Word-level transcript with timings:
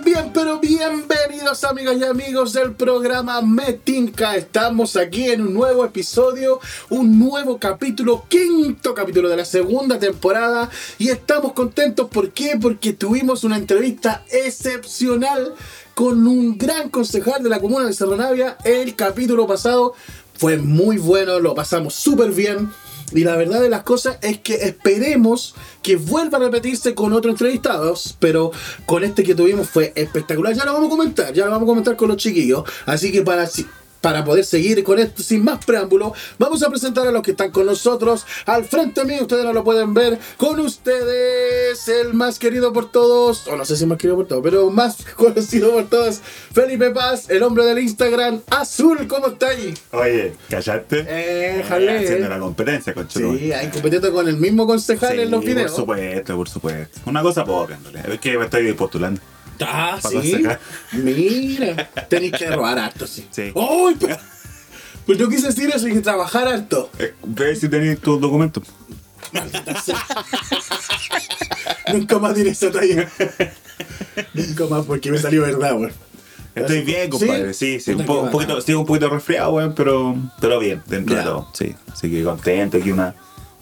Bien, 0.00 0.30
pero 0.32 0.58
bienvenidos 0.58 1.64
amigas 1.64 1.96
y 1.98 2.04
amigos 2.04 2.54
del 2.54 2.72
programa 2.72 3.42
Metinca. 3.42 4.36
Estamos 4.36 4.96
aquí 4.96 5.30
en 5.30 5.42
un 5.42 5.52
nuevo 5.52 5.84
episodio, 5.84 6.60
un 6.88 7.18
nuevo 7.18 7.58
capítulo, 7.58 8.24
quinto 8.26 8.94
capítulo 8.94 9.28
de 9.28 9.36
la 9.36 9.44
segunda 9.44 9.98
temporada. 9.98 10.70
Y 10.98 11.10
estamos 11.10 11.52
contentos, 11.52 12.08
¿por 12.08 12.30
qué? 12.30 12.58
Porque 12.60 12.94
tuvimos 12.94 13.44
una 13.44 13.58
entrevista 13.58 14.24
excepcional 14.30 15.54
con 15.94 16.26
un 16.26 16.56
gran 16.56 16.88
concejal 16.88 17.42
de 17.42 17.50
la 17.50 17.60
comuna 17.60 17.84
de 17.84 17.92
Cerro 17.92 18.16
Navia. 18.16 18.56
El 18.64 18.96
capítulo 18.96 19.46
pasado 19.46 19.92
fue 20.34 20.56
muy 20.56 20.96
bueno, 20.96 21.38
lo 21.38 21.54
pasamos 21.54 21.94
súper 21.94 22.32
bien. 22.32 22.70
Y 23.14 23.24
la 23.24 23.36
verdad 23.36 23.60
de 23.60 23.68
las 23.68 23.82
cosas 23.82 24.16
es 24.22 24.38
que 24.38 24.54
esperemos 24.54 25.54
que 25.82 25.96
vuelva 25.96 26.38
a 26.38 26.40
repetirse 26.40 26.94
con 26.94 27.12
otros 27.12 27.32
entrevistados, 27.32 28.16
pero 28.18 28.52
con 28.86 29.04
este 29.04 29.22
que 29.22 29.34
tuvimos 29.34 29.68
fue 29.68 29.92
espectacular. 29.94 30.54
Ya 30.54 30.64
lo 30.64 30.72
vamos 30.72 30.88
a 30.88 30.90
comentar, 30.90 31.32
ya 31.32 31.44
lo 31.44 31.50
vamos 31.50 31.66
a 31.66 31.70
comentar 31.70 31.96
con 31.96 32.08
los 32.08 32.16
chiquillos. 32.16 32.64
Así 32.86 33.12
que 33.12 33.22
para 33.22 33.46
para 34.02 34.24
poder 34.24 34.44
seguir 34.44 34.82
con 34.84 34.98
esto 34.98 35.22
sin 35.22 35.44
más 35.44 35.64
preámbulo, 35.64 36.12
vamos 36.38 36.62
a 36.62 36.68
presentar 36.68 37.06
a 37.06 37.12
los 37.12 37.22
que 37.22 37.30
están 37.30 37.50
con 37.50 37.64
nosotros. 37.64 38.26
Al 38.44 38.64
frente 38.64 39.04
mío, 39.04 39.22
ustedes 39.22 39.44
no 39.44 39.54
lo 39.54 39.64
pueden 39.64 39.94
ver. 39.94 40.18
Con 40.36 40.60
ustedes, 40.60 41.88
el 41.88 42.12
más 42.12 42.38
querido 42.38 42.72
por 42.72 42.90
todos, 42.90 43.46
o 43.46 43.56
no 43.56 43.64
sé 43.64 43.76
si 43.76 43.86
más 43.86 43.96
querido 43.96 44.16
por 44.16 44.26
todos, 44.26 44.42
pero 44.42 44.70
más 44.70 44.98
conocido 45.16 45.70
por 45.70 45.88
todos, 45.88 46.20
Felipe 46.52 46.90
Paz, 46.90 47.30
el 47.30 47.42
hombre 47.42 47.64
del 47.64 47.78
Instagram 47.78 48.42
azul. 48.50 49.06
¿Cómo 49.06 49.28
está 49.28 49.48
ahí? 49.48 49.72
Oye, 49.92 50.34
¿callaste? 50.50 51.06
Eh, 51.08 51.64
jale. 51.66 51.98
Haciendo 51.98 52.28
la 52.28 52.38
competencia, 52.40 52.92
con 52.92 53.08
Sí, 53.08 53.52
hay 53.52 53.68
competiendo 53.68 54.12
con 54.12 54.28
el 54.28 54.36
mismo 54.36 54.66
concejal 54.66 55.20
en 55.20 55.30
los 55.30 55.44
videos. 55.44 55.70
Por 55.70 55.80
supuesto, 55.80 56.36
por 56.36 56.48
supuesto. 56.48 57.00
Una 57.06 57.22
cosa 57.22 57.44
poca, 57.44 57.78
Es 58.08 58.18
que 58.18 58.36
me 58.36 58.44
estoy 58.44 58.72
postulando. 58.72 59.20
Ah, 59.60 59.98
sí. 60.02 60.44
Mira, 60.92 61.90
tenéis 62.08 62.32
que 62.32 62.46
robar 62.50 62.78
harto, 62.78 63.06
sí. 63.06 63.26
Sí. 63.30 63.52
¡Uy! 63.54 63.96
Pero, 63.98 64.16
pues 65.06 65.18
yo 65.18 65.28
quise 65.28 65.48
decir 65.48 65.70
eso, 65.74 65.86
hay 65.86 65.94
que 65.94 66.00
trabajar 66.00 66.48
harto. 66.48 66.90
Eh, 66.98 67.14
ve 67.24 67.56
si 67.56 67.68
tenéis 67.68 68.00
tus 68.00 68.20
documentos. 68.20 68.64
Nunca 71.92 72.18
más 72.18 72.34
diré 72.34 72.50
esa 72.50 72.70
talla. 72.70 73.08
Nunca 74.34 74.66
más 74.66 74.84
porque 74.86 75.10
me 75.10 75.18
salió 75.18 75.42
verdad, 75.42 75.74
weón. 75.76 75.92
Estoy 76.54 76.82
bien, 76.82 77.08
compadre. 77.08 77.54
Sí, 77.54 77.80
sí. 77.80 77.92
Un, 77.92 78.04
poquito, 78.04 78.58
estoy 78.58 78.74
un 78.74 78.84
poquito 78.84 79.08
resfriado, 79.08 79.52
weón, 79.52 79.74
pero, 79.74 80.16
pero 80.40 80.58
bien, 80.58 80.82
dentro 80.86 81.16
de 81.16 81.22
todo. 81.22 81.48
Sí. 81.54 81.74
Así 81.90 82.10
que 82.10 82.22
contento 82.22 82.76
aquí 82.76 82.90
una 82.90 83.14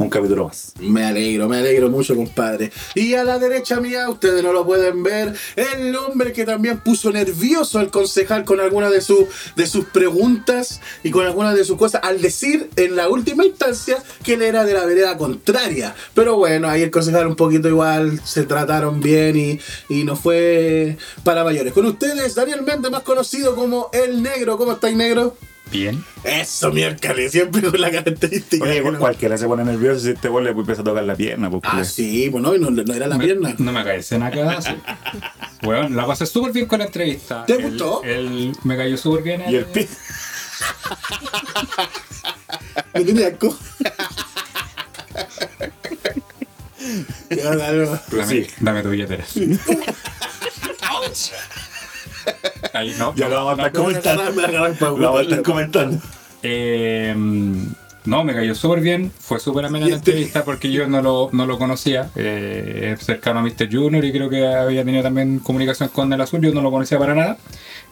un 0.04 0.08
capítulo 0.08 0.46
más. 0.46 0.72
Me 0.80 1.04
alegro, 1.04 1.46
me 1.48 1.58
alegro 1.58 1.90
mucho, 1.90 2.16
compadre. 2.16 2.72
Y 2.94 3.14
a 3.14 3.22
la 3.22 3.38
derecha 3.38 3.80
mía, 3.80 4.08
ustedes 4.08 4.42
no 4.42 4.52
lo 4.52 4.64
pueden 4.64 5.02
ver, 5.02 5.34
el 5.56 5.94
hombre 5.94 6.32
que 6.32 6.46
también 6.46 6.80
puso 6.80 7.12
nervioso 7.12 7.78
al 7.78 7.90
concejal 7.90 8.44
con 8.44 8.60
algunas 8.60 8.90
de, 8.92 9.02
su, 9.02 9.28
de 9.56 9.66
sus 9.66 9.84
preguntas 9.86 10.80
y 11.04 11.10
con 11.10 11.26
algunas 11.26 11.54
de 11.54 11.64
sus 11.64 11.76
cosas, 11.76 12.00
al 12.02 12.22
decir 12.22 12.70
en 12.76 12.96
la 12.96 13.08
última 13.08 13.44
instancia 13.44 14.02
que 14.24 14.34
él 14.34 14.42
era 14.42 14.64
de 14.64 14.72
la 14.72 14.86
vereda 14.86 15.18
contraria. 15.18 15.94
Pero 16.14 16.36
bueno, 16.36 16.68
ahí 16.68 16.82
el 16.82 16.90
concejal 16.90 17.26
un 17.26 17.36
poquito 17.36 17.68
igual, 17.68 18.20
se 18.24 18.44
trataron 18.44 19.00
bien 19.00 19.36
y, 19.36 19.60
y 19.94 20.04
no 20.04 20.16
fue 20.16 20.96
para 21.24 21.44
mayores. 21.44 21.74
Con 21.74 21.84
ustedes, 21.84 22.34
Daniel 22.34 22.62
Méndez, 22.62 22.90
más 22.90 23.02
conocido 23.02 23.54
como 23.54 23.90
El 23.92 24.22
Negro. 24.22 24.56
¿Cómo 24.56 24.72
estáis, 24.72 24.96
Negro? 24.96 25.36
Bien. 25.70 26.04
Eso, 26.24 26.72
miércoles, 26.72 27.32
siempre 27.32 27.62
con 27.62 27.80
la 27.80 27.90
característica. 27.90 28.64
Oye, 28.64 28.82
cualquiera 28.98 29.38
se 29.38 29.46
pone 29.46 29.64
nervioso 29.64 30.00
si 30.00 30.10
este 30.10 30.28
gol 30.28 30.44
le 30.44 30.50
empieza 30.50 30.82
a 30.82 30.84
tocar 30.84 31.04
la 31.04 31.14
pierna. 31.14 31.48
Porque... 31.48 31.68
Ah, 31.70 31.84
sí, 31.84 32.28
pues 32.30 32.42
no, 32.42 32.56
no, 32.56 32.94
era 32.94 33.06
la 33.06 33.18
pierna. 33.18 33.54
No 33.58 33.72
me 33.72 33.84
caes 33.84 34.10
en 34.12 34.22
acá. 34.22 34.58
bueno, 35.62 35.88
la 35.90 36.06
pasé 36.06 36.26
súper 36.26 36.52
bien 36.52 36.66
con 36.66 36.80
la 36.80 36.86
entrevista. 36.86 37.44
¿Te 37.46 37.56
gustó? 37.56 38.02
El, 38.02 38.52
me 38.64 38.76
cayó 38.76 38.96
súper 38.96 39.22
bien. 39.22 39.42
El... 39.42 39.52
Y 39.52 39.56
el 39.56 39.64
pi. 39.66 39.86
me 42.94 43.04
tiene 43.04 43.26
asco. 43.26 43.56
dame, 47.30 47.98
sí. 48.26 48.46
dame 48.60 48.82
tu 48.82 48.90
billetera. 48.90 49.24
Ahí 52.72 52.94
no. 52.98 53.14
Ya 53.16 53.28
lo 53.28 53.36
vamos 53.36 53.58
a 53.58 53.66
estar 53.66 53.72
comentando. 53.72 54.22
Lo 54.96 55.06
vamos 55.06 55.20
a 55.20 55.22
estar 55.22 55.42
comentando. 55.42 55.98
Eh, 56.42 57.14
no, 58.06 58.24
me 58.24 58.34
cayó 58.34 58.54
súper 58.54 58.80
bien. 58.80 59.12
Fue 59.18 59.38
súper 59.38 59.66
amena 59.66 59.86
la 59.86 59.96
este- 59.96 60.10
entrevista 60.12 60.44
porque 60.44 60.72
yo 60.72 60.86
no 60.86 61.02
lo, 61.02 61.28
no 61.32 61.46
lo 61.46 61.58
conocía. 61.58 62.10
Eh, 62.16 62.96
cercano 62.98 63.40
a 63.40 63.42
Mr. 63.42 63.68
Junior 63.70 64.04
y 64.04 64.10
creo 64.12 64.30
que 64.30 64.46
había 64.46 64.84
tenido 64.84 65.02
también 65.02 65.38
comunicación 65.40 65.90
con 65.90 66.12
el 66.12 66.20
azul. 66.20 66.40
Yo 66.40 66.52
no 66.54 66.62
lo 66.62 66.70
conocía 66.70 66.98
para 66.98 67.14
nada. 67.14 67.36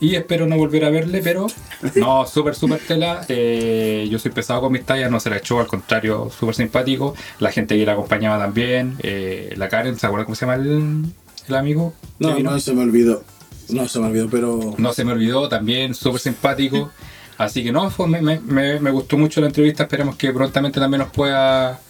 Y 0.01 0.15
espero 0.15 0.47
no 0.47 0.57
volver 0.57 0.85
a 0.85 0.91
verle, 0.91 1.21
pero 1.23 1.47
no, 1.97 2.25
súper, 2.27 2.55
súper 2.55 2.79
tela. 2.81 3.25
Eh, 3.29 4.09
yo 4.11 4.19
soy 4.19 4.31
pesado 4.31 4.63
con 4.63 4.73
mis 4.73 4.85
tallas, 4.87 5.11
no 5.11 5.21
se 5.21 5.29
la 5.29 5.39
echó, 5.39 5.61
al 5.61 5.67
contrario, 5.67 6.31
súper 6.37 6.55
simpático. 6.55 7.15
La 7.39 7.51
gente 7.53 7.77
que 7.77 7.85
la 7.85 7.93
acompañaba 7.93 8.39
también. 8.39 8.97
Eh, 9.03 9.55
la 9.57 9.69
Karen, 9.69 9.99
¿se 9.99 10.07
acuerda 10.07 10.25
cómo 10.25 10.37
se 10.37 10.47
llama 10.47 10.55
el, 10.55 11.05
el 11.49 11.55
amigo? 11.55 11.93
No, 12.19 12.39
no, 12.39 12.59
se 12.61 12.73
me 12.73 12.83
olvidó. 12.83 13.23
No 13.69 13.89
se 13.89 13.99
me 13.99 14.07
olvidó, 14.07 14.29
pero. 14.31 14.75
No 14.79 14.93
se 14.93 15.05
me 15.05 15.13
olvidó, 15.13 15.49
también 15.49 15.95
súper 15.95 16.21
simpático. 16.21 16.91
Así 17.37 17.63
que 17.63 17.71
no, 17.71 17.93
me, 18.09 18.21
me, 18.21 18.81
me, 18.81 18.91
gustó 18.91 19.17
mucho 19.17 19.41
la 19.41 19.47
entrevista. 19.47 19.85
Esperemos 19.85 20.17
que 20.17 20.33
prontamente 20.33 20.81
también 20.81 21.03
nos 21.03 21.13
pueda 21.13 21.81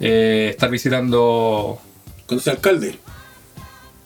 eh, 0.00 0.48
estar 0.50 0.70
visitando. 0.70 1.78
Cuando 2.26 2.42
sea 2.42 2.54
alcalde. 2.54 2.98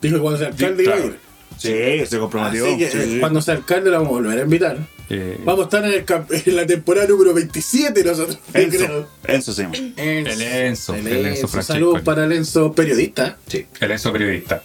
Dijo 0.01 0.15
que 0.15 0.21
cuando 0.21 0.39
sea 0.39 0.47
alcalde 0.49 0.91
a 0.91 0.97
ir. 0.97 1.19
Sí, 1.57 2.05
se 2.05 2.19
comprometió. 2.19 2.65
Así 2.65 2.77
que 2.77 2.87
eh, 2.87 3.19
cuando 3.19 3.41
sea 3.41 3.53
alcalde 3.55 3.89
la 3.89 3.99
vamos 3.99 4.11
a 4.11 4.15
volver 4.15 4.39
a 4.39 4.41
invitar. 4.41 4.77
Eh, 5.09 5.39
vamos 5.43 5.61
a 5.61 5.63
estar 5.63 5.85
en, 5.85 5.93
el, 5.93 6.05
en, 6.45 6.55
la 6.55 6.65
temporada 6.65 7.07
número 7.07 7.33
27 7.33 8.03
nosotros. 8.03 8.39
Enzo, 8.53 8.77
creo. 8.77 9.07
Enzo 9.27 9.53
sí. 9.53 9.63
El 9.95 10.27
Enzo. 10.27 10.95
El 10.95 11.07
Enzo, 11.07 11.47
Saludos 11.61 12.01
para 12.01 12.25
el 12.25 12.31
Enzo 12.31 12.73
periodista. 12.73 13.37
Sí. 13.47 13.65
El 13.79 13.91
Enzo 13.91 14.11
periodista. 14.11 14.63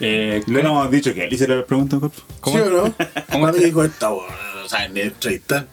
Eh, 0.00 0.42
Le 0.46 0.60
hemos 0.60 0.90
dicho 0.90 1.14
que 1.14 1.24
él 1.24 1.32
hiciera 1.32 1.56
la 1.56 1.64
pregunta, 1.64 1.98
¿Cómo? 2.40 2.56
¿Sí 2.56 2.62
o 2.62 2.70
no? 2.70 2.94
¿Cómo 3.32 3.46
me 3.46 3.58
dijo 3.58 3.82
esta, 3.84 4.10
o 4.12 4.22
sea, 4.68 4.84
en 4.84 4.96
entrevista. 4.96 5.66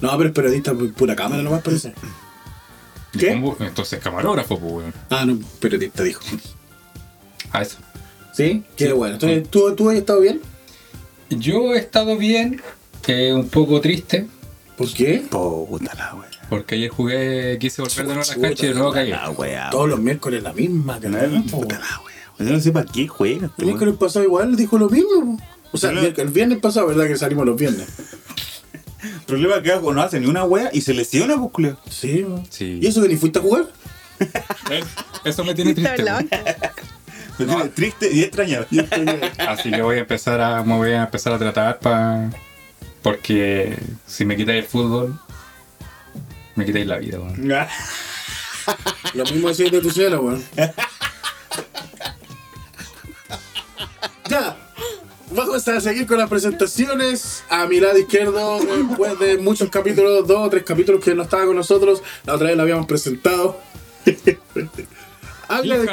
No, 0.00 0.16
pero 0.16 0.28
es 0.28 0.34
periodista 0.34 0.74
pura 0.74 1.16
cámara 1.16 1.42
nomás 1.42 1.62
parece. 1.62 1.94
¿Qué? 3.18 3.30
Entonces 3.60 4.00
camarógrafo, 4.00 4.58
pues, 4.58 4.72
weón. 4.72 4.94
Ah, 5.10 5.24
no, 5.24 5.38
periodista 5.58 6.02
dijo. 6.02 6.22
Ah, 7.52 7.62
eso. 7.62 7.78
¿Sí? 8.32 8.62
Qué 8.76 8.92
bueno. 8.92 9.14
Entonces, 9.14 9.48
¿tú, 9.48 9.74
¿tú 9.74 9.88
has 9.88 9.96
estado 9.96 10.20
bien? 10.20 10.40
Yo 11.30 11.74
he 11.74 11.78
estado 11.78 12.16
bien, 12.16 12.60
eh, 13.06 13.32
un 13.32 13.48
poco 13.48 13.80
triste. 13.80 14.26
¿Por 14.76 14.92
qué? 14.92 15.24
Puta 15.30 15.94
la 15.94 16.14
wea. 16.14 16.28
Porque 16.50 16.74
ayer 16.74 16.90
jugué, 16.90 17.56
quise 17.58 17.82
volver 17.82 17.96
de 17.96 18.14
nuevo 18.14 18.20
a 18.22 18.26
la 18.36 18.42
cancha 18.42 18.66
y 18.66 18.68
de 18.68 18.74
nuevo 18.74 18.92
caí. 18.92 19.12
Todos 19.70 19.88
los 19.88 19.98
miércoles 19.98 20.42
la 20.42 20.52
misma, 20.52 21.00
que 21.00 21.08
Puta 21.08 21.78
la 21.78 22.00
wea. 22.04 22.05
Yo 22.38 22.52
no 22.52 22.60
sé 22.60 22.72
para 22.72 22.86
qué 22.90 23.08
juega. 23.08 23.50
El 23.58 23.66
miércoles 23.66 23.94
pasado 23.96 24.24
igual 24.24 24.56
dijo 24.56 24.78
lo 24.78 24.88
mismo. 24.90 25.38
O 25.72 25.78
sea, 25.78 25.90
el 25.90 26.28
viernes 26.28 26.58
pasado, 26.58 26.86
¿verdad? 26.86 27.06
Que 27.06 27.16
salimos 27.16 27.46
los 27.46 27.56
viernes. 27.56 27.86
El 29.02 29.20
problema 29.26 29.56
es 29.56 29.62
que 29.62 29.80
no 29.80 30.02
hace 30.02 30.20
ni 30.20 30.26
una 30.26 30.44
wea 30.44 30.70
y 30.72 30.80
se 30.80 30.94
lesiona, 30.94 31.36
pues, 31.48 31.74
Sí, 31.90 32.26
sí. 32.50 32.78
¿Y 32.82 32.86
eso 32.86 33.02
que 33.02 33.08
ni 33.08 33.16
fuiste 33.16 33.38
a 33.38 33.42
jugar? 33.42 33.66
eso 35.24 35.44
me 35.44 35.54
tiene 35.54 35.74
triste. 35.74 36.04
me 37.38 37.46
tiene 37.46 37.68
triste 37.68 38.12
y 38.12 38.22
extrañado. 38.22 38.66
Así 39.38 39.70
que 39.70 39.82
voy 39.82 39.96
a 39.96 40.00
empezar 40.00 40.40
a, 40.40 40.62
me 40.62 40.76
voy 40.76 40.90
a 40.90 41.04
empezar 41.04 41.32
a 41.32 41.38
tratar 41.38 41.78
para. 41.78 42.30
Porque 43.02 43.78
si 44.06 44.24
me 44.24 44.36
quitáis 44.36 44.64
el 44.64 44.68
fútbol, 44.68 45.18
me 46.56 46.64
quitáis 46.64 46.86
la 46.86 46.98
vida, 46.98 47.20
weón. 47.20 47.48
Lo 49.14 49.24
mismo 49.24 49.48
decís 49.48 49.70
de 49.70 49.80
tu 49.80 49.90
cielo, 49.90 50.22
weón. 50.22 50.42
Ya. 54.28 54.56
Vamos 55.30 55.66
a 55.66 55.80
seguir 55.80 56.06
con 56.06 56.18
las 56.18 56.28
presentaciones. 56.28 57.42
A 57.48 57.66
mi 57.66 57.80
lado 57.80 57.98
izquierdo, 57.98 58.60
después 58.60 59.18
de 59.18 59.38
muchos 59.38 59.68
capítulos, 59.70 60.26
dos 60.26 60.46
o 60.46 60.50
tres 60.50 60.62
capítulos 60.64 61.02
que 61.02 61.14
no 61.14 61.24
estaba 61.24 61.46
con 61.46 61.56
nosotros, 61.56 62.02
la 62.24 62.34
otra 62.34 62.48
vez 62.48 62.56
lo 62.56 62.62
habíamos 62.62 62.86
presentado. 62.86 63.60
a 65.48 65.62
mi 65.62 65.68
lado 65.68 65.84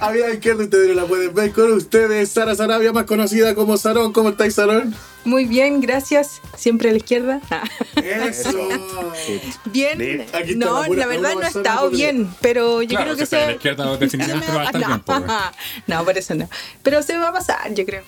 izquierdo, 0.00 0.06
a 0.06 0.10
mi 0.12 0.18
lado 0.20 0.32
izquierdo 0.32 0.64
ustedes 0.64 0.88
no 0.88 0.94
la 0.94 1.06
pueden 1.06 1.34
ver 1.34 1.52
con 1.52 1.72
ustedes. 1.72 2.30
Sara 2.30 2.54
Sarabia, 2.54 2.92
más 2.92 3.04
conocida 3.04 3.54
como 3.54 3.76
Sarón. 3.76 4.12
¿Cómo 4.12 4.30
estáis, 4.30 4.54
Sarón? 4.54 4.94
Muy 5.24 5.44
bien, 5.44 5.80
gracias. 5.80 6.40
Siempre 6.56 6.88
a 6.88 6.92
la 6.92 6.98
izquierda. 6.98 7.40
Eso. 7.96 8.50
bien. 9.66 10.26
no, 10.56 10.86
la, 10.86 11.06
verdad 11.06 11.34
no 11.34 11.40
ha 11.40 11.48
estado 11.48 11.90
bien, 11.90 12.28
pero 12.40 12.82
yo 12.82 12.98
creo 12.98 13.16
que 13.16 13.26
se. 13.26 13.36
La 13.36 13.52
izquierda 13.52 13.96
definitivamente 13.96 14.52
va 14.52 14.62
a 14.62 14.64
estar 14.66 14.86
bien. 14.86 15.00
Pues, 15.00 15.22
no, 15.86 16.04
por 16.04 16.18
eso 16.18 16.34
no. 16.34 16.48
Pero 16.82 17.02
se 17.02 17.16
va 17.16 17.28
a 17.28 17.32
pasar, 17.32 17.74
yo 17.74 17.84
creo. 17.84 18.02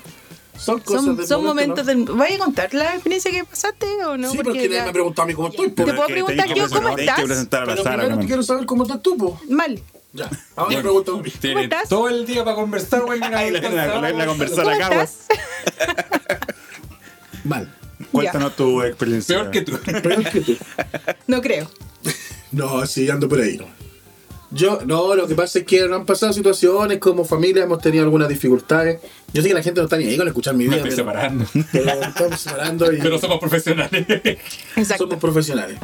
Son 0.56 0.80
cosas 0.80 1.04
son, 1.04 1.26
son 1.26 1.44
momentos 1.44 1.86
del. 1.86 2.04
¿Vas 2.04 2.32
a 2.32 2.38
contar 2.38 2.72
la 2.74 2.94
experiencia 2.94 3.30
que 3.30 3.44
pasaste 3.44 3.86
o 4.04 4.16
no? 4.16 4.30
Sí, 4.30 4.38
porque, 4.42 4.68
nadie 4.68 4.84
me 4.84 4.92
preguntado 4.92 5.24
a 5.24 5.26
mí 5.26 5.34
cómo 5.34 5.48
estoy. 5.48 5.70
Te 5.70 5.84
puedo 5.84 6.06
preguntar 6.06 6.54
yo 6.54 6.68
cómo 6.70 6.96
estás. 6.96 7.20
Pero 7.50 7.82
primero 7.82 8.18
quiero 8.20 8.42
saber 8.42 8.66
cómo 8.66 8.84
estás 8.84 9.02
tú, 9.02 9.16
po. 9.16 9.40
Mal. 9.48 9.82
Ya, 10.12 10.30
ahora 10.56 10.76
me 10.76 10.82
pregunto. 10.82 11.22
Tiene 11.40 11.70
todo 11.88 12.08
el 12.08 12.26
día 12.26 12.44
para 12.44 12.56
conversar, 12.56 13.02
güey. 13.02 13.22
Ahí 13.22 13.50
la, 13.50 13.60
la, 13.60 14.12
la, 14.12 14.26
conversar 14.26 14.68
acá, 14.68 15.08
Mal. 17.44 17.74
Cuéntanos 18.10 18.54
tu 18.56 18.82
experiencia. 18.82 19.38
Peor 19.38 19.50
que 19.50 19.62
tú. 19.62 19.78
Peor 20.02 20.24
que 20.24 20.40
tú. 20.40 20.56
No 21.26 21.40
creo. 21.40 21.70
No, 22.50 22.84
sí, 22.86 23.08
ando 23.08 23.28
por 23.28 23.40
ahí. 23.40 23.58
Yo, 24.50 24.80
no, 24.84 25.14
lo 25.14 25.26
que 25.26 25.34
pasa 25.34 25.60
es 25.60 25.64
que 25.64 25.80
nos 25.88 26.00
han 26.00 26.04
pasado 26.04 26.32
situaciones 26.34 26.98
como 26.98 27.24
familia, 27.24 27.62
hemos 27.62 27.80
tenido 27.80 28.04
algunas 28.04 28.28
dificultades. 28.28 29.00
Yo 29.32 29.40
sé 29.40 29.48
que 29.48 29.54
la 29.54 29.62
gente 29.62 29.80
no 29.80 29.84
está 29.84 29.96
ni 29.96 30.04
ahí 30.04 30.16
con 30.18 30.28
escuchar 30.28 30.54
mi 30.54 30.64
vida. 30.64 30.82
Me 30.82 30.88
estoy 30.88 30.90
pero, 30.90 31.08
separando. 31.08 31.46
Pero 31.72 32.02
estamos 32.02 32.40
separando 32.40 32.92
y 32.92 32.98
Pero 32.98 33.18
somos 33.18 33.38
profesionales. 33.38 34.06
Exacto. 34.76 35.04
somos 35.04 35.18
profesionales. 35.18 35.78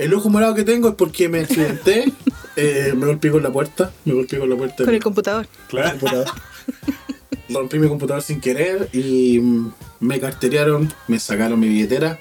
El 0.00 0.14
ojo 0.14 0.30
morado 0.30 0.54
que 0.54 0.64
tengo 0.64 0.88
es 0.88 0.94
porque 0.94 1.28
me 1.28 1.40
accidenté, 1.40 2.10
eh, 2.56 2.94
me 2.96 3.04
golpeé 3.04 3.30
con 3.30 3.42
la 3.42 3.52
puerta, 3.52 3.92
me 4.06 4.14
golpeé 4.14 4.38
con 4.38 4.48
la 4.48 4.56
puerta. 4.56 4.82
Con 4.82 4.94
el 4.94 5.02
computador. 5.02 5.46
Claro. 5.68 5.90
computador. 5.90 6.26
Rompí 7.50 7.78
mi 7.78 7.86
computador 7.86 8.22
sin 8.22 8.40
querer 8.40 8.88
y 8.94 9.40
mm, 9.40 9.72
me 10.00 10.18
carterearon, 10.18 10.90
me 11.06 11.18
sacaron 11.18 11.60
mi 11.60 11.68
billetera 11.68 12.18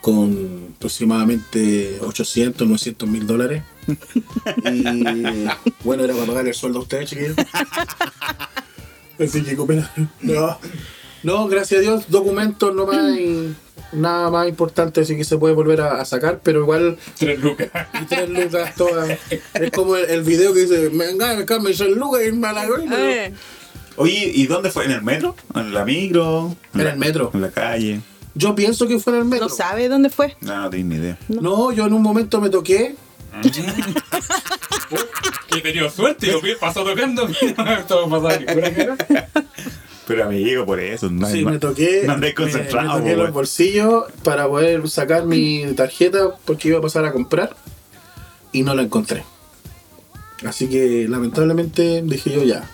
con 0.00 0.74
aproximadamente 0.76 1.98
800, 2.02 2.68
900 2.68 3.08
mil 3.08 3.26
dólares. 3.26 3.64
Y 4.64 4.84
bueno, 5.84 6.04
era 6.04 6.14
para 6.14 6.26
pagar 6.26 6.46
el 6.46 6.54
sueldo 6.54 6.78
a 6.78 6.82
ustedes, 6.82 7.10
chiquillos. 7.10 7.34
Así 9.18 9.42
que. 9.42 9.56
No, 10.20 10.58
no, 11.24 11.48
gracias 11.48 11.78
a 11.78 11.82
Dios, 11.82 12.04
documentos 12.10 12.72
no 12.72 12.86
más 12.86 13.10
y 13.18 13.56
nada 13.92 14.30
más 14.30 14.48
importante, 14.48 15.02
así 15.02 15.16
que 15.16 15.24
se 15.24 15.38
puede 15.38 15.54
volver 15.54 15.80
a, 15.80 16.00
a 16.00 16.04
sacar, 16.04 16.40
pero 16.42 16.60
igual 16.60 16.98
Tres 17.18 17.38
lucas. 17.40 17.68
y 18.00 18.04
tres 18.06 18.28
lucas 18.28 18.74
todas. 18.74 19.18
Es 19.54 19.70
como 19.72 19.96
el, 19.96 20.06
el 20.10 20.22
video 20.22 20.52
que 20.52 20.60
dice, 20.60 20.90
me 20.90 21.10
engañan, 21.10 21.46
me 21.62 21.72
tres 21.72 21.96
lucas 21.96 22.22
y 22.26 22.32
me 22.32 22.52
la 22.52 22.66
Oye, 23.96 24.32
¿y 24.34 24.46
dónde 24.46 24.70
fue? 24.70 24.86
¿En 24.86 24.92
el 24.92 25.02
metro? 25.02 25.36
¿En 25.54 25.74
la 25.74 25.84
micro? 25.84 26.56
En 26.74 26.80
el 26.80 26.96
metro. 26.96 27.30
¿En 27.34 27.42
la 27.42 27.50
calle? 27.50 28.00
Yo 28.34 28.54
pienso 28.54 28.88
que 28.88 28.98
fue 28.98 29.12
en 29.12 29.18
el 29.20 29.24
metro. 29.26 29.48
no 29.48 29.54
sabe 29.54 29.88
dónde 29.88 30.08
fue. 30.08 30.34
No, 30.40 30.62
no 30.62 30.70
tengo 30.70 30.88
ni 30.88 30.96
idea. 30.96 31.18
No, 31.28 31.70
yo 31.72 31.86
en 31.86 31.92
un 31.92 32.02
momento 32.02 32.40
me 32.40 32.48
toqué. 32.48 32.96
Que 33.42 33.50
he 35.58 35.60
tenido 35.60 35.90
suerte. 35.90 36.26
Yo 36.26 36.40
paso 36.58 36.84
tocando. 36.84 37.28
Pero 40.12 40.24
amigo, 40.28 40.66
por 40.66 40.80
eso. 40.80 41.10
No 41.10 41.26
Sí, 41.28 41.44
me 41.44 41.58
toqué. 41.58 42.04
No 42.06 42.16
me- 42.18 42.34
concentrado, 42.34 42.94
Me, 42.98 43.10
toqué 43.10 43.16
los 43.16 43.32
bolsillos 43.32 44.04
para 44.24 44.46
poder 44.48 44.88
sacar 44.88 45.24
mi 45.26 45.64
tarjeta 45.76 46.34
porque 46.44 46.68
iba 46.68 46.78
a 46.78 46.82
pasar 46.82 47.04
a 47.04 47.12
comprar 47.12 47.54
y 48.52 48.62
no 48.62 48.74
la 48.74 48.82
encontré. 48.82 49.24
Así 50.46 50.68
que 50.68 51.06
lamentablemente 51.08 52.02
dije 52.02 52.30
yo 52.32 52.42
ya. 52.44 52.68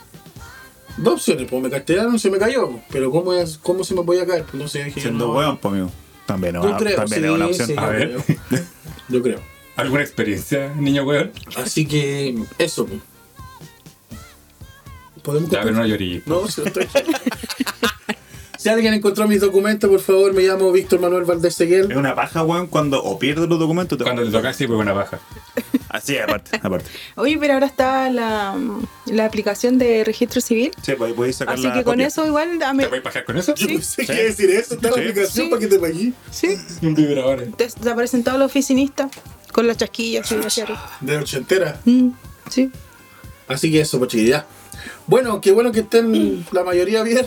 Dos 0.97 1.15
opciones, 1.15 1.47
pues 1.49 1.63
me 1.63 1.71
carteraron, 1.71 2.19
se 2.19 2.31
me 2.31 2.39
cayó. 2.39 2.71
Pero 2.91 3.11
¿cómo, 3.11 3.33
es, 3.35 3.59
cómo 3.59 3.85
se 3.85 3.95
me 3.95 4.03
podía 4.03 4.27
caer? 4.27 4.43
Pues 4.45 4.55
no 4.61 4.69
sé, 4.69 4.85
dije 4.85 5.01
Siendo 5.01 5.29
no. 5.29 5.35
weón, 5.35 5.59
pues 5.59 5.73
amigo. 5.73 5.91
También 6.27 6.57
una, 6.57 6.77
creo, 6.77 6.97
también 6.97 7.21
sí, 7.23 7.27
es 7.29 7.33
una 7.33 7.47
opción. 7.47 7.67
sí, 7.69 7.75
A 7.77 7.87
yo 7.87 7.91
ver. 7.93 8.17
creo. 8.49 8.65
Yo 9.09 9.23
creo. 9.23 9.41
¿Alguna 9.77 10.03
experiencia, 10.03 10.75
niño 10.75 11.05
weón? 11.05 11.31
Así 11.57 11.87
que 11.87 12.37
eso. 12.59 12.85
pues. 12.87 13.01
¿Podemos 15.29 15.51
Ya, 15.51 15.61
pero 15.63 15.75
no 15.75 15.85
llorí. 15.87 16.23
No, 16.25 16.49
si 16.49 16.63
no 16.63 16.69
estoy. 16.69 16.89
si 18.57 18.69
alguien 18.71 18.95
encontró 18.95 19.29
mis 19.29 19.43
documentos, 19.43 19.91
por 19.91 20.01
favor, 20.01 20.33
me 20.33 20.43
llamo 20.43 20.73
Víctor 20.73 21.01
Manuel 21.01 21.25
Valdés 21.25 21.53
Es 21.53 21.57
Seguel. 21.57 21.95
una 21.95 22.15
paja, 22.15 22.43
weón, 22.45 22.67
cuando 22.67 23.03
o 23.05 23.19
pierdes 23.19 23.47
los 23.47 23.59
documentos. 23.59 23.99
Te... 23.99 24.05
Cuando 24.05 24.25
te 24.25 24.31
tocas, 24.31 24.57
sí, 24.57 24.67
pues 24.67 24.81
una 24.81 24.95
baja. 24.95 25.21
Así, 25.91 26.17
aparte, 26.17 26.59
aparte. 26.63 26.87
Oye, 27.17 27.37
pero 27.39 27.53
ahora 27.55 27.67
está 27.67 28.09
la, 28.11 28.57
la 29.05 29.25
aplicación 29.27 29.77
de 29.77 30.03
registro 30.03 30.41
civil. 30.41 30.71
Sí, 30.83 30.93
pues 30.97 31.11
ahí 31.11 31.15
podéis 31.15 31.37
sacar 31.37 31.55
Así 31.57 31.65
la 31.65 31.75
que 31.75 31.85
con 31.85 31.95
copia. 31.97 32.07
eso 32.07 32.27
igual 32.27 32.59
dame. 32.59 32.85
¿Te 32.85 32.89
puedes 32.89 33.05
bajar 33.05 33.25
con 33.27 33.37
eso? 33.37 33.53
Que 33.55 33.65
iba 33.65 33.75
a 34.15 34.17
decir 34.17 34.49
eso, 34.51 34.75
está 34.77 34.89
Sí. 34.89 34.95
la 34.97 35.01
aplicación 35.03 35.45
Sí. 35.47 35.51
para 35.51 35.61
que 35.61 35.67
te 35.67 35.79
pagué. 35.79 36.13
Sí. 36.31 36.57
Un 36.87 36.95
vibrador. 36.95 37.49
Te 37.55 37.65
desaparecen 37.65 38.25
todos 38.25 38.39
los 38.39 38.47
oficinistas 38.47 39.11
con 39.53 39.67
las 39.67 39.77
chasquillas 39.77 40.33
y 40.33 40.37
hacia 40.37 40.65
arriba. 40.65 40.91
De 41.03 41.17
ochentera. 41.19 41.81
Mm, 41.85 42.09
sí. 42.51 42.71
Así 43.47 43.71
que 43.71 43.81
eso, 43.83 43.99
pues 43.99 44.11
chiquillos, 44.11 44.31
ya. 44.31 44.47
Bueno, 45.09 45.41
qué 45.41 45.53
bueno 45.53 45.73
que 45.73 45.81
estén 45.81 46.47
la 46.53 46.63
mayoría 46.65 47.03
bien. 47.03 47.27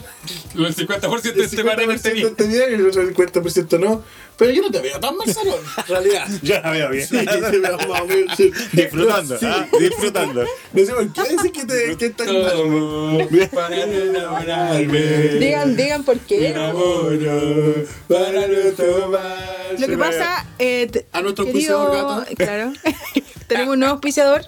El 0.55 0.75
50% 0.75 1.25
El 1.25 1.35
de 1.35 1.43
este 1.43 1.63
par 1.63 1.77
de 1.77 1.85
50% 1.87 2.27
esté 2.27 2.43
bien 2.47 2.63
y 2.71 2.73
el 2.75 2.87
otro 2.87 3.01
50% 3.03 3.79
no. 3.79 4.03
Pero 4.37 4.51
yo 4.51 4.61
no 4.63 4.71
te 4.71 4.79
veo 4.79 4.99
tan 4.99 5.15
mal, 5.17 5.31
Salón, 5.31 5.59
en 5.77 5.85
realidad. 5.87 6.27
Ya 6.43 6.61
la 6.61 6.71
veo 6.71 6.89
bien. 6.91 7.07
Sí, 7.07 7.17
te 7.25 7.39
veo 7.59 7.77
más 7.87 8.05
menos, 8.07 8.37
sí. 8.37 8.51
Disfrutando, 8.71 9.37
Sí. 9.37 9.45
ah, 9.47 9.67
disfrutando. 9.79 10.45
No 10.73 10.85
sé 10.85 10.93
por 10.93 11.13
qué 11.13 11.21
decir 11.23 11.51
que, 11.51 11.65
te, 11.65 11.97
que 11.97 12.05
estás 12.05 12.27
mal. 12.27 13.49
Para 13.51 13.83
enamorarme. 13.83 14.99
Digan, 15.39 15.75
digan 15.75 16.03
por 16.03 16.19
qué. 16.19 16.49
enamoro 16.49 17.73
para 18.07 18.47
no 18.47 18.71
tomar. 18.77 19.75
Lo 19.79 19.87
que 19.87 19.97
pasa, 19.97 20.45
eh, 20.59 21.05
A 21.13 21.21
nuestro 21.21 21.45
querido- 21.45 21.77
auspiciador, 21.79 22.25
gato. 22.25 22.35
Claro. 22.35 22.73
Tenemos 23.47 23.73
un 23.73 23.79
nuevo 23.79 23.93
auspiciador. 23.95 24.41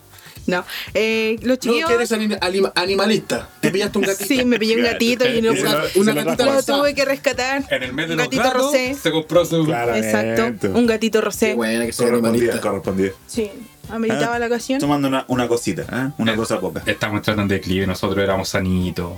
No. 0.45 0.65
Eh, 0.93 1.37
los 1.41 1.47
No, 1.49 1.55
chiquillos. 1.57 1.87
que 1.89 1.95
eres 1.95 2.11
anim- 2.11 2.37
anim- 2.39 2.71
animalista. 2.75 3.49
Te 3.61 3.71
pillaste 3.71 3.97
un 3.97 4.03
gatito. 4.05 4.25
Sí, 4.25 4.43
me 4.45 4.59
pillé 4.59 4.75
un 4.77 4.83
gatito 4.83 5.27
y 5.27 5.41
no 5.41 5.51
Una- 5.95 6.13
gatita 6.13 6.45
lo 6.45 6.63
tuve 6.63 6.93
que 6.93 7.05
rescatar. 7.05 7.63
En 7.69 7.83
el 7.83 7.93
mes 7.93 8.07
de 8.07 8.13
un 8.15 8.19
gatito 8.19 8.43
gatos 8.43 8.61
rosé. 8.63 8.93
se 8.95 9.11
compró 9.11 9.45
su... 9.45 9.63
Claramente. 9.65 10.09
Exacto. 10.09 10.67
Un 10.77 10.85
gatito 10.85 11.19
Qué 11.19 11.25
rosé. 11.25 11.53
buena 11.53 11.85
que 11.85 11.93
Correspondía, 11.93 12.59
correspondía. 12.61 13.11
Sí. 13.27 13.49
Ameritaba 13.89 14.35
Ah, 14.35 14.39
la 14.39 14.45
ocasión. 14.47 14.79
Tomando 14.79 15.07
una, 15.09 15.25
una 15.27 15.47
cosita, 15.47 15.83
¿eh? 15.83 16.11
Una 16.17 16.35
cosa 16.35 16.59
poca. 16.59 16.81
Estamos 16.85 17.21
tratando 17.21 17.53
de 17.53 17.59
declive, 17.59 17.85
nosotros 17.85 18.23
éramos 18.23 18.49
sanitos. 18.49 19.11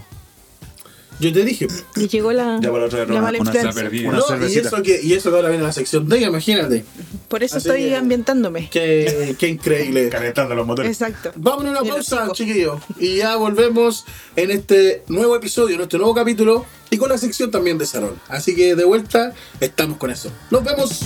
Yo 1.19 1.31
te 1.31 1.45
dije. 1.45 1.67
Y 1.95 2.07
llegó 2.07 2.31
la, 2.33 2.59
Ya 2.61 2.71
para 2.71 2.85
otra 2.85 2.99
vez, 2.99 3.09
la 3.09 3.21
mala 3.21 3.39
una-. 3.39 3.51
Una 3.51 4.17
No, 4.17 4.47
y 4.47 4.57
eso, 4.57 4.81
que, 4.83 4.99
y 5.01 5.13
eso 5.13 5.29
que 5.29 5.35
ahora 5.35 5.49
viene 5.49 5.63
la 5.63 5.71
sección 5.71 6.07
de 6.09 6.17
ella, 6.17 6.27
imagínate. 6.27 6.83
Por 7.27 7.43
eso 7.43 7.57
Así 7.57 7.67
estoy 7.67 7.85
que- 7.85 7.95
ambientándome. 7.95 8.69
Qué, 8.69 9.35
qué 9.39 9.47
increíble. 9.47 10.09
Calentando 10.09 10.55
los 10.55 10.67
motores. 10.67 10.91
Exacto. 10.91 11.31
Vamos 11.35 11.65
a 11.65 11.69
una 11.69 11.81
pausa, 11.83 12.27
chiquillos. 12.33 12.81
Y 12.99 13.17
ya 13.17 13.35
volvemos 13.37 14.05
en 14.35 14.51
este 14.51 15.03
nuevo 15.07 15.35
episodio, 15.35 15.75
en 15.75 15.81
este 15.81 15.97
nuevo 15.97 16.13
capítulo. 16.13 16.65
Y 16.91 16.97
con 16.97 17.09
la 17.09 17.17
sección 17.17 17.49
también 17.49 17.77
de 17.77 17.85
Sarol. 17.85 18.15
Así 18.27 18.55
que 18.55 18.75
de 18.75 18.83
vuelta, 18.83 19.33
estamos 19.59 19.97
con 19.97 20.11
eso. 20.11 20.31
Nos 20.51 20.63
vemos. 20.63 20.99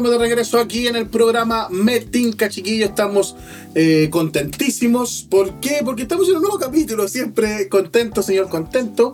Estamos 0.00 0.18
de 0.18 0.26
regreso 0.28 0.58
aquí 0.58 0.86
en 0.86 0.96
el 0.96 1.08
programa 1.08 1.68
Metinca, 1.68 2.48
chiquillos. 2.48 2.88
Estamos 2.88 3.36
eh, 3.74 4.08
contentísimos. 4.10 5.26
¿Por 5.28 5.60
qué? 5.60 5.80
Porque 5.84 6.02
estamos 6.04 6.26
en 6.30 6.36
un 6.36 6.42
nuevo 6.42 6.58
capítulo. 6.58 7.06
Siempre 7.06 7.68
contento, 7.68 8.22
señor 8.22 8.48
contento. 8.48 9.12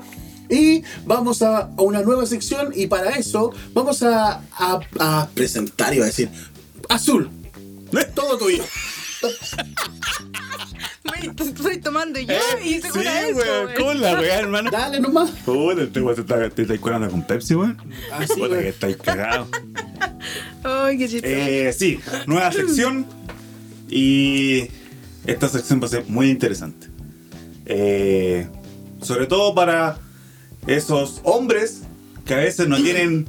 Y 0.48 0.84
vamos 1.04 1.42
a, 1.42 1.70
una 1.78 2.02
nueva 2.02 2.24
sección. 2.24 2.70
Y 2.72 2.86
para 2.86 3.10
eso 3.16 3.50
vamos 3.74 4.04
a, 4.04 4.44
a- 4.52 4.80
a 5.00 5.28
presentar, 5.34 5.92
a 5.92 6.04
decir, 6.04 6.28
Azul. 6.88 7.30
Todo 8.14 8.38
tuyo. 8.38 8.62
Estoy 11.38 11.78
tomando 11.78 12.18
yo 12.20 12.34
y 12.64 12.74
Sí, 12.74 12.80
seguro 12.82 13.00
eso, 13.02 13.36
weón. 13.38 13.64
güey. 13.64 13.76
¿Cómo 13.76 13.94
la 13.94 14.18
weá, 14.20 14.38
hermano? 14.40 14.70
Dale 14.70 15.00
nomás. 15.00 15.30
Puta, 15.44 15.82
este 15.82 16.00
weón 16.00 16.24
te 16.26 16.62
está- 16.62 16.78
curando 16.78 17.10
con 17.10 17.22
Pepsi, 17.26 17.54
weón. 17.54 17.76
Así, 18.12 18.34
Puta, 18.34 18.48
weón. 18.48 18.62
que 18.62 18.68
estáis 18.68 18.96
cagados. 18.96 19.48
Ay, 20.64 20.98
qué 20.98 21.08
chistoso. 21.08 21.32
Eh, 21.34 21.72
sí, 21.76 21.98
nueva 22.26 22.50
sección. 22.52 23.06
Y 23.88 24.68
esta 25.26 25.48
sección 25.48 25.80
va 25.80 25.86
a 25.86 25.90
ser 25.90 26.04
muy 26.08 26.30
interesante. 26.30 26.88
Eh, 27.66 28.46
sobre 29.02 29.26
todo 29.26 29.54
para 29.54 29.98
esos 30.66 31.20
hombres 31.24 31.82
que 32.24 32.34
a 32.34 32.38
veces 32.38 32.66
no 32.68 32.76
tienen 32.82 33.26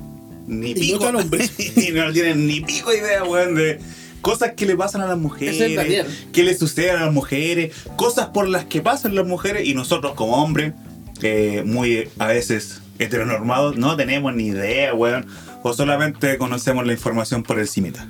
ni 0.47 0.71
Y 0.71 0.93
no 0.93 1.19
pico. 1.19 1.43
y 1.75 1.91
no 1.91 2.11
tienen 2.11 2.47
ni 2.47 2.61
pico 2.61 2.93
idea, 2.93 3.23
weón, 3.23 3.53
de 3.55 3.79
cosas 4.27 4.51
que 4.57 4.65
le 4.65 4.75
pasan 4.75 4.99
a 4.99 5.07
las 5.07 5.17
mujeres. 5.17 6.05
Que 6.33 6.43
le 6.43 6.53
suceden 6.53 6.97
a 6.97 7.05
las 7.05 7.13
mujeres. 7.13 7.73
Cosas 7.95 8.27
por 8.27 8.49
las 8.49 8.65
que 8.65 8.81
pasan 8.81 9.15
las 9.15 9.25
mujeres. 9.25 9.65
Y 9.65 9.73
nosotros 9.73 10.15
como 10.15 10.43
hombres, 10.43 10.73
eh, 11.21 11.63
muy 11.65 12.09
a 12.19 12.27
veces 12.27 12.81
heteronormados, 12.99 13.77
no 13.77 13.95
tenemos 13.95 14.35
ni 14.35 14.47
idea, 14.47 14.93
weón. 14.93 15.27
O 15.63 15.73
solamente 15.73 16.37
conocemos 16.37 16.85
la 16.85 16.91
información 16.91 17.41
por 17.41 17.57
el 17.57 17.69
cimita. 17.69 18.05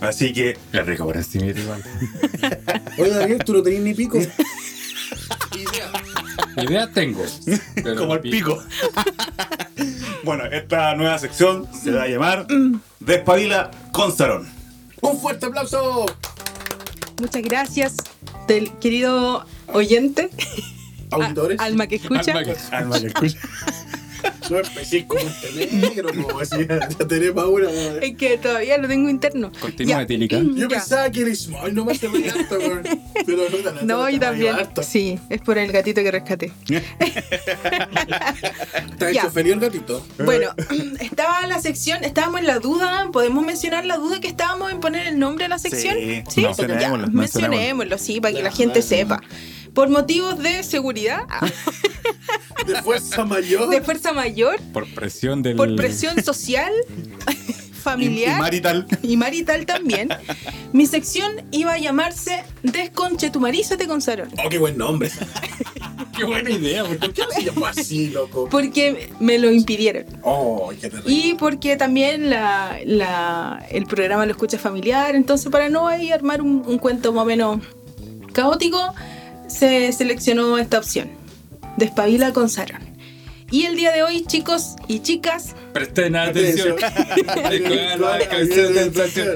Así 0.00 0.32
que 0.32 0.58
Es 0.72 0.86
rico 0.86 1.04
por 1.04 1.16
encima 1.16 1.46
igual. 1.46 1.84
Oye, 2.98 3.10
Daniel, 3.10 3.44
tú 3.44 3.52
no 3.52 3.62
tenías 3.62 3.84
ni 3.84 3.94
pico. 3.94 4.18
Ideas 6.56 6.92
tengo. 6.92 7.24
Como 7.96 8.14
el 8.14 8.20
pico. 8.22 8.60
bueno, 10.24 10.46
esta 10.46 10.96
nueva 10.96 11.16
sección 11.20 11.68
se 11.72 11.92
va 11.92 12.02
a 12.02 12.08
llamar 12.08 12.48
Despabila 12.98 13.70
con 13.92 14.10
Sarón. 14.10 14.59
Un 15.02 15.18
fuerte 15.18 15.46
aplauso. 15.46 16.06
Muchas 17.20 17.42
gracias 17.42 17.96
del 18.46 18.72
querido 18.78 19.44
oyente. 19.72 20.30
Auditores. 21.10 21.60
alma 21.60 21.86
que 21.86 21.96
escucha. 21.96 22.32
Alma 22.72 23.00
que 23.00 23.06
escucha. 23.06 23.38
No 24.50 24.58
empecé 24.58 25.06
como 25.06 25.22
negro, 25.72 26.08
como 26.12 26.40
así, 26.40 26.66
ya 26.66 27.06
tenemos 27.06 27.44
una. 27.46 27.70
Es 28.02 28.16
que 28.16 28.36
todavía 28.38 28.78
lo 28.78 28.88
tengo 28.88 29.08
interno. 29.08 29.52
Continúa, 29.60 29.96
Ya. 29.98 30.02
Etílica. 30.02 30.38
Yo 30.40 30.54
Ya. 30.56 30.68
pensaba 30.68 31.10
que 31.10 31.20
eres 31.20 31.42
small, 31.42 31.72
no 31.74 31.84
me 31.84 31.92
hace 31.92 32.08
reír 32.08 32.30
harto, 32.30 32.58
weón. 32.58 32.82
Pero 33.26 33.38
no, 33.48 33.58
no, 33.58 33.82
No, 33.82 34.06
te 34.06 34.12
yo 34.14 34.20
también. 34.20 34.56
Sí, 34.82 35.18
es 35.28 35.40
por 35.40 35.56
el 35.58 35.70
gatito 35.70 36.02
que 36.02 36.10
rescaté. 36.10 36.52
¿Te 38.98 39.04
ha 39.06 39.10
Ya. 39.12 39.20
hecho 39.22 39.30
feliz 39.30 39.52
el 39.52 39.60
gatito? 39.60 40.04
Bueno, 40.24 40.50
estaba 41.00 41.46
la 41.46 41.60
sección, 41.60 42.02
estábamos 42.04 42.40
en 42.40 42.46
la 42.46 42.58
duda, 42.58 43.08
¿podemos 43.12 43.44
mencionar 43.44 43.84
la 43.84 43.96
duda 43.96 44.20
que 44.20 44.28
estábamos 44.28 44.70
en 44.72 44.80
poner 44.80 45.06
el 45.06 45.18
nombre 45.18 45.44
de 45.44 45.48
la 45.50 45.58
sección? 45.58 45.96
Sí, 46.28 46.42
mencionémoslo, 46.42 46.66
Ya, 46.80 46.90
mencionémoslo. 46.90 47.10
mencionémoslo, 47.20 47.98
sí, 47.98 48.20
para 48.20 48.34
que 48.34 48.42
la 48.42 48.50
gente 48.52 48.82
sepa. 48.82 49.20
Por 49.74 49.88
motivos 49.88 50.38
de 50.38 50.62
seguridad, 50.62 51.20
De 52.66 52.82
fuerza 52.82 53.24
mayor. 53.24 53.68
de 53.70 53.80
fuerza 53.80 54.12
mayor, 54.12 54.60
Por 54.72 54.86
presión 54.94 55.42
del. 55.42 55.56
por 55.56 55.74
presión 55.76 56.22
social, 56.22 56.72
familiar 57.82 58.36
y 58.36 58.40
marital. 58.40 58.86
y 59.02 59.16
marital 59.16 59.64
también, 59.66 60.08
mi 60.72 60.86
sección 60.86 61.32
iba 61.52 61.72
a 61.72 61.78
llamarse 61.78 62.42
Desconchetumarízate 62.62 63.86
con 63.86 64.02
Sarón. 64.02 64.28
Oh, 64.44 64.48
qué 64.48 64.58
buen 64.58 64.76
nombre. 64.76 65.10
Qué 66.16 66.24
buena 66.26 66.50
idea. 66.50 66.84
¿Por 66.84 67.12
qué 67.14 67.22
no 67.22 67.30
se 67.30 67.44
llamó 67.44 67.64
así, 67.66 68.08
loco? 68.10 68.46
Porque 68.50 69.10
me 69.20 69.38
lo 69.38 69.50
impidieron. 69.50 70.04
Oh, 70.22 70.70
qué 70.78 70.90
terrible. 70.90 71.10
Y 71.14 71.34
porque 71.34 71.76
también 71.76 72.28
la, 72.28 72.78
la- 72.84 73.64
el 73.70 73.86
programa 73.86 74.26
lo 74.26 74.32
escucha 74.32 74.58
familiar, 74.58 75.14
entonces 75.14 75.50
para 75.50 75.70
no 75.70 75.86
ahí 75.88 76.12
armar 76.12 76.42
un, 76.42 76.62
un 76.66 76.78
cuento 76.78 77.14
más 77.14 77.22
o 77.22 77.24
menos 77.26 77.60
caótico, 78.34 78.92
se 79.50 79.92
seleccionó 79.92 80.58
esta 80.58 80.78
opción. 80.78 81.10
Despabila 81.76 82.32
con 82.32 82.48
Sarón. 82.48 82.90
Y 83.50 83.64
el 83.66 83.74
día 83.74 83.90
de 83.90 84.04
hoy, 84.04 84.24
chicos 84.26 84.76
y 84.86 85.00
chicas, 85.00 85.56
Presten 85.72 86.14
atención. 86.16 86.76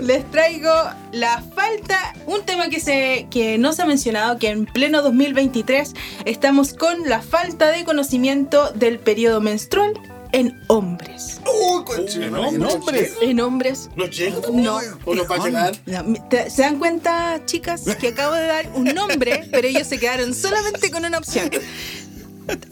les 0.02 0.30
traigo 0.30 0.72
la 1.12 1.42
falta, 1.54 2.14
un 2.26 2.42
tema 2.44 2.68
que, 2.68 2.78
se, 2.78 3.26
que 3.30 3.58
no 3.58 3.72
se 3.72 3.82
ha 3.82 3.86
mencionado, 3.86 4.38
que 4.38 4.50
en 4.50 4.66
pleno 4.66 5.02
2023 5.02 5.94
estamos 6.26 6.74
con 6.74 7.08
la 7.08 7.22
falta 7.22 7.72
de 7.72 7.84
conocimiento 7.84 8.70
del 8.70 9.00
periodo 9.00 9.40
menstrual 9.40 9.94
en 10.34 10.60
hombres. 10.66 11.40
Oh, 11.46 11.84
¿En 11.96 12.62
hombres? 12.64 13.12
En 13.22 13.40
hombres. 13.40 13.88
¿No 13.96 14.06
llega? 14.06 14.36
No. 14.52 14.78
¿O 15.04 15.14
no 15.14 15.26
va 15.28 15.36
a 15.36 15.44
llegar? 15.46 15.76
No, 15.86 16.14
¿te- 16.28 16.50
¿Se 16.50 16.62
dan 16.62 16.78
cuenta, 16.78 17.40
chicas, 17.46 17.82
que 18.00 18.08
acabo 18.08 18.34
de 18.34 18.46
dar 18.46 18.68
un 18.74 18.84
nombre, 18.84 19.48
pero 19.50 19.68
ellos 19.68 19.86
se 19.86 19.98
quedaron 19.98 20.34
solamente 20.34 20.90
con 20.90 21.04
una 21.04 21.18
opción? 21.18 21.50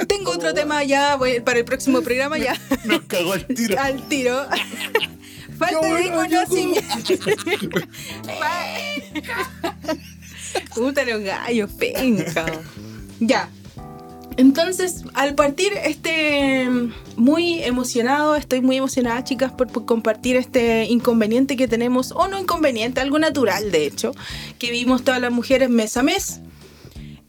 Tengo 0.08 0.32
otro 0.32 0.52
tema 0.52 0.82
ya 0.84 1.16
voy- 1.16 1.40
para 1.40 1.60
el 1.60 1.64
próximo 1.64 2.02
programa 2.02 2.36
ya 2.36 2.54
Nos 2.84 3.02
cagó 3.02 3.34
el 3.34 3.46
tiro. 3.46 3.80
al 3.80 4.06
tiro. 4.08 4.44
Falta 5.58 5.94
de 5.94 6.10
conocimiento. 6.10 6.82
Puta 10.74 11.04
los 11.04 11.20
gallos, 11.22 11.70
penca. 11.72 12.44
Ya. 13.20 13.48
Entonces, 14.36 15.04
al 15.14 15.34
partir 15.34 15.72
este 15.84 16.68
muy 17.16 17.62
emocionado, 17.62 18.36
estoy 18.36 18.60
muy 18.60 18.76
emocionada, 18.76 19.22
chicas, 19.24 19.52
por, 19.52 19.68
por 19.68 19.84
compartir 19.84 20.36
este 20.36 20.84
inconveniente 20.84 21.56
que 21.56 21.68
tenemos, 21.68 22.12
o 22.12 22.28
no 22.28 22.38
inconveniente, 22.38 23.00
algo 23.00 23.18
natural, 23.18 23.70
de 23.70 23.86
hecho, 23.86 24.12
que 24.58 24.70
vivimos 24.70 25.02
todas 25.04 25.20
las 25.20 25.32
mujeres 25.32 25.68
mes 25.70 25.96
a 25.96 26.02
mes. 26.02 26.40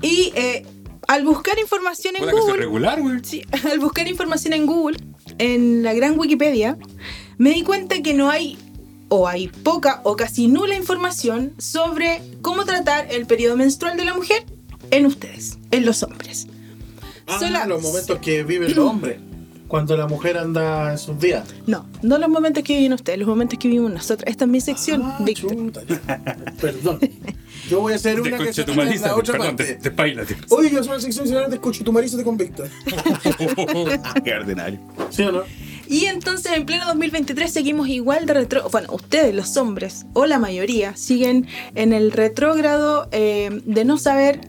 Y 0.01 0.31
eh, 0.35 0.65
al 1.07 1.23
buscar 1.25 1.57
información 1.59 2.15
en 2.17 2.29
Google, 2.29 2.57
regular. 2.57 2.99
Sí, 3.23 3.43
al 3.71 3.79
buscar 3.79 4.07
información 4.07 4.53
en 4.53 4.65
Google, 4.65 4.97
en 5.37 5.83
la 5.83 5.93
gran 5.93 6.17
Wikipedia, 6.19 6.77
me 7.37 7.51
di 7.51 7.63
cuenta 7.63 8.01
que 8.01 8.13
no 8.13 8.29
hay, 8.29 8.57
o 9.09 9.27
hay 9.27 9.47
poca 9.47 10.01
o 10.03 10.15
casi 10.15 10.47
nula 10.47 10.75
información 10.75 11.53
sobre 11.57 12.21
cómo 12.41 12.65
tratar 12.65 13.07
el 13.11 13.25
periodo 13.25 13.57
menstrual 13.57 13.97
de 13.97 14.05
la 14.05 14.13
mujer 14.13 14.45
en 14.91 15.05
ustedes, 15.05 15.57
en 15.71 15.85
los 15.85 16.03
hombres. 16.03 16.47
Ah, 17.27 17.39
Sola- 17.39 17.65
los 17.65 17.81
momentos 17.81 18.19
que 18.19 18.43
vive 18.43 18.67
el 18.67 18.79
hombre. 18.79 19.19
Cuando 19.73 19.97
la 19.97 20.05
mujer 20.05 20.37
anda 20.37 20.91
en 20.91 20.99
sus 20.99 21.19
días. 21.19 21.49
No, 21.65 21.87
no 22.03 22.19
los 22.19 22.29
momentos 22.29 22.63
que 22.63 22.75
viven 22.77 22.93
ustedes, 22.93 23.17
los 23.17 23.27
momentos 23.27 23.57
que 23.57 23.67
vivimos 23.67 23.91
nosotros. 23.91 24.23
Esta 24.29 24.45
es 24.45 24.51
mi 24.51 24.61
sección, 24.61 25.01
Ah, 25.03 25.17
Víctor. 25.21 25.49
chuta, 25.55 25.81
ya. 25.89 26.35
Perdón. 26.61 26.99
Yo 27.71 27.81
voy 27.81 27.93
a 27.93 27.95
hacer 27.95 28.21
una 28.21 28.37
que 28.37 28.53
se 28.53 28.61
en 28.61 29.01
la 29.01 29.15
otra 29.15 29.31
perdón, 29.31 29.55
parte. 29.55 29.63
de- 29.63 29.75
despaílate. 29.77 30.37
Oye, 30.49 30.69
yo 30.69 30.77
soy 30.83 30.89
una 30.91 30.99
sección 31.01 31.25
señora 31.27 31.47
de 31.47 31.55
Escuchutumarízate 31.55 32.23
con 32.23 32.37
Víctor. 32.37 32.69
Qué 34.23 34.33
ordinario. 34.35 34.79
¿Sí 35.09 35.23
o 35.23 35.31
no? 35.31 35.41
Y 35.87 36.05
entonces 36.05 36.51
en 36.55 36.67
pleno 36.67 36.85
2023 36.85 37.51
seguimos 37.51 37.87
igual 37.87 38.27
de 38.27 38.33
retro... 38.35 38.69
Bueno, 38.71 38.89
ustedes, 38.93 39.33
los 39.33 39.57
hombres, 39.57 40.05
o 40.13 40.27
la 40.27 40.37
mayoría, 40.37 40.95
siguen 40.95 41.47
en 41.73 41.93
el 41.93 42.11
retrógrado 42.11 43.09
eh, 43.11 43.49
de 43.65 43.85
no 43.85 43.97
saber 43.97 44.41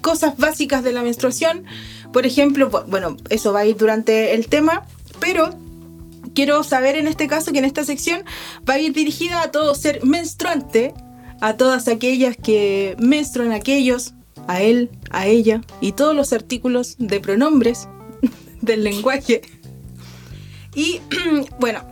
cosas 0.00 0.36
básicas 0.36 0.82
de 0.82 0.90
la 0.92 1.04
menstruación. 1.04 1.64
Por 2.12 2.26
ejemplo, 2.26 2.70
bu- 2.70 2.84
bueno, 2.86 3.16
eso 3.30 3.52
va 3.52 3.60
a 3.60 3.66
ir 3.66 3.76
durante 3.76 4.34
el 4.34 4.46
tema, 4.48 4.84
pero 5.20 5.50
quiero 6.34 6.62
saber 6.64 6.96
en 6.96 7.06
este 7.06 7.26
caso 7.26 7.52
que 7.52 7.58
en 7.58 7.64
esta 7.64 7.84
sección 7.84 8.22
va 8.68 8.74
a 8.74 8.78
ir 8.78 8.92
dirigida 8.92 9.42
a 9.42 9.50
todo 9.50 9.74
ser 9.74 10.04
menstruante, 10.04 10.94
a 11.40 11.56
todas 11.56 11.88
aquellas 11.88 12.36
que 12.36 12.96
menstruan 12.98 13.52
aquellos, 13.52 14.14
a 14.48 14.60
él, 14.60 14.90
a 15.10 15.26
ella 15.26 15.60
y 15.80 15.92
todos 15.92 16.14
los 16.16 16.32
artículos 16.32 16.96
de 16.98 17.20
pronombres 17.20 17.88
del 18.60 18.84
lenguaje. 18.84 19.42
Y 20.74 21.00
bueno, 21.60 21.82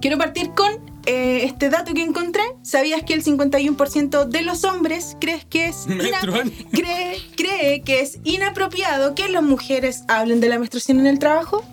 quiero 0.00 0.18
partir 0.18 0.50
con 0.54 0.72
eh, 1.06 1.44
este 1.44 1.70
dato 1.70 1.94
que 1.94 2.02
encontré. 2.02 2.42
¿Sabías 2.62 3.02
que 3.04 3.14
el 3.14 3.24
51% 3.24 4.24
de 4.26 4.42
los 4.42 4.64
hombres 4.64 5.16
crees 5.20 5.44
que 5.44 5.66
es 5.66 5.86
cree, 6.72 7.18
cree 7.36 7.82
que 7.82 8.00
es 8.00 8.18
inapropiado 8.24 9.14
que 9.14 9.28
las 9.28 9.42
mujeres 9.42 10.02
hablen 10.08 10.40
de 10.40 10.48
la 10.48 10.58
menstruación 10.58 11.00
en 11.00 11.06
el 11.06 11.18
trabajo? 11.18 11.64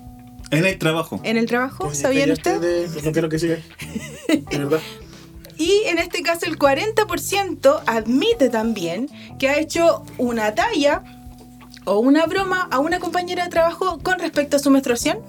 En 0.51 0.65
el 0.65 0.77
trabajo. 0.77 1.19
¿En 1.23 1.37
el 1.37 1.47
trabajo? 1.47 1.85
Oye, 1.87 1.95
¿Sabían 1.95 2.31
ustedes? 2.31 2.93
de- 2.93 3.01
No 3.01 3.11
quiero 3.11 3.27
que 3.29 3.39
siga. 3.39 3.57
De 4.27 4.57
verdad. 4.57 4.79
Y 5.55 5.83
en 5.85 5.99
este 5.99 6.23
caso 6.23 6.47
el 6.47 6.57
40% 6.57 7.81
admite 7.85 8.49
también 8.49 9.07
que 9.37 9.49
ha 9.49 9.59
hecho 9.59 10.03
una 10.17 10.55
talla 10.55 11.03
o 11.85 11.99
una 11.99 12.25
broma 12.25 12.67
a 12.71 12.79
una 12.79 12.97
compañera 12.99 13.43
de 13.43 13.49
trabajo 13.51 13.99
con 14.01 14.17
respecto 14.17 14.55
a 14.57 14.59
su 14.59 14.71
menstruación. 14.71 15.19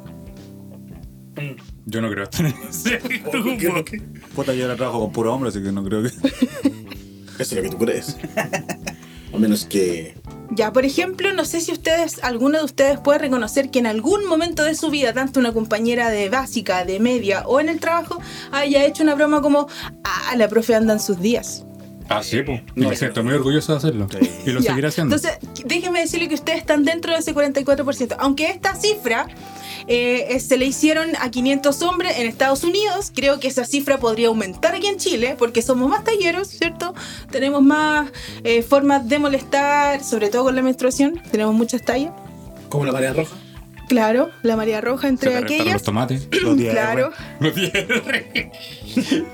Yo 1.87 2.01
no 2.01 2.11
creo 2.11 2.25
estar 2.25 2.47
en 2.47 2.55
ese 2.69 3.01
Oye, 3.33 3.59
¿qué 3.59 3.67
es 3.69 3.75
lo 3.75 3.85
que- 3.85 3.99
Puta, 4.35 4.55
yo 4.55 4.65
ahora 4.65 4.77
trabajo 4.77 5.01
con 5.01 5.13
puro 5.13 5.35
hombre, 5.35 5.51
así 5.51 5.63
que 5.63 5.71
no 5.73 5.85
creo 5.85 6.03
que. 6.03 6.09
Eso 7.39 7.39
es 7.39 7.53
lo 7.57 7.63
que 7.63 7.69
tú 7.71 7.79
crees. 7.79 8.17
A 9.33 9.37
menos 9.39 9.65
que. 9.65 10.15
Ya, 10.51 10.73
por 10.73 10.85
ejemplo, 10.85 11.33
no 11.33 11.45
sé 11.45 11.61
si 11.61 11.73
ustedes, 11.73 12.23
alguno 12.23 12.59
de 12.59 12.65
ustedes 12.65 13.01
puede 13.01 13.19
reconocer 13.19 13.71
que 13.71 13.81
en 13.81 13.87
algún 13.87 14.25
momento 14.27 14.63
de 14.63 14.75
su 14.77 14.89
vida, 14.91 15.13
tanto 15.13 15.41
una 15.41 15.53
compañera 15.53 16.11
de 16.11 16.29
básica, 16.29 16.85
de 16.85 17.01
media 17.01 17.43
o 17.47 17.61
en 17.61 17.69
el 17.69 17.81
trabajo, 17.81 18.21
haya 18.53 18.85
hecho 18.85 19.03
una 19.03 19.15
broma 19.17 19.43
como, 19.43 19.67
ah, 20.05 20.35
la 20.37 20.49
profe 20.49 20.75
anda 20.75 20.93
en 20.93 21.01
sus 21.01 21.21
días. 21.21 21.65
Ah, 22.09 22.23
sí, 22.23 22.43
pues. 22.43 22.61
Y 22.75 22.81
No, 22.81 22.91
me 22.91 22.97
siento 22.97 23.25
muy 23.25 23.35
orgulloso 23.35 23.73
de 23.73 23.79
hacerlo. 23.79 24.07
Sí. 24.11 24.31
Y 24.47 24.51
lo 24.51 24.61
Ya, 24.61 24.71
seguiré 24.71 24.89
haciendo. 24.89 25.17
Entonces, 25.17 25.39
déjenme 25.65 26.01
decirle 26.01 26.29
que 26.29 26.35
ustedes 26.35 26.59
están 26.59 26.85
dentro 26.85 27.13
de 27.13 27.19
ese 27.19 27.35
44%. 27.35 28.17
Aunque 28.19 28.51
esta 28.51 28.75
cifra 28.75 29.27
eh, 29.87 30.39
se 30.41 30.57
le 30.57 30.67
hicieron 30.67 31.11
a 31.21 31.31
500 31.31 31.83
hombres 31.83 32.19
en 32.19 32.27
Estados 32.27 32.63
Unidos, 32.65 33.11
creo 33.15 33.41
que 33.41 33.49
esa 33.49 33.65
cifra 33.65 33.99
podría 33.99 34.29
aumentar 34.29 34.75
aquí 34.75 34.87
en 34.87 34.99
Chile, 34.99 35.37
porque 35.39 35.63
somos 35.63 35.89
más 35.89 36.05
talleros, 36.05 36.49
¿cierto? 36.49 36.95
Tenemos 37.31 37.63
más 37.63 38.11
eh, 38.45 38.63
formas 38.63 39.09
de 39.09 39.19
molestar, 39.19 40.03
sobre 40.05 40.29
todo 40.29 40.45
con 40.45 40.55
la 40.57 40.63
menstruación. 40.63 41.21
Tenemos 41.31 41.55
muchas 41.55 41.83
tallas. 41.83 42.13
Como 42.69 42.85
la 42.85 42.93
marea 42.93 43.13
roja. 43.13 43.35
Claro, 43.89 44.31
la 44.43 44.57
María 44.57 44.81
Roja 44.81 45.09
entre 45.09 45.37
aquellas. 45.37 45.75
los 45.75 45.83
tomates. 45.83 46.27
Los 46.43 46.57
Claro. 46.57 47.13
Los. 47.39 47.55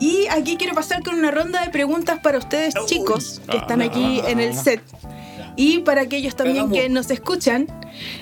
Y 0.00 0.26
aquí 0.30 0.56
quiero 0.56 0.74
pasar 0.74 1.02
con 1.02 1.14
una 1.14 1.30
ronda 1.30 1.64
de 1.64 1.70
preguntas 1.70 2.20
para 2.22 2.38
ustedes, 2.38 2.74
chicos, 2.86 3.40
que 3.50 3.56
están 3.56 3.82
aquí 3.82 4.20
en 4.26 4.40
el 4.40 4.54
set. 4.54 4.82
Y 5.56 5.80
para 5.80 6.02
aquellos 6.02 6.36
también 6.36 6.70
que 6.70 6.88
nos 6.88 7.10
escuchan, 7.10 7.66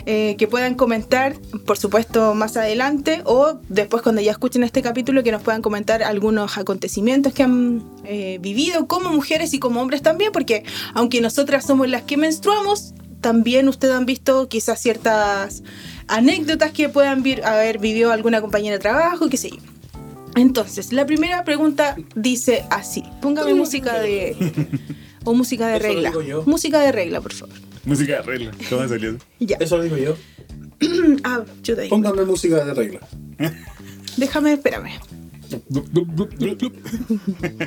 eh, 0.07 0.37
que 0.39 0.49
puedan 0.49 0.75
comentar, 0.75 1.35
por 1.67 1.77
supuesto, 1.77 2.35
más 2.35 2.57
adelante 2.57 3.21
o 3.27 3.59
después 3.69 4.03
cuando 4.03 4.23
ya 4.23 4.31
escuchen 4.31 4.63
este 4.63 4.81
capítulo, 4.81 5.23
que 5.23 5.33
nos 5.33 5.43
puedan 5.43 5.61
comentar 5.61 6.03
algunos 6.03 6.57
acontecimientos 6.57 7.35
que 7.35 7.43
han 7.43 7.85
eh, 8.05 8.39
vivido 8.41 8.87
como 8.87 9.11
mujeres 9.11 9.53
y 9.53 9.59
como 9.59 9.83
hombres 9.83 10.01
también, 10.01 10.33
porque 10.33 10.65
aunque 10.95 11.21
nosotras 11.21 11.67
somos 11.67 11.91
las 11.91 12.05
que 12.05 12.17
menstruamos, 12.17 12.95
también 13.21 13.69
ustedes 13.69 13.95
han 13.95 14.07
visto 14.07 14.49
quizás 14.49 14.81
ciertas 14.81 15.63
anécdotas 16.09 16.73
que 16.73 16.89
puedan 16.89 17.23
haber 17.45 17.79
vivido 17.79 18.13
alguna 18.13 18.41
compañera 18.41 18.77
de 18.77 18.81
trabajo, 18.81 19.29
qué 19.29 19.37
sé 19.37 19.51
yo. 19.51 19.76
Entonces, 20.37 20.93
la 20.93 21.07
primera 21.07 21.43
pregunta 21.45 21.97
dice 22.15 22.65
así. 22.71 23.03
Póngame 23.21 23.55
música 23.55 23.99
de... 24.01 24.37
O 25.29 25.35
música 25.35 25.67
de 25.67 25.79
Eso 25.79 25.87
lo 25.89 25.93
regla. 25.95 26.11
digo 26.11 26.23
yo. 26.23 26.43
Música 26.47 26.79
de 26.79 26.93
regla, 26.93 27.21
por 27.21 27.33
favor. 27.33 27.57
Música 27.85 28.13
de 28.19 28.23
regla. 28.23 28.53
¿Cómo 28.71 28.87
salió? 28.87 29.17
Ya. 29.41 29.57
Eso 29.59 29.77
lo 29.77 29.83
digo 29.83 29.97
yo. 29.97 30.17
Ah, 31.25 31.43
yo 31.65 31.75
te 31.75 31.83
digo. 31.83 31.97
Póngame 31.97 32.25
música 32.25 32.65
de 32.65 32.75
regla. 32.75 33.01
Déjame, 34.17 34.53
espérame. 34.53 34.91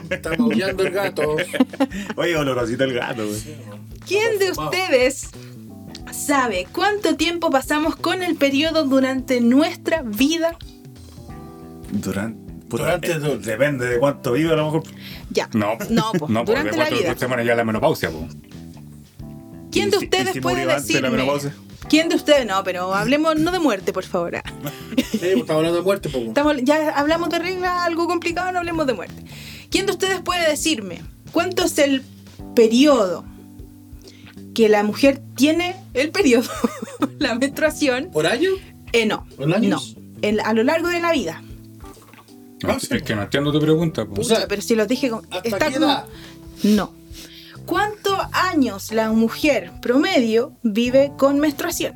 Está 0.10 0.38
maullando 0.38 0.84
el 0.84 0.92
gato. 0.92 1.36
Oye, 2.16 2.36
olorosito 2.38 2.84
el 2.86 2.94
gato, 2.94 3.28
güey. 3.28 3.42
¿Quién 4.08 4.40
de 4.40 4.52
ustedes 4.52 5.30
sabe 6.14 6.66
cuánto 6.72 7.16
tiempo 7.18 7.50
pasamos 7.50 7.96
con 7.98 8.24
el 8.24 8.36
periodo 8.36 8.86
durante 8.86 9.42
nuestra 9.42 10.02
vida? 10.02 10.58
Durante. 11.92 12.39
Puta, 12.70 12.84
Durante 12.84 13.12
eh. 13.12 13.38
Depende 13.44 13.86
de 13.88 14.00
cuánto 14.00 14.34
vive, 14.34 14.54
a 14.54 14.56
lo 14.56 14.66
mejor. 14.66 14.84
Ya. 15.32 15.50
No, 15.54 15.78
No, 15.90 16.12
po, 16.14 16.28
no 16.30 16.44
durante 16.46 16.78
la 16.78 16.90
vida. 16.90 17.16
Se 17.18 17.28
ya 17.46 17.56
la 17.56 17.64
menopausia, 17.64 18.10
po. 18.10 18.28
¿Quién 19.72 19.90
de 19.92 19.98
¿Y 19.98 20.00
si- 20.00 20.06
ustedes 20.06 20.34
si 20.34 20.42
puede 20.42 20.66
de 20.66 20.74
decirme? 20.74 21.10
¿Quién 21.90 22.10
de 22.10 22.16
ustedes? 22.16 22.46
No, 22.46 22.64
pero 22.64 22.94
hablemos 22.94 23.36
no 23.38 23.52
de 23.52 23.60
muerte, 23.60 23.94
por 23.94 24.04
favor. 24.06 24.36
ah. 24.36 24.44
Sí, 24.98 25.18
pues, 25.18 25.24
estamos 25.24 25.50
hablando 25.52 25.78
de 25.78 25.84
muerte, 25.84 26.10
poco. 26.10 26.26
Estamos, 26.26 26.56
ya 26.64 26.90
hablamos 26.92 27.30
de 27.30 27.40
regla, 27.40 27.84
algo 27.84 28.08
complicado, 28.08 28.52
no 28.52 28.60
hablemos 28.60 28.86
de 28.88 28.94
muerte. 28.94 29.24
¿Quién 29.72 29.86
de 29.86 29.92
ustedes 29.92 30.22
puede 30.22 30.48
decirme 30.50 31.02
cuánto 31.32 31.64
es 31.66 31.78
el 31.80 32.04
periodo 32.56 33.26
que 34.54 34.70
la 34.70 34.84
mujer 34.84 35.22
tiene 35.36 35.76
el 35.94 36.12
periodo, 36.12 36.50
la 37.20 37.36
menstruación? 37.36 38.10
¿Por 38.12 38.28
año? 38.28 38.50
Eh, 38.94 39.06
no, 39.06 39.26
¿En 39.38 39.54
años? 39.54 39.96
no, 39.96 40.02
en- 40.22 40.42
a 40.42 40.54
lo 40.54 40.64
largo 40.64 40.88
de 40.90 41.00
la 41.00 41.12
vida. 41.12 41.44
No, 42.64 42.72
Ah, 42.72 42.78
sí, 42.80 42.88
es 42.92 43.04
que 43.04 43.16
no 43.16 43.22
entiendo 43.24 43.52
tu 43.52 43.60
pregunta, 43.62 44.06
Pucha, 44.06 44.46
pero 44.48 44.62
si 44.62 44.76
los 44.76 44.88
dije 44.88 45.10
con- 45.10 45.26
¿Hasta 45.32 45.48
está 45.48 45.68
qué 45.70 45.76
como-? 45.80 46.04
No. 46.64 46.94
¿Cuántos 47.66 48.18
años 48.34 48.92
la 48.92 49.12
mujer 49.12 49.72
promedio 49.82 50.54
vive 50.64 51.12
con 51.18 51.40
menstruación? 51.40 51.94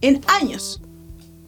En 0.00 0.20
años. 0.28 0.80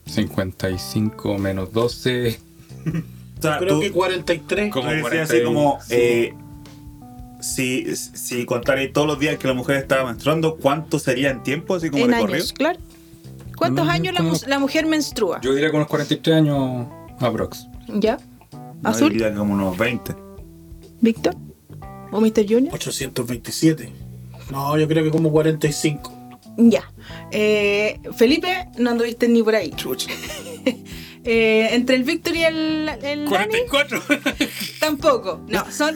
55 0.06 1.38
menos 1.38 1.72
12. 1.72 2.38
O 3.38 3.40
sea, 3.40 3.58
Creo 3.58 3.75
tú, 3.76 3.80
que 3.82 3.92
43. 3.92 4.72
Como 4.72 4.87
40 4.88 5.22
así 5.22 5.44
como. 5.44 5.78
sí. 5.80 5.94
eh, 5.94 6.34
si, 7.40 7.94
si 7.94 8.44
contarais 8.44 8.92
todos 8.92 9.06
los 9.06 9.20
días 9.20 9.38
que 9.38 9.46
la 9.46 9.54
mujer 9.54 9.76
estaba 9.76 10.06
menstruando, 10.10 10.56
¿cuánto 10.56 10.98
sería 10.98 11.30
en 11.30 11.44
tiempo? 11.44 11.76
Así 11.76 11.88
como 11.88 12.04
en 12.04 12.10
recorrido. 12.10 12.34
años, 12.38 12.52
claro. 12.52 12.80
¿Cuántos 13.56 13.87
No, 13.87 13.92
años 13.92 14.12
la, 14.14 14.18
como- 14.18 14.30
mus- 14.30 14.44
la 14.48 14.58
mujer 14.58 14.87
menstrua? 14.87 15.40
Yo 15.40 15.52
diría 15.54 15.68
con 15.70 15.76
unos 15.76 15.88
43 15.88 16.37
años 16.37 16.88
aprox. 17.20 17.66
¿Ya? 17.88 18.18
No, 18.82 18.90
¿Azul? 18.90 19.12
diría 19.12 19.34
como 19.34 19.54
unos 19.54 19.76
20. 19.76 20.14
¿Víctor? 21.00 21.34
¿O 22.10 22.20
Mr. 22.20 22.44
Junior? 22.48 22.75
827. 22.75 23.92
No, 24.50 24.78
yo 24.78 24.88
creo 24.88 25.04
que 25.04 25.10
como 25.10 25.30
45. 25.30 26.12
Ya. 26.56 26.90
Eh, 27.30 28.00
Felipe, 28.16 28.68
no 28.78 28.90
anduviste 28.90 29.28
ni 29.28 29.42
por 29.42 29.54
ahí. 29.54 29.72
Eh, 31.30 31.75
entre 31.75 31.96
el 31.96 32.04
Víctor 32.04 32.34
y 32.37 32.44
el, 32.44 32.88
el 33.02 33.28
Dani, 33.28 33.66
44. 33.66 34.02
tampoco. 34.80 35.40
No, 35.48 35.70
son, 35.70 35.95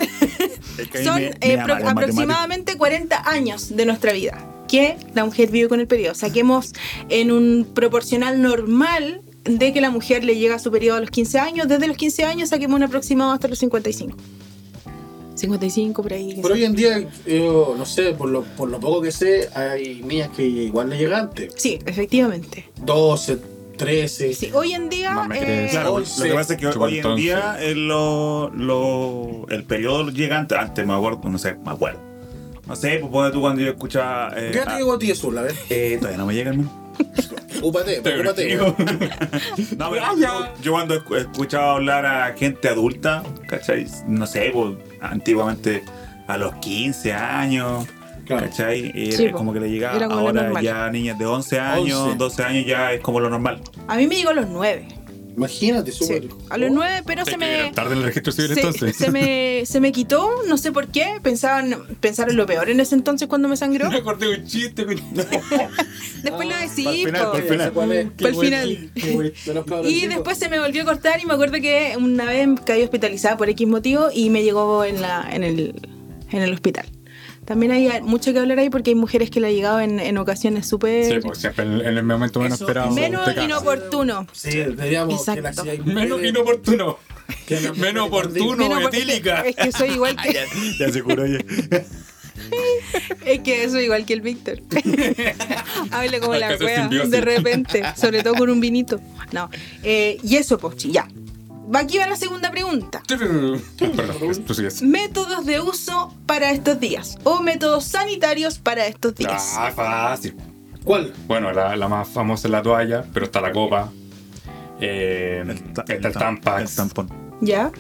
que 0.91 1.05
son 1.05 1.15
me- 1.15 1.29
eh, 1.41 1.57
me 1.57 1.73
aproximadamente 1.89 2.77
40 2.77 3.31
años 3.31 3.75
de 3.75 3.87
nuestra 3.87 4.13
vida 4.13 4.47
que 4.69 4.97
la 5.15 5.25
mujer 5.25 5.51
vive 5.51 5.69
con 5.69 5.81
el 5.81 5.87
periodo. 5.87 6.15
Saquemos 6.15 6.75
en 7.09 7.31
un 7.31 7.71
proporcional 7.73 8.43
normal 8.43 9.23
de 9.45 9.73
que 9.73 9.81
la 9.81 9.91
mujer 9.91 10.25
le 10.25 10.37
llega 10.37 10.55
a 10.57 10.59
su 10.59 10.71
periodo 10.71 10.99
a 10.99 11.01
los 11.01 11.11
15 11.11 11.39
años. 11.39 11.69
Desde 11.69 11.87
los 11.89 11.97
15 11.97 12.25
años 12.25 12.49
saquemos 12.51 12.77
un 12.77 12.83
aproximado 12.85 13.33
hasta 13.33 13.49
los 13.49 13.59
55. 13.59 14.17
55 15.35 16.03
por 16.03 16.13
ahí. 16.13 16.39
Pero 16.43 16.55
hoy 16.55 16.65
en 16.65 16.75
día, 16.75 17.09
yo 17.27 17.75
no 17.77 17.87
sé, 17.87 18.13
por 18.13 18.29
lo, 18.29 18.43
por 18.43 18.69
lo 18.69 18.79
poco 18.79 19.01
que 19.03 19.11
sé, 19.11 19.49
hay 19.55 20.03
niñas 20.05 20.31
que 20.37 20.43
igual 20.47 20.91
le 20.91 20.99
llegan 20.99 21.21
antes. 21.29 21.53
Sí, 21.57 21.79
efectivamente. 21.87 22.71
12, 22.85 23.39
13. 23.79 24.35
Sí, 24.35 24.51
hoy 24.53 24.75
en 24.75 24.89
día... 24.89 25.27
Eh. 25.35 25.69
Claro, 25.71 25.99
lo 25.99 26.05
que 26.25 26.35
pasa 26.35 26.55
es 26.55 26.61
que 26.61 26.67
hoy 26.67 26.99
en 26.99 27.17
día 27.17 27.57
lo, 27.75 28.51
lo- 28.51 29.47
el 29.49 29.65
periodo 29.65 30.11
llega 30.11 30.39
antes, 30.39 30.57
antes 30.59 30.87
me 30.87 30.93
acuerdo, 30.93 31.21
no 31.29 31.39
sé, 31.39 31.55
me 31.55 31.71
acuerdo. 31.73 31.99
No 32.67 32.77
sé, 32.77 32.99
pues 33.01 33.11
ponte 33.11 33.33
tú 33.33 33.41
cuando 33.41 33.61
yo 33.63 33.71
escuchaba. 33.71 34.33
Eh, 34.37 34.51
¿Qué 34.53 34.61
te 34.61 34.77
llegó 34.77 34.93
a 34.93 34.99
ti 34.99 35.11
azul? 35.11 35.37
A 35.37 35.43
ver. 35.43 35.55
eh, 35.71 35.97
todavía 35.99 36.19
no 36.19 36.27
me 36.27 36.35
llega, 36.35 36.51
hermano. 36.51 36.82
Úpate, 37.63 38.01
úpate. 38.01 38.57
No, 39.77 39.91
pero 39.91 40.17
yo, 40.19 40.47
yo 40.63 40.73
cuando 40.73 40.95
escu- 41.03 41.17
escuchaba 41.19 41.73
hablar 41.75 42.07
a 42.07 42.33
gente 42.37 42.69
adulta, 42.69 43.23
¿cachai? 43.47 43.87
No 44.07 44.27
sé, 44.27 44.51
pues 44.53 44.75
antiguamente 45.01 45.83
a 46.27 46.37
los 46.39 46.55
15 46.57 47.13
años, 47.13 47.87
Claro. 48.27 48.47
¿cachai? 48.47 48.93
Y 48.95 49.13
Sí, 49.13 49.25
era 49.25 49.33
po. 49.33 49.39
como 49.39 49.53
que 49.53 49.61
le 49.61 49.69
llegaba. 49.71 49.99
Como 50.07 50.31
lo 50.33 50.41
Ahora 50.41 50.61
ya 50.63 50.89
niñas 50.91 51.19
de 51.19 51.27
11 51.27 51.59
años, 51.61 51.99
11. 51.99 52.17
12 52.19 52.43
años 52.45 52.67
ya 52.67 52.93
es 52.93 53.01
como 53.01 53.21
lo 53.21 53.29
normal. 53.29 53.61
A 53.89 53.97
mí 53.97 54.07
me 54.07 54.17
llegó 54.17 54.31
a 54.31 54.35
los 54.35 54.47
9. 54.49 54.87
Imagínate, 55.37 55.93
Sí, 55.93 55.99
súper. 56.05 56.29
a 56.51 56.59
los 56.59 56.71
9, 56.71 57.03
pero 57.07 57.25
se 57.25 57.37
me... 57.37 57.73
tarde 57.75 57.93
en 57.93 57.99
el 57.99 58.05
registro 58.05 58.33
civil 58.33 58.53
se, 58.55 58.61
entonces. 58.61 58.97
se 58.97 59.11
me, 59.11 59.65
se 59.67 59.81
me 59.81 59.91
quitó, 59.93 60.31
no 60.47 60.57
sé 60.59 60.73
por 60.73 60.89
qué. 60.89 61.19
Pensaban, 61.23 61.75
pensaron 62.01 62.37
lo 62.37 62.45
peor 62.47 62.69
en 62.71 62.81
ese 62.81 62.95
entonces 62.95 63.29
cuando 63.29 63.49
me 63.49 63.57
sangró. 63.57 63.91
Me 63.91 63.97
acordé 63.99 64.29
un 64.39 64.47
chiste, 64.47 64.85
güey. 64.85 64.99
Después 66.23 66.49
lo 66.49 66.55
Ah, 66.55 66.69
final, 66.69 67.25
po. 67.25 67.33
pa'l 67.33 67.43
final. 67.43 67.73
¿Cuál 67.73 67.93
es? 67.93 68.07
Para 68.11 68.29
el 68.29 68.37
final. 68.37 68.93
Cabros 69.67 69.91
Y 69.91 70.07
después 70.07 70.39
se 70.39 70.49
me 70.49 70.59
volvió 70.61 70.83
a 70.83 70.85
cortar 70.85 71.21
y 71.23 71.27
me 71.27 71.35
acuerdo 71.35 71.55
que 71.61 71.95
una 71.99 72.25
vez 72.25 72.49
caí 72.65 72.83
hospitalizada 72.83 73.37
por 73.37 73.49
X 73.49 73.67
motivo 73.67 74.09
y 74.15 74.31
me 74.31 74.43
llegó 74.43 74.85
en, 74.85 75.01
la, 75.03 75.29
en, 75.33 75.45
el, 75.45 75.75
en 76.31 76.43
el 76.43 76.53
hospital. 76.53 76.87
También 77.45 77.73
hay 77.73 78.01
mucho 78.03 78.33
que 78.33 78.39
hablar 78.39 78.59
ahí 78.61 78.71
porque 78.71 78.91
hay 78.91 78.95
mujeres 78.95 79.29
que 79.31 79.41
le 79.41 79.49
ha 79.49 79.51
llegado 79.51 79.81
en, 79.81 79.99
en 79.99 80.17
ocasiones 80.19 80.67
súper 80.69 81.05
Sí, 81.07 81.19
pues 81.27 81.39
siempre 81.39 81.65
en, 81.65 81.73
en 81.81 81.99
el 81.99 82.05
momento 82.05 82.39
menos 82.41 82.57
Eso- 82.57 82.65
esperado. 82.65 82.91
menos 82.93 83.29
inoportuno. 83.37 84.27
Sí, 84.33 84.51
deberíamos 84.59 85.25
que 85.25 85.41
la 85.43 85.51
hay 85.51 85.79
Menos 85.81 86.23
inoportuno. 86.23 86.99
que 87.47 87.59
Menos 87.77 88.07
oportuno, 88.09 88.57
Menos 88.69 88.95
etílica. 88.95 89.43
Es 89.43 89.57
que 89.57 89.73
soy 89.73 89.91
igual 89.91 90.17
que, 90.17 90.33
Ya 90.79 90.93
se 90.93 91.03
curó 91.03 91.27
ya. 91.27 91.39
es 93.27 93.41
que 93.41 93.69
soy 93.69 93.85
igual 93.85 94.05
que 94.07 94.13
el 94.15 94.21
Víctor. 94.21 94.59
Hable 95.91 96.21
como 96.21 96.35
la 96.35 96.57
wea, 96.57 96.89
de 96.89 97.21
repente, 97.21 97.83
sobre 97.97 98.23
todo 98.23 98.35
con 98.35 98.51
un 98.51 98.61
vinito. 98.61 99.01
No. 99.33 99.51
Eh, 99.83 100.19
y 100.23 100.37
eso, 100.37 100.59
Pochi, 100.59 100.93
ya. 100.93 101.09
Aquí 101.75 101.99
va 101.99 102.07
la 102.07 102.17
segunda 102.17 102.51
pregunta. 102.51 103.03
Métodos 104.83 105.47
de 105.47 105.61
uso 105.61 106.15
para 106.27 106.51
estos 106.51 106.79
días 106.81 107.19
o 107.25 107.41
métodos 107.43 107.85
sanitarios 107.85 108.59
para 108.59 108.87
estos 108.87 109.15
días. 109.15 109.55
Ah, 109.57 109.71
fácil. 109.75 110.37
¿Cuál? 110.85 111.13
Bueno, 111.27 111.53
la, 111.53 111.77
la 111.77 111.89
más 111.89 112.09
famosa 112.09 112.49
es 112.49 112.53
la 112.53 112.63
toalla, 112.63 113.05
pero 113.13 113.27
está 113.27 113.41
la 113.41 113.53
copa. 113.53 113.91
Eh, 114.81 115.45
ta- 115.75 115.85
está 115.89 116.09
el 116.09 116.15
tam- 116.15 116.19
Tampax. 116.19 116.71
El 116.71 116.77
tampón. 116.77 117.09
¿Ya? 117.41 117.71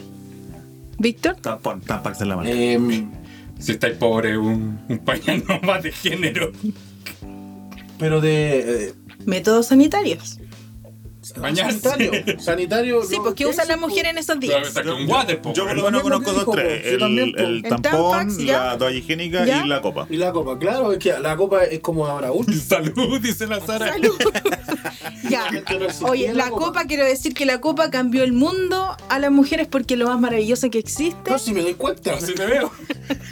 ¿Víctor? 0.99 1.37
Tampón, 1.37 1.81
Tampax 1.81 2.21
en 2.21 2.29
la 2.29 2.37
mano. 2.37 2.49
Em, 2.49 3.11
Si 3.59 3.73
estáis 3.73 3.97
pobre, 3.97 4.37
un, 4.39 4.81
un 4.89 4.99
pañal 5.01 5.43
no 5.49 5.61
más 5.61 5.83
de 5.83 5.93
género. 5.93 6.53
pero 7.99 8.21
de. 8.21 8.87
eh, 8.89 8.95
Métodos 9.27 9.67
sanitarios. 9.67 10.39
Bañarse. 11.37 11.79
Sanitario. 11.81 12.41
Sanitario. 12.41 13.03
Sí, 13.05 13.17
no, 13.17 13.23
pues 13.23 13.35
¿qué 13.35 13.45
¿qué 13.45 13.51
usan 13.51 13.69
las 13.69 13.79
mujeres 13.79 14.11
en 14.13 14.19
esos 14.19 14.41
días? 14.41 14.67
está 14.67 14.83
con 14.83 14.95
un 14.95 15.09
water, 15.11 15.41
po, 15.41 15.53
Yo 15.53 15.67
por 15.67 15.77
lo 15.77 15.83
menos 15.85 16.03
conozco 16.03 16.33
dos, 16.33 16.47
tres. 16.55 16.83
po, 16.99 17.07
yo 17.07 17.07
El, 17.07 17.63
tampón, 17.63 18.47
la 18.47 18.77
toalla 18.79 18.97
higiénica 18.99 19.45
¿Ya? 19.45 19.65
y 19.65 19.69
la 19.69 19.81
copa. 19.81 20.07
Y 20.11 20.17
la 20.17 20.33
copa, 20.33 20.59
claro, 20.59 20.93
es 20.93 20.99
que 20.99 21.13
la 21.19 21.37
copa 21.37 21.65
es 21.65 21.81
como 21.81 22.07
ahora 22.07 22.33
útil. 22.33 22.61
Salud, 22.61 23.21
dice 23.21 23.47
la 23.47 23.61
Sara. 23.61 23.93
Salud. 23.93 24.17
ya. 25.31 25.49
Oye, 26.03 26.33
la 26.35 26.51
copa, 26.51 26.85
quiero 26.87 27.05
decir 27.05 27.35
que 27.35 27.47
la 27.47 27.61
copa 27.61 27.91
cambió 27.91 28.25
el 28.25 28.33
mundo 28.33 28.97
a 29.09 29.19
las 29.19 29.31
mujeres 29.31 29.67
porque 29.69 29.95
es 29.95 30.01
lo 30.01 30.07
más 30.09 30.21
maravilloso 30.21 30.71
que 30.71 30.79
existe. 30.79 31.31
No, 31.31 31.39
si 31.39 31.53
me 31.53 31.63
doy 31.63 31.75
cuenta. 31.75 32.15
Así 32.15 32.35
te 32.35 32.47
veo. 32.47 32.71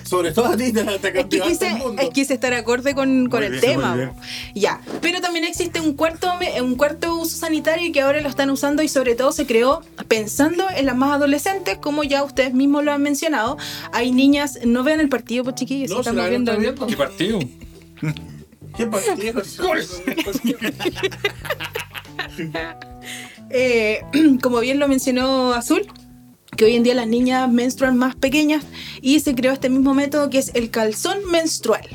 Sobre 0.04 0.32
todo 0.32 0.46
a 0.46 0.56
ti 0.56 0.72
te, 0.72 0.82
te 0.84 1.20
Es 1.20 1.26
que, 1.26 1.40
quise, 1.40 1.68
el 1.68 1.76
mundo. 1.76 2.02
es 2.02 2.08
que 2.08 2.12
quise 2.14 2.34
estar 2.34 2.52
acorde 2.54 2.94
con, 2.94 3.28
con 3.28 3.42
el 3.42 3.52
bien, 3.52 3.60
tema. 3.62 4.12
Ya. 4.54 4.80
Pero 5.00 5.20
también 5.20 5.44
existe 5.44 5.80
un 5.80 5.94
cuarto, 5.94 6.28
un 6.62 6.74
cuarto 6.76 7.14
uso 7.16 7.36
sanitario 7.36 7.79
que 7.92 8.00
ahora 8.02 8.20
lo 8.20 8.28
están 8.28 8.50
usando 8.50 8.82
y 8.82 8.88
sobre 8.88 9.14
todo 9.14 9.32
se 9.32 9.46
creó 9.46 9.82
pensando 10.08 10.66
en 10.74 10.86
las 10.86 10.96
más 10.96 11.12
adolescentes, 11.12 11.78
como 11.78 12.04
ya 12.04 12.22
ustedes 12.22 12.54
mismos 12.54 12.84
lo 12.84 12.92
han 12.92 13.02
mencionado. 13.02 13.56
Hay 13.92 14.12
niñas, 14.12 14.58
no 14.64 14.84
vean 14.84 15.00
el 15.00 15.08
partido, 15.08 15.44
pues 15.44 15.56
chiquillos, 15.56 15.90
No, 15.90 16.00
estamos 16.00 16.28
viendo. 16.28 16.56
¿Qué 16.86 16.96
partido? 16.96 17.38
¿Qué 18.76 18.86
partido? 18.86 19.42
Eh, 23.50 24.02
como 24.42 24.60
bien 24.60 24.78
lo 24.78 24.86
mencionó 24.86 25.52
Azul, 25.52 25.86
que 26.56 26.64
hoy 26.64 26.76
en 26.76 26.84
día 26.84 26.94
las 26.94 27.08
niñas 27.08 27.50
menstruan 27.50 27.98
más 27.98 28.14
pequeñas 28.14 28.64
y 29.02 29.18
se 29.20 29.34
creó 29.34 29.52
este 29.52 29.68
mismo 29.68 29.92
método 29.92 30.30
que 30.30 30.38
es 30.38 30.52
el 30.54 30.70
calzón 30.70 31.18
menstrual. 31.30 31.88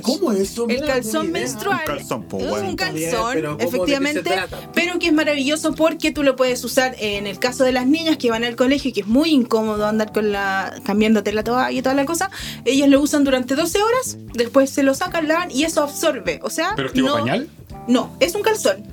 ¿Cómo 0.00 0.32
es 0.32 0.40
eso? 0.40 0.62
El 0.68 0.80
Mira, 0.80 0.86
calzón 0.86 1.30
menstrual 1.30 1.80
Un 1.80 1.84
calzón, 1.86 2.22
po, 2.24 2.38
es 2.38 2.48
bueno. 2.48 2.68
un 2.70 2.76
calzón, 2.76 3.30
pero 3.34 3.50
¿cómo 3.50 3.58
de 3.58 3.64
qué 3.64 3.70
se 3.70 3.76
efectivamente, 3.76 4.30
pero 4.74 4.98
que 4.98 5.06
es 5.08 5.12
maravilloso 5.12 5.74
porque 5.74 6.12
tú 6.12 6.22
lo 6.22 6.36
puedes 6.36 6.64
usar 6.64 6.94
en 6.98 7.26
el 7.26 7.38
caso 7.38 7.64
de 7.64 7.72
las 7.72 7.86
niñas 7.86 8.16
que 8.16 8.30
van 8.30 8.44
al 8.44 8.56
colegio 8.56 8.90
y 8.90 8.92
que 8.92 9.00
es 9.02 9.06
muy 9.06 9.30
incómodo 9.30 9.86
andar 9.86 10.12
con 10.12 10.32
la 10.32 10.74
cambiándote 10.84 11.32
la 11.32 11.44
toalla 11.44 11.70
y 11.70 11.82
toda 11.82 11.94
la 11.94 12.04
cosa. 12.04 12.30
Ellas 12.64 12.88
lo 12.88 13.00
usan 13.00 13.24
durante 13.24 13.54
12 13.54 13.82
horas, 13.82 14.18
después 14.34 14.70
se 14.70 14.82
lo 14.82 14.94
sacan, 14.94 15.28
lavan 15.28 15.50
y 15.50 15.64
eso 15.64 15.82
absorbe. 15.82 16.40
O 16.42 16.50
sea, 16.50 16.72
¿Pero 16.76 16.88
es 16.88 16.94
tipo 16.94 17.08
no, 17.08 17.14
pañal? 17.14 17.48
no, 17.88 18.16
es 18.20 18.34
un 18.34 18.42
calzón 18.42 18.84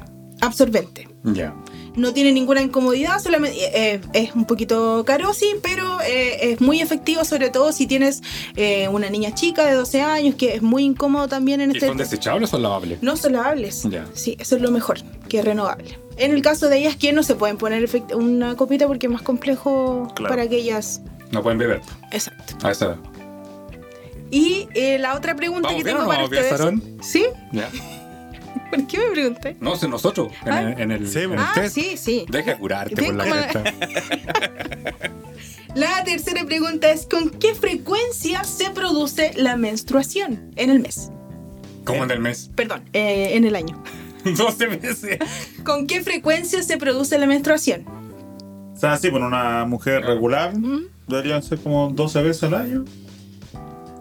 absorbente. 0.42 1.08
Ya. 1.24 1.54
No 2.00 2.14
tiene 2.14 2.32
ninguna 2.32 2.62
incomodidad, 2.62 3.20
solamente 3.20 3.58
eh, 3.74 4.02
es 4.14 4.34
un 4.34 4.46
poquito 4.46 5.04
caro, 5.06 5.34
sí, 5.34 5.48
pero 5.62 6.00
eh, 6.02 6.52
es 6.54 6.62
muy 6.62 6.80
efectivo, 6.82 7.26
sobre 7.26 7.50
todo 7.50 7.72
si 7.74 7.88
tienes 7.88 8.22
eh, 8.56 8.88
una 8.88 9.10
niña 9.10 9.36
chica 9.36 9.66
de 9.66 9.74
12 9.74 10.02
años, 10.02 10.36
que 10.36 10.56
es 10.56 10.62
muy 10.62 10.84
incómodo 10.86 11.28
también 11.28 11.60
en 11.62 11.72
¿Y 11.72 11.74
este. 11.76 11.88
son 11.88 11.98
desechables 11.98 12.50
o 12.50 12.52
son 12.52 12.64
lavables? 12.64 13.04
No 13.04 13.18
son 13.18 13.34
lavables. 13.34 13.86
Sí, 14.14 14.38
eso 14.40 14.56
es 14.56 14.62
lo 14.62 14.72
mejor, 14.72 15.00
que 15.28 15.40
es 15.40 15.46
renovable. 15.46 16.00
En 16.18 16.32
el 16.32 16.42
caso 16.42 16.70
de 16.70 16.78
ellas 16.80 16.96
que 16.96 17.12
no 17.14 17.22
se 17.24 17.36
pueden 17.36 17.58
poner 17.58 17.90
una 18.16 18.56
copita 18.56 18.88
porque 18.88 19.08
es 19.08 19.12
más 19.14 19.22
complejo 19.22 20.08
Claro. 20.16 20.34
para 20.34 20.48
que 20.48 20.56
ellas. 20.58 21.02
No 21.32 21.44
pueden 21.44 21.58
beber 21.60 21.82
Exacto. 22.12 22.66
a 22.66 22.72
esa 22.72 22.86
edad. 22.86 22.98
Y 24.32 24.68
eh, 24.76 25.00
la 25.00 25.16
otra 25.16 25.36
pregunta 25.36 25.70
¿Vamos 25.70 25.80
que 25.80 25.84
bien 25.84 25.98
tengo 25.98 26.10
para 26.10 26.28
bien, 26.28 26.44
ustedes. 26.44 26.82
¿Sí? 27.02 27.26
Ya. 27.52 27.70
¿Por 28.70 28.88
qué 28.88 28.98
me 29.00 29.06
pregunté? 29.12 29.58
No, 29.60 29.76
sé 29.76 29.88
nosotros. 29.88 30.32
En, 30.46 30.52
Ah. 30.54 30.62
el, 30.62 30.80
en 30.82 30.92
el- 30.92 31.08
Sí, 31.10 31.20
en 31.20 31.34
el 31.34 31.40
Ah, 31.40 31.52
test. 31.56 31.76
sí, 31.76 31.98
sí. 31.98 32.26
Deja 32.30 32.52
de 32.52 32.58
curarte 32.58 32.96
por 33.04 33.16
la 33.16 33.24
cresta. 33.26 33.64
La 35.76 36.04
tercera 36.04 36.44
pregunta 36.46 36.90
es: 36.92 37.06
¿con 37.10 37.30
qué 37.30 37.54
frecuencia 37.54 38.44
se 38.44 38.72
produce 38.72 39.34
la 39.36 39.56
menstruación 39.56 40.52
en 40.56 40.70
el 40.72 40.80
mes? 40.80 41.12
¿Cómo 41.86 42.04
en 42.04 42.12
el 42.12 42.20
mes? 42.20 42.50
Perdón, 42.56 42.84
eh, 42.94 43.32
en 43.36 43.46
el 43.46 43.56
año. 43.56 43.82
12 44.26 44.68
meses. 44.68 45.20
¿Con 45.64 45.88
qué 45.88 46.02
frecuencia 46.02 46.62
se 46.64 46.78
produce 46.78 47.18
la 47.20 47.26
menstruación? 47.28 47.86
O 48.76 48.78
sea, 48.80 48.98
sí, 48.98 49.10
por 49.12 49.22
una 49.22 49.66
mujer 49.66 50.04
regular 50.06 50.54
deberían 51.08 51.44
ser 51.44 51.60
como 51.60 51.90
12 51.92 52.22
veces 52.24 52.44
al 52.44 52.54
año. 52.56 52.86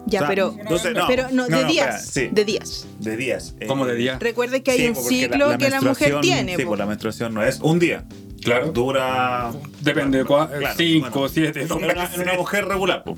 Ya, 0.09 0.19
O 0.19 0.21
sea, 0.21 0.27
pero. 0.27 0.55
12 0.69 0.91
no. 0.93 1.07
pero 1.07 1.27
no, 1.31 1.45
de 1.47 1.61
No, 1.61 1.67
días. 1.67 2.05
espera, 2.07 2.27
sí. 2.29 2.33
De 2.33 2.45
días. 2.45 2.87
De 2.99 3.17
días. 3.17 3.55
Eh, 3.59 3.67
¿Cómo 3.67 3.85
de 3.85 3.95
día? 3.95 4.17
Recuerde 4.19 4.63
que 4.63 4.71
hay 4.71 4.79
sí, 4.79 4.87
un 4.89 4.95
ciclo 4.95 5.57
que 5.57 5.69
la 5.69 5.81
mujer 5.81 6.19
tiene. 6.21 6.55
Sí, 6.55 6.65
pues 6.65 6.79
la 6.79 6.85
menstruación 6.85 7.33
no 7.33 7.43
es 7.43 7.59
un 7.61 7.79
día. 7.79 8.05
Claro. 8.43 8.71
Dura. 8.71 9.51
Depende 9.81 10.19
de 10.19 10.25
cuál. 10.25 10.49
Claro, 10.49 10.75
5, 10.77 11.09
bueno. 11.11 11.27
7, 11.29 11.61
En 11.63 11.71
una, 11.73 12.13
en 12.15 12.21
una 12.21 12.33
mujer 12.35 12.65
regular, 12.65 13.03
pues. 13.03 13.17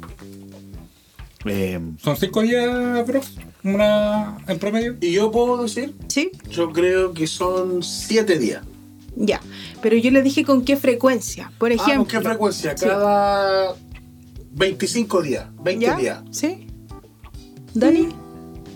Eh, 1.46 1.80
Son 2.02 2.16
5 2.18 2.42
días, 2.42 3.08
bro. 3.08 3.22
Una 3.64 4.38
en 4.48 4.60
promedio. 4.60 4.96
Y 5.02 5.12
yo 5.14 5.32
puedo 5.32 5.64
decir, 5.64 5.94
Sí, 6.08 6.32
yo 6.50 6.72
creo 6.72 7.14
que 7.14 7.28
son 7.28 7.82
7 7.84 8.38
días. 8.40 8.64
ya. 9.16 9.40
Pero 9.82 9.98
yo 9.98 10.12
le 10.12 10.22
dije 10.22 10.44
con 10.44 10.64
qué 10.64 10.76
frecuencia. 10.78 11.52
Por 11.58 11.72
Ah, 11.72 11.76
ejemplo. 11.76 11.98
¿con 11.98 12.08
qué 12.08 12.22
frecuencia? 12.22 12.78
Sí. 12.78 12.86
Cada 12.86 13.74
25 14.52 15.22
días, 15.24 15.46
20 15.64 15.86
¿Ya? 15.86 15.96
días. 15.96 16.20
¿Sí? 16.32 16.68
¿Dani? 17.74 18.10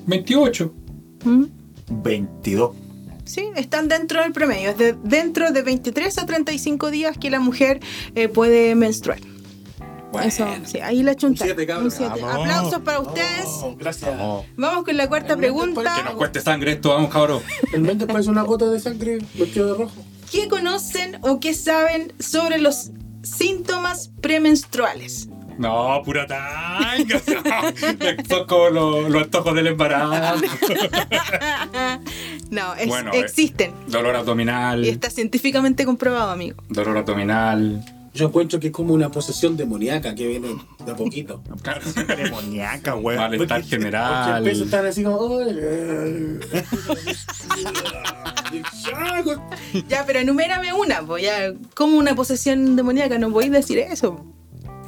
28. 0.08 0.74
¿Mm? 1.24 1.44
22. 1.90 2.76
Sí, 3.26 3.50
están 3.56 3.88
dentro 3.88 4.22
del 4.22 4.32
promedio. 4.32 4.70
Es 4.70 4.78
de, 4.78 4.94
dentro 5.04 5.52
de 5.52 5.64
23 5.64 6.18
a 6.20 6.26
35 6.26 6.92
días 6.92 7.18
que 7.18 7.30
la 7.30 7.40
mujer 7.40 7.80
eh, 8.14 8.30
puede 8.30 8.76
menstruar. 8.76 9.20
Bueno. 10.12 10.28
Eso, 10.28 10.48
sí, 10.64 10.80
ahí 10.80 11.04
la 11.04 11.16
chunta. 11.16 11.44
Un 11.44 11.48
siete, 11.48 11.68
cabrón. 11.68 11.86
Un 11.86 11.92
siete. 11.92 12.22
Vamos. 12.22 12.48
Aplausos 12.48 12.82
para 12.82 13.00
ustedes. 13.00 13.46
Oh, 13.46 13.76
gracias. 13.78 14.16
No. 14.16 14.46
Vamos 14.56 14.86
con 14.86 14.96
la 14.96 15.10
cuarta 15.10 15.34
El 15.34 15.40
pregunta. 15.40 15.96
Que 15.98 16.04
nos 16.04 16.14
cueste 16.14 16.40
sangre 16.40 16.74
esto, 16.74 16.90
vamos, 16.90 17.12
cabrón. 17.12 17.42
El 17.74 17.82
mente 17.82 18.08
parece 18.08 18.30
una 18.30 18.44
gota 18.44 18.68
de 18.68 18.80
sangre 18.80 19.18
vestido 19.34 19.74
de 19.74 19.78
rojo. 19.84 20.06
¿Qué 20.32 20.48
conocen 20.48 21.18
o 21.22 21.40
qué 21.40 21.54
saben 21.54 22.14
sobre 22.20 22.60
los 22.60 22.92
síntomas 23.24 24.12
premenstruales? 24.22 25.28
No, 25.58 26.02
pura 26.04 26.26
tanga. 26.28 27.22
Son 28.30 28.46
como 28.48 28.70
los, 28.70 29.10
los 29.10 29.24
antojos 29.24 29.56
del 29.56 29.68
embarazo. 29.68 30.42
no, 32.52 32.74
es- 32.76 32.88
Bueno, 32.88 33.12
eh. 33.14 33.20
existen. 33.20 33.74
Dolor 33.88 34.16
abdominal. 34.16 34.84
Y 34.86 34.90
está 34.90 35.10
científicamente 35.10 35.86
comprobado, 35.86 36.32
amigo. 36.32 36.62
Dolor 36.70 36.98
abdominal. 36.98 37.84
Yo 38.14 38.28
encuentro 38.28 38.62
que 38.62 38.68
es 38.68 38.74
como 38.74 38.94
una 38.94 39.10
posesión 39.12 39.58
demoníaca 39.58 40.16
que 40.16 40.26
viene 40.26 40.48
de 40.86 40.92
a 40.92 40.96
poquito. 40.96 41.42
Demoníaca, 42.18 42.96
weón. 42.96 43.20
Malestar 43.20 43.60
Porque 43.62 43.76
general. 43.76 44.38
empieza 44.38 44.62
a 44.62 44.66
estar 44.66 44.86
así 44.86 45.04
como. 45.04 45.40
Ya, 49.90 50.06
pero 50.06 50.20
enumérame 50.20 50.72
una, 50.74 51.02
pues 51.06 51.24
ya, 51.24 51.54
como 51.74 51.98
una 51.98 52.16
posesión 52.16 52.76
demoníaca, 52.78 53.18
no 53.18 53.32
podéis 53.32 53.52
decir 53.52 53.80
eso. 53.80 54.26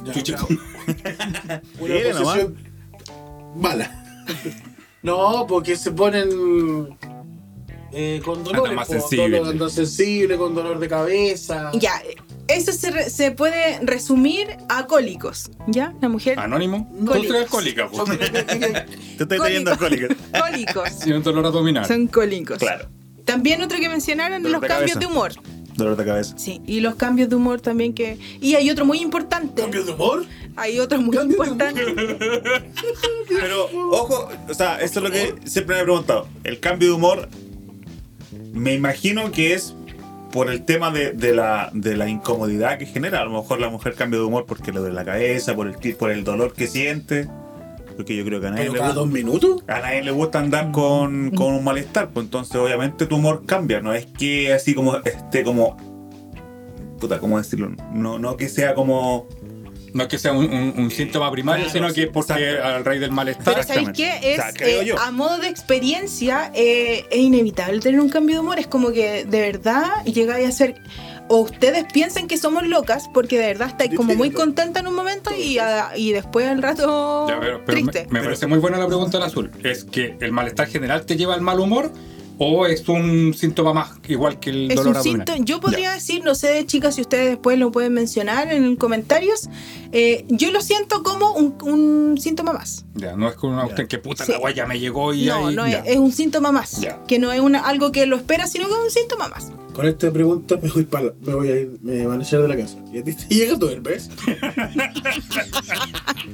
Ya. 0.04 0.36
Una 1.80 1.94
mala. 3.56 4.04
No, 5.02 5.46
porque 5.48 5.76
se 5.76 5.92
ponen 5.92 6.98
eh, 7.92 8.20
con 8.24 8.44
dolores. 8.44 8.74
más 8.74 8.86
po, 8.88 8.92
sensible. 8.94 9.40
dolor- 9.40 9.70
sensible, 9.70 10.36
con 10.36 10.54
dolor 10.54 10.78
de 10.78 10.88
cabeza. 10.88 11.70
Ya, 11.74 12.02
eso 12.48 12.72
se, 12.72 12.90
re- 12.90 13.10
se 13.10 13.30
puede 13.32 13.78
resumir 13.82 14.56
a 14.68 14.86
cólicos, 14.86 15.50
¿ya? 15.66 15.94
La 16.00 16.08
mujer. 16.08 16.38
Anónimo. 16.38 16.90
No. 16.98 17.12
Tú 17.12 17.32
alcohólica, 17.36 17.88
pues. 17.88 18.18
Te 18.18 19.22
estoy 19.22 19.38
teniendo 19.40 19.70
alcohólica. 19.70 20.08
Cólicos. 20.38 20.98
Tiene 21.00 21.18
un 21.18 21.22
dolor 21.24 21.46
abdominal. 21.46 21.86
Son 21.86 22.06
cólicos. 22.08 22.58
Claro. 22.58 22.88
También 23.24 23.60
otro 23.62 23.78
que 23.78 23.88
mencionaron, 23.88 24.42
Dolor 24.42 24.60
los 24.62 24.68
cambios 24.68 24.92
cabeza. 24.94 24.98
de 25.00 25.06
humor. 25.06 25.32
Dolor 25.78 25.96
de 25.96 26.04
cabeza. 26.04 26.36
Sí, 26.36 26.60
y 26.66 26.80
los 26.80 26.96
cambios 26.96 27.28
de 27.28 27.36
humor 27.36 27.60
también 27.60 27.94
que... 27.94 28.18
Y 28.40 28.56
hay 28.56 28.68
otro 28.68 28.84
muy 28.84 28.98
importante. 28.98 29.62
¿Cambio 29.62 29.84
de 29.84 29.92
humor? 29.92 30.26
Hay 30.56 30.80
otro 30.80 31.00
muy 31.00 31.16
¿Cambio 31.16 31.38
de 31.38 31.48
importante. 31.50 31.82
Pero, 33.28 33.68
ojo, 33.92 34.28
o 34.48 34.54
sea, 34.54 34.80
esto 34.80 34.98
es 34.98 35.04
lo 35.04 35.10
que 35.12 35.34
siempre 35.48 35.76
me 35.76 35.82
he 35.82 35.84
preguntado. 35.84 36.26
El 36.42 36.58
cambio 36.58 36.88
de 36.88 36.94
humor, 36.94 37.28
me 38.52 38.74
imagino 38.74 39.30
que 39.30 39.54
es 39.54 39.76
por 40.32 40.50
el 40.50 40.64
tema 40.64 40.90
de, 40.90 41.12
de 41.12 41.32
la, 41.32 41.70
de 41.72 41.96
la 41.96 42.08
incomodidad 42.08 42.76
que 42.76 42.86
genera. 42.86 43.20
A 43.20 43.24
lo 43.24 43.40
mejor 43.40 43.60
la 43.60 43.70
mujer 43.70 43.94
cambia 43.94 44.18
de 44.18 44.26
humor 44.26 44.46
porque 44.46 44.72
le 44.72 44.80
duele 44.80 44.96
la 44.96 45.04
cabeza, 45.04 45.54
por 45.54 45.68
el, 45.68 45.94
por 45.94 46.10
el 46.10 46.24
dolor 46.24 46.54
que 46.54 46.66
siente. 46.66 47.28
Porque 47.98 48.16
yo 48.16 48.24
creo 48.24 48.40
que 48.40 48.46
a 48.46 48.50
nadie, 48.50 48.62
¿Pero 48.62 48.74
le, 48.74 48.78
gusta, 48.78 48.94
dos 48.94 49.08
minutos? 49.08 49.64
a 49.66 49.80
nadie 49.80 50.02
le 50.04 50.10
gusta 50.12 50.38
andar 50.38 50.70
con, 50.70 51.32
con 51.32 51.52
un 51.52 51.64
malestar. 51.64 52.10
Pues 52.10 52.26
entonces, 52.26 52.54
obviamente, 52.54 53.06
tu 53.06 53.16
humor 53.16 53.42
cambia. 53.44 53.80
No 53.80 53.92
es 53.92 54.06
que 54.06 54.52
así 54.52 54.72
como 54.72 54.96
esté 54.98 55.42
como. 55.42 55.76
Puta, 57.00 57.18
¿cómo 57.18 57.38
decirlo? 57.38 57.72
No, 57.92 58.18
no 58.20 58.36
que 58.36 58.48
sea 58.48 58.74
como. 58.74 59.26
No 59.94 60.02
es 60.02 60.08
que 60.08 60.18
sea 60.18 60.32
un, 60.32 60.44
un- 60.44 60.74
un 60.76 60.90
síntoma 60.90 61.28
primario, 61.32 61.64
Claro, 61.64 61.88
sino 61.88 61.92
que 61.94 62.02
es 62.04 62.08
porque 62.10 62.50
exacto. 62.50 62.68
al 62.68 62.84
raíz 62.84 63.00
del 63.00 63.10
malestar. 63.10 63.54
Pero 63.54 63.62
¿sabéis 63.66 63.88
qué? 63.94 64.10
Es, 64.34 64.38
O 64.38 64.42
sea, 64.42 64.52
creo 64.52 64.82
eh, 64.82 64.94
a 65.00 65.10
modo 65.10 65.38
de 65.38 65.48
experiencia, 65.48 66.52
eh, 66.54 67.04
es 67.10 67.18
inevitable 67.18 67.80
tener 67.80 67.98
un 67.98 68.10
cambio 68.10 68.36
de 68.36 68.40
humor. 68.42 68.58
Es 68.60 68.66
como 68.68 68.92
que 68.92 69.24
de 69.24 69.40
verdad 69.40 70.04
llegáis 70.04 70.46
a 70.46 70.52
ser... 70.52 70.74
O 71.28 71.40
ustedes 71.40 71.84
piensan 71.92 72.26
que 72.26 72.38
somos 72.38 72.66
locas 72.66 73.08
porque 73.12 73.38
de 73.38 73.46
verdad 73.48 73.68
estáis 73.68 73.94
como 73.94 74.14
muy 74.14 74.30
contenta 74.30 74.80
en 74.80 74.86
un 74.86 74.94
momento 74.94 75.30
y, 75.34 75.58
a- 75.58 75.90
y 75.96 76.12
después 76.12 76.46
al 76.48 76.62
rato 76.62 77.26
Ya, 77.28 77.38
pero, 77.40 77.62
pero 77.64 77.84
me, 77.84 77.90
triste. 77.92 78.08
me 78.10 78.22
parece 78.22 78.46
muy 78.46 78.58
buena 78.58 78.78
la 78.78 78.86
pregunta 78.86 79.18
del 79.18 79.26
azul. 79.26 79.50
¿Es 79.62 79.84
que 79.84 80.16
el 80.20 80.32
malestar 80.32 80.68
general 80.68 81.04
te 81.04 81.16
lleva 81.16 81.34
al 81.34 81.40
mal 81.42 81.60
humor 81.60 81.92
o 82.40 82.66
es 82.66 82.88
un 82.88 83.34
síntoma 83.36 83.74
más 83.74 83.90
igual 84.06 84.38
que 84.38 84.50
el 84.50 84.70
Es 84.70 84.76
dolor 84.76 84.92
un 84.92 84.96
abdominal? 84.96 85.26
síntoma. 85.26 85.44
Yo 85.44 85.60
podría 85.60 85.92
decir, 85.92 86.22
no 86.24 86.34
sé, 86.36 86.64
chicas, 86.66 86.94
si 86.94 87.00
ustedes 87.02 87.28
después 87.30 87.58
lo 87.58 87.72
pueden 87.72 87.92
mencionar 87.94 88.52
en 88.52 88.76
comentarios. 88.76 89.48
eh, 89.92 90.24
yo 90.28 90.50
lo 90.52 90.60
siento 90.62 91.02
como 91.02 91.32
un, 91.32 91.56
un 91.62 92.16
síntoma 92.18 92.52
más. 92.52 92.84
Ya, 92.94 93.16
no 93.16 93.28
es 93.28 93.34
con 93.36 93.52
una 93.52 93.66
usted 93.66 93.86
que 93.88 93.98
puta 93.98 94.24
Sí. 94.24 94.32
la 94.32 94.38
guaya 94.38 94.66
me 94.66 94.78
llegó 94.78 95.12
y 95.14 95.26
No, 95.26 95.48
ahí- 95.48 95.54
no 95.56 95.66
es, 95.66 95.72
ya. 95.72 95.78
es 95.80 95.96
un 95.98 96.12
síntoma 96.12 96.52
más. 96.52 96.80
Ya. 96.80 97.02
Que 97.08 97.18
no 97.18 97.32
es 97.32 97.40
una, 97.40 97.60
algo 97.60 97.90
que 97.92 98.06
lo 98.06 98.16
espera, 98.16 98.46
sino 98.46 98.66
que 98.68 98.72
es 98.74 98.78
un 98.84 98.90
síntoma 98.90 99.28
más. 99.28 99.50
Con 99.78 99.86
esta 99.86 100.10
pregunta 100.10 100.58
me 100.60 100.68
voy, 100.70 100.86
para, 100.86 101.14
me 101.24 101.34
voy 101.34 101.48
a 101.52 101.60
ir, 101.60 101.78
me 101.82 102.04
van 102.04 102.18
a 102.18 102.24
echar 102.24 102.42
de 102.42 102.48
la 102.48 102.56
casa. 102.56 102.78
¿Y 102.92 102.98
a 102.98 103.04
ti 103.04 103.14
te 103.14 103.32
llega 103.32 103.56
todo 103.56 103.70
el 103.70 103.80
mes? 103.80 104.10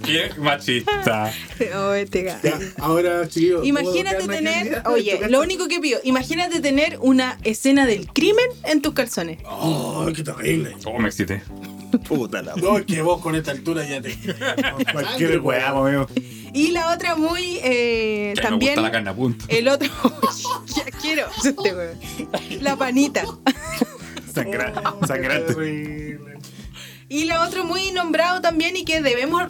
Qué 0.03 0.31
machista. 0.39 1.31
Oh, 1.77 1.93
este. 1.93 2.25
Ya, 2.25 2.59
ahora, 2.79 3.29
chiquillos. 3.29 3.61
¿puedo 3.61 3.67
Imagínate 3.67 4.27
tener, 4.27 4.83
oye, 4.87 5.19
¿Tu 5.19 5.31
lo 5.31 5.43
único 5.43 5.69
que 5.69 5.79
pido, 5.79 6.01
imagínate 6.05 6.61
tener 6.61 6.97
una 7.03 7.39
escena 7.45 7.85
del 7.85 8.07
crimen 8.07 8.47
en 8.63 8.81
tus 8.81 8.95
calzones. 8.95 9.41
¡Oh, 9.45 10.11
qué 10.17 10.23
terrible! 10.23 10.75
Oh, 10.87 10.99
me 10.99 11.09
excité. 11.09 11.43
Puta 12.01 12.43
la 12.43 12.55
No, 12.57 12.79
es 12.79 12.87
que 12.87 13.03
vos 13.03 13.21
con 13.21 13.35
esta 13.35 13.51
altura 13.51 13.85
ya 13.87 14.01
te. 14.01 14.17
Cualquier 14.93 15.41
weá, 15.41 15.69
amigo. 15.69 16.07
Y 16.53 16.69
la 16.71 16.93
otra 16.95 17.17
muy, 17.17 17.59
eh, 17.65 18.35
también, 18.41 18.73
me 18.75 18.77
gusta 18.77 18.83
la 18.83 18.91
carne 18.93 19.11
a 19.11 19.15
punto. 19.15 19.45
el 19.49 19.67
otro, 19.69 19.89
ya 20.77 20.85
quiero, 21.01 21.27
este 21.45 22.61
la 22.61 22.77
panita. 22.77 23.25
Sangra- 24.33 24.73
sangrante. 25.07 26.19
Y 27.09 27.25
la 27.25 27.43
otra 27.47 27.63
muy 27.65 27.91
nombrado 27.93 28.41
también 28.41 28.77
y 28.77 28.85
que 28.85 29.01
debemos 29.03 29.45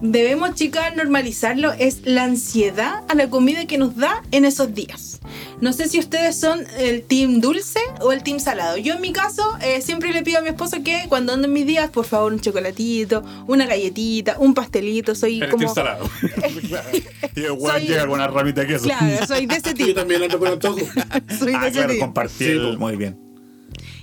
debemos, 0.00 0.54
chicas, 0.54 0.94
normalizarlo, 0.96 1.72
es 1.72 2.00
la 2.04 2.24
ansiedad 2.24 3.02
a 3.08 3.14
la 3.14 3.28
comida 3.30 3.66
que 3.66 3.78
nos 3.78 3.96
da 3.96 4.22
en 4.30 4.44
esos 4.44 4.74
días. 4.74 5.20
No 5.60 5.72
sé 5.72 5.88
si 5.88 5.98
ustedes 5.98 6.38
son 6.38 6.64
el 6.78 7.02
team 7.02 7.40
dulce 7.40 7.80
o 8.00 8.12
el 8.12 8.22
team 8.22 8.38
salado. 8.40 8.76
Yo 8.76 8.94
en 8.94 9.00
mi 9.00 9.12
caso 9.12 9.42
eh, 9.62 9.80
siempre 9.82 10.12
le 10.12 10.22
pido 10.22 10.38
a 10.38 10.42
mi 10.42 10.48
esposo 10.48 10.82
que 10.84 11.04
cuando 11.08 11.32
ando 11.32 11.46
en 11.48 11.52
mis 11.54 11.66
días, 11.66 11.90
por 11.90 12.04
favor, 12.04 12.32
un 12.32 12.40
chocolatito, 12.40 13.24
una 13.46 13.66
galletita, 13.66 14.36
un 14.38 14.52
pastelito. 14.54 15.14
Soy 15.14 15.38
Eres 15.38 15.50
como... 15.50 15.64
team 15.64 15.74
salado. 15.74 16.08
Y 17.34 17.40
el 17.44 17.50
weón 17.52 17.72
Soy- 17.78 17.86
llega 17.88 18.02
con 18.02 18.12
una 18.12 18.28
ramita 18.28 18.62
de 18.62 18.66
queso. 18.68 18.84
Claro, 18.84 19.26
soy 19.26 19.46
de 19.46 19.56
ese 19.56 19.70
Yo 19.74 19.86
tipo. 19.86 19.94
también 20.00 20.22
ando 20.22 20.38
con 20.38 20.48
antojo. 20.48 20.78
Soy 21.38 21.52
de 21.52 21.56
Ah, 21.56 21.66
ese 21.66 21.72
claro, 21.72 21.92
tipo. 21.92 22.04
compartir. 22.06 22.46
Sí, 22.46 22.52
el-. 22.52 22.78
Muy 22.78 22.96
bien. 22.96 23.18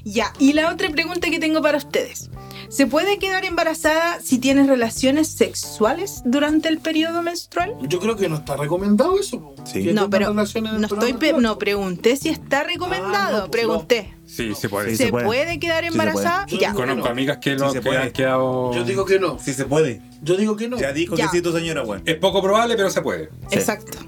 Ya, 0.03 0.33
y 0.37 0.53
la 0.53 0.69
otra 0.71 0.89
pregunta 0.89 1.29
que 1.29 1.39
tengo 1.39 1.61
para 1.61 1.77
ustedes. 1.77 2.29
¿Se 2.75 2.87
puede 2.87 3.19
quedar 3.19 3.45
embarazada 3.45 4.19
si 4.19 4.39
tienes 4.39 4.65
relaciones 4.67 5.27
sexuales 5.27 6.23
durante 6.25 6.69
el 6.69 6.79
periodo 6.79 7.21
menstrual? 7.21 7.75
Yo 7.83 7.99
creo 7.99 8.15
que 8.15 8.27
no 8.27 8.37
está 8.37 8.57
recomendado 8.57 9.19
eso. 9.19 9.53
Sí. 9.63 9.91
No, 9.93 10.09
pero 10.09 10.33
no 10.33 10.41
estoy 10.41 11.13
pe- 11.13 11.33
no 11.33 11.59
pregunté 11.59 12.15
si 12.15 12.29
está 12.29 12.63
recomendado, 12.63 13.37
Ah, 13.37 13.41
no, 13.41 13.51
pues 13.51 13.61
pregunté. 13.63 14.13
Sí, 14.25 14.55
se 14.55 14.69
puede. 14.69 14.89
Sí, 14.91 14.97
¿Se, 14.97 15.03
se 15.05 15.09
puede. 15.11 15.25
puede. 15.25 15.59
quedar 15.59 15.83
Sí, 15.83 15.89
embarazada? 15.91 16.45
puede. 16.47 16.61
ya. 16.61 16.69
Yo 16.71 16.75
Conozco 16.75 17.03
no. 17.05 17.11
amigas 17.11 17.37
que, 17.37 17.51
Sí, 17.53 17.59
lo, 17.59 17.69
se 17.71 17.79
que 17.79 17.85
puede. 17.85 17.99
han 17.99 18.11
quedado. 18.11 18.73
Yo 18.73 18.83
digo 18.83 19.05
que 19.05 19.19
no. 19.19 19.37
Sí 19.37 19.53
se 19.53 19.65
puede. 19.65 20.01
Yo 20.23 20.35
digo 20.35 20.55
que 20.55 20.67
no. 20.67 20.79
Ya 20.79 20.91
dijo 20.93 21.15
Ya. 21.15 21.25
que 21.29 21.37
sí 21.37 21.41
tu 21.43 21.51
señora, 21.51 21.83
weón. 21.83 22.01
Es 22.05 22.15
poco 22.15 22.41
probable, 22.41 22.75
pero 22.75 22.89
se 22.89 23.01
puede. 23.03 23.29
Sí. 23.49 23.57
Exacto. 23.59 23.99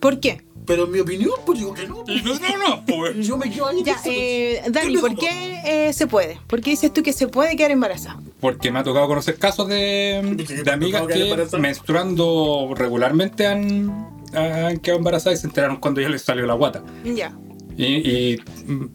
¿Por 0.00 0.20
qué? 0.20 0.42
Pero 0.66 0.84
en 0.86 0.90
mi 0.92 0.98
opinión, 1.00 1.30
pues 1.44 1.58
digo 1.58 1.72
que 1.74 1.86
no. 1.86 2.04
No, 2.06 2.34
no, 2.38 2.68
no, 2.68 2.84
pues. 2.86 3.26
Yo 3.26 3.36
me 3.36 3.50
quedo 3.50 3.68
ahí. 3.68 3.82
Ya, 3.84 3.92
eso, 3.92 4.10
eh, 4.12 4.60
pues. 4.62 4.72
Dani, 4.72 4.96
¿por 4.98 5.16
qué 5.16 5.60
eh, 5.64 5.92
se 5.92 6.06
puede? 6.06 6.38
¿Por 6.46 6.60
qué 6.60 6.70
dices 6.70 6.92
tú 6.92 7.02
que 7.02 7.12
se 7.12 7.28
puede 7.28 7.56
quedar 7.56 7.70
embarazada? 7.70 8.20
Porque 8.40 8.70
me 8.70 8.78
ha 8.80 8.82
tocado 8.82 9.06
conocer 9.06 9.36
casos 9.38 9.68
de, 9.68 10.22
de 10.64 10.70
amigas 10.70 11.06
que 11.06 11.58
menstruando 11.58 12.72
regularmente 12.74 13.46
han, 13.46 13.90
han 14.34 14.78
quedado 14.78 14.98
embarazadas 14.98 15.38
y 15.38 15.42
se 15.42 15.46
enteraron 15.46 15.76
cuando 15.76 16.00
ya 16.00 16.08
les 16.08 16.22
salió 16.22 16.46
la 16.46 16.54
guata. 16.54 16.82
Ya. 17.04 17.36
Y, 17.78 17.84
y, 17.84 18.38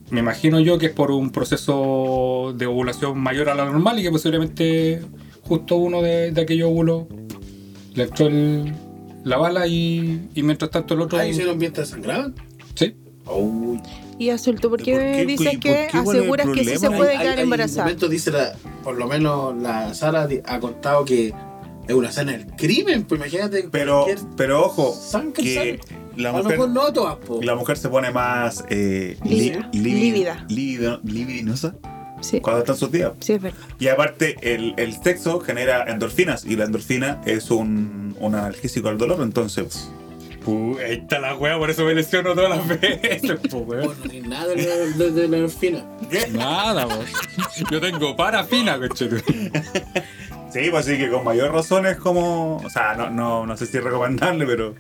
me 0.10 0.22
imagino 0.22 0.60
yo 0.60 0.78
que 0.80 0.88
es 0.88 0.92
por 0.92 1.12
un 1.12 1.30
proceso 1.30 2.54
de 2.58 2.66
ovulación 2.66 3.20
mayor 3.20 3.50
a 3.50 3.56
la 3.56 3.66
normal 3.66 4.00
y 4.00 4.04
que 4.04 4.10
posiblemente 4.12 5.02
justo 5.44 5.76
uno 5.76 6.02
de, 6.02 6.32
de 6.32 6.42
aquellos 6.42 6.70
óvulos 6.70 7.06
le 7.94 8.04
entró 8.04 8.28
el- 8.28 8.74
la 9.24 9.38
bala 9.38 9.68
y, 9.68 10.30
y 10.34 10.44
mientras 10.44 10.72
tanto 10.72 10.94
el 10.94 11.02
otro... 11.02 11.18
Ah, 11.18 11.26
hicieron 11.28 11.58
bien 11.60 11.74
desangrado. 11.74 12.32
Sí. 12.76 12.96
Uy. 13.28 13.80
Y 14.18 14.30
Azul, 14.30 14.60
¿tú 14.60 14.70
por 14.70 14.82
qué, 14.84 14.92
¿Por 14.94 15.02
qué? 15.02 15.26
dices 15.26 15.48
¿Por 15.48 15.60
que 15.60 15.60
qué? 15.60 15.88
¿Cuál 15.92 16.04
es 16.04 16.14
el 16.14 16.20
aseguras 16.20 16.48
que 16.50 16.64
sí 16.66 16.78
se 16.78 16.90
puede 16.92 17.12
Hay- 17.12 17.18
quedar 17.20 17.38
hay- 17.38 17.44
embarazada? 17.44 17.84
momentos 17.86 18.10
dice 18.10 18.32
la, 18.32 18.54
por 18.84 18.96
lo 18.98 19.08
menos 19.08 19.56
la 19.58 19.94
Sara 19.94 20.28
ha 20.46 20.60
contado 20.60 21.06
que 21.06 21.34
es 21.88 21.96
una 21.96 22.10
escena 22.10 22.34
del 22.34 22.46
crimen, 22.56 23.04
pues 23.06 23.20
imagínate. 23.20 23.68
Pero, 23.72 24.06
pero 24.38 24.66
ojo, 24.66 24.94
sangre 24.94 25.44
que 25.44 25.80
la 26.18 26.30
a 26.30 26.34
lo 26.34 26.38
mujer, 26.44 26.58
mejor 26.60 26.70
no 26.70 26.94
todas, 26.94 27.16
po. 27.18 27.42
la 27.42 27.56
mujer 27.56 27.78
se 27.78 27.90
pone 27.90 28.12
más 28.12 28.64
eh, 28.70 29.18
Lívida. 29.24 29.70
li- 29.74 29.82
Lívida. 29.94 30.46
Sí, 32.22 32.40
cuando 32.40 32.62
están 32.62 32.78
sus 32.78 32.92
días. 32.92 33.14
sí, 33.20 33.34
es 33.34 33.42
verdad. 33.42 33.58
Y 33.80 33.88
aparte, 33.88 34.36
el, 34.42 34.74
el 34.78 34.94
sexo 35.02 35.40
genera 35.40 35.84
endorfinas 35.92 36.46
y 36.46 36.56
la 36.56 36.66
endorfina 36.66 37.22
es 37.26 37.52
un, 37.52 38.16
un 38.20 38.36
analgésico 38.36 38.90
al 38.90 38.98
dolor, 38.98 39.22
entonces. 39.22 39.92
Uh, 40.46 40.76
ahí 40.80 40.94
está 40.94 41.20
la 41.20 41.36
wea, 41.36 41.58
por 41.60 41.70
eso 41.70 41.84
me 41.86 41.94
lesiono 41.94 42.34
todas 42.34 42.50
las 42.50 42.68
veces. 42.68 43.22
weón. 43.54 43.66
Bueno, 43.66 43.94
ni 44.10 44.22
nada 44.22 44.48
de 44.48 45.28
la, 45.28 45.38
endorfina. 45.38 45.86
Nada, 46.32 46.88
po. 46.88 47.04
Yo 47.70 47.80
tengo 47.80 48.16
parafina, 48.16 48.80
cochete. 48.80 49.24
Sí, 50.52 50.68
pues 50.70 50.86
así 50.86 50.98
que 50.98 51.10
con 51.10 51.24
mayor 51.24 51.54
razón 51.54 51.86
es 51.86 51.98
como. 51.98 52.58
O 52.58 52.70
sea, 52.70 52.96
no, 52.96 53.10
no, 53.10 53.46
no 53.46 53.56
sé 53.56 53.66
si 53.66 53.78
es 53.78 53.84
recomendable, 53.84 54.46
pero. 54.46 54.76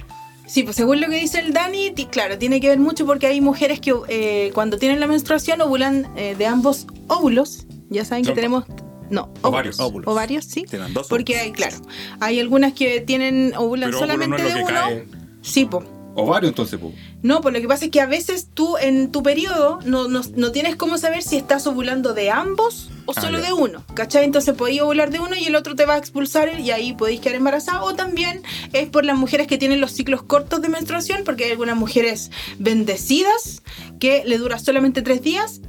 Sí, 0.51 0.63
pues 0.63 0.75
según 0.75 0.99
lo 0.99 1.07
que 1.07 1.15
dice 1.15 1.39
el 1.39 1.53
Dani, 1.53 1.93
claro, 2.11 2.37
tiene 2.37 2.59
que 2.59 2.67
ver 2.67 2.77
mucho 2.77 3.05
porque 3.05 3.25
hay 3.25 3.39
mujeres 3.39 3.79
que 3.79 3.93
eh, 4.09 4.51
cuando 4.53 4.77
tienen 4.77 4.99
la 4.99 5.07
menstruación 5.07 5.61
ovulan 5.61 6.11
eh, 6.17 6.35
de 6.37 6.45
ambos 6.45 6.87
óvulos. 7.07 7.65
Ya 7.89 8.03
saben 8.03 8.25
que 8.25 8.33
tenemos... 8.33 8.65
No, 9.09 9.31
Ovarios. 9.43 9.79
óvulos. 9.79 10.11
Ovarios, 10.11 10.43
sí. 10.43 10.63
Tienen 10.63 10.93
dos 10.93 11.07
Porque 11.07 11.37
hay, 11.37 11.53
claro, 11.53 11.77
hay 12.19 12.41
algunas 12.41 12.73
que 12.73 12.99
tienen 12.99 13.53
ovulan 13.55 13.91
Pero 13.91 13.99
solamente 13.99 14.41
no 14.41 14.45
es 14.45 14.53
de 14.53 14.59
que 14.59 14.65
uno. 14.65 14.73
cae. 14.73 15.07
Sí, 15.41 15.69
pues. 16.13 16.27
Ovario, 16.27 16.49
entonces. 16.49 16.79
No, 17.23 17.41
pues 17.41 17.53
lo 17.53 17.61
que 17.61 17.67
pasa 17.67 17.85
es 17.85 17.91
que 17.91 18.01
a 18.01 18.05
veces 18.05 18.47
tú 18.53 18.77
en 18.77 19.11
tu 19.11 19.23
periodo 19.23 19.79
no, 19.85 20.07
no, 20.07 20.21
no 20.35 20.51
tienes 20.51 20.75
cómo 20.75 20.97
saber 20.97 21.23
si 21.23 21.37
estás 21.37 21.65
ovulando 21.67 22.13
de 22.13 22.29
ambos 22.31 22.89
o 23.05 23.13
Ah, 23.15 23.21
solo 23.21 23.41
de 23.41 23.51
uno, 23.51 23.83
¿cachai? 23.93 24.23
Entonces 24.25 24.53
podéis 24.55 24.81
ovular 24.81 25.09
de 25.09 25.19
uno 25.19 25.35
y 25.35 25.45
el 25.45 25.55
otro 25.55 25.75
te 25.75 25.85
va 25.85 25.95
a 25.95 25.97
expulsar 25.97 26.59
y 26.59 26.71
ahí 26.71 26.93
podéis 26.93 27.19
quedar 27.19 27.35
embarazada. 27.35 27.83
O 27.83 27.95
también 27.95 28.41
es 28.73 28.89
por 28.89 29.05
las 29.05 29.17
mujeres 29.17 29.47
que 29.47 29.57
tienen 29.57 29.81
los 29.81 29.91
ciclos 29.91 30.21
cortos 30.23 30.61
de 30.61 30.69
menstruación, 30.69 31.23
porque 31.25 31.45
hay 31.45 31.51
algunas 31.51 31.75
mujeres 31.77 32.31
bendecidas 32.59 33.61
que 33.99 34.23
le 34.25 34.37
dura 34.37 34.59
solamente 34.59 35.01
tres 35.01 35.21
días 35.21 35.61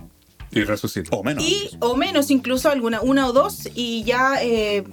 Y 0.52 0.62
resucito. 0.64 1.16
O 1.16 1.22
menos. 1.24 1.44
y 1.44 1.70
o 1.80 1.96
menos 1.96 2.30
incluso 2.30 2.68
alguna 2.70 3.00
una 3.00 3.26
o 3.28 3.32
dos 3.32 3.68
y 3.74 4.04
ya 4.04 4.42
eh, 4.42 4.84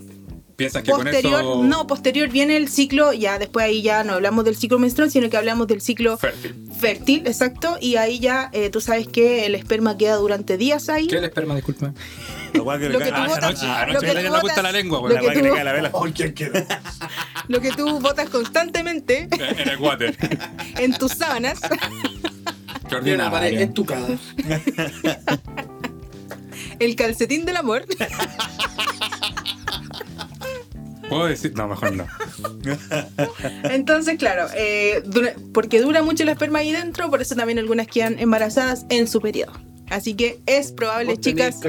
Piensan 0.59 0.83
que 0.83 0.91
con 0.91 1.01
posterior 1.03 1.39
eso. 1.41 1.63
no 1.63 1.87
posterior 1.87 2.29
viene 2.29 2.55
el 2.57 2.67
ciclo 2.69 3.13
ya 3.13 3.39
después 3.39 3.65
ahí 3.65 3.81
ya 3.81 4.03
no 4.03 4.13
hablamos 4.13 4.45
del 4.45 4.55
ciclo 4.55 4.77
menstrual 4.77 5.09
sino 5.09 5.29
que 5.29 5.37
hablamos 5.37 5.65
del 5.67 5.81
ciclo 5.81 6.17
Fértil. 6.17 6.55
fértil, 6.79 7.23
exacto, 7.25 7.77
y 7.81 7.95
ahí 7.95 8.19
ya 8.19 8.49
eh, 8.53 8.69
tú 8.69 8.81
sabes 8.81 9.07
que 9.07 9.45
el 9.47 9.55
esperma 9.55 9.97
queda 9.97 10.17
durante 10.17 10.57
días 10.57 10.89
ahí. 10.89 11.07
¿Qué 11.07 11.15
es 11.15 11.19
el 11.19 11.25
esperma, 11.25 11.55
disculpa? 11.55 11.93
Lo 12.53 12.65
que 12.77 12.89
tú 12.89 12.97
Ah, 13.13 13.27
botas- 13.27 13.43
anoche- 13.43 13.93
lo 13.93 13.99
que 14.01 14.07
tú 14.07 14.13
la 14.61 14.71
lengua, 14.71 14.99
lo 15.01 15.07
que 15.07 15.31
tú- 15.31 15.41
le 15.43 15.49
cae 15.51 15.61
a 15.61 15.63
la 15.63 15.73
vela. 15.73 15.91
Lo 17.47 17.61
que 17.61 17.71
tú 17.71 17.99
botas 17.99 18.29
constantemente 18.29 19.27
En 19.31 19.69
el 19.69 19.77
water. 19.77 20.15
en 20.77 20.93
tus 20.93 21.13
sábanas. 21.13 21.59
Una 22.91 23.29
pared 23.31 23.59
estucada. 23.61 24.07
el 26.79 26.95
calcetín 26.95 27.45
del 27.45 27.57
amor. 27.57 27.85
¿Puedo 31.09 31.25
decir? 31.25 31.53
No, 31.55 31.67
mejor 31.67 31.93
no. 31.93 32.05
Entonces, 33.63 34.17
claro, 34.17 34.47
eh, 34.55 35.01
dura- 35.05 35.33
porque 35.53 35.81
dura 35.81 36.01
mucho 36.03 36.23
el 36.23 36.29
esperma 36.29 36.59
ahí 36.59 36.71
dentro, 36.71 37.09
por 37.09 37.21
eso 37.21 37.35
también 37.35 37.59
algunas 37.59 37.87
quedan 37.87 38.19
embarazadas 38.19 38.85
en 38.89 39.07
su 39.07 39.19
periodo. 39.21 39.53
Así 39.89 40.13
que 40.13 40.39
es 40.45 40.71
probable, 40.71 41.17
chicas, 41.17 41.59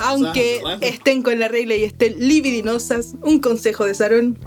aunque 0.00 0.60
estén 0.82 1.22
con 1.22 1.38
la 1.38 1.48
regla 1.48 1.74
y 1.74 1.84
estén 1.84 2.16
libidinosas, 2.18 3.14
un 3.22 3.40
consejo 3.40 3.86
de 3.86 3.94
Sarón, 3.94 4.38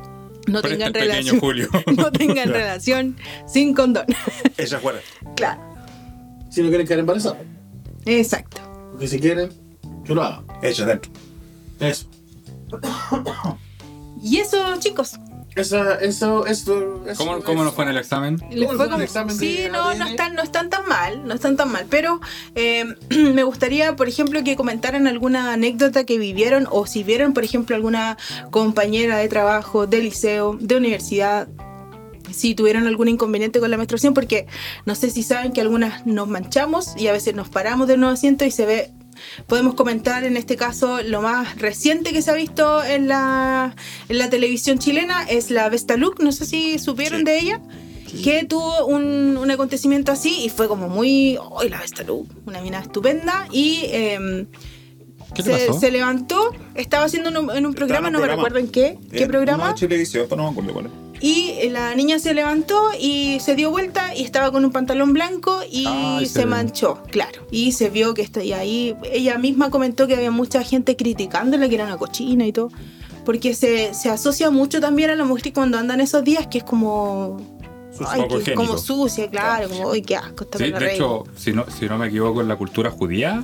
no 0.48 0.62
Presta 0.62 0.92
tengan 0.92 0.94
relación. 0.94 1.40
Julio. 1.40 1.70
no 1.98 2.12
tengan 2.12 2.50
relación 2.50 3.18
sin 3.48 3.74
condón. 3.74 4.06
Ella 4.58 4.78
fuera. 4.78 5.00
claro, 5.36 5.60
Si 6.52 6.62
no 6.62 6.68
quieren 6.70 6.86
quedar 6.86 7.00
embarazados. 7.00 7.40
exacto. 8.06 8.62
Porque 8.92 9.08
si 9.08 9.20
quieren, 9.20 9.50
que 10.06 10.14
lo 10.14 10.22
hagan. 10.22 10.46
Ella 10.62 10.86
dentro. 10.86 11.12
Eso. 11.80 12.08
Y 14.26 14.38
eso, 14.40 14.58
chicos. 14.80 15.20
Esa, 15.56 15.96
eso, 16.02 16.46
esto, 16.48 17.06
eso. 17.08 17.24
¿Cómo, 17.24 17.42
cómo 17.42 17.60
nos 17.60 17.68
eso. 17.68 17.76
fue 17.76 17.86
en 17.86 17.92
el 17.92 17.98
examen? 17.98 18.42
Les 18.50 18.66
¿Cómo 18.66 18.70
fue 18.70 18.76
fue 18.78 18.86
el 18.88 18.92
como- 18.92 19.04
examen 19.04 19.38
sí, 19.38 19.60
no, 19.72 19.84
ADN? 19.84 20.00
no 20.00 20.08
están, 20.08 20.36
no 20.36 20.42
están 20.44 20.70
tan 20.70 20.86
mal, 20.88 21.26
no 21.26 21.34
están 21.36 21.56
tan 21.56 21.72
mal. 21.72 21.86
Pero 21.90 22.20
eh, 22.56 22.84
me 23.10 23.44
gustaría, 23.44 23.96
por 23.96 24.10
ejemplo, 24.10 24.44
que 24.44 24.56
comentaran 24.58 25.08
alguna 25.08 25.54
anécdota 25.54 26.04
que 26.06 26.18
vivieron 26.18 26.68
o 26.72 26.88
si 26.88 27.04
vieron, 27.04 27.34
por 27.34 27.44
ejemplo, 27.46 27.76
alguna 27.76 28.18
compañera 28.52 29.18
de 29.18 29.30
trabajo, 29.30 29.88
de 29.88 30.00
liceo, 30.02 30.58
de 30.60 30.76
universidad, 30.76 31.48
si 32.34 32.56
tuvieron 32.56 32.86
algún 32.88 33.08
inconveniente 33.08 33.60
con 33.62 33.72
la 33.72 33.78
menstruación, 33.78 34.14
porque 34.14 34.48
no 34.86 34.96
sé 34.96 35.10
si 35.12 35.24
saben 35.24 35.54
que 35.54 35.62
algunas 35.62 36.06
nos 36.06 36.28
manchamos 36.28 36.98
y 36.98 37.08
a 37.08 37.14
veces 37.14 37.34
nos 37.36 37.48
paramos 37.48 37.88
de 37.88 37.96
nuevo 37.96 38.14
asiento 38.14 38.44
y 38.44 38.52
se 38.52 38.66
ve. 38.66 38.92
Podemos 39.48 39.74
comentar 39.76 40.24
en 40.24 40.38
este 40.38 40.56
caso 40.56 41.02
lo 41.04 41.22
más 41.22 41.58
reciente 41.60 42.12
que 42.14 42.22
se 42.22 42.32
ha 42.32 42.36
visto 42.36 42.84
en 42.84 43.08
la, 43.08 43.76
en 44.10 44.18
la 44.18 44.30
televisión 44.30 44.80
chilena 44.80 45.24
es 45.24 45.52
la 45.52 45.68
Vesta 45.70 45.98
Look, 45.98 46.22
no 46.24 46.32
sé 46.32 46.46
si 46.46 46.80
supieron 46.80 47.20
Sí. 47.20 47.26
de 47.26 47.40
ella, 47.40 47.62
que 48.24 48.46
tuvo 48.46 48.86
un, 48.86 49.36
un 49.38 49.52
acontecimiento 49.52 50.12
así 50.12 50.44
y 50.46 50.50
fue 50.50 50.68
como 50.68 50.88
muy, 50.90 51.38
¡ay, 51.60 51.70
la 51.70 51.80
Vesta 51.82 52.04
Look! 52.04 52.28
Una 52.46 52.62
mina 52.62 52.80
estupenda 52.80 53.48
y 53.52 53.82
em, 53.92 54.48
¿Qué 55.34 55.44
le 55.44 55.74
se, 55.74 55.92
levantó, 55.92 56.52
estaba 56.76 57.06
haciendo 57.06 57.30
un- 57.38 57.50
en 57.56 57.66
un 57.66 57.74
programa, 57.74 58.10
no 58.10 58.20
me 58.20 58.28
recuerdo 58.28 58.58
en 58.60 58.68
qué, 58.70 58.98
qué 59.12 59.24
En 59.24 59.30
programa. 59.30 59.66
una 59.66 59.76
televisión, 59.76 60.28
no 60.30 60.38
me 60.38 60.50
acuerdo 60.50 60.74
cuál 60.74 60.86
es. 60.86 60.92
Y 61.26 61.70
la 61.70 61.96
niña 61.96 62.20
se 62.20 62.36
levantó 62.36 62.90
y 63.00 63.40
se 63.40 63.56
dio 63.56 63.72
vuelta 63.72 64.14
y 64.16 64.22
estaba 64.24 64.52
con 64.52 64.64
un 64.64 64.72
pantalón 64.72 65.12
blanco 65.12 65.62
y 65.72 65.86
Ay, 65.88 66.28
se 66.28 66.46
manchó, 66.46 67.02
claro. 67.10 67.48
Y 67.50 67.72
se 67.72 67.90
vio 67.90 68.14
que 68.14 68.22
está 68.22 68.44
y 68.44 68.54
ahí. 68.54 68.96
Ella 69.12 69.40
misma 69.40 69.72
comentó 69.72 70.06
que 70.06 70.16
había 70.16 70.30
mucha 70.30 70.62
gente 70.64 70.96
criticándola, 70.96 71.68
que 71.68 71.74
era 71.76 71.86
una 71.86 71.98
cochina 71.98 72.46
y 72.46 72.52
todo. 72.52 72.70
Porque 73.26 73.56
se, 73.56 73.96
se 73.96 74.10
asocia 74.10 74.52
mucho 74.52 74.80
también 74.80 75.10
a 75.10 75.16
la 75.16 75.26
mujer 75.26 75.52
cuando 75.52 75.80
andan 75.80 76.00
esos 76.00 76.24
días, 76.24 76.46
que 76.46 76.60
es 76.60 76.64
como. 76.64 77.38
Ay, 78.08 78.22
poco 78.22 78.36
que- 78.36 78.42
higiénico. 78.42 78.66
como 78.68 78.78
sucia, 78.78 79.28
claro, 79.30 79.68
como, 79.70 79.92
ay, 79.94 80.02
qué 80.04 80.18
asco, 80.18 80.44
está 80.44 80.60
Sí, 80.60 80.66
de 80.66 80.78
regla". 80.78 80.94
hecho, 80.94 81.24
si 81.36 81.54
no, 81.54 81.66
si 81.72 81.88
no 81.88 81.98
me 81.98 82.06
equivoco, 82.08 82.42
en 82.42 82.50
la 82.50 82.56
cultura 82.58 82.92
judía, 82.92 83.44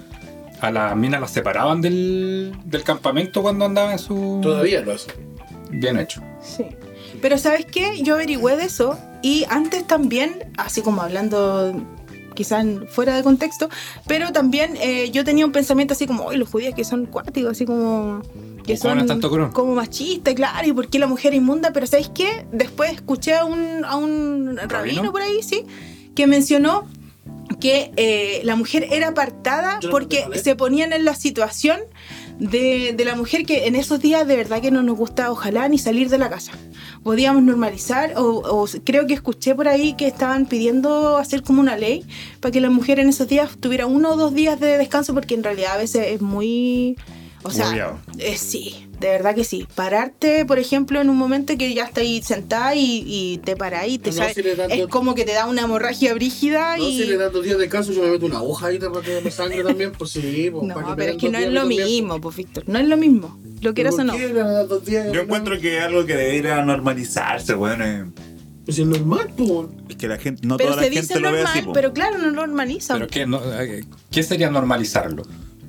a 0.59 0.69
las 0.69 0.95
minas 0.95 1.19
las 1.19 1.31
separaban 1.31 1.81
del, 1.81 2.53
del 2.65 2.83
campamento 2.83 3.41
cuando 3.41 3.65
andaban 3.65 3.93
en 3.93 3.99
su. 3.99 4.39
Todavía 4.43 4.81
lo 4.81 4.91
hacen. 4.93 5.13
bien 5.71 5.97
hecho. 5.97 6.21
Sí. 6.43 6.65
Pero 7.21 7.37
¿sabes 7.37 7.65
qué? 7.65 8.01
Yo 8.01 8.15
averigüé 8.15 8.57
de 8.57 8.65
eso 8.65 8.97
y 9.21 9.45
antes 9.49 9.85
también, 9.85 10.51
así 10.57 10.81
como 10.81 11.01
hablando 11.01 11.73
quizás 12.33 12.65
fuera 12.89 13.15
de 13.15 13.23
contexto, 13.23 13.69
pero 14.07 14.31
también 14.31 14.77
eh, 14.77 15.11
yo 15.11 15.23
tenía 15.23 15.45
un 15.45 15.51
pensamiento 15.51 15.93
así 15.93 16.07
como, 16.07 16.23
hoy 16.23 16.37
los 16.37 16.49
judíos 16.49 16.73
que 16.75 16.83
son 16.83 17.05
cuáticos, 17.05 17.51
así 17.51 17.65
como... 17.65 18.21
Que 18.65 18.77
¿Cómo 18.77 18.95
son 18.95 19.07
tanto 19.07 19.51
como 19.53 19.75
machistas, 19.75 20.35
claro, 20.35 20.67
y 20.67 20.71
por 20.71 20.87
qué 20.87 20.99
la 20.99 21.07
mujer 21.07 21.33
es 21.33 21.39
inmunda, 21.39 21.73
pero 21.73 21.87
¿sabes 21.87 22.09
qué? 22.13 22.45
Después 22.51 22.91
escuché 22.93 23.33
a 23.35 23.43
un, 23.43 23.83
a 23.83 23.95
un 23.95 24.55
rabino 24.57 24.69
¿Rabino? 24.69 25.11
por 25.11 25.21
ahí, 25.21 25.41
sí, 25.41 25.65
que 26.15 26.27
mencionó 26.27 26.87
que 27.59 27.91
eh, 27.97 28.41
la 28.43 28.55
mujer 28.55 28.87
era 28.91 29.09
apartada 29.09 29.79
porque 29.89 30.25
se 30.41 30.55
ponían 30.55 30.93
en 30.93 31.05
la 31.05 31.15
situación 31.15 31.79
de, 32.41 32.93
de 32.97 33.05
la 33.05 33.15
mujer 33.15 33.45
que 33.45 33.67
en 33.67 33.75
esos 33.75 34.01
días 34.01 34.27
de 34.27 34.35
verdad 34.35 34.61
que 34.61 34.71
no 34.71 34.81
nos 34.81 34.97
gusta 34.97 35.31
ojalá 35.31 35.69
ni 35.69 35.77
salir 35.77 36.09
de 36.09 36.17
la 36.17 36.29
casa. 36.29 36.51
Podíamos 37.03 37.43
normalizar 37.43 38.13
o, 38.17 38.23
o 38.23 38.65
creo 38.83 39.05
que 39.05 39.13
escuché 39.13 39.53
por 39.53 39.67
ahí 39.67 39.93
que 39.93 40.07
estaban 40.07 40.47
pidiendo 40.47 41.17
hacer 41.17 41.43
como 41.43 41.61
una 41.61 41.77
ley 41.77 42.03
para 42.39 42.51
que 42.51 42.59
la 42.59 42.71
mujer 42.71 42.99
en 42.99 43.09
esos 43.09 43.27
días 43.27 43.57
tuviera 43.59 43.85
uno 43.85 44.13
o 44.13 44.15
dos 44.15 44.33
días 44.33 44.59
de 44.59 44.79
descanso 44.79 45.13
porque 45.13 45.35
en 45.35 45.43
realidad 45.43 45.73
a 45.73 45.77
veces 45.77 46.07
es 46.07 46.21
muy... 46.21 46.97
O 47.43 47.49
sea, 47.49 47.97
eh, 48.19 48.37
sí, 48.37 48.87
de 48.99 49.07
verdad 49.09 49.33
que 49.33 49.43
sí. 49.43 49.67
Pararte, 49.73 50.45
por 50.45 50.59
ejemplo, 50.59 51.01
en 51.01 51.09
un 51.09 51.17
momento 51.17 51.57
que 51.57 51.73
ya 51.73 51.85
estás 51.85 52.03
ahí 52.03 52.21
sentada 52.21 52.75
y, 52.75 53.03
y 53.07 53.37
te 53.39 53.55
paras 53.55 53.87
y 53.87 53.97
te 53.97 54.11
No, 54.11 54.17
sale- 54.17 54.33
si 54.35 54.43
le 54.43 54.55
dan 54.55 54.69
es 54.71 54.85
como 54.87 55.15
que 55.15 55.25
te 55.25 55.33
da 55.33 55.47
una 55.47 55.63
hemorragia 55.63 56.13
brígida 56.13 56.77
No, 56.77 56.87
y... 56.87 56.97
si 56.97 57.05
le 57.05 57.17
dan 57.17 57.31
dos 57.33 57.43
días 57.43 57.57
de 57.57 57.67
caso, 57.67 57.91
yo 57.93 58.03
me 58.03 58.11
meto 58.11 58.27
una 58.27 58.43
hoja 58.43 58.67
ahí 58.67 58.77
para 58.77 59.01
que 59.01 59.21
me 59.21 59.31
sangre 59.31 59.63
también, 59.63 59.91
pues 59.91 60.11
sí. 60.11 60.49
Pues, 60.51 60.63
No, 60.67 60.75
para 60.75 60.95
pero 60.95 61.11
es 61.13 61.17
que 61.17 61.29
no 61.29 61.39
es 61.39 61.51
lo 61.51 61.65
mismo, 61.65 62.21
pues 62.21 62.35
Víctor, 62.35 62.63
no 62.67 62.77
es 62.77 62.87
lo 62.87 62.97
mismo. 62.97 63.39
Lo 63.61 63.61
pues. 63.61 63.73
quieras 63.73 63.93
o 63.95 63.97
¿Por 63.97 64.05
no. 64.05 64.17
Yo 65.11 65.21
encuentro 65.21 65.59
que 65.59 65.77
es 65.77 65.83
algo 65.83 66.05
que 66.05 66.15
debería 66.15 66.63
normalizarse, 66.63 67.55
weón. 67.55 67.81
eh. 67.81 68.05
Pues 68.65 68.77
es 68.77 68.85
normal, 68.85 69.33
pues. 69.35 69.49
Es 69.89 69.95
que 69.95 70.07
la 70.07 70.17
gente, 70.19 70.45
no 70.45 70.57
Pero 70.57 70.71
toda 70.71 70.83
se 70.83 70.89
la 70.89 70.93
gente 70.93 71.07
dice 71.15 71.19
lo 71.19 71.31
ve 71.31 71.37
normal, 71.39 71.53
así. 71.57 71.65
po. 71.65 71.73
pero 71.73 71.93
claro, 71.93 72.19
no 72.19 72.29
normaliza. 72.31 72.93
Pero 72.93 73.07
¿qué, 73.07 73.25
no, 73.25 73.41
eh, 73.59 73.83
¿qué 74.11 74.21
sería 74.21 74.51
normalizarlo? 74.51 75.23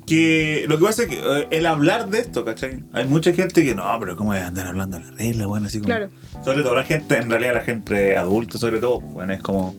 Que 0.05 0.65
lo 0.67 0.77
que 0.77 0.85
pasa 0.85 1.03
es 1.03 1.09
que 1.09 1.15
eh, 1.19 1.47
el 1.51 1.65
hablar 1.65 2.09
de 2.09 2.19
esto, 2.19 2.43
¿cachai? 2.45 2.83
Hay 2.93 3.05
mucha 3.05 3.33
gente 3.33 3.63
que 3.63 3.73
no, 3.75 3.83
pero 3.99 4.15
¿cómo 4.15 4.33
a 4.33 4.47
andar 4.47 4.67
hablando 4.67 4.97
de 4.99 5.05
la 5.05 5.11
regla, 5.11 5.45
bueno, 5.47 5.67
así 5.67 5.79
como. 5.79 5.87
Claro. 5.87 6.09
Sobre 6.43 6.63
todo 6.63 6.75
la 6.75 6.83
gente, 6.83 7.17
en 7.17 7.29
realidad 7.29 7.53
la 7.55 7.61
gente 7.61 8.17
adulta, 8.17 8.57
sobre 8.57 8.79
todo, 8.79 8.99
bueno, 9.01 9.33
es 9.33 9.41
como. 9.41 9.75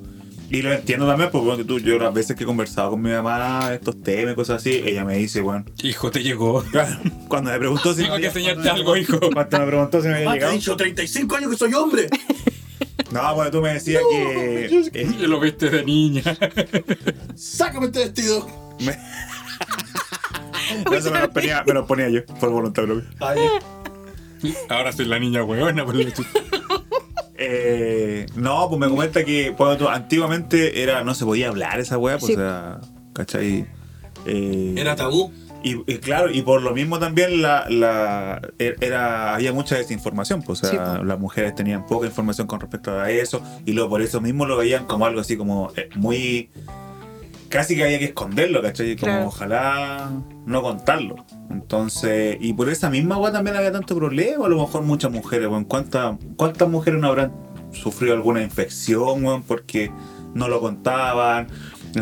Y 0.51 0.63
lo 0.63 0.73
entiendo 0.73 1.07
también, 1.09 1.31
porque 1.33 1.47
bueno, 1.49 1.65
tú, 1.65 1.79
yo 1.81 1.99
las 1.99 2.13
veces 2.15 2.37
que 2.37 2.45
he 2.45 2.47
conversado 2.47 2.91
con 2.91 3.03
mi 3.03 3.11
mamá 3.11 3.71
estos 3.73 4.01
temas 4.03 4.35
y 4.35 4.37
cosas 4.37 4.57
así, 4.59 4.83
ella 4.85 5.05
me 5.05 5.17
dice, 5.17 5.41
bueno. 5.41 5.65
Hijo, 5.83 6.11
te 6.11 6.23
llegó. 6.23 6.63
Cuando 7.29 7.51
me 7.51 7.59
preguntó 7.59 7.93
si. 7.95 8.03
Tengo 8.03 8.15
me 8.17 8.21
que 8.21 8.27
enseñarte 8.29 8.69
algo, 8.69 8.97
hijo. 8.97 9.19
Cuando 9.33 9.59
me 9.61 9.67
preguntó 9.67 10.01
si 10.03 10.09
me 10.09 10.15
había 10.15 10.29
Ah, 10.29 10.33
te 10.33 10.37
he 10.37 10.41
llegado. 10.41 10.53
dicho 10.55 10.77
35 10.77 11.37
años 11.37 11.51
que 11.51 11.57
soy 11.57 11.75
hombre. 11.75 12.09
No, 13.11 13.35
bueno, 13.35 13.51
tú 13.51 13.63
me 13.63 13.73
decías 13.75 14.03
que. 14.11 14.67
eh, 14.93 15.09
Yo 15.21 15.29
lo 15.29 15.41
viste 15.41 15.71
de 15.71 15.85
niña. 15.85 16.23
Sácame 17.35 17.87
este 17.87 18.01
vestido. 18.01 18.47
me- 18.81 18.97
Eso 20.93 21.11
me 21.11 21.21
lo, 21.21 21.31
ponía, 21.31 21.63
me 21.67 21.73
lo 21.75 21.87
ponía 21.87 22.09
yo, 22.09 22.25
por 22.27 22.51
voluntad 22.51 22.85
propia. 22.85 23.11
Ahora 24.69 24.93
soy 24.93 25.07
la 25.07 25.19
niña 25.19 25.43
huevona. 25.45 25.85
por 25.85 25.95
la 25.97 26.13
chucha. 26.13 26.29
Eh, 27.37 28.27
no, 28.37 28.69
pues 28.69 28.79
me 28.81 28.89
comenta 28.89 29.25
que 29.25 29.53
pues, 29.57 29.81
antiguamente 29.83 30.83
era 30.83 31.03
no 31.03 31.15
se 31.15 31.25
podía 31.25 31.49
hablar 31.49 31.81
esa 31.81 31.99
weá, 31.99 32.19
pues 32.19 32.29
Sí. 32.29 32.33
o 32.35 32.37
sea, 32.37 32.81
¿cachai? 33.13 33.67
Eh, 34.27 34.75
era 34.79 34.95
tabú. 34.97 35.33
y, 35.63 35.73
y 35.93 35.99
claro, 35.99 36.31
y 36.31 36.43
por 36.43 36.63
lo 36.63 36.73
mismo 36.73 36.99
también 36.99 37.43
la, 37.43 37.67
la 37.69 38.41
er- 38.59 38.77
era 38.81 39.35
había 39.35 39.53
mucha 39.53 39.77
desinformación, 39.77 40.43
pues 40.43 40.63
o 40.63 40.67
sea, 40.71 40.97
Sí, 41.01 41.05
las 41.07 41.19
mujeres 41.19 41.55
tenían 41.55 41.85
poca 41.87 42.07
información 42.07 42.47
con 42.47 42.61
respecto 42.61 42.99
a 42.99 43.11
eso 43.11 43.43
y 43.67 43.73
luego 43.73 43.91
por 43.91 44.01
eso 44.03 44.21
mismo 44.21 44.47
lo 44.47 44.57
veían 44.57 44.85
como 44.87 45.05
algo 45.07 45.21
así 45.21 45.37
como 45.37 45.73
eh, 45.77 45.89
muy 45.97 46.51
casi 47.49 47.77
que 47.77 47.85
había 47.85 47.99
que 47.99 48.07
esconderlo, 48.07 48.63
¿cachai? 48.63 48.97
Como 48.97 49.13
Claro. 49.13 49.27
ojalá 49.29 50.11
no 50.47 50.63
contarlo. 50.63 51.25
Entonces, 51.51 52.37
y 52.41 52.53
por 52.53 52.69
esa 52.69 52.91
misma 52.91 53.19
weá 53.19 53.33
también 53.33 53.57
había 53.57 53.73
tanto 53.73 53.95
problema, 53.97 54.47
a 54.47 54.49
lo 54.49 54.59
mejor 54.61 54.83
muchas 54.83 55.11
mujeres, 55.11 55.49
weón. 55.49 55.65
¿Cuántas, 55.65 56.17
¿Cuántas 56.37 56.69
mujeres 56.69 57.01
no 57.01 57.09
habrán 57.09 57.33
sufrido 57.73 58.15
alguna 58.15 58.43
infección, 58.43 59.25
weón? 59.25 59.43
Porque 59.43 59.91
no 60.35 60.49
lo 60.49 60.61
contaban, 60.61 61.47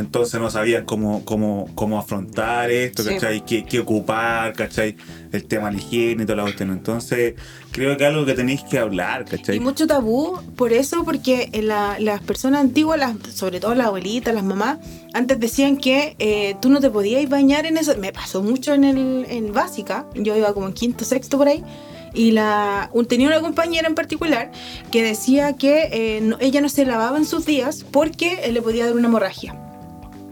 entonces 0.00 0.40
no 0.40 0.50
sabían 0.50 0.84
cómo, 0.84 1.24
cómo, 1.24 1.68
cómo 1.74 1.98
afrontar 1.98 2.70
esto, 2.70 3.02
Sí. 3.02 3.10
¿cachai? 3.14 3.44
¿Qué, 3.44 3.64
qué 3.64 3.80
ocupar, 3.80 4.52
¿cachai? 4.54 4.96
El 5.32 5.44
tema 5.44 5.68
de 5.68 5.74
la 5.76 5.78
higiene 5.82 6.22
y 6.22 6.26
toda 6.26 6.36
la 6.36 6.42
cuestión. 6.44 6.70
Entonces, 6.70 7.34
creo 7.70 7.96
que 7.96 8.04
es 8.04 8.10
algo 8.10 8.24
que 8.26 8.34
tenéis 8.34 8.62
que 8.62 8.78
hablar, 8.78 9.24
¿cachai? 9.24 9.56
Y 9.56 9.60
mucho 9.60 9.86
tabú 9.86 10.38
por 10.56 10.72
eso, 10.72 11.04
porque 11.04 11.48
en 11.52 11.68
la- 11.68 11.98
las 11.98 12.20
personas 12.20 12.60
antiguas, 12.60 12.98
las, 12.98 13.16
sobre 13.34 13.60
todo 13.60 13.74
las 13.74 13.86
abuelitas, 13.88 14.34
las 14.34 14.44
mamás, 14.44 14.78
antes 15.14 15.38
decían 15.40 15.76
que 15.76 16.16
eh, 16.18 16.56
tú 16.60 16.68
no 16.70 16.80
te 16.80 16.90
podías 16.90 17.28
bañar 17.28 17.66
en 17.66 17.76
eso. 17.76 17.94
Me 17.98 18.12
pasó 18.12 18.42
mucho 18.42 18.74
en, 18.74 18.84
el, 18.84 19.26
en 19.28 19.52
básica, 19.52 20.06
yo 20.14 20.36
iba 20.36 20.52
como 20.54 20.66
en 20.66 20.72
quinto, 20.72 21.04
sexto 21.04 21.38
por 21.38 21.48
ahí. 21.48 21.62
Y 22.14 22.32
la, 22.32 22.90
un- 22.92 23.06
tenía 23.06 23.26
una 23.26 23.40
compañera 23.40 23.88
en 23.88 23.94
particular 23.94 24.52
que 24.90 25.02
decía 25.02 25.54
que 25.54 25.88
eh, 25.92 26.20
no- 26.22 26.36
ella 26.40 26.60
no 26.60 26.68
se 26.68 26.84
lavaba 26.84 27.16
en 27.16 27.24
sus 27.24 27.46
días 27.46 27.86
porque 27.90 28.40
eh, 28.44 28.52
le 28.52 28.60
podía 28.60 28.84
dar 28.84 28.94
una 28.94 29.08
hemorragia. 29.08 29.58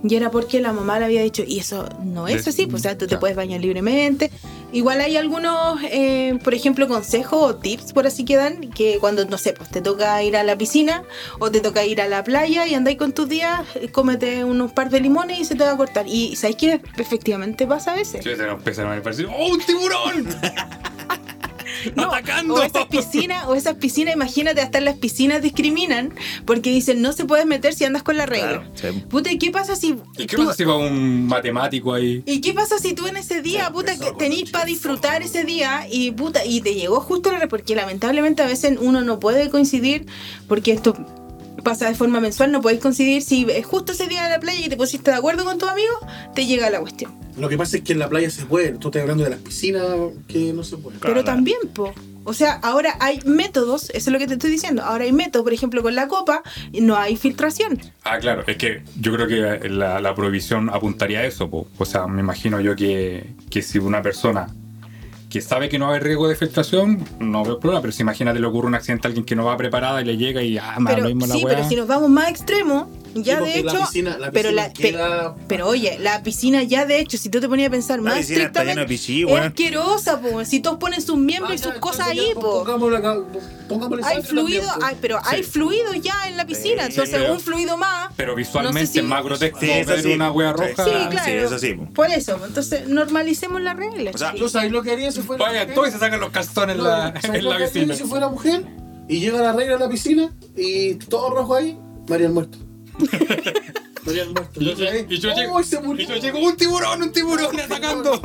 Y 0.03 0.15
era 0.15 0.31
porque 0.31 0.61
la 0.61 0.73
mamá 0.73 0.99
le 0.99 1.05
había 1.05 1.23
dicho, 1.23 1.43
y 1.47 1.59
eso 1.59 1.87
no 2.03 2.27
es 2.27 2.47
así, 2.49 2.67
pues, 2.67 2.81
o 2.81 2.83
sea, 2.85 2.97
tú 2.97 3.07
te 3.07 3.19
puedes 3.19 3.37
bañar 3.37 3.61
libremente. 3.61 4.31
Igual 4.73 5.01
hay 5.01 5.17
algunos, 5.17 5.79
eh, 5.91 6.39
por 6.43 6.55
ejemplo, 6.55 6.89
consejos 6.89 7.43
o 7.43 7.57
tips, 7.57 7.93
por 7.93 8.07
así 8.07 8.25
que 8.25 8.37
dan, 8.37 8.71
que 8.71 8.99
cuando, 8.99 9.25
no 9.27 9.37
sé, 9.37 9.53
pues 9.53 9.69
te 9.69 9.83
toca 9.83 10.23
ir 10.23 10.37
a 10.37 10.45
la 10.45 10.57
piscina 10.57 11.03
o 11.39 11.51
te 11.51 11.61
toca 11.61 11.85
ir 11.85 12.01
a 12.01 12.09
la 12.09 12.25
playa 12.25 12.67
y 12.67 12.75
andáis 12.75 12.97
con 12.97 13.13
tus 13.13 13.29
días, 13.29 13.63
eh, 13.75 13.91
cómete 13.91 14.45
unos 14.45 14.73
par 14.73 14.89
de 14.89 15.01
limones 15.01 15.41
y 15.41 15.45
se 15.45 15.55
te 15.55 15.65
va 15.65 15.73
a 15.73 15.77
cortar. 15.77 16.07
Y 16.09 16.37
¿sabéis 16.37 16.57
que 16.57 16.81
efectivamente 16.97 17.67
pasa 17.67 17.93
a 17.93 17.97
veces? 17.97 18.25
Sí, 18.25 18.31
se 18.37 18.47
nos 18.47 18.79
a 18.79 19.35
¡Oh, 19.37 19.49
un 19.49 19.61
tiburón! 19.61 20.29
No, 21.97 22.05
¡Atacando! 22.13 22.55
O 22.55 22.63
esas 22.63 22.87
piscinas, 22.87 23.47
o 23.47 23.55
esas 23.55 23.75
piscinas, 23.77 24.15
imagínate, 24.15 24.61
hasta 24.61 24.79
en 24.79 24.85
las 24.85 24.97
piscinas 24.97 25.43
discriminan 25.43 26.13
porque 26.45 26.71
dicen 26.71 27.01
no 27.03 27.13
se 27.13 27.25
puedes 27.25 27.47
meter 27.47 27.75
si 27.75 27.85
andas 27.85 28.03
con 28.03 28.17
la 28.17 28.27
regla. 28.27 28.63
Claro, 28.75 28.95
sí. 28.95 29.03
Puta, 29.09 29.31
¿y 29.33 29.39
qué 29.39 29.51
pasa 29.51 29.77
si 29.77 29.97
¿Y 30.19 30.27
qué 30.27 30.37
tú- 30.37 30.45
pasa 30.45 30.55
si 30.57 30.65
va 30.65 30.77
un 30.77 31.27
matemático 31.27 31.93
ahí? 31.95 32.23
¿Y 32.27 32.41
qué 32.41 32.53
pasa 32.53 32.79
si 32.79 32.95
tú 32.95 33.07
en 33.07 33.17
ese 33.17 33.43
día, 33.43 33.71
puta, 33.73 33.99
que 33.99 34.13
tenís 34.13 34.51
para 34.51 34.65
disfrutar 34.65 35.23
ese 35.23 35.45
día 35.45 35.87
y 35.91 36.11
puta, 36.13 36.45
y 36.45 36.61
te 36.61 36.75
llegó 36.75 37.01
justo 37.01 37.31
la 37.33 37.39
re- 37.39 37.49
porque 37.49 37.75
lamentablemente 37.75 38.43
a 38.43 38.47
veces 38.47 38.79
uno 38.81 39.03
no 39.03 39.19
puede 39.21 39.51
coincidir, 39.51 40.07
porque 40.49 40.73
esto 40.73 40.95
pasa 41.63 41.89
de 41.89 41.95
forma 41.95 42.21
mensual, 42.21 42.53
no 42.53 42.61
podéis 42.61 42.81
coincidir 42.81 43.23
si 43.23 43.47
es 43.51 43.67
justo 43.67 43.93
ese 43.93 44.07
día 44.07 44.25
de 44.25 44.31
la 44.31 44.41
playa 44.41 44.65
y 44.65 44.69
te 44.69 44.77
pusiste 44.77 45.11
de 45.11 45.17
acuerdo 45.17 45.45
con 45.45 45.59
tus 45.59 45.69
amigos, 45.69 45.99
te 46.35 46.47
llega 46.47 46.71
la 46.71 46.81
cuestión. 46.81 47.13
Lo 47.39 47.49
que 47.49 47.57
pasa 47.57 47.79
es 47.79 47.83
que 47.83 47.93
en 47.93 47.99
la 47.99 48.09
playa 48.09 48.31
se 48.31 48.45
puede. 48.45 48.73
Tú 48.73 48.89
estás 48.89 49.03
hablando 49.03 49.25
de 49.25 49.31
las 49.31 49.39
piscinas 49.39 49.85
que 50.29 50.53
no 50.53 50.63
se 50.63 50.77
puede. 50.77 50.99
Pero 50.99 51.15
claro. 51.15 51.25
también, 51.25 51.59
po. 51.73 51.93
O 52.25 52.35
sea, 52.35 52.53
ahora 52.63 52.97
hay 53.01 53.21
métodos, 53.25 53.85
eso 53.91 53.97
es 53.97 54.09
lo 54.09 54.19
que 54.19 54.27
te 54.27 54.35
estoy 54.35 54.51
diciendo. 54.51 54.83
Ahora 54.83 55.05
hay 55.05 55.13
métodos, 55.13 55.45
por 55.45 55.55
ejemplo, 55.55 55.83
con 55.83 55.95
la 55.95 56.07
copa, 56.07 56.43
no 56.73 56.97
hay 56.97 57.17
filtración. 57.17 57.81
Ah, 58.05 58.19
claro, 58.19 58.45
es 58.47 58.57
que 58.57 58.83
yo 59.01 59.15
creo 59.15 59.27
que 59.27 59.69
la, 59.71 60.01
la 60.01 60.15
prohibición 60.15 60.69
apuntaría 60.69 61.21
a 61.21 61.25
eso. 61.25 61.49
po. 61.49 61.67
O 61.79 61.85
sea, 61.87 62.07
me 62.07 62.21
imagino 62.21 62.61
yo 62.61 62.77
que, 62.77 63.31
que 63.49 63.63
si 63.63 63.79
una 63.79 64.03
persona 64.03 64.55
que 65.31 65.41
sabe 65.41 65.69
que 65.69 65.79
no 65.79 65.87
va 65.87 65.93
a 65.93 65.95
haber 65.95 66.05
riesgo 66.09 66.29
de 66.29 66.35
filtración, 66.35 67.05
no 67.21 67.45
veo 67.45 67.61
problema, 67.61 67.81
pero 67.81 67.93
si 67.93 68.03
imagínate 68.03 68.41
le 68.41 68.47
ocurre 68.47 68.67
un 68.67 68.75
accidente 68.75 69.07
a 69.07 69.09
alguien 69.09 69.25
que 69.25 69.37
no 69.37 69.45
va 69.45 69.57
preparada 69.57 70.03
y 70.03 70.05
le 70.05 70.17
llega 70.17 70.43
y 70.43 70.59
ah, 70.59 70.77
me 70.81 70.91
Pero, 70.91 71.05
lo 71.05 71.09
mismo 71.09 71.27
la 71.27 71.35
sí, 71.35 71.45
pero 71.47 71.69
si 71.69 71.77
nos 71.77 71.87
vamos 71.87 72.11
más 72.11 72.29
extremo, 72.29 72.91
ya 73.15 73.39
Sí, 73.39 73.45
de 73.45 73.51
porque 73.51 73.63
la 73.65 73.73
hecho. 73.73 73.81
piscina- 73.81 74.19
la 74.19 74.31
pero, 74.31 74.51
la, 74.53 74.67
pe- 74.69 74.73
queda- 74.93 75.35
pero 75.49 75.69
oye, 75.69 75.99
la 76.01 76.23
piscina 76.23 76.63
ya 76.63 76.87
de 76.87 77.01
hecho, 77.01 77.17
si 77.19 77.29
tú 77.29 77.41
te 77.41 77.49
ponías 77.49 77.69
a 77.69 77.71
pensar 77.71 77.99
La 78.01 78.11
más 78.11 78.21
estrictamente, 78.21 78.85
pichí, 78.87 79.21
es 79.23 79.27
weón. 79.27 79.43
asquerosa, 79.49 80.21
po. 80.21 80.45
Si 80.45 80.61
todos 80.61 80.79
ponen 80.79 81.01
sus 81.03 81.17
miembros 81.19 81.51
Ah, 81.53 81.55
y 81.55 81.59
ya, 81.59 81.65
sus 81.65 81.75
cosas 81.75 82.09
entonces 82.11 82.25
ahí, 82.25 82.29
ya, 82.35 82.41
po. 82.41 82.65
Pongámosle, 82.65 83.01
pongámosle 83.69 84.05
Hay 84.07 84.23
fluido, 84.23 84.67
también, 84.67 84.89
hay- 84.89 84.97
pero 85.01 85.19
hay 85.25 85.43
fluido 85.43 85.95
ya 85.95 86.29
en 86.29 86.37
la 86.37 86.47
piscina, 86.47 86.85
Sí, 86.87 86.91
entonces 86.91 87.17
pero- 87.21 87.33
un 87.35 87.41
fluido 87.41 87.77
más. 87.77 88.13
Pero 88.17 88.35
visualmente 88.35 88.81
no 88.81 88.87
sé 88.87 88.93
si- 88.93 88.99
es 88.99 89.05
más 89.05 89.25
grotesco 89.25 89.61
Sí, 89.61 89.67
ver 89.67 90.03
sí. 90.03 90.13
una 90.13 90.31
wea 90.33 90.53
Sí, 90.55 90.61
roja. 90.63 90.85
Sí, 90.85 90.91
claro. 91.11 91.25
sí, 91.25 91.31
eso 91.33 91.59
sí, 91.59 91.75
po. 91.75 91.93
Por 91.93 92.11
eso, 92.11 92.41
entonces 92.47 92.89
normalicemos 92.89 93.61
las 93.61 93.77
reglas. 93.77 94.15
O 94.15 94.19
sea, 94.19 94.35
¿Tú 94.35 94.49
sabes 94.49 94.71
lo 94.73 94.83
que 94.83 94.93
haría 94.93 95.11
si 95.13 95.21
fuera 95.23 95.45
Vaya, 95.45 95.75
todos 95.75 95.91
se 95.91 95.99
sacan 95.99 96.21
los 96.21 96.31
calzones 96.31 96.77
en 96.77 96.83
No, 96.83 96.89
la, 96.89 97.21
¿sabes 97.21 97.25
en 97.41 97.45
lo 97.45 97.59
la 97.59 97.67
piscina. 97.67 97.95
si 97.95 98.05
fuera 98.05 98.29
mujer 98.29 98.65
y 99.09 99.21
llega 99.21 99.41
la 99.41 99.53
regla 99.53 99.77
a 99.77 99.79
la 99.81 99.89
piscina 99.89 100.33
y 100.57 100.95
todo 100.95 101.31
rojo 101.31 101.55
ahí, 101.57 101.79
María 102.09 102.27
el 102.29 102.33
muerto. 102.33 102.59
Y 104.07 104.65
yo, 104.65 104.75
y 105.09 105.19
yo 105.19 105.31
¡oh, 105.53 105.63
se 105.63 105.81
murió! 105.81 106.05
y 106.05 106.09
yo 106.09 106.17
llego, 106.17 106.39
un 106.41 106.57
tiburón, 106.57 107.03
un 107.03 107.13
tiburón 107.13 107.59
atacando. 107.61 108.21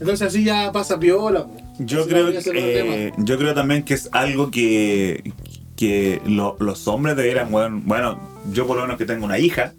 Entonces 0.00 0.22
así 0.28 0.44
ya 0.44 0.70
pasa 0.72 0.98
piola. 0.98 1.44
po. 1.44 1.56
Yo 1.80 2.00
Así 2.00 2.08
creo, 2.08 2.40
ser 2.40 2.56
eh, 2.56 3.12
yo 3.18 3.38
creo 3.38 3.54
también 3.54 3.82
que 3.84 3.94
es 3.94 4.08
algo 4.12 4.50
que, 4.50 5.32
que 5.76 6.20
lo- 6.26 6.56
los 6.60 6.86
hombres 6.88 7.16
debieran, 7.16 7.50
bueno, 7.50 7.80
bueno, 7.84 8.18
yo 8.52 8.66
por 8.66 8.76
lo 8.76 8.82
menos 8.82 8.96
que 8.98 9.04
tengo 9.06 9.24
una 9.24 9.38
hija, 9.38 9.74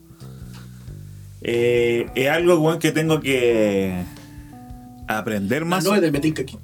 eh, 1.41 2.07
es 2.15 2.29
algo 2.29 2.57
bueno, 2.59 2.79
que 2.79 2.91
tengo 2.91 3.19
que 3.21 4.03
aprender 5.07 5.59
tema. 5.59 5.77
más. 5.77 5.83
No 5.85 5.95
es 5.95 6.01
de 6.01 6.11
Metinca 6.11 6.41
aquí. 6.41 6.57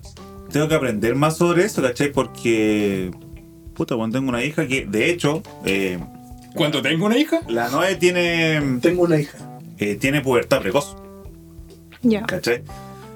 tengo 0.51 0.67
que 0.67 0.75
aprender 0.75 1.15
más 1.15 1.38
sobre 1.38 1.65
eso, 1.65 1.81
¿cachai? 1.81 2.11
Porque, 2.11 3.11
puta, 3.73 3.95
cuando 3.95 4.19
tengo 4.19 4.29
una 4.29 4.43
hija 4.43 4.67
que, 4.67 4.86
de 4.86 5.09
hecho, 5.09 5.41
eh, 5.65 5.99
Cuando 6.56 6.82
tengo 6.82 7.06
una 7.06 7.18
hija, 7.18 7.41
la 7.47 7.70
Noe 7.70 7.95
tiene, 7.95 8.80
Tengo 8.82 9.03
una 9.03 9.20
hija. 9.20 9.38
eh, 9.78 9.95
tiene 9.95 10.22
pubertad 10.22 10.62
precoz, 10.62 10.95
Ya. 12.01 12.24
¿cachai? 12.24 12.64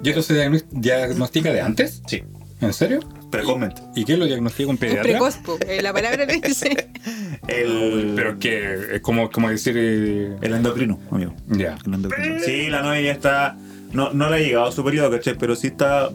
¿y 0.03 0.09
eso 0.09 0.21
se 0.21 0.33
diagnos- 0.35 0.65
diagnostica 0.71 1.51
de 1.51 1.61
antes? 1.61 2.01
Sí, 2.07 2.23
¿En 2.61 2.73
serio? 2.73 2.99
precozmente. 3.31 3.81
¿Y 3.95 4.05
qué 4.05 4.17
lo 4.17 4.25
diagnostica 4.25 4.69
un 4.69 4.75
Es 4.75 4.79
pediatra? 4.79 5.03
precoz, 5.03 5.35
po, 5.37 5.57
eh, 5.67 5.81
la 5.81 5.93
palabra 5.93 6.25
lo 6.25 6.33
dice. 6.33 6.89
El, 7.47 8.13
Pero 8.15 8.39
que 8.39 8.95
es 8.95 9.01
como, 9.01 9.29
como 9.29 9.49
decir. 9.49 9.75
eh, 9.77 10.35
el 10.41 10.53
endocrino, 10.53 10.99
amigo. 11.11 11.33
Ya. 11.47 11.77
El 11.85 11.93
endocrino. 11.93 12.39
Sí, 12.43 12.67
la 12.69 12.81
Noe 12.81 13.03
ya 13.03 13.11
está, 13.11 13.57
no, 13.91 14.11
no 14.13 14.29
le 14.29 14.35
ha 14.35 14.39
llegado 14.39 14.65
a 14.67 14.71
su 14.71 14.83
periodo, 14.83 15.11
¿cachai? 15.11 15.35
Pero 15.37 15.55
sí 15.55 15.67
está... 15.67 16.09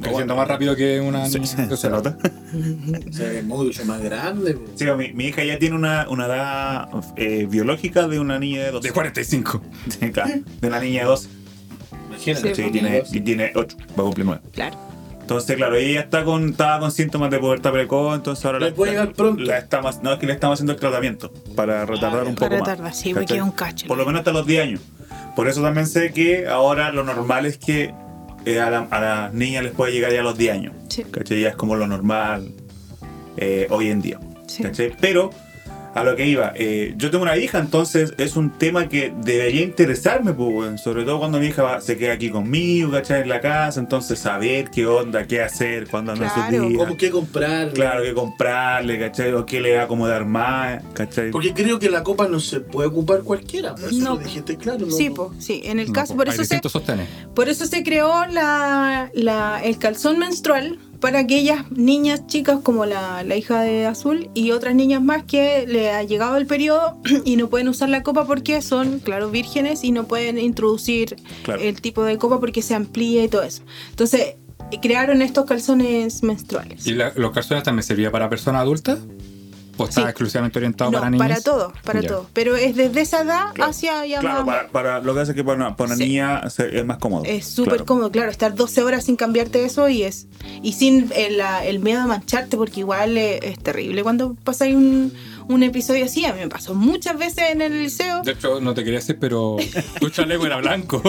Creciendo 0.00 0.36
más 0.36 0.46
rápido 0.48 0.76
que 0.76 1.00
una 1.00 1.26
niña. 1.28 1.46
se- 1.46 1.76
se 1.76 1.90
nota. 1.90 2.16
O 3.08 3.12
sea, 3.12 3.32
es 3.32 3.44
mucho 3.44 3.84
más 3.84 4.00
grande. 4.00 4.54
po. 4.54 4.70
Sí, 4.74 4.84
mi, 4.96 5.12
mi 5.12 5.26
hija 5.26 5.44
ya 5.44 5.58
tiene 5.58 5.76
una, 5.76 6.06
una 6.08 6.26
edad 6.26 6.88
eh, 7.16 7.46
biológica 7.50 8.06
de 8.08 8.18
una 8.20 8.38
niña 8.38 8.64
de 8.64 8.70
12. 8.72 8.88
De 8.88 8.94
45. 8.94 9.62
Sí, 9.88 10.10
claro, 10.10 10.30
de 10.60 10.68
una 10.68 10.80
niña 10.80 11.00
de 11.02 11.06
12. 11.06 11.28
Imagínate. 12.08 12.54
Sí, 12.54 12.62
Sí, 12.64 12.70
tiene, 12.70 13.02
y 13.12 13.20
tiene 13.20 13.52
8, 13.54 13.76
va 13.90 13.92
a 13.94 14.02
cumplir 14.04 14.26
9. 14.26 14.40
Claro. 14.52 14.76
Entonces, 15.20 15.56
claro, 15.56 15.76
ella 15.76 15.94
ya 15.94 16.00
está 16.00 16.24
con, 16.24 16.48
estaba 16.50 16.80
con 16.80 16.90
síntomas 16.90 17.30
de 17.30 17.38
pubertad 17.38 17.70
precoz, 17.70 18.14
entonces 18.16 18.42
ahora 18.46 18.60
Le 18.60 18.72
puede 18.72 18.92
llegar 18.92 19.12
pronto. 19.12 19.42
La 19.42 19.58
estamos, 19.58 20.02
no, 20.02 20.14
es 20.14 20.18
que 20.18 20.26
le 20.26 20.32
estamos 20.32 20.54
haciendo 20.54 20.72
el 20.72 20.78
tratamiento 20.80 21.30
para 21.54 21.84
retardar 21.84 22.22
un 22.24 22.34
poco 22.34 22.46
Para 22.48 22.58
más. 22.60 22.68
retardar, 22.68 22.94
sí, 22.94 23.12
porque 23.12 23.36
es 23.36 23.42
un 23.42 23.50
cacho. 23.50 23.86
Por 23.86 23.98
lo 23.98 24.06
menos 24.06 24.20
hasta 24.20 24.32
los 24.32 24.46
10 24.46 24.62
años. 24.62 24.80
Por 25.36 25.46
eso 25.48 25.60
también 25.62 25.86
sé 25.86 26.12
que 26.14 26.46
ahora 26.48 26.90
lo 26.92 27.04
normal 27.04 27.44
es 27.44 27.58
que 27.58 27.92
eh, 28.52 28.60
a, 28.60 28.70
la- 28.70 28.88
a 28.90 29.00
las 29.00 29.34
niñas 29.34 29.62
les 29.64 29.72
puede 29.72 29.92
llegar 29.92 30.12
ya 30.12 30.20
a 30.20 30.22
los 30.24 30.36
10 30.38 30.52
años. 30.54 30.72
Sí. 30.88 31.04
¿Cachai? 31.04 31.40
Ya 31.40 31.48
es 31.50 31.56
como 31.56 31.76
lo 31.76 31.86
normal 31.86 32.50
eh, 33.36 33.66
hoy 33.70 33.88
en 33.88 34.00
día. 34.00 34.18
Sí. 34.46 34.62
¿cachai? 34.62 34.92
Pero 35.00 35.30
a 35.94 36.04
lo 36.04 36.14
que 36.16 36.26
iba, 36.26 36.52
eh, 36.54 36.94
yo 36.96 37.10
tengo 37.10 37.22
una 37.24 37.36
hija, 37.36 37.58
entonces 37.58 38.14
es 38.18 38.36
un 38.36 38.50
tema 38.50 38.88
que 38.88 39.12
debería 39.22 39.62
interesarme, 39.62 40.32
pues, 40.32 40.80
sobre 40.80 41.04
todo 41.04 41.18
cuando 41.18 41.40
mi 41.40 41.46
hija 41.46 41.62
va- 41.62 41.80
se 41.80 41.96
queda 41.96 42.12
aquí 42.14 42.30
conmigo, 42.30 42.90
¿cachai? 42.92 43.22
En 43.22 43.28
la 43.28 43.40
casa, 43.40 43.80
entonces 43.80 44.18
saber 44.18 44.70
qué 44.70 44.86
onda, 44.86 45.26
qué 45.26 45.42
hacer, 45.42 45.88
cuándo 45.88 46.12
andan 46.12 46.28
Claro. 46.30 46.58
sus 46.58 46.68
días. 46.68 46.78
¿Cómo 46.84 46.96
que 46.96 47.10
comprar? 47.10 47.72
Claro, 47.72 48.02
qué 48.04 48.14
comprarle, 48.14 48.98
¿cachai? 48.98 49.32
O 49.32 49.44
qué 49.46 49.60
le 49.60 49.74
va 49.76 49.82
a 49.82 49.84
acomodar 49.84 50.24
más, 50.24 50.82
¿cachai? 50.94 51.30
Porque 51.30 51.52
creo 51.54 51.78
que 51.78 51.90
la 51.90 52.02
copa 52.02 52.28
no 52.28 52.38
se 52.40 52.60
puede 52.60 52.88
ocupar 52.88 53.22
cualquiera. 53.22 53.74
Por 53.74 53.88
eso 53.88 53.98
No. 53.98 54.14
lo 54.14 54.18
dijiste 54.18 54.56
claro. 54.56 54.86
No, 54.86 54.92
Sí, 54.94 55.10
po, 55.10 55.32
sí. 55.38 55.62
En 55.64 55.78
el 55.80 55.88
No, 55.88 55.92
caso, 55.94 56.12
po, 56.14 56.18
por 56.18 56.28
eso 56.28 56.44
se. 56.44 56.60
Por 57.34 57.48
eso 57.48 57.66
se 57.66 57.82
creó 57.82 58.26
la, 58.26 59.10
la- 59.14 59.60
el 59.64 59.78
calzón 59.78 60.18
menstrual 60.18 60.78
para 61.00 61.20
aquellas 61.20 61.70
niñas 61.70 62.26
chicas 62.26 62.58
como 62.62 62.84
la, 62.86 63.22
la 63.22 63.36
hija 63.36 63.60
de 63.62 63.86
Azul 63.86 64.30
y 64.34 64.50
otras 64.50 64.74
niñas 64.74 65.00
más 65.02 65.22
que 65.24 65.64
le 65.68 65.90
ha 65.90 66.02
llegado 66.02 66.36
el 66.36 66.46
periodo 66.46 66.98
y 67.24 67.36
no 67.36 67.48
pueden 67.48 67.68
usar 67.68 67.88
la 67.88 68.02
copa 68.02 68.26
porque 68.26 68.60
son, 68.62 68.98
claro, 68.98 69.30
vírgenes 69.30 69.84
y 69.84 69.92
no 69.92 70.04
pueden 70.08 70.38
introducir 70.38 71.16
Claro. 71.44 71.60
el 71.62 71.80
tipo 71.80 72.02
de 72.04 72.18
copa 72.18 72.40
porque 72.40 72.62
se 72.62 72.74
amplía 72.74 73.22
y 73.24 73.28
todo 73.28 73.42
eso. 73.42 73.62
Entonces, 73.90 74.34
crearon 74.82 75.22
estos 75.22 75.44
calzones 75.46 76.22
menstruales. 76.22 76.86
¿Y 76.86 76.92
la- 76.94 77.12
los 77.16 77.30
calzones 77.32 77.62
también 77.64 77.84
servía 77.84 78.10
para 78.10 78.28
personas 78.28 78.62
adultas? 78.62 78.98
¿O 79.78 79.84
estaba 79.88 80.08
Sí. 80.08 80.10
exclusivamente 80.10 80.58
orientado 80.58 80.90
No, 80.90 80.98
para 80.98 81.10
niños? 81.10 81.26
para 81.26 81.40
todo, 81.40 81.72
para 81.84 82.02
todo. 82.02 82.28
Pero 82.32 82.56
es 82.56 82.74
desde 82.76 83.00
esa 83.00 83.22
edad 83.22 83.52
Claro. 83.54 83.70
hacia 83.70 84.04
ya 84.04 84.20
Claro, 84.20 84.44
más- 84.44 84.56
para, 84.56 84.68
para- 84.68 85.00
lo 85.00 85.14
que 85.14 85.20
hace 85.20 85.32
es 85.32 85.36
que 85.36 85.44
para 85.44 85.56
una, 85.56 85.76
para 85.76 85.94
Sí. 85.96 86.04
niña 86.04 86.42
es 86.46 86.84
más 86.84 86.98
cómodo. 86.98 87.22
Es 87.24 87.46
súper 87.46 87.74
Claro. 87.74 87.86
cómodo, 87.86 88.10
claro, 88.10 88.30
estar 88.30 88.54
12 88.54 88.82
horas 88.82 89.04
sin 89.04 89.16
cambiarte 89.16 89.64
eso 89.64 89.88
y 89.88 90.02
es 90.02 90.26
y 90.62 90.72
sin 90.74 91.10
el, 91.14 91.38
la- 91.38 91.64
el 91.64 91.78
miedo 91.78 92.00
a 92.02 92.06
mancharte, 92.06 92.56
porque 92.56 92.80
igual 92.80 93.16
eh, 93.16 93.38
es, 93.42 93.58
terrible 93.58 94.02
cuando 94.02 94.34
pasáis 94.34 94.74
un, 94.74 95.12
un 95.48 95.62
episodio 95.62 96.04
así. 96.04 96.24
A 96.26 96.32
mí 96.34 96.40
me 96.40 96.48
pasó 96.48 96.74
muchas 96.74 97.16
veces 97.16 97.44
en 97.50 97.62
el 97.62 97.82
liceo. 97.84 98.22
De 98.22 98.32
hecho, 98.32 98.60
no 98.60 98.74
te 98.74 98.82
quería 98.84 98.98
decir, 98.98 99.16
pero 99.20 99.56
tu 100.00 100.10
chaleco 100.10 100.44
era 100.46 100.56
blanco. 100.56 101.00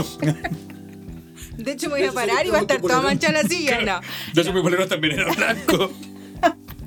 De 1.57 1.71
hecho, 1.73 1.89
me 1.89 1.95
voy 1.99 2.05
a 2.07 2.11
parar 2.13 2.45
y 2.45 2.49
va 2.51 2.59
a 2.59 2.61
estar 2.61 2.79
toda 2.79 3.01
manchada 3.01 3.41
la 3.43 3.49
silla. 3.49 3.81
No, 3.81 3.99
De 4.33 4.41
hecho, 4.41 4.53
mi 4.53 4.61
bolero 4.61 4.87
también 4.87 5.19
era 5.19 5.33
blanco. 5.33 5.91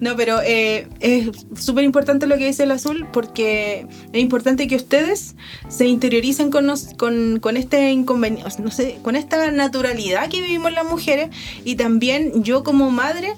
no 0.00 0.16
pero 0.16 0.40
eh, 0.44 0.88
es 1.00 1.30
súper 1.58 1.84
importante 1.84 2.26
lo 2.26 2.36
que 2.38 2.46
dice 2.46 2.64
el 2.64 2.70
azul, 2.70 3.06
porque 3.12 3.86
es 4.12 4.20
importante 4.20 4.66
que 4.68 4.76
ustedes 4.76 5.34
se 5.68 5.86
interioricen 5.86 6.50
con, 6.50 6.66
nos- 6.66 6.94
con, 6.98 7.38
con 7.40 7.56
este 7.56 7.90
inconveniente, 7.92 8.50
no 8.62 8.70
sé, 8.70 8.98
con 9.02 9.16
esta 9.16 9.50
naturalidad 9.50 10.28
que 10.28 10.40
vivimos 10.40 10.72
las 10.72 10.84
mujeres 10.88 11.30
y 11.64 11.76
también 11.76 12.42
yo 12.42 12.62
como 12.64 12.90
madre 12.90 13.34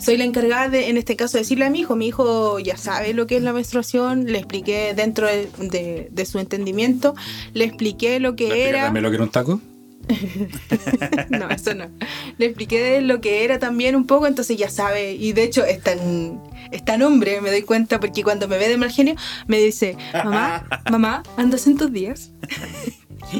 soy 0.00 0.16
la 0.16 0.22
encargada 0.24 0.68
de, 0.68 0.90
en 0.90 0.96
este 0.96 1.16
caso, 1.16 1.38
decirle 1.38 1.64
a 1.64 1.70
mi 1.70 1.80
hijo, 1.80 1.96
mi 1.96 2.06
hijo 2.06 2.60
ya 2.60 2.76
sabe 2.76 3.14
lo 3.14 3.26
que 3.26 3.36
es 3.36 3.42
la 3.42 3.52
menstruación, 3.52 4.26
le 4.26 4.38
expliqué 4.38 4.94
dentro 4.94 5.26
de, 5.26 5.48
de- 5.58 6.08
de 6.12 6.24
su 6.26 6.38
entendimiento, 6.38 7.14
le 7.52 7.64
expliqué 7.64 8.20
lo 8.20 8.36
que 8.36 8.48
¿Le 8.48 8.68
era. 8.68 8.82
también 8.84 9.02
lo 9.02 9.10
que 9.10 9.16
era 9.16 9.24
un 9.24 9.30
taco? 9.30 9.60
No, 11.30 11.50
eso 11.50 11.74
no. 11.74 11.90
Le 12.38 12.46
expliqué 12.46 12.82
de 12.82 13.00
lo 13.00 13.20
que 13.20 13.44
era 13.44 13.58
también 13.58 13.96
un 13.96 14.06
poco, 14.06 14.26
entonces 14.26 14.56
ya 14.56 14.70
sabe. 14.70 15.12
Y 15.12 15.32
de 15.32 15.42
hecho 15.42 15.64
es 15.64 15.82
tan, 15.82 16.42
es 16.70 16.84
tan 16.84 17.02
hombre, 17.02 17.40
me 17.40 17.50
doy 17.50 17.62
cuenta, 17.62 18.00
porque 18.00 18.22
cuando 18.22 18.48
me 18.48 18.58
ve 18.58 18.68
de 18.68 18.76
mal 18.76 18.90
genio, 18.90 19.14
me 19.46 19.58
dice, 19.58 19.96
mamá, 20.12 20.66
mamá, 20.90 21.22
¿andas 21.36 21.66
en 21.66 21.76
tus 21.76 21.92
días? 21.92 22.32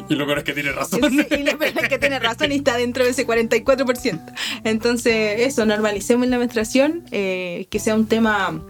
Y 0.09 0.15
lo 0.15 0.27
peor 0.27 0.39
es 0.39 0.45
que 0.45 0.53
tiene 0.53 0.73
razón. 0.73 1.01
Sí, 1.11 1.27
y 1.31 1.43
la 1.43 1.55
verdad 1.55 1.85
es 1.85 1.89
que 1.89 1.99
tiene 1.99 2.19
razón 2.19 2.53
y 2.53 2.57
está 2.57 2.77
dentro 2.77 3.05
de 3.05 3.11
ese 3.11 3.27
44%. 3.27 4.21
Entonces, 4.65 5.41
eso, 5.41 5.65
normalicemos 5.65 6.27
la 6.29 6.39
menstruación, 6.39 7.05
eh, 7.11 7.67
que 7.71 7.79
sea 7.79 7.95
un 7.95 8.07
tema 8.07 8.63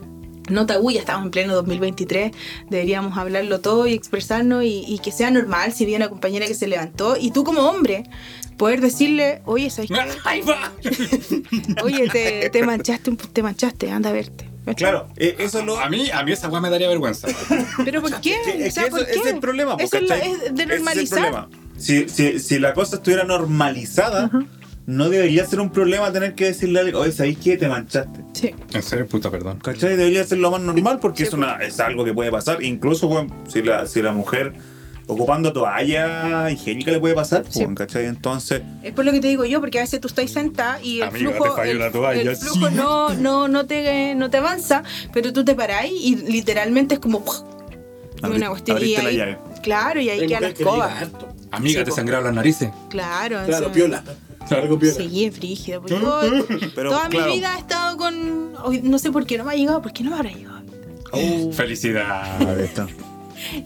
no 0.51 0.67
tabú, 0.67 0.91
ya 0.91 1.01
estamos 1.01 1.25
en 1.25 1.31
pleno 1.31 1.55
2023, 1.55 2.33
deberíamos 2.71 3.17
hablarlo 3.19 3.61
todo 3.61 3.87
y 3.87 3.93
expresarnos 3.95 4.65
y, 4.65 4.85
y 4.87 4.99
que 4.99 5.13
sea 5.13 5.31
normal 5.31 5.73
si 5.73 5.85
viene 5.85 6.05
una 6.05 6.11
compañera 6.11 6.47
que 6.47 6.55
se 6.55 6.67
levantó 6.67 7.17
y 7.19 7.31
tú 7.31 7.45
como 7.45 7.63
hombre 7.63 8.05
poder 8.57 8.81
decirle, 8.81 9.41
oye, 9.45 9.71
¿sabes 9.71 9.91
qué? 9.91 9.97
Oye, 11.83 12.09
te, 12.09 12.51
te 12.51 12.63
manchaste, 12.65 13.11
un- 13.11 13.17
te 13.17 13.43
manchaste, 13.43 13.91
anda 13.91 14.11
a 14.11 14.13
verte. 14.13 14.49
Claro, 14.77 15.09
eh, 15.17 15.35
eso 15.39 15.61
es 15.61 15.65
lo. 15.65 15.81
A 15.81 15.89
mí, 15.89 16.11
a 16.13 16.23
mí 16.25 16.33
esa 16.33 16.49
weá 16.51 16.61
me 16.61 16.69
daría 16.69 16.89
vergüenza. 16.89 17.27
¿Pero 17.85 18.03
por 18.03 18.21
qué? 18.21 18.37
Es 18.59 18.73
O 18.73 18.75
sea, 18.75 18.85
que 18.85 18.91
¿por 18.91 19.01
eso- 19.01 19.09
qué? 19.23 19.29
es 19.29 19.35
el 19.35 19.41
problema. 19.41 19.77
Eso 19.79 19.97
es, 19.97 20.03
la- 20.09 20.17
¿cachai? 20.17 20.33
es 20.33 20.41
de 20.55 20.63
es 20.65 20.69
el 20.71 20.77
normalizar. 20.77 21.19
problema. 21.21 21.49
Si, 21.79 22.09
si, 22.11 22.39
si 22.39 22.59
la 22.59 22.75
cosa 22.75 22.97
estuviera 22.97 23.25
normalizada, 23.25 24.31
no 24.89 25.11
debería 25.11 25.45
ser 25.47 25.61
un 25.61 25.69
problema 25.71 26.11
tener 26.13 26.35
que 26.35 26.47
decirle 26.47 26.79
a 26.79 26.83
alguien, 26.83 26.97
oye, 26.97 27.13
¿sabéis 27.13 27.37
qué? 27.45 27.59
Te 27.59 27.69
manchaste. 27.69 28.21
Sí. 28.33 28.55
En 28.73 28.83
serio, 28.83 29.07
puta, 29.07 29.31
perdón. 29.31 29.59
¿Cachai? 29.59 29.97
Debería 29.97 30.25
ser 30.25 30.39
lo 30.39 30.51
más 30.51 30.63
normal 30.63 30.99
porque 30.99 31.19
Sí, 31.19 31.25
es, 31.25 31.35
una, 31.35 31.57
es 31.57 31.79
algo 31.79 32.07
que 32.07 32.15
puede 32.15 32.31
pasar. 32.31 32.63
Incluso, 32.63 33.07
weón, 33.07 33.31
si 33.49 33.61
la, 33.63 33.87
si 33.87 34.01
la 34.01 34.13
mujer 34.13 34.55
ocupando 35.07 35.53
toalla 35.53 36.51
higiénica 36.51 36.91
le 36.91 37.01
puede 37.01 37.15
pasar, 37.15 37.45
Sí. 37.51 37.61
weón, 37.61 37.75
¿cachai? 37.75 38.07
Entonces, 38.07 38.63
Es 38.83 38.93
por 38.95 39.05
lo 39.05 39.13
que 39.13 39.21
te 39.21 39.29
digo 39.29 39.45
yo, 39.45 39.61
porque 39.61 39.79
a 39.79 39.83
veces 39.83 40.01
tú 40.01 40.09
estás 40.09 40.31
sentada 40.31 40.81
y 40.83 41.03
el 41.03 41.09
Amiga, 41.09 41.33
te 41.33 41.37
flujo, 41.37 41.55
falló 41.57 41.73
el, 41.73 41.79
la 41.79 41.91
toalla, 41.91 42.23
el 42.31 42.37
flujo 42.37 42.69
sí. 42.69 42.75
no, 42.75 43.11
no, 43.15 43.47
no, 43.49 43.67
te, 43.67 44.15
no 44.15 44.31
te 44.31 44.39
avanza, 44.39 44.83
pero 45.13 45.33
tú 45.35 45.45
te 45.45 45.55
parás 45.55 45.85
y 45.91 46.17
literalmente 46.17 46.95
es 46.95 47.01
como 47.01 47.23
¡puf! 47.25 47.41
abri- 48.23 48.37
una 48.37 48.49
cuestión 48.49 48.79
y 48.83 48.97
ahí, 48.97 49.17
llave. 49.19 49.39
Claro, 49.63 50.01
y 50.01 50.09
ahí 50.09 50.21
Hay 50.21 50.27
queda 50.29 50.41
la 50.41 50.49
escoba. 50.49 50.91
Amiga, 51.51 51.81
Sí, 51.81 51.85
te 51.85 51.91
sangraron 51.93 52.25
las 52.25 52.35
narices. 52.35 52.71
Claro, 52.91 53.41
Claro, 53.47 53.71
piola. 53.73 54.03
Algo 54.51 54.79
es 54.83 54.97
frígido. 55.37 55.81
porque 55.83 55.95
yo 56.01 56.21
Pero, 56.75 56.91
toda 56.91 57.09
claro. 57.09 57.27
mi 57.31 57.39
vida 57.39 57.55
he 57.57 57.59
estado 57.61 57.97
con. 57.97 58.53
No 58.83 58.99
sé 58.99 59.11
por 59.11 59.27
qué 59.27 59.39
no 59.39 59.45
me 59.45 59.53
ha 59.53 59.57
llegado, 59.57 59.83
¿por 59.83 59.93
qué 59.93 60.03
no 60.05 60.11
me 60.11 60.17
habrá 60.17 60.31
llegado? 60.33 60.59
Oh. 61.13 61.53
Felicidades. 61.53 62.59
Esto. 62.71 62.87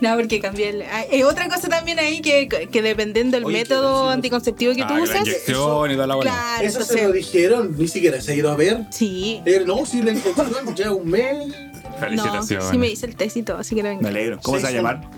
No, 0.01 0.15
porque 0.17 0.39
cambié 0.41 0.69
el. 0.69 0.83
ah, 0.83 1.05
eh, 1.11 1.25
otra 1.25 1.49
cosa 1.49 1.67
también 1.69 1.99
ahí 1.99 2.21
que, 2.21 2.47
que 2.71 2.83
dependiendo 2.83 3.37
del 3.39 3.45
Oye, 3.47 3.59
método 3.61 4.11
anticonceptivo 4.11 4.75
que 4.75 4.83
tú 4.83 4.89
Ah, 4.93 4.99
la 4.99 5.03
usas. 5.03 5.21
inyección 5.27 5.91
y 5.91 5.95
toda 5.95 6.07
la 6.07 6.15
bola. 6.15 6.31
Claro, 6.31 6.69
Eso 6.69 6.85
se 6.85 7.03
lo 7.05 7.13
dijeron, 7.13 7.75
ni 7.79 7.89
siquiera 7.89 8.21
se 8.21 8.33
ha 8.33 8.35
ido 8.35 8.51
a 8.51 8.57
ver. 8.57 8.85
Sí. 8.91 9.41
Eh, 9.47 9.65
no, 9.67 9.87
si 9.87 10.03
le 10.03 10.13
encontraron 10.13 10.75
ya 10.75 10.93
un 10.93 11.09
mes. 11.09 11.49
No, 11.49 11.99
Felicitaciones. 11.99 12.69
sí 12.71 12.79
me 12.79 12.89
hice 12.89 13.07
el 13.07 13.17
test 13.17 13.37
y 13.39 13.43
todo, 13.43 13.59
así 13.59 13.75
que 13.75 13.83
no 13.83 13.99
Me 14.01 14.09
alegro. 14.09 14.39
¿Cómo 14.43 14.59
Sí, 14.59 14.61
se 14.61 14.67
va 14.67 14.69
a 14.71 14.77
llamar? 14.77 15.11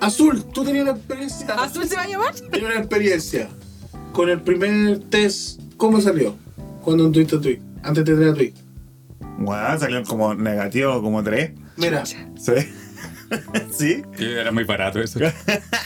Azul, 0.00 0.44
tú 0.44 0.64
tenías 0.64 0.82
una 0.84 0.92
experiencia. 0.92 1.46
¿Azul 1.54 1.86
se 1.88 1.96
va 1.96 2.02
a 2.02 2.08
llamar? 2.08 2.34
Tenías 2.34 2.70
una 2.70 2.78
experiencia. 2.80 3.48
Con 4.12 4.28
el 4.28 4.40
primer 4.40 4.98
test, 5.10 5.60
¿cómo 5.76 6.00
salió? 6.00 6.34
Cuando 6.82 7.10
tuviste 7.10 7.38
tu 7.38 7.48
hijo, 7.48 7.62
antes 7.82 8.04
de 8.04 8.14
tener 8.14 8.34
a 8.34 8.42
hijo. 8.42 8.56
Bueno, 9.38 9.78
salieron 9.78 10.04
como 10.04 10.34
negativo, 10.34 11.00
como 11.00 11.22
tres. 11.22 11.52
Mira, 11.76 12.04
¿Sí? 12.04 12.16
¿Sí? 13.70 14.02
Era 14.18 14.50
muy 14.52 14.64
barato 14.64 15.00
eso. 15.00 15.20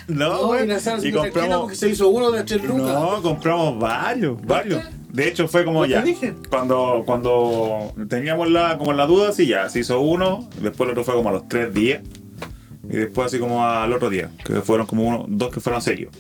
No, 0.07 0.53
no, 0.53 0.65
y 1.03 1.09
y 1.09 1.13
compramos. 1.13 1.61
porque 1.63 1.77
se 1.77 1.89
hizo 1.89 2.09
uno 2.09 2.31
de 2.31 2.45
tres 2.45 2.63
lucas. 2.63 2.93
No, 2.93 3.23
compramos 3.23 3.79
varios, 3.79 4.41
varios. 4.45 4.83
De 5.11 5.29
hecho, 5.29 5.49
fue 5.49 5.65
como 5.65 5.81
¿No 5.81 5.87
te 5.87 5.91
ya. 5.93 6.03
dije? 6.03 6.35
Cuando, 6.51 7.05
cuando 7.07 7.95
teníamos 8.09 8.51
la, 8.51 8.77
como 8.77 8.93
la 8.93 9.07
duda, 9.07 9.33
sí, 9.33 9.47
ya, 9.47 9.69
se 9.71 9.81
hizo 9.81 10.01
uno. 10.01 10.49
Después 10.61 10.87
el 10.89 10.91
otro 10.91 11.05
fue 11.05 11.15
como 11.15 11.31
a 11.31 11.33
los 11.33 11.49
tres 11.49 11.73
días. 11.73 12.03
Y 12.83 12.97
después 12.97 13.29
así 13.29 13.39
como 13.39 13.65
al 13.67 13.93
otro 13.93 14.11
día. 14.11 14.31
Que 14.45 14.61
fueron 14.61 14.87
como 14.87 15.05
uno, 15.09 15.25
dos 15.29 15.51
que 15.53 15.61
fueron 15.61 15.81
seguidos. 15.81 16.15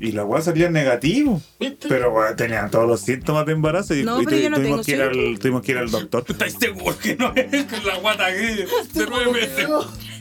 Y 0.00 0.12
la 0.12 0.24
weá 0.24 0.42
salía 0.42 0.68
negativo. 0.70 1.40
Pero 1.88 2.14
tenían 2.36 2.70
todos 2.70 2.86
los 2.88 3.00
síntomas 3.00 3.46
de 3.46 3.52
embarazo 3.52 3.94
y, 3.94 4.04
No, 4.04 4.20
y 4.20 4.24
tu- 4.26 4.30
no 4.50 4.56
tuvimos, 4.56 4.86
que 4.86 4.92
ir 4.92 5.02
al, 5.02 5.38
tuvimos 5.38 5.62
que 5.62 5.72
ir 5.72 5.78
al 5.78 5.90
doctor. 5.90 6.24
¿Estáis 6.28 6.56
seguros 6.58 6.96
que 6.96 7.16
no 7.16 7.32
es 7.34 7.64
que 7.64 7.80
la 7.84 7.96
guata 7.98 8.26
aquí 8.26 8.36
de 8.38 9.06
nueve 9.08 9.32
meses? 9.32 9.66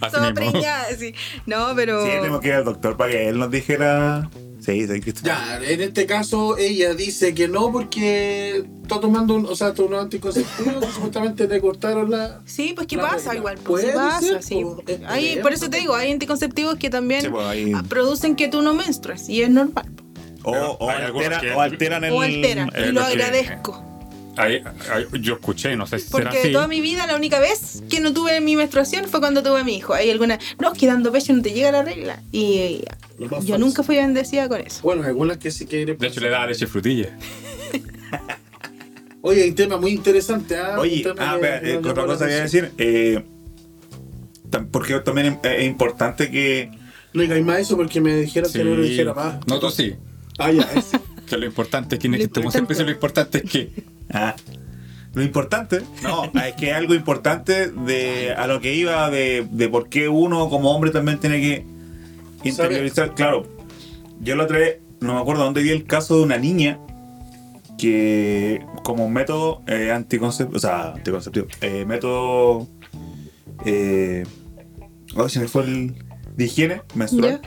Así 0.02 0.18
mismo. 0.20 0.34
preñada, 0.34 0.86
sí. 0.98 1.14
No, 1.46 1.74
pero. 1.76 2.06
Sí, 2.06 2.12
tuvimos 2.20 2.42
que 2.42 2.48
ir 2.50 2.54
al 2.56 2.66
doctor 2.66 2.98
para 2.98 3.12
que 3.12 3.30
él 3.30 3.38
nos 3.40 3.52
dijera. 3.52 4.30
Sí, 4.66 4.88
sí, 4.88 5.00
que 5.02 5.14
Ya, 5.24 5.60
en 5.64 5.82
este 5.82 6.06
caso 6.08 6.58
ella 6.58 6.94
dice 6.96 7.34
que 7.36 7.48
no 7.48 7.72
porque 7.72 8.64
está 8.82 9.00
tomando 9.00 9.36
un, 9.36 9.46
o 9.46 9.56
sea, 9.56 9.74
tomó 9.74 10.00
anticonceptivo 10.00 10.80
que 10.80 10.88
supuestamente 10.88 11.48
te 11.48 11.62
cortaron 11.62 12.10
la... 12.10 12.42
Sí, 12.46 12.74
pues 12.76 12.88
qué 12.88 12.96
La 12.96 13.04
pasa 13.04 13.18
regla. 13.32 13.36
igual, 13.36 13.58
pues 13.64 13.86
pasa, 13.94 14.22
ser, 14.22 14.44
sí. 14.44 14.56
po, 14.64 14.82
es 14.88 15.00
Hay, 15.08 15.38
por 15.42 15.54
eso 15.54 15.70
te 15.70 15.78
digo, 15.80 15.94
hay 15.96 16.12
anticonceptivos 16.12 16.76
que 16.76 16.90
también 16.90 17.22
Sí, 17.22 17.28
pues, 17.30 17.58
producen 17.90 18.36
que 18.36 18.48
tú 18.48 18.62
no 18.64 18.74
menstrues 18.74 19.30
y 19.30 19.44
es 19.44 19.50
normal. 19.50 19.86
O, 20.44 20.52
o, 20.52 20.90
altera- 20.90 21.40
que- 21.42 21.52
o 21.52 21.62
alteran 21.62 22.04
el. 22.04 22.14
o 22.14 22.22
alteran, 22.22 22.70
y 22.76 22.92
lo 22.92 23.02
que- 23.02 23.08
agradezco. 23.08 23.84
Ahí- 24.38 24.62
ahí- 24.92 25.06
yo 25.22 25.36
escuché, 25.36 25.76
no 25.76 25.88
sé 25.88 26.00
si 26.00 26.08
será 26.10 26.26
Porque 26.26 26.40
así. 26.40 26.52
toda 26.52 26.68
mi 26.68 26.82
vida 26.82 27.08
la 27.08 27.16
única 27.16 27.40
vez 27.40 27.84
que 27.90 28.00
no 28.00 28.14
tuve 28.14 28.42
mi 28.42 28.56
menstruación 28.56 29.06
fue 29.06 29.20
cuando 29.20 29.42
tuve 29.44 29.62
a 29.62 29.64
mi 29.64 29.78
hijo. 29.78 29.94
Hay 29.94 30.10
alguna, 30.10 30.40
no, 30.60 30.74
es 30.74 30.80
que 30.80 30.88
dando 30.88 31.12
pecho 31.12 31.34
no 31.34 31.42
te 31.42 31.52
llega 31.52 31.72
la 31.72 31.84
regla. 31.84 32.22
Y 32.32 32.84
yo 33.20 33.30
falso. 33.30 33.58
nunca 33.58 33.84
fui 33.84 33.96
bendecida 33.96 34.50
con 34.50 34.62
eso. 34.62 34.82
Bueno, 34.84 35.04
algunas 35.04 35.38
que 35.38 35.52
sí 35.52 35.66
que... 35.66 35.86
De 35.86 36.08
hecho, 36.08 36.20
le 36.20 36.30
daba 36.30 36.48
leche 36.48 36.68
frutilla. 36.68 37.18
Oye, 39.22 39.42
hay 39.42 39.50
un 39.50 39.56
tema 39.56 39.78
muy 39.78 39.92
interesante. 39.92 40.56
¿ah? 40.56 40.78
Oye, 40.80 41.04
ah, 41.18 41.34
espera, 41.36 41.58
eh, 41.68 41.78
otra 41.78 42.06
cosa 42.06 42.28
que 42.28 42.34
iba 42.34 42.42
a 42.42 42.44
decir. 42.44 42.72
Eh, 42.78 43.24
porque 44.72 45.00
también 45.00 45.40
es, 45.42 45.66
importante 45.66 46.30
que. 46.30 46.70
No 47.12 47.24
digáis 47.24 47.44
más 47.44 47.60
eso 47.60 47.76
porque 47.76 48.02
me 48.02 48.16
dijeron 48.18 48.52
que 48.52 48.64
no 48.64 48.76
lo 48.76 48.84
dijera 48.84 49.16
más. 49.16 49.38
No, 49.48 49.60
tú 49.60 49.72
sí. 49.72 49.96
Ah, 50.38 50.52
ya, 50.52 50.62
es. 50.76 50.92
Que 51.28 51.38
lo 51.38 51.46
importante 51.46 51.96
es 51.96 52.02
que 52.02 52.08
este 52.08 52.30
como 52.30 52.52
siempre 52.52 52.78
lo 52.84 52.92
importante 52.92 53.42
es 53.44 53.52
que. 53.52 53.84
Ah, 54.12 54.36
lo 55.14 55.24
importante, 55.24 55.82
no, 56.04 56.26
es 56.26 56.56
que 56.56 56.74
algo 56.74 56.94
importante 56.94 57.70
de 57.70 58.34
a 58.34 58.48
lo 58.48 58.60
que 58.60 58.76
iba 58.76 59.10
de, 59.10 59.48
de 59.50 59.70
por 59.70 59.88
qué 59.88 60.10
uno 60.10 60.50
como 60.50 60.76
hombre 60.76 60.92
también 60.92 61.20
tiene 61.20 61.40
que 61.40 61.66
interiorizar. 62.44 63.16
Claro, 63.16 63.48
yo 64.20 64.36
lo 64.36 64.46
trae, 64.46 64.82
no 65.00 65.14
me 65.14 65.22
acuerdo 65.22 65.46
dónde 65.46 65.64
vi 65.64 65.70
el 65.70 65.86
caso 65.86 66.18
de 66.18 66.24
una 66.24 66.38
niña 66.38 66.80
que 67.78 68.62
como 68.84 69.10
método 69.10 69.62
eh, 69.68 69.90
anticonceptivo, 69.92 70.58
o 70.58 70.60
sea, 70.60 70.92
anticonceptivo, 70.92 71.48
eh, 71.62 71.86
método 71.86 72.68
eh, 73.66 74.26
oh, 75.16 75.30
se 75.30 75.40
me 75.40 75.48
fue 75.48 75.64
el 75.64 75.96
de 76.36 76.44
higiene 76.44 76.82
menstrual, 76.94 77.42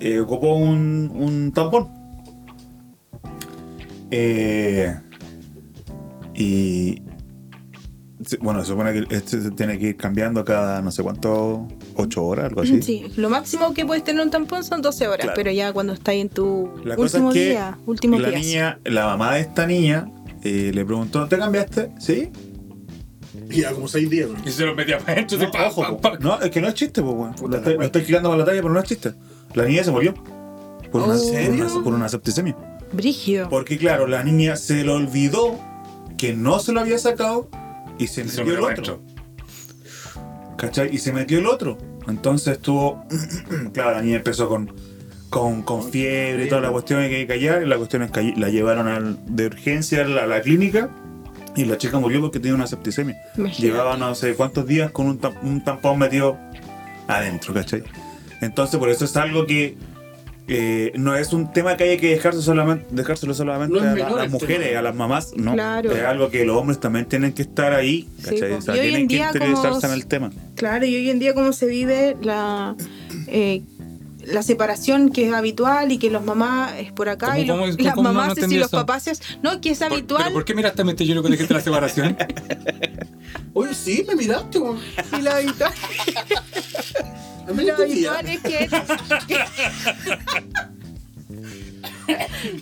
eh, 0.00 0.18
ocupó 0.18 0.54
un, 0.56 1.12
un 1.14 1.52
tampón. 1.52 1.99
Eh, 4.10 4.94
y 6.34 7.02
bueno, 8.40 8.60
se 8.60 8.66
supone 8.66 8.92
que 8.92 9.14
este 9.14 9.40
se 9.40 9.50
tiene 9.50 9.78
que 9.78 9.88
ir 9.88 9.96
cambiando 9.96 10.44
cada 10.44 10.82
no 10.82 10.90
sé 10.90 11.02
cuánto, 11.02 11.66
8 11.96 12.24
horas, 12.24 12.46
algo 12.46 12.62
así. 12.62 12.82
Sí, 12.82 13.06
lo 13.16 13.30
máximo 13.30 13.72
que 13.72 13.86
puedes 13.86 14.04
tener 14.04 14.22
un 14.22 14.30
tampón 14.30 14.62
son 14.62 14.82
12 14.82 15.08
horas, 15.08 15.20
Claro. 15.20 15.32
pero 15.36 15.50
ya 15.50 15.72
cuando 15.72 15.92
estás 15.94 16.14
en 16.16 16.28
tu 16.28 16.70
La 16.84 16.96
cosa 16.96 17.18
último 17.18 17.28
es 17.30 17.34
que 17.34 17.48
día, 17.50 17.78
último 17.86 18.18
la 18.18 18.28
días. 18.28 18.40
niña, 18.42 18.78
la 18.84 19.06
mamá 19.06 19.34
de 19.34 19.40
esta 19.40 19.66
niña, 19.66 20.10
eh, 20.42 20.70
le 20.74 20.84
preguntó, 20.84 21.26
¿te 21.28 21.38
cambiaste? 21.38 21.92
¿Sí? 21.98 22.30
Y 23.50 23.62
ya 23.62 23.72
como 23.72 23.88
seis 23.88 24.08
días. 24.10 24.28
¿no? 24.28 24.36
Y 24.44 24.50
se 24.52 24.64
lo 24.66 24.74
metía 24.74 24.98
para 24.98 25.12
adentro. 25.14 25.38
No, 25.38 25.44
así, 25.44 25.52
pa, 25.52 25.66
ojo, 25.68 25.80
pa, 25.82 25.88
po. 25.90 26.00
pa. 26.00 26.18
no, 26.18 26.40
es 26.40 26.50
que 26.50 26.60
no 26.60 26.68
es 26.68 26.74
chiste, 26.74 27.02
pues. 27.02 27.40
Puta 27.40 27.48
Lo 27.52 27.56
estoy, 27.58 27.74
lo 27.74 27.82
estoy 27.84 28.02
tirando 28.02 28.28
para 28.28 28.38
la 28.40 28.44
talla, 28.44 28.60
pero 28.62 28.72
no 28.72 28.78
es 28.80 28.84
chiste. 28.86 29.14
La 29.54 29.64
niña 29.64 29.82
se 29.82 29.90
murió. 29.90 30.14
Por, 30.92 31.02
una, 31.02 31.14
por, 31.16 31.50
una, 31.54 31.84
por 31.84 31.94
una 31.94 32.08
septicemia. 32.08 32.56
Brígido. 32.92 33.48
Porque, 33.48 33.78
claro, 33.78 34.06
la 34.06 34.22
niña 34.24 34.56
se 34.56 34.84
le 34.84 34.90
olvidó 34.90 35.58
que 36.18 36.32
no 36.34 36.58
se 36.58 36.72
lo 36.72 36.80
había 36.80 36.98
sacado 36.98 37.48
y 37.98 38.06
se 38.08 38.28
se 38.28 38.42
metió 38.44 38.60
lo 38.60 38.68
el 38.68 38.78
otro. 38.78 39.00
¿Cachai? 40.56 40.94
Y 40.94 40.98
se 40.98 41.12
metió 41.12 41.38
el 41.38 41.46
otro. 41.46 41.78
Entonces 42.08 42.54
estuvo. 42.54 43.04
claro, 43.72 43.92
la 43.92 44.02
niña 44.02 44.16
empezó 44.16 44.48
con, 44.48 44.74
con, 45.30 45.62
con 45.62 45.90
fiebre 45.90 46.44
y 46.46 46.48
toda 46.48 46.60
la 46.60 46.70
cuestión 46.70 47.00
hay 47.00 47.10
que 47.10 47.26
callar. 47.26 47.62
Y 47.62 47.66
la 47.66 47.76
cuestión 47.78 48.02
es 48.02 48.10
que 48.10 48.34
la 48.36 48.48
llevaron 48.48 48.88
al- 48.88 49.18
de 49.26 49.46
urgencia 49.46 50.02
a 50.02 50.04
la, 50.08 50.24
a 50.24 50.26
la 50.26 50.40
clínica. 50.42 50.90
Y 51.56 51.64
la 51.64 51.76
chica 51.78 51.98
murió 51.98 52.20
porque 52.20 52.38
tenía 52.38 52.54
una 52.54 52.66
septicemia. 52.66 53.16
Imagínate. 53.36 53.62
Llevaba 53.62 53.96
no 53.96 54.14
sé 54.14 54.34
cuántos 54.34 54.66
días 54.66 54.90
con 54.92 55.06
un, 55.06 55.20
un 55.42 55.64
tampón 55.64 55.98
metido 55.98 56.38
adentro, 57.08 57.52
¿cachai? 57.52 57.82
Entonces, 58.40 58.78
por 58.78 58.88
eso 58.88 59.04
es 59.04 59.16
algo 59.16 59.46
que 59.46 59.76
eh, 60.52 60.92
no 60.96 61.14
es 61.14 61.32
un 61.32 61.52
tema 61.52 61.76
que 61.76 61.84
haya 61.84 61.96
que 62.00 62.08
dejarse 62.10 62.42
solamente, 62.42 62.84
dejárselo 62.90 63.32
solamente 63.34 63.74
No 63.74 63.80
a, 63.82 63.84
la- 63.86 63.94
menor 63.94 64.08
a 64.12 64.14
las 64.16 64.24
el 64.24 64.30
mujeres, 64.32 64.66
tema. 64.68 64.78
a 64.80 64.82
las 64.82 64.94
mamás, 64.96 65.32
no. 65.36 65.52
Claro. 65.52 65.92
Es 65.92 66.02
algo 66.02 66.28
que 66.30 66.44
los 66.44 66.56
hombres 66.56 66.80
también 66.80 67.06
tienen 67.06 67.32
que 67.32 67.42
estar 67.42 67.72
ahí, 67.72 68.08
Sí. 68.18 68.34
O 68.42 68.60
sea, 68.60 68.74
tienen 68.74 69.06
que 69.06 69.18
como- 69.38 69.80
en 69.86 69.92
el 69.92 70.06
tema. 70.06 70.30
Claro, 70.56 70.84
y 70.86 70.94
hoy 70.96 71.08
en 71.10 71.18
día 71.20 71.34
cómo 71.34 71.52
se 71.52 71.66
vive 71.66 72.16
la 72.22 72.74
eh, 73.28 73.62
la 74.32 74.42
separación 74.42 75.10
que 75.10 75.28
es 75.28 75.32
habitual 75.34 75.92
y 75.92 75.98
que 75.98 76.10
los 76.10 76.24
mamás 76.24 76.72
es 76.78 76.92
por 76.92 77.08
acá 77.08 77.28
¿Cómo- 77.28 77.38
y 77.38 77.44
los- 77.44 77.80
las 77.80 77.94
cómo 77.94 78.08
no- 78.08 78.12
no 78.14 78.20
mamás 78.20 78.36
entendí 78.36 78.56
y 78.56 78.58
los 78.58 78.70
papás 78.70 79.06
es- 79.08 79.20
no 79.42 79.60
que 79.60 79.70
es 79.70 79.78
Por- 79.78 79.92
habitual. 79.92 80.22
¿Pero 80.24 80.34
por 80.34 80.44
qué 80.44 80.54
miraste 80.54 80.82
a 80.82 80.84
mente 80.84 81.06
yo 81.06 81.14
lo 81.14 81.22
que 81.22 81.30
dijiste 81.30 81.54
la 81.54 81.60
separación? 81.60 82.16
Oye, 83.54 83.74
sí, 83.74 84.04
me 84.06 84.14
miraste, 84.16 84.58
y 84.58 85.22
lo 85.22 85.30
habitual, 85.30 85.72
lo 87.46 87.54
no 87.66 87.74
habitual 87.74 88.26
es 88.28 88.40
que, 88.40 88.68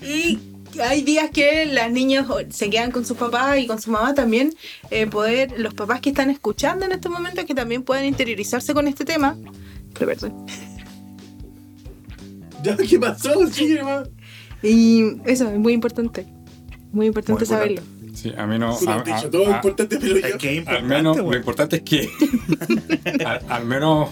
y 0.02 0.38
hay 0.80 1.02
días 1.02 1.30
que 1.30 1.66
las 1.66 1.90
niñas 1.90 2.26
se 2.50 2.70
quedan 2.70 2.90
con 2.90 3.04
sus 3.04 3.16
papás 3.16 3.58
y 3.58 3.66
con 3.66 3.80
su 3.80 3.90
mamá 3.90 4.14
también 4.14 4.54
eh, 4.90 5.06
poder 5.06 5.58
los 5.58 5.74
papás 5.74 6.00
que 6.00 6.10
están 6.10 6.30
escuchando 6.30 6.84
en 6.84 6.92
estos 6.92 7.10
momentos 7.10 7.44
que 7.44 7.54
también 7.54 7.82
puedan 7.82 8.04
interiorizarse 8.04 8.74
con 8.74 8.86
este 8.86 9.04
tema. 9.04 9.36
Pero, 9.94 10.06
perdón. 10.06 10.46
¿Ya 12.62 12.76
qué 12.76 12.98
pasó? 12.98 13.46
Sí, 13.48 13.72
hermano. 13.72 14.04
y 14.62 15.04
eso 15.26 15.48
es 15.50 15.58
muy 15.58 15.72
importante 15.72 16.26
muy 16.92 17.06
importante 17.06 17.40
Muy 17.40 17.46
saberlo 17.46 17.82
Sí, 18.14 18.32
a 18.36 18.46
mí 18.46 18.58
no. 18.58 18.76
Lo 18.80 18.90
a- 18.90 18.94
has 18.96 19.04
dicho 19.04 19.26
a- 19.26 19.30
todo 19.30 19.46
a- 19.46 19.56
importante, 19.56 19.96
pero 20.00 20.16
yo. 20.16 20.38
que 20.38 20.58
es 20.58 20.66
al 20.66 20.78
importante, 20.78 20.82
menos, 20.88 21.16
lo 21.18 21.36
importante 21.36 21.76
es 21.76 21.82
que. 21.82 22.10
al, 23.24 23.40
al 23.48 23.64
menos. 23.64 24.08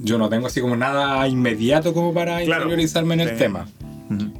Yo 0.00 0.18
no 0.18 0.28
tengo 0.28 0.48
así 0.48 0.60
como 0.60 0.74
nada 0.74 1.28
inmediato 1.28 1.94
como 1.94 2.12
para 2.12 2.42
Claro. 2.42 2.62
interiorizarme 2.62 3.14
en 3.14 3.20
el 3.20 3.28
Sí. 3.30 3.34
tema. 3.36 3.68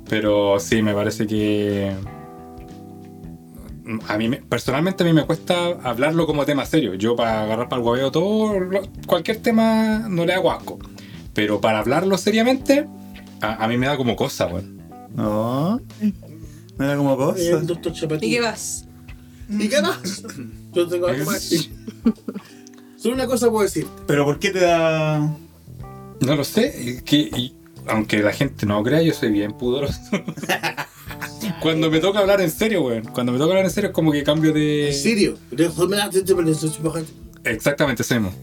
Pero 0.08 0.58
sí, 0.58 0.82
me 0.82 0.92
parece 0.92 1.26
que. 1.28 1.92
A 4.08 4.16
mí, 4.18 4.28
me- 4.28 4.38
personalmente, 4.38 5.02
a 5.02 5.06
mí 5.06 5.12
me 5.12 5.24
cuesta 5.24 5.66
hablarlo 5.84 6.26
como 6.26 6.44
tema 6.44 6.64
serio. 6.66 6.94
Yo, 6.94 7.14
para 7.14 7.42
agarrar 7.42 7.68
para 7.68 7.82
el 7.82 7.86
hueveo 7.86 8.10
todo, 8.10 8.54
cualquier 9.06 9.36
tema 9.38 10.06
no 10.08 10.24
le 10.24 10.32
hago 10.32 10.50
asco. 10.50 10.78
Pero 11.34 11.60
para 11.60 11.78
hablarlo 11.80 12.16
seriamente, 12.18 12.86
a, 13.40 13.64
a 13.64 13.68
mí 13.68 13.76
me 13.76 13.86
da 13.86 13.96
como 13.96 14.16
cosa, 14.16 14.46
weón. 14.46 14.80
No. 15.14 15.80
No 16.78 16.84
era 16.84 16.96
como 16.96 17.16
cosa. 17.16 17.40
El 17.42 17.66
doctor 17.66 17.92
Chapatín. 17.92 18.28
¿y 18.28 18.32
qué 18.32 18.40
vas? 18.40 18.86
¿Y 19.48 19.68
qué 19.68 19.82
más? 19.82 20.22
Yo 20.72 20.86
tengo 20.88 21.08
algo 21.08 21.24
más. 21.24 21.50
Solo 22.96 23.14
una 23.14 23.26
cosa 23.26 23.50
puedo 23.50 23.64
decir. 23.64 23.86
Pero 24.06 24.24
¿por 24.24 24.38
qué 24.38 24.50
te 24.50 24.60
da.? 24.60 25.18
No 26.20 26.36
lo 26.36 26.44
sé, 26.44 27.02
que, 27.04 27.16
y- 27.16 27.54
aunque 27.86 28.18
la 28.22 28.32
gente 28.32 28.66
no 28.66 28.82
crea, 28.82 29.02
yo 29.02 29.12
soy 29.14 29.30
bien 29.30 29.52
pudoroso. 29.52 29.98
Cuando 31.62 31.90
me 31.90 31.98
toca 32.00 32.20
hablar 32.20 32.40
en 32.40 32.50
serio, 32.50 32.82
weón. 32.82 33.04
Cuando 33.04 33.32
me 33.32 33.38
toca 33.38 33.50
hablar 33.50 33.64
en 33.64 33.70
serio 33.70 33.88
es 33.90 33.94
como 33.94 34.12
que 34.12 34.22
cambio 34.22 34.52
de... 34.52 34.88
En 34.88 34.94
serio. 34.94 35.36
Exactamente, 37.44 38.02
hacemos. 38.02 38.34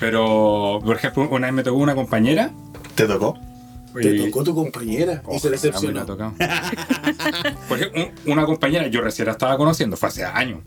Pero, 0.00 0.80
por 0.84 0.96
ejemplo, 0.96 1.28
una 1.30 1.46
vez 1.46 1.54
me 1.54 1.62
tocó 1.62 1.78
una 1.78 1.94
compañera. 1.94 2.50
¿Te 2.96 3.06
tocó? 3.06 3.38
Te 4.00 4.14
tocó 4.26 4.44
tu 4.44 4.54
compañera 4.54 5.22
y 5.32 5.38
se 5.38 5.50
decepcionó. 5.50 6.00
ejemplo, 7.70 8.02
un- 8.26 8.32
una 8.32 8.44
compañera, 8.44 8.86
yo 8.88 9.00
recién 9.00 9.26
la 9.26 9.32
estaba 9.32 9.56
conociendo, 9.56 9.96
fue 9.96 10.08
hace 10.08 10.24
años. 10.24 10.60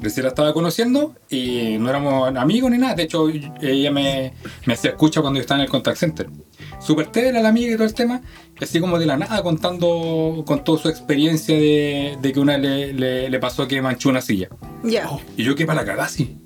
Recién 0.00 0.22
la 0.24 0.28
estaba 0.28 0.52
conociendo 0.52 1.14
y 1.28 1.76
no 1.80 1.90
éramos 1.90 2.34
amigos 2.36 2.70
ni 2.70 2.78
nada. 2.78 2.94
De 2.94 3.02
hecho, 3.02 3.28
ella 3.28 3.90
me, 3.90 4.32
me 4.64 4.74
hacía 4.74 4.90
escucha 4.90 5.20
cuando 5.20 5.38
yo 5.38 5.40
estaba 5.40 5.58
en 5.58 5.64
el 5.64 5.70
contact 5.70 5.96
center. 5.98 6.30
Súper 6.80 7.08
tela 7.08 7.40
la 7.42 7.48
amiga 7.48 7.72
y 7.72 7.74
todo 7.74 7.84
el 7.86 7.94
tema. 7.94 8.20
Así 8.60 8.78
como 8.78 8.96
de 9.00 9.06
la 9.06 9.16
nada 9.16 9.42
contando 9.42 10.44
con 10.46 10.62
toda 10.62 10.80
su 10.80 10.88
experiencia 10.88 11.56
de, 11.56 12.16
de 12.22 12.32
que 12.32 12.38
una 12.38 12.56
le, 12.58 12.92
le, 12.92 13.28
le 13.28 13.38
pasó 13.40 13.66
que 13.66 13.82
manchó 13.82 14.08
una 14.08 14.20
silla. 14.20 14.48
Ya. 14.84 15.10
Oh. 15.10 15.20
Y 15.36 15.42
yo 15.42 15.56
qué 15.56 15.66
para 15.66 15.80
la 15.80 15.86
cagada 15.86 16.04
así. 16.06 16.38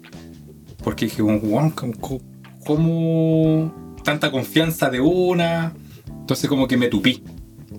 Porque 0.83 1.05
dije, 1.05 1.21
como, 1.21 1.37
"Weón, 1.37 1.71
¿cómo, 1.73 1.93
cómo- 2.01 2.21
cómo 2.65 3.97
tanta 4.03 4.31
confianza 4.31 4.89
de 4.89 5.01
una? 5.01 5.75
Entonces 6.33 6.49
como 6.49 6.67
que 6.67 6.79
me 6.79 6.89
tupí. 6.89 7.23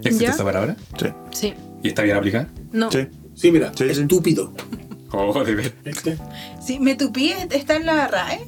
¿Existe 0.04 0.26
¿Ya? 0.26 0.30
esa 0.32 0.44
palabra? 0.44 0.76
Sí. 1.00 1.08
Sí. 1.32 1.54
¿Y 1.82 1.88
está 1.88 2.04
bien 2.04 2.18
aplicada? 2.18 2.50
No. 2.72 2.92
Sí. 2.92 3.08
Sí, 3.34 3.52
mira, 3.52 3.72
Sí, 3.76 3.86
estúpido. 3.86 4.54
Oh, 5.12 5.44
de 5.44 5.56
ver. 5.56 5.74
Sí, 6.64 6.80
me 6.80 6.94
tupí 6.96 7.32
está 7.50 7.78
en 7.78 7.86
la 7.88 8.08
RAE. 8.08 8.42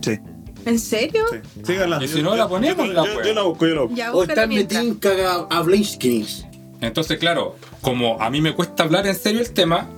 Sí. 0.00 0.18
¿En 0.66 0.78
serio? 0.80 1.24
Sí. 1.30 1.38
Síganla. 1.64 2.02
Y 2.02 2.08
si 2.08 2.22
no, 2.22 2.34
la 2.34 2.48
ponemos, 2.48 2.86
yo, 2.88 2.92
la 2.92 3.04
yo- 3.06 3.22
yo 3.22 3.34
la 3.34 3.42
busco, 3.42 3.66
yo 3.68 3.74
la 3.76 3.80
busco. 3.82 3.96
Ya, 3.96 4.12
O 4.12 4.24
metidos 4.48 5.46
a 5.50 5.62
Blinskins. 5.62 6.44
Entonces, 6.80 7.18
claro, 7.18 7.54
como 7.82 8.20
a 8.20 8.30
mí 8.30 8.40
me 8.40 8.54
cuesta 8.54 8.82
hablar 8.82 9.06
en 9.06 9.14
serio 9.14 9.40
el 9.42 9.52
tema, 9.52 9.88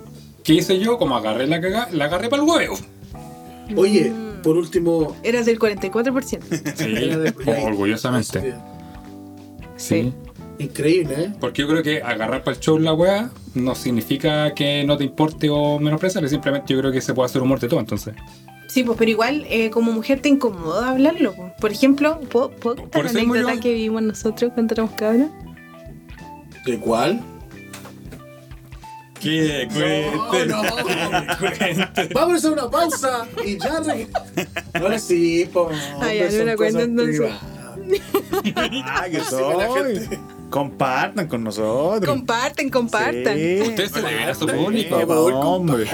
¿qué 0.43 0.53
hice 0.55 0.79
yo? 0.79 0.99
Como 0.99 1.17
agarré 1.17 1.47
la 1.47 1.59
caga, 1.61 1.89
la 1.91 2.05
agarré 2.05 2.29
para 2.29 2.43
el 2.43 2.49
huevo. 2.49 2.77
Oye, 3.77 4.11
Mm. 4.11 4.43
por 4.43 4.59
último. 4.59 5.17
Eras 5.23 5.47
del 5.47 5.59
44%. 5.59 6.45
Sí, 6.77 6.85
era 6.97 7.17
de- 7.19 7.35
orgullosamente. 7.67 8.55
Sí. 9.77 10.13
Increíble, 10.59 11.15
¿eh? 11.19 11.33
Porque 11.41 11.63
yo 11.63 11.69
creo 11.69 11.83
que 11.83 12.01
agarrar 12.01 12.45
para 12.45 12.57
el 12.57 12.61
show 12.63 12.79
la 12.79 12.95
weá 12.95 13.31
no 13.55 13.75
significa 13.75 14.55
que 14.55 14.85
no 14.85 14.97
te 14.97 15.03
importe 15.05 15.51
o 15.51 15.81
menospreciarle, 15.81 16.29
simplemente 16.29 16.73
yo 16.73 16.79
creo 16.81 16.93
que 16.93 17.01
se 17.01 17.13
puede 17.13 17.27
hacer 17.27 17.43
humor 17.43 17.59
de 17.59 17.69
todo, 17.69 17.81
entonces. 17.81 18.15
Sí, 18.69 18.83
pues, 18.85 18.97
pero 18.99 19.11
igual 19.11 19.45
eh, 19.51 19.71
como 19.71 19.93
mujer 19.93 20.21
te 20.21 20.29
incomoda 20.29 20.91
hablarlo. 20.91 21.35
pues. 21.35 21.53
Por 21.61 21.73
ejemplo, 21.73 22.21
¿puedo, 22.31 22.51
puedo 22.51 22.77
contar 22.77 23.03
Por 23.03 23.13
la 23.15 23.21
anécdota 23.21 23.61
que 23.61 23.69
vivimos 23.75 24.03
nosotros 24.03 24.53
cuando 24.55 24.75
éramos 24.75 24.93
cabros? 24.95 25.29
¿De 26.65 26.79
cuál? 26.79 27.21
¿Qué? 29.21 29.69
No, 30.47 30.63
no. 30.63 30.63
Vamos 32.15 32.35
a 32.35 32.37
hacer 32.37 32.53
una 32.53 32.71
pausa 32.71 33.27
y 33.45 33.59
ya 33.59 33.81
re- 33.81 34.09
Ahora 34.75 34.99
sí, 34.99 35.49
po. 35.53 35.71
Ah, 36.01 36.13
ya, 36.13 36.31
no 36.31 36.45
la 36.45 36.57
cuento, 36.57 36.81
entonces. 36.81 37.17
privadas. 37.21 37.41
Ah, 38.85 39.05
que 39.11 39.21
soy. 39.21 39.95
gente- 39.99 40.21
Compartan 40.51 41.27
con 41.27 41.43
nosotros. 41.43 42.05
Comparten, 42.09 42.71
compartan. 42.71 43.37
Sí. 43.37 43.61
Ustedes 43.63 43.91
se 43.91 44.03
deben 44.03 44.29
a 44.29 44.35
su 44.35 44.47
Sí, 44.49 44.55
público. 44.55 44.97
hombre. 44.97 45.87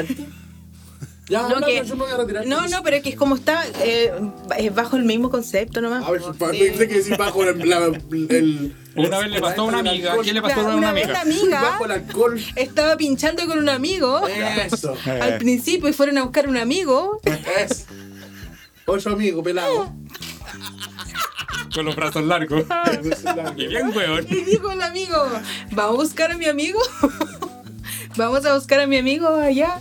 Ya, 1.29 1.43
No, 1.43 1.55
habla, 1.55 1.67
que- 1.69 1.85
yo 1.87 1.95
me 1.97 2.03
voy 2.05 2.13
a 2.13 2.17
retirar. 2.17 2.45
No, 2.47 2.67
no, 2.69 2.83
pero 2.83 2.97
es 2.97 3.03
que 3.05 3.11
es 3.11 3.17
como 3.17 3.37
está 3.37 3.63
eh, 3.85 4.13
es 4.59 4.75
bajo 4.75 4.97
el 4.97 5.05
mismo 5.05 5.31
concepto 5.31 5.81
nomás. 5.81 6.05
A 6.05 6.11
ver, 6.11 6.21
para 6.39 6.51
de- 6.53 6.73
que 6.73 6.87
decir 6.89 7.17
bajo 7.17 7.45
el, 7.45 7.69
la- 7.69 7.87
el- 7.87 8.75
Una 8.97 9.19
vez 9.21 9.31
le 9.31 9.41
pasó 9.41 9.61
a 9.63 9.65
una 9.65 9.79
amiga. 9.79 10.15
¿Quién 10.23 10.35
le 10.35 10.43
pasó 10.43 10.61
a 10.69 10.75
una 10.75 10.93
vez 10.93 11.05
amiga? 11.05 11.13
la 11.13 11.21
amiga 11.23 11.63
Bajo 11.63 11.85
el 11.85 11.91
alcohol. 11.93 12.41
estaba 12.57 12.97
pinchando 12.97 13.47
con 13.47 13.59
un 13.61 13.69
amigo 13.69 14.27
Eso. 14.27 14.95
al 15.07 15.39
principio 15.39 15.89
y 15.89 15.93
fueron 15.93 16.19
a 16.19 16.23
buscar 16.25 16.49
un 16.49 16.57
amigo. 16.57 17.21
Eso. 17.25 17.85
Ocho 18.87 19.11
amigos, 19.11 19.45
pelado. 19.45 19.93
Con 21.75 21.85
los 21.85 21.97
brazos 21.97 22.25
largos. 22.25 22.65
y 23.57 23.67
bien 23.67 23.93
weón. 23.95 24.27
Y 24.29 24.45
dijo 24.45 24.71
el 24.73 24.83
amigo, 24.83 25.17
vamos 25.73 25.95
a 25.95 26.03
buscar 26.03 26.33
a 26.33 26.37
mi 26.37 26.47
amigo. 26.47 26.81
vamos 28.17 28.45
a 28.45 28.55
buscar 28.55 28.81
a 28.81 28.87
mi 28.87 28.99
amigo 28.99 29.29
allá. 29.29 29.81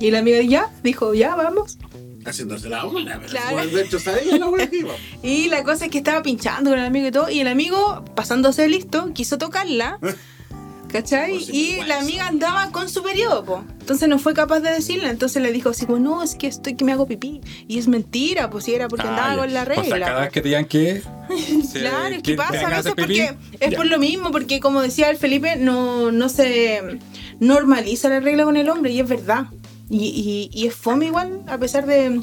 Y 0.00 0.10
la 0.10 0.18
amiga 0.18 0.42
ya, 0.42 0.70
dijo, 0.82 1.14
ya, 1.14 1.34
vamos. 1.34 1.78
Haciéndose 2.26 2.68
la 2.68 2.82
pero 2.82 3.26
Claro. 3.26 3.66
De 3.66 3.82
hecho, 3.82 3.98
la 4.38 4.46
buena 4.46 4.66
que 4.68 4.78
iba. 4.78 4.94
Y 5.22 5.48
la 5.48 5.62
cosa 5.62 5.86
es 5.86 5.90
que 5.90 5.98
estaba 5.98 6.22
pinchando 6.22 6.70
con 6.70 6.78
el 6.78 6.86
amigo 6.86 7.06
y 7.08 7.10
todo. 7.10 7.30
Y 7.30 7.40
el 7.40 7.48
amigo, 7.48 8.04
pasándose 8.14 8.68
listo, 8.68 9.12
quiso 9.14 9.38
tocarla. 9.38 9.98
¿Cachai? 10.94 11.38
Y 11.50 11.80
la 11.88 11.98
amiga 11.98 12.28
andaba 12.28 12.70
con 12.70 12.88
su 12.88 13.02
periodo, 13.02 13.44
po. 13.44 13.64
Entonces 13.80 14.08
no 14.08 14.20
fue 14.20 14.32
capaz 14.32 14.60
de 14.60 14.70
decirle. 14.70 15.10
Entonces 15.10 15.42
le 15.42 15.50
dijo 15.50 15.70
así 15.70 15.86
como, 15.86 15.98
no, 15.98 16.22
es 16.22 16.36
que 16.36 16.46
estoy 16.46 16.76
que 16.76 16.84
me 16.84 16.92
hago 16.92 17.08
pipí. 17.08 17.40
Y 17.66 17.80
es 17.80 17.88
mentira, 17.88 18.48
pues 18.48 18.64
si 18.66 18.74
era 18.74 18.86
porque 18.86 19.08
andaba 19.08 19.32
Ah, 19.32 19.36
con 19.38 19.52
la 19.52 19.62
O 19.62 19.66
sea, 19.66 19.74
regla. 19.82 20.06
cada 20.06 20.20
vez 20.20 20.30
que 20.30 20.40
te 20.40 20.48
digan 20.50 20.66
que. 20.66 21.02
Claro, 21.72 22.14
es 22.14 22.22
que 22.22 22.34
pasa 22.36 22.68
a 22.68 22.76
veces 22.76 22.92
porque 22.96 23.34
es 23.58 23.70
ya. 23.72 23.76
por 23.76 23.86
lo 23.86 23.98
mismo, 23.98 24.30
porque 24.30 24.60
como 24.60 24.82
decía 24.82 25.10
el 25.10 25.16
Felipe, 25.16 25.56
no, 25.56 26.12
no 26.12 26.28
se 26.28 26.80
normaliza 27.40 28.08
la 28.08 28.20
regla 28.20 28.44
con 28.44 28.56
el 28.56 28.68
hombre 28.70 28.92
y 28.92 29.00
es 29.00 29.08
verdad. 29.08 29.46
Y, 29.90 30.04
y, 30.06 30.50
y 30.56 30.68
es 30.68 30.76
fome 30.76 31.06
igual, 31.06 31.40
a 31.48 31.58
pesar 31.58 31.86
de 31.86 32.22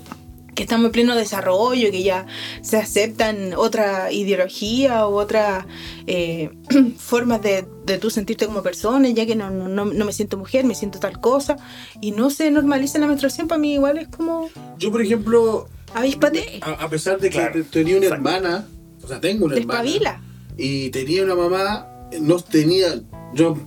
que 0.55 0.63
estamos 0.63 0.87
en 0.87 0.91
pleno 0.91 1.15
desarrollo, 1.15 1.91
que 1.91 2.03
ya 2.03 2.25
se 2.61 2.77
aceptan 2.77 3.53
otra 3.55 4.11
ideología 4.11 5.07
u 5.07 5.13
otras 5.19 5.65
eh, 6.07 6.49
formas 6.97 7.41
de, 7.41 7.65
de 7.85 7.97
tú 7.97 8.09
sentirte 8.09 8.45
como 8.47 8.61
persona, 8.61 9.07
ya 9.09 9.25
que 9.25 9.35
no, 9.35 9.49
no, 9.49 9.85
no- 9.85 10.05
me 10.05 10.11
siento 10.13 10.37
mujer, 10.37 10.65
me 10.65 10.75
siento 10.75 10.99
tal 10.99 11.19
cosa, 11.21 11.57
y 12.01 12.11
no 12.11 12.29
se 12.29 12.51
normaliza 12.51 12.99
la 12.99 13.07
menstruación, 13.07 13.47
para 13.47 13.59
mí 13.59 13.73
igual 13.75 13.97
es 13.97 14.07
como 14.09 14.49
Yo, 14.77 14.91
por 14.91 15.01
ejemplo, 15.01 15.67
avíspate, 15.93 16.59
a, 16.61 16.71
a 16.71 16.89
pesar 16.89 17.19
de 17.19 17.29
que 17.29 17.37
Claro. 17.37 17.53
te- 17.53 17.63
tenía 17.63 17.97
una 17.97 18.07
hermana, 18.07 18.67
o 19.03 19.07
sea, 19.07 19.19
tengo 19.21 19.45
una 19.45 19.55
hermana. 19.57 19.81
despabila. 19.83 20.21
Y 20.57 20.89
tenía 20.89 21.23
una 21.23 21.33
mamá, 21.35 21.87
no 22.19 22.37
tenía. 22.39 22.87
Yo 23.33 23.57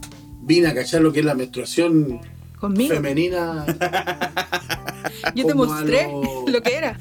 vine 0.43 0.69
a 0.69 0.75
cachar 0.75 1.01
lo 1.01 1.13
que 1.13 1.21
es 1.21 1.25
la 1.25 1.35
menstruación 1.35 2.21
Conmigo. 2.61 2.95
femenina. 2.95 3.65
Yo 5.35 5.47
te 5.47 5.55
mostré 5.55 6.07
lo- 6.53 6.63
que 6.63 6.75
era. 6.77 6.99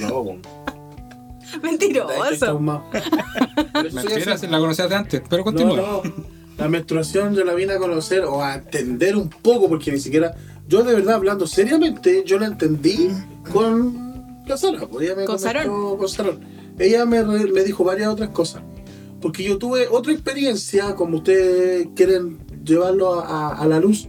No, 0.00 0.24
Mentiroso. 1.62 2.58
Mentira, 3.92 4.36
si 4.38 4.46
la 4.46 4.58
conocías 4.58 4.88
de 4.88 4.94
antes, 4.96 5.22
pero 5.28 5.44
continúa. 5.44 5.76
no. 5.76 6.02
La 6.56 6.68
menstruación 6.68 7.34
yo 7.34 7.44
la 7.44 7.54
vine 7.54 7.72
a 7.74 7.78
conocer 7.78 8.24
o 8.24 8.42
a 8.42 8.54
entender 8.54 9.16
un 9.16 9.28
poco, 9.28 9.68
porque 9.68 9.90
ni 9.90 9.98
siquiera. 9.98 10.34
Yo, 10.68 10.82
de 10.84 10.94
verdad, 10.94 11.16
hablando 11.16 11.46
seriamente, 11.46 12.22
yo 12.24 12.38
la 12.38 12.46
entendí 12.46 13.10
con 13.52 14.42
la 14.46 14.56
Sara. 14.56 14.86
pues, 14.86 15.04
ella 15.06 15.16
me 15.16 15.24
Con 15.24 15.38
Sarón. 15.38 15.96
con 15.98 16.08
Sarón. 16.08 16.40
Ella 16.78 17.04
me, 17.06 17.22
re- 17.22 17.50
me 17.52 17.62
dijo 17.64 17.82
varias 17.84 18.08
otras 18.08 18.30
cosas. 18.30 18.62
Porque 19.20 19.42
yo 19.42 19.58
tuve 19.58 19.88
otra 19.88 20.12
experiencia, 20.12 20.94
como 20.94 21.18
ustedes 21.18 21.88
quieren 21.96 22.38
llevarlo 22.64 23.20
a, 23.20 23.48
a- 23.48 23.56
a 23.58 23.66
la 23.66 23.80
luz. 23.80 24.08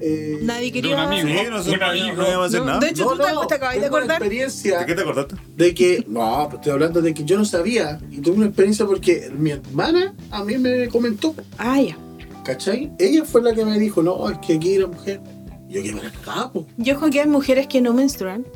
Eh, 0.00 0.38
Nadie 0.42 0.66
De 0.66 0.72
quería. 0.72 0.94
un 0.96 1.00
amigo. 1.02 1.28
Sí, 1.28 1.34
no 1.50 1.62
sé, 1.62 1.70
Un 1.72 1.82
amigo. 1.82 2.16
no 2.16 2.42
a 2.42 2.46
hacer 2.46 2.60
No, 2.60 2.66
nada. 2.66 2.78
de 2.80 2.88
hecho, 2.88 3.04
tú 3.04 3.16
te- 3.18 3.46
te 3.48 3.54
acabas 3.54 3.74
de 3.74 3.78
una 3.80 3.86
acordar. 3.88 4.10
experiencia 4.22 4.78
¿De 4.80 4.86
qué 4.86 4.94
te 4.94 5.00
acordaste? 5.02 5.34
de 5.56 5.74
que, 5.74 6.04
no, 6.08 6.48
estoy 6.52 6.72
hablando 6.72 7.02
de 7.02 7.12
que 7.14 7.24
yo 7.24 7.36
no 7.38 7.44
sabía 7.44 8.00
y 8.10 8.18
tuve 8.20 8.36
una 8.36 8.46
experiencia 8.46 8.86
porque 8.86 9.30
mi 9.36 9.50
hermana 9.50 10.14
a 10.30 10.42
mí 10.44 10.56
me 10.58 10.88
comentó, 10.88 11.34
Ah, 11.58 11.80
ya. 11.80 11.96
¿cachai? 12.44 12.90
Ella 12.98 13.24
fue 13.24 13.42
la 13.42 13.52
que 13.54 13.64
me 13.64 13.78
dijo, 13.78 14.02
no, 14.02 14.28
es 14.30 14.38
que 14.38 14.54
aquí 14.54 14.78
la 14.78 14.86
mujer, 14.86 15.20
yo 15.68 15.82
que 15.82 15.92
me 15.92 16.02
la 16.02 16.10
capo. 16.24 16.66
Yo 16.78 16.98
creo 16.98 17.10
que 17.10 17.20
hay 17.20 17.28
mujeres 17.28 17.66
que 17.66 17.80
no 17.80 17.92
menstruan. 17.92 18.46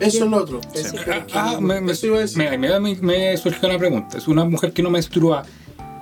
Eso 0.00 0.24
es 0.24 0.30
lo 0.30 0.36
otro. 0.38 0.60
Eso, 0.74 0.96
Ah, 1.32 1.58
me, 1.60 1.80
me, 1.80 1.92
eso 1.92 2.06
iba 2.06 2.16
a 2.18 2.20
decir. 2.20 2.38
me, 2.38 2.56
me, 2.58 2.80
me- 2.80 2.96
me 3.00 3.36
surgió 3.36 3.68
una 3.68 3.78
pregunta. 3.78 4.18
¿Es 4.18 4.28
una 4.28 4.44
mujer 4.44 4.72
que 4.72 4.82
no 4.82 4.90
menstrua? 4.90 5.42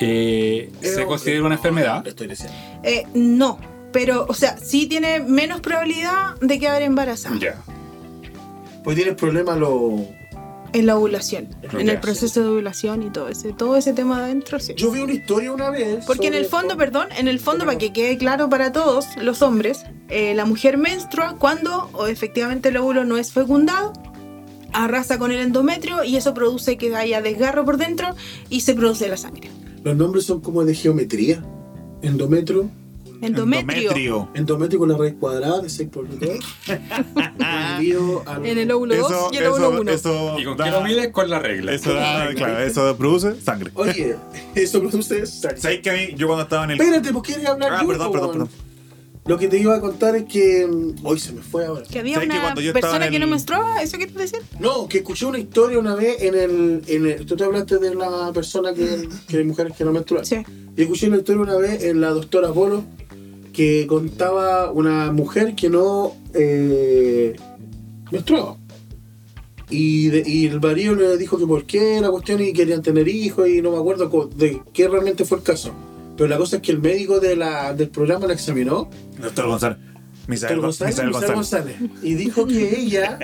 eh, 0.00 0.72
¿Se 0.80 1.04
considera 1.06 1.40
una 1.40 1.50
no, 1.50 1.54
enfermedad? 1.54 2.02
le 2.02 2.10
estoy 2.10 2.26
diciendo. 2.26 2.54
Eh, 2.82 3.04
no. 3.14 3.58
Pero, 3.94 4.26
o 4.28 4.34
sea, 4.34 4.58
sí 4.58 4.86
tiene 4.86 5.20
menos 5.20 5.60
probabilidad 5.60 6.34
de 6.40 6.58
quedar 6.58 6.82
embarazada 6.82 7.36
Ya. 7.38 7.62
Pues 8.82 8.96
tienes 8.96 9.14
problemas 9.14 9.56
lo... 9.56 10.04
en 10.72 10.86
la 10.86 10.96
ovulación. 10.96 11.46
En 11.78 11.88
el 11.88 12.00
proceso 12.00 12.42
de 12.42 12.48
ovulación 12.48 13.04
y 13.04 13.10
todo 13.10 13.28
ese, 13.28 13.52
todo 13.52 13.76
ese 13.76 13.92
tema 13.92 14.18
de 14.18 14.24
adentro, 14.24 14.58
sí. 14.58 14.74
Yo 14.76 14.90
vi 14.90 15.00
una 15.00 15.12
historia 15.12 15.52
una 15.52 15.70
vez. 15.70 16.04
Porque 16.06 16.26
en 16.26 16.34
el 16.34 16.46
fondo, 16.46 16.76
perdón, 16.76 17.06
en 17.16 17.28
el 17.28 17.38
fondo, 17.38 17.64
para 17.66 17.78
que 17.78 17.92
quede 17.92 18.18
claro 18.18 18.50
para 18.50 18.72
todos 18.72 19.06
los 19.16 19.42
hombres, 19.42 19.84
eh, 20.08 20.34
la 20.34 20.44
mujer 20.44 20.76
menstrua 20.76 21.36
cuando 21.38 21.88
o 21.92 22.08
efectivamente 22.08 22.70
el 22.70 22.76
óvulo 22.78 23.04
no 23.04 23.16
es 23.16 23.32
fecundado, 23.32 23.92
arrasa 24.72 25.20
con 25.20 25.30
el 25.30 25.38
endometrio 25.38 26.02
y 26.02 26.16
eso 26.16 26.34
produce 26.34 26.76
que 26.76 26.94
haya 26.96 27.22
desgarro 27.22 27.64
por 27.64 27.76
dentro 27.76 28.08
y 28.50 28.62
se 28.62 28.74
produce 28.74 29.06
la 29.06 29.16
sangre. 29.16 29.52
Los 29.84 29.94
nombres 29.96 30.24
son 30.24 30.40
como 30.40 30.64
de 30.64 30.74
geometría. 30.74 31.44
Endometrio. 32.02 32.68
Endometrio. 33.26 34.28
Endometrio 34.34 34.78
con 34.78 34.88
la 34.90 34.96
raíz 34.98 35.14
cuadrada 35.18 35.60
de 35.60 35.68
6 35.70 35.88
por 35.90 36.08
2. 36.08 36.18
En 38.44 38.58
el 38.58 38.70
óvulo 38.70 38.96
2 38.96 39.10
Eso, 39.10 39.28
y 39.32 39.36
el 39.38 39.46
óvulo 39.46 39.66
eso, 39.68 39.80
1. 39.80 39.90
eso, 39.92 40.38
¿Y 40.40 40.44
con 40.44 40.56
da- 40.56 40.64
qué 40.64 40.70
lo 40.70 40.80
mides? 40.82 41.08
Con 41.08 41.30
la 41.30 41.38
regla. 41.38 41.72
Eso 41.72 41.92
da, 41.94 42.28
claro, 42.34 42.58
eso 42.60 42.96
produce 42.96 43.40
sangre. 43.40 43.70
Oye, 43.74 44.16
eso 44.54 44.80
produce 44.80 45.26
sangre. 45.26 45.60
¿Sabes 45.60 45.80
que 45.80 45.90
a 45.90 45.94
mí, 45.94 46.08
yo 46.16 46.26
cuando 46.26 46.44
estaba 46.44 46.64
en 46.64 46.70
el. 46.72 46.80
Espérate, 46.80 47.12
¿por 47.12 47.22
qué 47.22 47.32
quería 47.34 47.50
hablar 47.50 47.72
Ah, 47.72 47.78
yo, 47.82 47.88
perdón, 47.88 48.12
perdón, 48.12 48.30
perdón. 48.32 48.48
Lo 49.26 49.38
que 49.38 49.48
te 49.48 49.58
iba 49.58 49.74
a 49.74 49.80
contar 49.80 50.14
es 50.16 50.24
que. 50.24 50.66
mm, 50.66 50.96
Hoy 51.06 51.18
se 51.18 51.32
me 51.32 51.40
fue 51.42 51.64
ahora. 51.66 51.82
Que 51.90 51.98
había 52.00 52.14
¿Sabes 52.14 52.28
que 52.28 52.34
una 52.34 52.42
cuando 52.44 52.60
yo 52.60 52.68
estaba 52.72 52.80
persona 52.92 53.06
en 53.06 53.12
que 53.12 53.18
no 53.18 53.24
el- 53.24 53.30
menstruaba, 53.30 53.82
¿eso 53.82 53.96
quieres 53.96 54.14
decir? 54.14 54.40
No, 54.60 54.86
que 54.86 54.98
escuché 54.98 55.24
una 55.26 55.38
historia 55.38 55.78
una 55.78 55.94
vez 55.94 56.20
en 56.22 56.34
el. 56.34 56.82
En 56.86 57.06
el 57.06 57.24
tú 57.26 57.34
te 57.36 57.44
hablaste 57.44 57.78
de 57.78 57.94
la 57.94 58.30
persona 58.34 58.74
que, 58.74 59.08
que 59.26 59.38
hay 59.38 59.44
mujeres 59.44 59.74
que 59.76 59.84
no 59.84 59.92
menstruan. 59.92 60.24
Sí. 60.26 60.36
Y 60.76 60.82
escuché 60.82 61.08
una 61.08 61.16
historia 61.18 61.40
una 61.42 61.56
vez 61.56 61.82
en 61.84 62.00
la 62.02 62.10
doctora 62.10 62.52
Polo 62.52 62.84
que 63.54 63.86
contaba 63.86 64.70
una 64.70 65.10
mujer 65.12 65.54
que 65.54 65.70
no 65.70 66.12
eh, 66.34 67.34
menstruaba. 68.12 68.58
Y, 69.70 70.08
de- 70.08 70.22
y 70.28 70.46
el 70.46 70.60
marido 70.60 70.94
le 70.94 71.16
dijo 71.16 71.38
que 71.38 71.46
por 71.46 71.64
qué 71.64 71.98
la 72.00 72.10
cuestión 72.10 72.42
y 72.42 72.52
querían 72.52 72.82
tener 72.82 73.08
hijos 73.08 73.48
y 73.48 73.62
no 73.62 73.70
me 73.70 73.78
acuerdo 73.78 74.28
de 74.36 74.60
qué 74.74 74.88
realmente 74.88 75.24
fue 75.24 75.38
el 75.38 75.44
caso. 75.44 75.72
Pero 76.16 76.28
la 76.28 76.36
cosa 76.36 76.56
es 76.56 76.62
que 76.62 76.70
el 76.72 76.80
médico 76.80 77.18
de 77.18 77.34
la, 77.36 77.72
del 77.72 77.88
programa 77.88 78.26
la 78.26 78.34
examinó 78.34 78.90
Doctor 79.20 79.46
González. 79.48 79.78
Misael, 80.28 80.54
Doctor 80.60 80.66
González, 80.66 80.94
Misael 80.94 81.12
González. 81.12 81.34
González. 81.34 81.76
Y 82.02 82.14
dijo 82.14 82.46
que 82.46 82.78
ella, 82.80 83.18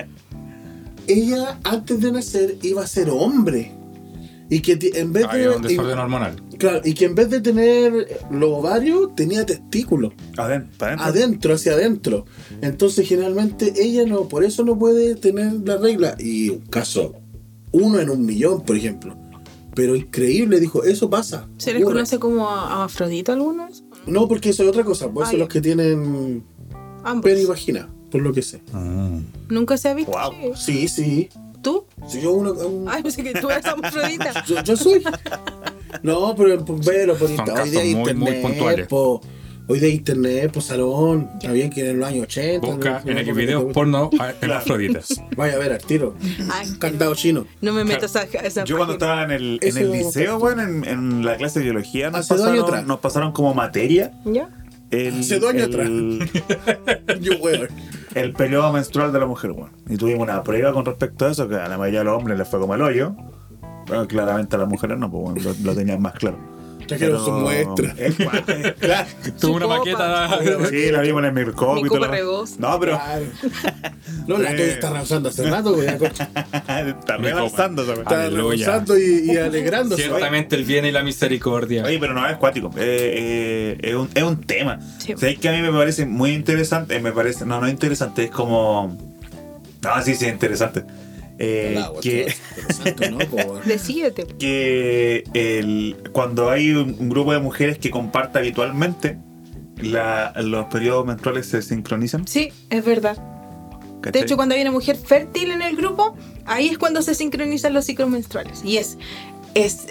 ella 1.07 1.59
antes 1.63 1.99
de 2.01 2.11
nacer 2.11 2.57
iba 2.63 2.81
a 2.83 2.87
ser 2.87 3.09
hombre. 3.11 3.71
Y 4.49 4.59
que 4.61 4.77
en 4.95 5.13
vez 5.13 5.25
Había 5.29 5.51
un 5.51 5.61
de. 5.61 5.69
desorden 5.69 5.97
hormonal. 5.99 6.35
Claro, 6.61 6.81
y 6.85 6.93
que 6.93 7.05
en 7.05 7.15
vez 7.15 7.29
de 7.29 7.41
tener 7.41 8.19
los 8.31 8.49
ovarios, 8.51 9.13
tenía 9.15 9.45
testículos. 9.45 10.13
Adentro, 10.37 10.85
adentro. 10.87 11.05
Adentro, 11.05 11.53
hacia 11.55 11.73
adentro. 11.73 12.25
Entonces, 12.61 13.07
generalmente, 13.07 13.73
ella 13.77 14.05
no, 14.05 14.27
por 14.27 14.43
eso 14.43 14.63
no 14.63 14.77
puede 14.79 15.15
tener 15.15 15.53
la 15.65 15.77
regla. 15.77 16.15
Y 16.19 16.49
un 16.49 16.59
caso 16.59 17.13
uno 17.71 17.99
en 17.99 18.09
un 18.09 18.25
millón, 18.25 18.61
por 18.61 18.75
ejemplo. 18.77 19.17
Pero 19.73 19.95
increíble, 19.95 20.59
dijo, 20.59 20.83
eso 20.83 21.09
pasa. 21.09 21.47
¿Se 21.57 21.73
les 21.73 21.81
ocurre. 21.81 21.95
conoce 21.95 22.19
como 22.19 22.49
a- 22.49 22.83
Afrodita 22.83 23.33
algunos? 23.33 23.83
No, 24.05 24.27
porque 24.27 24.49
eso 24.49 24.63
es 24.63 24.69
otra 24.69 24.83
cosa, 24.83 25.09
pues 25.09 25.27
Ah, 25.27 25.31
son 25.31 25.39
los 25.39 25.47
que 25.49 25.61
tienen 25.61 26.43
Ambos. 27.03 27.23
pene 27.23 27.41
y 27.41 27.45
vagina, 27.45 27.89
por 28.11 28.21
lo 28.21 28.33
que 28.33 28.41
sé. 28.41 28.61
Nunca 29.49 29.77
se 29.77 29.89
ha 29.89 29.93
visto. 29.93 30.11
Wow. 30.11 30.53
Sí. 30.55 30.87
Sí, 30.87 31.03
sí. 31.03 31.29
¿Tú? 31.61 31.85
Si 32.07 32.19
yo 32.19 32.33
uno, 32.33 32.51
un- 32.53 32.89
Ay, 32.89 33.03
pensé 33.03 33.23
que 33.23 33.33
tú 33.33 33.47
eras 33.49 33.63
Afrodita. 33.65 34.43
yo, 34.47 34.61
yo 34.63 34.75
soy. 34.75 35.03
No, 36.03 36.35
pero 36.35 36.63
por 36.65 36.83
verlo 36.85 37.15
por 37.15 37.27
Son 37.27 37.37
internet. 37.39 37.63
Hoy 37.63 37.69
día 37.69 37.81
muy, 37.81 37.93
muy 37.93 37.99
internet, 38.11 38.41
puntuales. 38.41 38.87
po, 38.87 39.21
hoy 39.67 39.79
de 39.79 39.89
internet, 39.89 40.51
por 40.51 40.63
salón. 40.63 41.29
Bien 41.51 41.69
que 41.69 41.89
en 41.89 41.99
los 41.99 42.07
años 42.07 42.23
80. 42.23 42.67
Busca 42.67 43.01
no- 43.05 43.11
en 43.11 43.25
Xvideos 43.25 43.63
no- 43.65 43.71
porno 43.71 44.09
a- 44.19 44.33
en 44.41 44.51
Afroditas. 44.51 45.07
Vaya 45.37 45.55
a 45.55 45.57
ver 45.59 45.73
al 45.73 45.81
tiro. 45.81 46.15
Ay, 46.51 46.67
Candado 46.79 47.15
chino. 47.15 47.45
no 47.61 47.73
me 47.73 47.83
metas 47.83 48.15
a 48.15 48.23
esa 48.23 48.63
Yo 48.63 48.77
cuando 48.77 48.93
estaba 48.93 49.23
en 49.23 49.31
el, 49.31 49.59
en 49.61 49.77
el 49.77 49.91
liceo, 49.91 50.39
bueno, 50.39 50.63
en, 50.63 50.85
en 50.85 51.25
la 51.25 51.37
clase 51.37 51.59
de 51.59 51.65
biología 51.65 52.09
nos 52.09 52.21
Hace 52.21 52.35
dos 52.35 52.47
años 52.47 52.59
pasaron, 52.63 52.69
atrás. 52.79 52.87
nos 52.87 52.99
pasaron 52.99 53.31
como 53.31 53.53
materia 53.53 54.11
¿Ya? 54.25 54.49
el, 54.91 55.19
Hace 55.21 55.39
dos 55.39 55.49
años 55.51 55.69
el, 55.73 56.29
Yo, 57.21 57.37
weón. 57.39 57.67
el 58.15 58.33
periodo 58.33 58.73
menstrual 58.73 59.13
de 59.13 59.19
la 59.19 59.25
mujer, 59.25 59.51
bueno. 59.53 59.71
Y 59.89 59.95
tuvimos 59.97 60.23
una 60.23 60.43
prueba 60.43 60.73
con 60.73 60.83
respecto 60.85 61.25
a 61.27 61.31
eso, 61.31 61.47
que 61.47 61.55
a 61.55 61.67
la 61.69 61.77
mayoría 61.77 61.99
de 61.99 62.05
los 62.05 62.17
hombres 62.17 62.37
les 62.37 62.47
fue 62.47 62.59
como 62.59 62.75
el 62.75 62.81
hoyo. 62.81 63.15
Pero 63.91 64.07
claramente 64.07 64.55
a 64.55 64.59
las 64.59 64.67
mujeres 64.69 64.97
no, 64.97 65.11
pues 65.11 65.23
bueno, 65.23 65.41
lo, 65.41 65.55
lo 65.71 65.75
tenían 65.75 66.01
más 66.01 66.13
claro. 66.13 66.37
Trajeron 66.87 67.21
Pero- 67.21 67.25
su 67.25 67.31
muestra. 67.31 67.95
Eh, 67.97 68.73
claro. 68.79 69.07
Tuvo 69.39 69.55
una 69.55 69.65
copa. 69.67 69.77
maqueta. 69.79 70.69
Sí, 70.69 70.91
la 70.91 71.01
vimos 71.01 71.19
en 71.19 71.25
el 71.27 71.33
microscopio. 71.33 71.75
Mi 71.75 71.81
y 71.81 71.83
todo 71.85 71.99
copa 71.99 72.07
lo- 72.07 72.11
rebos. 72.13 72.59
No, 72.59 72.79
pero 72.79 72.93
Claro. 72.97 73.25
No, 74.27 74.37
la 74.39 74.49
estoy 74.49 74.65
Eh. 74.65 74.71
está 74.73 74.89
rehusando 74.91 75.29
hace 75.29 75.49
rato. 75.49 75.81
Está 75.81 76.07
está 76.89 77.17
Mi 77.17 77.27
rehusando 77.31 78.97
y, 78.97 79.31
y 79.31 79.37
alegrándose. 79.37 80.03
Ciertamente 80.03 80.55
el 80.55 80.63
bien 80.65 80.85
y 80.85 80.91
la 80.91 81.03
misericordia. 81.03 81.83
Oye, 81.85 81.99
pero 81.99 82.13
no 82.13 82.27
es 82.27 82.35
cuático, 82.37 82.69
eh, 82.77 83.77
eh, 83.77 83.89
es, 83.89 83.95
un, 83.95 84.09
es 84.13 84.23
un 84.23 84.41
tema. 84.41 84.79
Sí. 84.97 85.13
¿Sabes 85.17 85.37
que 85.39 85.49
a 85.49 85.51
mí 85.53 85.61
me 85.61 85.71
parece 85.71 86.05
muy 86.05 86.31
interesante? 86.33 86.99
Me 86.99 87.11
parece, 87.11 87.45
no, 87.45 87.59
no 87.61 87.67
es 87.67 87.71
interesante, 87.73 88.25
es 88.25 88.31
como. 88.31 88.97
No, 89.81 90.03
sí, 90.03 90.15
sí, 90.15 90.25
es 90.25 90.33
interesante. 90.33 90.83
Eh, 91.43 91.83
que, 92.03 92.31
¿no? 93.09 93.17
Que 94.37 95.23
el, 95.33 95.97
cuando 96.11 96.51
hay 96.51 96.69
un, 96.71 96.95
un 96.99 97.09
grupo 97.09 97.33
de 97.33 97.39
mujeres 97.39 97.79
que 97.79 97.89
comparte 97.89 98.37
habitualmente, 98.37 99.17
la- 99.77 100.33
los 100.37 100.65
periodos 100.65 101.05
menstruales 101.05 101.47
se 101.47 101.61
sincronizan. 101.63 102.27
Sí, 102.27 102.51
es 102.69 102.85
verdad. 102.85 103.17
De 103.17 104.01
¿cachai? 104.01 104.21
hecho, 104.23 104.35
cuando 104.35 104.53
hay 104.55 104.61
una 104.61 104.71
mujer 104.71 104.95
fértil 104.97 105.51
en 105.51 105.61
el 105.63 105.75
grupo, 105.75 106.15
ahí 106.45 106.69
es 106.69 106.77
cuando 106.77 107.01
se 107.01 107.15
sincronizan 107.15 107.73
los 107.73 107.85
ciclos 107.85 108.09
menstruales. 108.09 108.63
Y 108.63 108.77
es, 108.77 108.97
es 109.55 109.87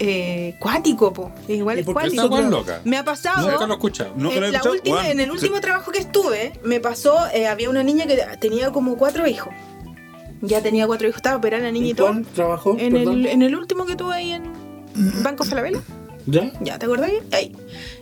eh, 0.00 0.56
cuático, 0.58 1.12
po. 1.12 1.32
Igual 1.48 1.76
¿Y 1.76 1.80
es 1.80 1.86
cuático. 1.86 2.28
loca. 2.50 2.80
Me 2.84 2.96
ha 2.96 3.04
pasado. 3.04 3.50
Nunca 3.50 3.66
lo 3.66 3.78
lo 4.40 4.46
he 4.46 4.48
en, 4.48 4.52
la 4.54 4.62
última- 4.70 5.10
en 5.10 5.20
el 5.20 5.26
sí. 5.26 5.32
último 5.32 5.60
trabajo 5.60 5.92
que 5.92 5.98
estuve, 5.98 6.54
me 6.64 6.80
pasó, 6.80 7.26
eh, 7.34 7.46
había 7.46 7.68
una 7.68 7.82
niña 7.82 8.06
que 8.06 8.18
tenía 8.40 8.70
como 8.72 8.96
cuatro 8.96 9.26
hijos. 9.26 9.52
Ya 10.42 10.62
tenía 10.62 10.86
cuatro 10.86 11.08
hijos, 11.08 11.16
estaba 11.16 11.36
operada 11.36 11.64
la 11.64 11.72
niña 11.72 11.86
y 11.86 11.90
¿En 11.90 11.96
todo. 11.96 12.22
trabajó? 12.34 12.76
En 12.78 12.96
el, 12.96 13.26
en 13.26 13.42
el 13.42 13.56
último 13.56 13.86
que 13.86 13.96
tuve 13.96 14.14
ahí 14.14 14.32
en 14.32 14.42
Banco 15.22 15.44
Falabella. 15.44 15.80
¿Ya? 16.26 16.50
Ya, 16.62 16.78
¿te 16.78 16.86
acordás? 16.86 17.10
Ahí. 17.32 17.54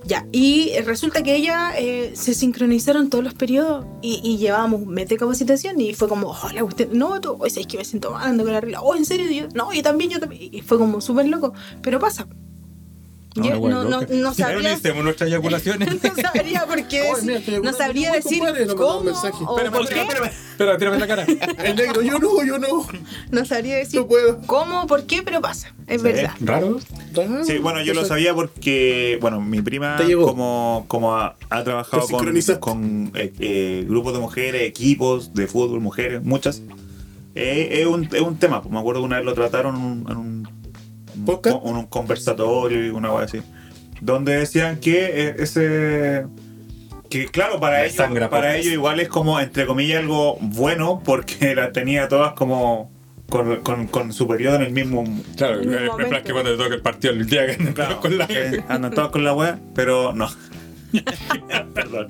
Ya. 0.05 0.27
Y 0.31 0.73
resulta 0.85 1.25
que 1.25 1.35
ella 1.35 1.73
eh, 1.77 2.13
se 2.15 2.35
sincronizaron 2.35 3.11
todos 3.11 3.25
los 3.25 3.35
periodos 3.35 3.85
y, 4.01 4.21
y 4.23 4.37
llevábamos 4.39 4.83
un 4.83 4.89
mes 4.95 5.09
de 5.09 5.17
capacitación 5.17 5.81
y 5.81 5.93
fue 5.95 6.09
como, 6.09 6.29
oh, 6.31 6.53
la 6.55 6.63
cuestión, 6.63 6.91
no, 6.93 7.21
tú, 7.21 7.37
oye, 7.41 7.61
es 7.61 7.67
que 7.67 7.79
me 7.79 7.85
siento 7.85 8.13
mal, 8.13 8.29
ando 8.29 8.45
con 8.45 8.53
la 8.53 8.61
regla. 8.61 8.81
Oh, 8.81 8.95
¿en 8.95 9.05
serio? 9.05 9.29
Y 9.29 9.41
yo, 9.41 9.49
no, 9.55 9.73
yo 9.73 9.83
también, 9.83 10.11
yo 10.11 10.21
también. 10.21 10.55
Y 10.55 10.61
fue 10.61 10.79
como 10.79 11.01
súper 11.01 11.27
loco. 11.27 11.53
Pero 11.83 11.99
pasa. 11.99 12.29
No, 13.35 13.45
Yo 13.49 13.59
weá 13.61 13.75
no, 13.75 13.85
no, 13.85 14.01
no 14.03 14.35
sabría. 14.35 14.79
Nuestras 15.03 15.29
eyaculaciones. 15.31 15.89
No 16.03 16.15
sabría 16.33 16.67
por 16.67 16.87
qué 16.87 17.03
Oye, 17.03 17.23
decir- 17.39 17.43
mira, 17.47 17.61
no 17.71 17.73
sabría 17.77 18.13
decir 18.13 18.39
compadre, 18.41 18.65
un 18.71 18.77
cómo 18.77 19.11
Espérame, 19.11 19.73
por 19.73 19.83
espérame, 19.83 19.89
qué. 19.89 20.01
espérame. 20.03 20.31
Espera, 20.51 20.79
tírame 20.79 20.99
la 20.99 21.07
cara. 21.07 21.25
El 21.65 21.77
negro, 21.77 22.03
yo 22.03 22.19
no, 22.19 22.45
yo 22.45 22.59
no. 22.59 22.87
No 23.31 23.45
sabría 23.47 23.77
decir 23.77 24.01
No 24.01 24.07
puedo. 24.07 24.41
cómo, 24.47 24.87
por 24.87 25.07
qué, 25.07 25.23
pero 25.23 25.41
pasa. 25.41 25.73
Es 25.87 26.03
Sí. 26.03 26.09
verdad. 26.09 26.33
Raro. 26.41 26.79
Ah, 27.19 27.43
Sí, 27.47 27.59
bueno, 27.59 27.83
yo 27.83 27.95
lo 27.95 28.05
sabía 28.05 28.35
porque, 28.35 29.19
bueno, 29.21 29.41
mi 29.41 29.63
prima 29.63 29.97
como, 30.25 30.85
como 30.89 31.17
ha, 31.17 31.37
ha 31.51 31.65
trabajado 31.65 32.07
con, 32.09 32.27
con 32.61 33.13
eh, 33.15 33.33
eh, 33.39 33.85
grupos 33.89 34.13
de 34.13 34.19
mujeres, 34.21 34.63
equipos 34.63 35.33
de 35.35 35.47
fútbol, 35.47 35.81
mujeres, 35.81 36.23
muchas. 36.23 36.63
Eh, 37.35 37.81
es, 37.81 37.87
un, 37.87 38.05
es 38.13 38.21
un 38.21 38.37
tema, 38.39 38.61
pues, 38.61 38.71
me 38.73 38.79
acuerdo 38.79 39.01
que 39.01 39.07
una 39.07 39.17
vez 39.17 39.25
lo 39.25 39.33
trataron 39.33 39.75
en 39.77 39.83
un, 39.83 40.11
en 40.11 40.17
un, 40.19 40.27
un 40.27 40.42
Un 41.63 41.87
conversatorio 41.87 42.87
y 42.87 42.91
una 42.91 43.09
cosa 43.09 43.25
así, 43.25 43.43
donde 44.01 44.37
decían 44.37 44.79
que 44.79 45.29
eh, 45.29 45.37
ese... 45.39 46.27
Que 47.09 47.27
claro, 47.27 47.61
para 47.61 47.85
ellos, 47.85 48.29
para 48.31 48.57
ellos 48.57 48.73
igual 48.73 48.99
es 48.99 49.09
como, 49.09 49.39
entre 49.39 49.67
comillas, 49.67 50.01
algo 50.01 50.39
bueno 50.41 51.03
porque 51.05 51.55
las 51.55 51.73
tenía 51.73 52.09
todas 52.09 52.33
como 52.33 52.91
con, 53.29 53.57
con, 53.63 53.87
con 53.87 54.13
su 54.13 54.29
periodo 54.29 54.57
en 54.57 54.63
el 54.63 54.73
mismo 54.73 55.05
Claro, 55.37 55.61
eh, 55.63 55.89
parece 55.97 56.23
que 56.23 56.33
cuando 56.33 56.53
te 56.53 56.63
toque 56.63 56.75
el 56.77 56.83
partido 56.83 57.15
el 57.15 57.27
día 57.27 57.47
que 57.47 57.53
andan 57.53 57.75
Claro, 57.75 58.01
con 58.01 58.19
la. 58.19 58.27
que 58.27 58.63
andan 58.69 58.93
todos 58.93 59.11
con 59.11 59.25
la 59.25 59.35
wea, 59.35 59.59
pero 59.75 60.13
no. 60.13 60.29
Perdón. 61.75 62.09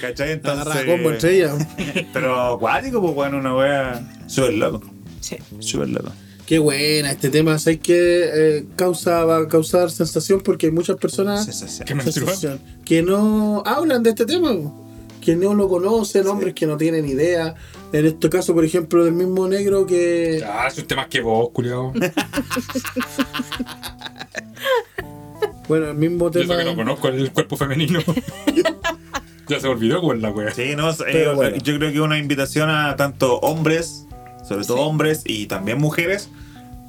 ¿Cachai? 0.00 0.32
Entonces. 0.32 0.84
Combo 0.86 1.10
entre 1.10 1.36
ellas. 1.36 1.66
Pero 2.12 2.54
acuático, 2.54 3.02
pues 3.02 3.14
bueno, 3.14 3.38
una 3.38 3.54
wea 3.54 4.02
súper 4.26 4.54
loco. 4.54 4.82
Sí. 5.20 5.36
Súper 5.60 5.90
loco. 5.90 6.12
Qué 6.52 6.58
buena, 6.58 7.12
este 7.12 7.30
tema, 7.30 7.58
sé 7.58 7.78
que 7.78 7.96
eh, 8.58 8.64
causa, 8.76 9.24
va 9.24 9.38
a 9.38 9.48
causar 9.48 9.90
sensación 9.90 10.42
porque 10.42 10.66
hay 10.66 10.72
muchas 10.72 10.96
personas 10.98 11.46
Que 11.86 11.94
menstrua. 11.94 12.34
sensación, 12.34 12.60
que 12.84 13.00
no 13.00 13.62
hablan 13.64 14.02
de 14.02 14.10
este 14.10 14.26
tema, 14.26 14.50
que 15.22 15.34
no 15.34 15.54
lo 15.54 15.66
conocen, 15.66 16.26
hombres 16.26 16.52
que 16.52 16.66
no 16.66 16.76
tienen 16.76 17.08
idea. 17.08 17.54
En 17.94 18.04
este 18.04 18.28
caso, 18.28 18.52
por 18.52 18.66
ejemplo, 18.66 19.02
del 19.02 19.14
mismo 19.14 19.48
negro 19.48 19.86
que... 19.86 20.44
Ah, 20.46 20.66
es 20.68 20.76
un 20.76 20.84
tema 20.84 21.08
que 21.08 21.22
vos, 21.22 21.48
culiao. 21.54 21.90
Bueno, 25.68 25.88
el 25.88 25.96
mismo 25.96 26.30
Yo 26.30 26.40
tema... 26.42 26.52
eso 26.56 26.64
que 26.64 26.70
no 26.70 26.76
conozco 26.76 27.08
el 27.08 27.32
cuerpo 27.32 27.56
femenino. 27.56 28.00
ya 29.48 29.58
se 29.58 29.66
olvidó 29.68 30.02
con 30.02 30.20
la 30.20 30.28
wea. 30.28 30.50
Sí, 30.52 30.76
no, 30.76 30.90
eh, 30.90 31.32
bueno. 31.34 31.56
yo 31.56 31.78
creo 31.78 31.90
que 31.90 32.00
una 32.02 32.18
invitación 32.18 32.68
a 32.68 32.94
tanto 32.96 33.38
hombres, 33.38 34.04
sobre 34.46 34.66
todo 34.66 34.76
Sí. 34.76 34.82
hombres 34.82 35.22
y 35.24 35.46
también 35.46 35.78
mujeres, 35.78 36.28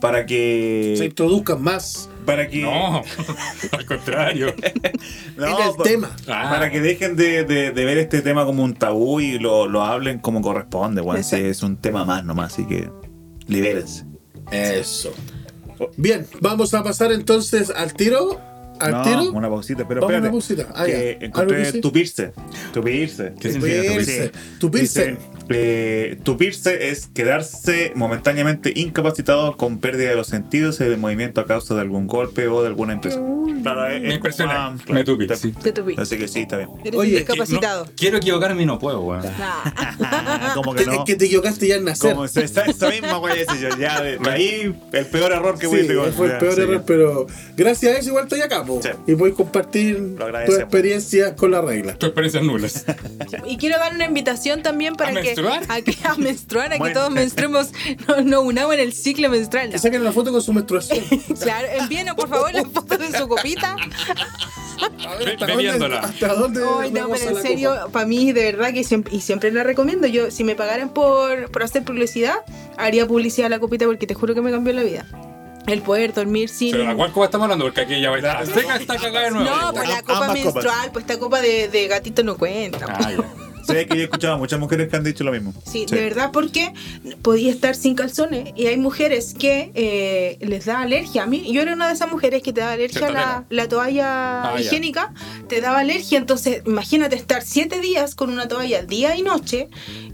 para 0.04 0.20
se 0.20 0.26
que. 0.26 1.00
introduzcan 1.06 1.62
más 1.62 2.10
Para 2.26 2.48
que. 2.48 2.62
No, 2.62 3.02
al 3.72 3.86
contrario. 3.86 4.54
no, 5.38 5.46
en 5.62 5.68
el 5.70 5.76
pa- 5.76 5.84
tema. 5.84 6.16
Ah, 6.28 6.50
Para 6.52 6.70
que 6.72 6.82
dejen 6.82 7.16
de, 7.16 7.44
de- 7.46 7.72
de 7.72 7.86
ver 7.86 7.98
este 7.98 8.22
tema 8.22 8.46
como 8.46 8.64
un 8.64 8.74
tabú 8.74 9.20
y 9.22 9.40
lo, 9.40 9.68
lo 9.68 9.82
hablen 9.82 10.20
como 10.20 10.42
corresponde, 10.42 11.02
Exacto. 11.02 11.38
es 11.46 11.64
un 11.64 11.78
tema 11.78 12.04
más 12.06 12.24
nomás, 12.26 12.54
así 12.54 12.66
que 12.66 12.90
libérense. 13.48 14.06
Eso. 14.52 15.12
Bien, 15.98 16.28
vamos 16.42 16.74
a 16.74 16.84
pasar 16.84 17.12
entonces 17.12 17.70
al 17.76 17.94
tiro. 17.94 18.40
Al 18.80 18.92
no, 18.92 19.02
tiro. 19.04 19.32
una 19.34 19.50
pausita, 19.50 19.88
pero 19.88 20.02
Vamos 20.02 20.14
a 20.14 20.18
espérate. 20.18 20.28
una 20.28 20.32
pausita. 20.32 20.68
Ah, 20.76 20.86
que 20.86 20.92
ya. 20.92 21.26
¿Algo 21.26 21.26
encontré 21.26 21.58
que 21.64 21.72
sí? 21.72 21.82
tupirse. 21.82 22.32
Tupirse. 22.74 23.34
¿Qué 23.40 23.52
significa 23.52 23.82
Tupirse. 23.84 24.30
tupirse? 24.30 24.32
Tupirse. 24.60 25.06
Dice, 25.12 25.18
eh, 25.50 26.20
tupirse 26.24 26.90
es 26.90 27.08
quedarse 27.08 27.92
momentáneamente 27.96 28.72
incapacitado 28.76 29.58
con 29.58 29.78
pérdida 29.80 30.10
de 30.10 30.16
los 30.16 30.28
sentidos 30.28 30.80
y 30.80 30.86
del 30.86 30.98
movimiento 30.98 31.42
a 31.42 31.46
causa 31.46 31.76
de 31.76 31.82
algún 31.82 32.08
golpe 32.08 32.48
o 32.48 32.62
de 32.62 32.68
alguna 32.70 32.94
impresión. 32.94 33.62
Claro, 33.62 33.88
es- 33.88 34.02
Me 34.02 34.10
es 34.10 34.16
impresiona. 34.16 34.76
Me 34.90 35.04
tupi, 35.04 35.28
te- 35.28 35.36
sí. 35.38 35.52
Te 35.52 35.72
tuví. 35.72 35.96
Así 35.98 36.18
que 36.18 36.28
sí, 36.28 36.42
está 36.42 36.58
bien. 36.58 36.70
Eres 36.84 37.00
Oye. 37.00 37.26
No, 37.62 37.86
quiero 37.96 38.18
equivocarme 38.18 38.64
y 38.64 38.66
no 38.66 38.80
puedo, 38.80 39.02
weón. 39.02 39.24
Nah. 39.24 40.54
como 40.56 40.74
que 40.74 40.86
no. 40.86 40.94
Es 40.94 41.00
que 41.06 41.16
te 41.16 41.26
equivocaste 41.26 41.68
ya 41.68 41.76
en 41.76 41.86
nacer. 41.86 42.12
Como 42.14 42.26
esa, 42.26 42.42
esa 42.42 42.90
misma 42.90 43.20
wea 43.20 43.36
ese 43.36 43.60
yo, 43.62 43.70
ya 43.78 44.02
de, 44.02 44.18
de 44.18 44.30
ahí 44.30 44.76
el 44.94 45.06
peor 45.08 45.32
error 45.32 45.58
que 45.58 45.68
Sí, 45.68 45.72
pude 45.76 45.88
cometer. 45.96 46.14
fue 46.14 46.28
el 46.32 46.38
peor 46.38 46.56
Sí. 46.56 46.62
error, 46.62 46.84
pero 46.86 47.28
gracias 47.56 47.96
a 47.96 48.00
eso 48.00 48.10
igual 48.10 48.24
estoy 48.26 48.42
acá, 48.42 48.63
po. 48.64 48.82
Sí. 48.82 48.90
Y 49.08 49.14
voy 49.14 49.32
a 49.32 49.34
compartir 49.34 50.16
tu 50.46 50.54
experiencia 50.56 51.36
con 51.36 51.52
la 51.52 51.62
regla. 51.62 51.94
Tu 51.96 52.06
experiencias 52.08 52.44
nulas. 52.44 52.86
Y 53.46 53.58
quiero 53.58 53.78
dar 53.78 53.94
una 53.94 54.06
invitación 54.06 54.62
también 54.64 54.96
para 54.96 55.12
¿A 55.12 55.14
que 55.14 55.22
menstruar? 55.22 55.64
a, 55.70 55.82
que, 55.82 55.96
a 56.04 56.16
menstruar, 56.16 56.74
a 56.74 56.80
que 56.80 56.92
todos 56.92 57.12
menstruemos, 57.12 57.72
no, 58.08 58.22
no 58.22 58.42
unamos 58.42 58.74
en 58.76 58.80
el 58.82 58.94
ciclo 58.94 59.30
menstrual. 59.30 59.70
Que 59.72 59.80
saquen 59.80 60.04
la 60.04 60.12
foto 60.12 60.32
con 60.32 60.42
su 60.42 60.54
menstruación. 60.54 61.04
Claro, 61.42 61.68
envíenos 61.80 62.16
por 62.16 62.30
favor 62.30 62.54
las 62.54 62.68
fotos 62.68 63.00
de 63.00 63.18
su 63.18 63.28
copita. 63.28 63.76
A 65.08 65.16
ver, 65.16 65.30
¿hasta 65.30 65.48
dónde, 65.48 65.98
hasta 65.98 66.34
dónde 66.34 66.62
Ay, 66.80 66.92
no, 66.92 67.10
pero 67.10 67.14
a 67.14 67.28
en 67.30 67.36
la 67.36 67.42
serio, 67.42 67.70
copa? 67.72 67.90
para 67.92 68.06
mí, 68.06 68.32
de 68.32 68.44
verdad 68.52 68.74
que 68.74 68.84
siempre, 68.84 69.16
y 69.16 69.22
siempre 69.22 69.52
la 69.52 69.64
recomiendo. 69.64 70.08
Yo, 70.08 70.32
si 70.32 70.44
me 70.44 70.56
pagaran 70.56 70.90
por, 70.90 71.52
por 71.52 71.64
hacer 71.64 71.84
publicidad, 71.84 72.36
haría 72.78 73.08
publicidad 73.08 73.48
a 73.48 73.50
la 73.50 73.60
copita 73.60 73.86
porque 73.86 74.08
te 74.08 74.14
juro 74.14 74.34
que 74.34 74.42
me 74.42 74.52
cambió 74.52 74.74
la 74.74 74.84
vida. 74.84 75.06
El 75.68 75.82
poder 75.82 76.14
dormir 76.14 76.50
sin. 76.50 76.72
Pero 76.72 76.84
la 76.84 76.96
cual 76.96 77.12
copa 77.12 77.26
estamos 77.26 77.46
hablando, 77.46 77.66
porque 77.66 77.82
aquí 77.82 78.02
ya 78.02 78.10
va 78.10 78.18
a 78.18 78.44
estar 78.44 78.82
está 78.82 78.98
cagada 78.98 79.26
de 79.26 79.32
nuevo. 79.32 79.50
No, 79.50 79.74
pues 79.74 79.90
la 79.90 80.02
copa 80.02 80.34
menstrual, 80.34 80.90
pues 80.92 81.06
esta 81.06 81.20
copa 81.20 81.42
de, 81.42 81.70
de 81.70 81.88
gatito 81.88 82.24
no 82.24 82.38
cuenta. 82.38 82.86
Ah, 82.90 83.12
ya. 83.12 83.53
Sé 83.66 83.86
que 83.88 83.96
yo 83.96 84.02
he 84.02 84.04
escuchado 84.06 84.34
a 84.34 84.38
muchas 84.38 84.60
mujeres 84.60 84.90
que 84.90 84.96
han 84.96 85.04
dicho 85.04 85.24
lo 85.24 85.32
mismo. 85.32 85.54
Sí, 85.66 85.86
de 85.86 86.02
verdad, 86.02 86.32
porque 86.32 86.74
podía 87.22 87.52
estar 87.52 87.76
sin 87.76 87.96
calzones 87.96 88.52
y 88.56 88.68
hay 88.68 88.78
mujeres 88.78 89.34
que 89.38 89.72
eh, 89.76 90.38
les 90.42 90.66
da 90.66 90.82
alergia. 90.82 91.24
A 91.24 91.26
mí, 91.26 91.52
yo 91.54 91.62
era 91.62 91.74
una 91.74 91.88
de 91.88 91.94
esas 91.94 92.12
mujeres 92.12 92.42
que 92.44 92.52
te 92.54 92.62
da 92.62 92.74
alergia 92.74 93.08
a 93.08 93.12
la, 93.12 93.46
la 93.50 93.68
toalla 93.68 94.44
Ah, 94.44 94.56
ya. 94.56 94.62
higiénica, 94.62 95.14
te 95.48 95.62
daba 95.62 95.80
alergia. 95.80 96.18
Entonces, 96.18 96.62
imagínate 96.66 97.16
estar 97.16 97.42
siete 97.44 97.80
días 97.82 98.16
con 98.16 98.30
una 98.30 98.48
toalla 98.48 98.84
día 98.84 99.16
y 99.16 99.22
noche 99.22 99.70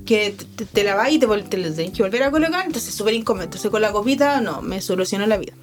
que 0.06 0.32
te, 0.38 0.46
te, 0.46 0.66
te 0.66 0.84
lavas 0.84 1.12
y 1.12 1.20
te, 1.20 1.28
te 1.28 1.58
la 1.58 1.72
tenés 1.74 1.92
que 1.92 2.04
volver 2.04 2.24
a 2.24 2.32
colocar. 2.32 2.66
Entonces, 2.66 2.94
súper 2.94 3.14
incómodo. 3.14 3.46
Entonces, 3.46 3.70
con 3.72 3.82
la 3.82 3.92
copita, 3.92 4.42
no, 4.42 4.62
me 4.62 4.82
solucionó 4.82 5.26
la 5.26 5.38
vida. 5.38 5.54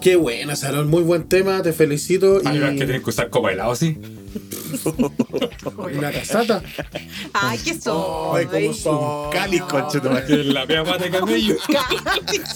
Qué 0.00 0.16
buena, 0.16 0.54
Sarón. 0.56 0.88
Muy 0.88 1.02
buen 1.02 1.24
tema. 1.28 1.62
Te 1.62 1.72
felicito. 1.72 2.40
Hay 2.44 2.56
Y 2.56 2.58
unas 2.58 2.70
que 2.72 2.76
tienen 2.84 3.02
que 3.02 3.10
usar 3.10 3.30
copa 3.30 3.48
de 3.48 3.54
helado, 3.54 3.74
sí. 3.74 3.96
una 5.96 6.12
casata. 6.12 6.62
Ay, 7.32 7.58
qué 7.58 7.78
son. 7.78 8.36
Ay, 8.36 8.46
cómo 8.46 8.72
son. 8.74 9.30
Cali, 9.32 9.60
concha 9.60 10.00
tu 10.00 10.08
madre. 10.10 10.44
La 10.44 10.66
pea 10.66 10.84
pata 10.84 11.04
de 11.04 11.10
camello. 11.10 11.56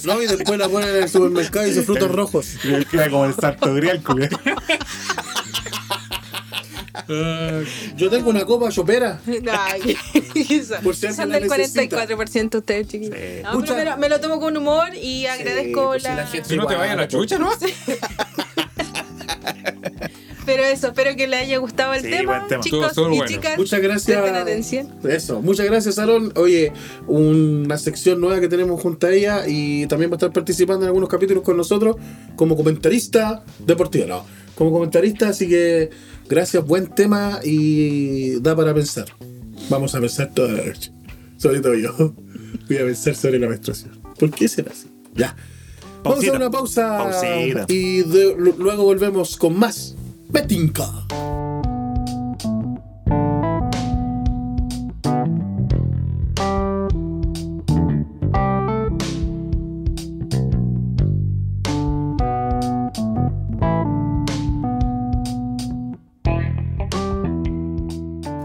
No, 0.05 0.21
y 0.23 0.27
después 0.27 0.59
la 0.59 0.69
ponen 0.69 0.89
en 0.91 1.03
el 1.05 1.09
supermercado 1.09 1.67
y 1.67 1.75
son 1.75 1.85
frutos 1.85 2.11
rojos. 2.11 2.47
Queda 2.91 3.11
como 3.11 3.25
el 3.27 3.35
santo 3.35 3.75
grial. 3.75 4.03
Yo 7.97 8.09
tengo 8.11 8.31
una 8.31 8.45
copa 8.45 8.71
chopera. 8.71 9.21
Ay. 9.53 9.97
Por 10.83 10.95
si 10.95 11.13
Son 11.13 11.29
la 11.31 11.41
del 11.41 11.49
necesita. 11.49 12.07
44% 12.07 12.59
ustedes, 12.59 12.89
chiquillos. 12.89 13.17
Sí. 13.17 13.43
No, 13.43 13.61
pero 13.61 13.75
me, 13.77 13.85
lo, 13.85 13.97
me 13.97 14.09
lo 14.09 14.21
tomo 14.21 14.41
con 14.41 14.57
humor 14.57 14.89
y 14.95 15.27
agradezco 15.27 15.89
pues 15.89 16.03
si 16.03 16.09
la... 16.09 16.15
la 16.17 16.27
gente- 16.27 16.49
Si 16.49 16.57
no 16.57 16.67
te 16.67 16.75
vaya 16.77 16.97
la 16.97 17.09
chucha, 17.09 17.39
¿no? 17.39 17.51
Pero 20.47 20.65
eso, 20.65 20.89
espero 20.89 21.15
que 21.17 21.27
les 21.27 21.41
haya 21.43 21.59
gustado 21.59 21.93
el 21.95 22.03
Sí, 22.03 22.11
tema, 22.11 22.47
tema. 22.49 22.63
chicos 22.63 22.81
Estuvo- 22.81 22.87
estuvo 22.87 23.15
y 23.15 23.17
bueno. 23.19 23.27
chicas. 23.33 23.59
Muchas 23.59 23.81
gracias. 23.81 24.19
Atención. 24.41 24.89
Eso, 25.09 25.43
muchas 25.43 25.67
gracias, 25.67 25.95
Sarón. 25.97 26.33
Oye, 26.37 26.73
una 27.07 27.77
sección 27.79 28.21
nueva 28.21 28.41
que 28.41 28.49
tenemos 28.49 28.81
junto 28.81 29.07
a 29.07 29.13
ella 29.13 29.45
y 29.47 29.87
también 29.87 30.11
va 30.11 30.15
a 30.15 30.17
estar 30.17 30.33
participando 30.33 30.85
en 30.85 30.89
algunos 30.89 31.09
capítulos 31.09 31.43
con 31.45 31.57
nosotros 31.57 31.97
como 32.37 32.57
comentarista 32.57 33.45
deportivo, 33.59 34.07
no, 34.07 34.25
como 34.55 34.73
comentarista, 34.73 35.29
así 35.29 35.47
que 35.49 35.91
gracias, 36.29 36.65
buen 36.67 36.87
tema 36.89 37.41
y 37.45 38.41
da 38.41 38.57
para 38.57 38.73
pensar. 38.75 39.07
Vamos 39.69 39.95
a 39.95 40.01
pensar 40.01 40.31
toda 40.35 40.53
la 40.53 40.65
noche, 40.65 40.91
sobre 41.37 41.61
todo 41.61 41.75
yo. 41.75 41.93
Voy 42.69 42.77
a 42.79 42.85
pensar 42.85 43.15
sobre 43.15 43.39
la 43.39 43.49
menstruación. 43.49 44.01
¿Por 44.19 44.31
qué 44.31 44.49
será 44.49 44.71
así? 44.73 44.87
Ya. 45.15 45.37
Vamos 46.03 46.19
a 46.19 46.23
Pausita. 46.23 46.37
una 46.37 46.51
pausa 46.51 46.99
Pausita. 46.99 47.67
y 47.69 48.03
de- 48.05 48.35
lu- 48.39 48.55
luego 48.59 48.85
volvemos 48.85 49.37
con 49.37 49.59
más 49.59 49.97
Betinca. 50.31 50.87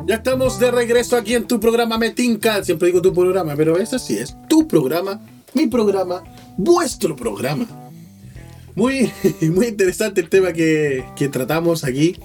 Ya 0.08 0.16
estamos 0.16 0.60
de 0.60 0.72
regreso 0.72 1.18
aquí 1.18 1.36
en 1.36 1.48
tu 1.48 1.60
programa 1.60 1.98
Metinca. 1.98 2.64
Siempre 2.64 2.88
digo 2.88 3.02
tu 3.02 3.14
programa, 3.14 3.56
pero 3.56 3.78
eso 3.78 4.00
sí 4.00 4.18
es 4.18 4.36
tu 4.48 4.68
programa, 4.68 5.20
mi 5.54 5.68
programa, 5.68 6.24
vuestro 6.58 7.16
programa. 7.16 7.85
Muy, 8.76 9.12
muy 9.42 9.68
interesante 9.68 10.22
el 10.22 10.30
tema 10.30 10.54
que, 10.54 11.06
que 11.16 11.30
tratamos 11.30 11.84
aquí. 11.84 12.18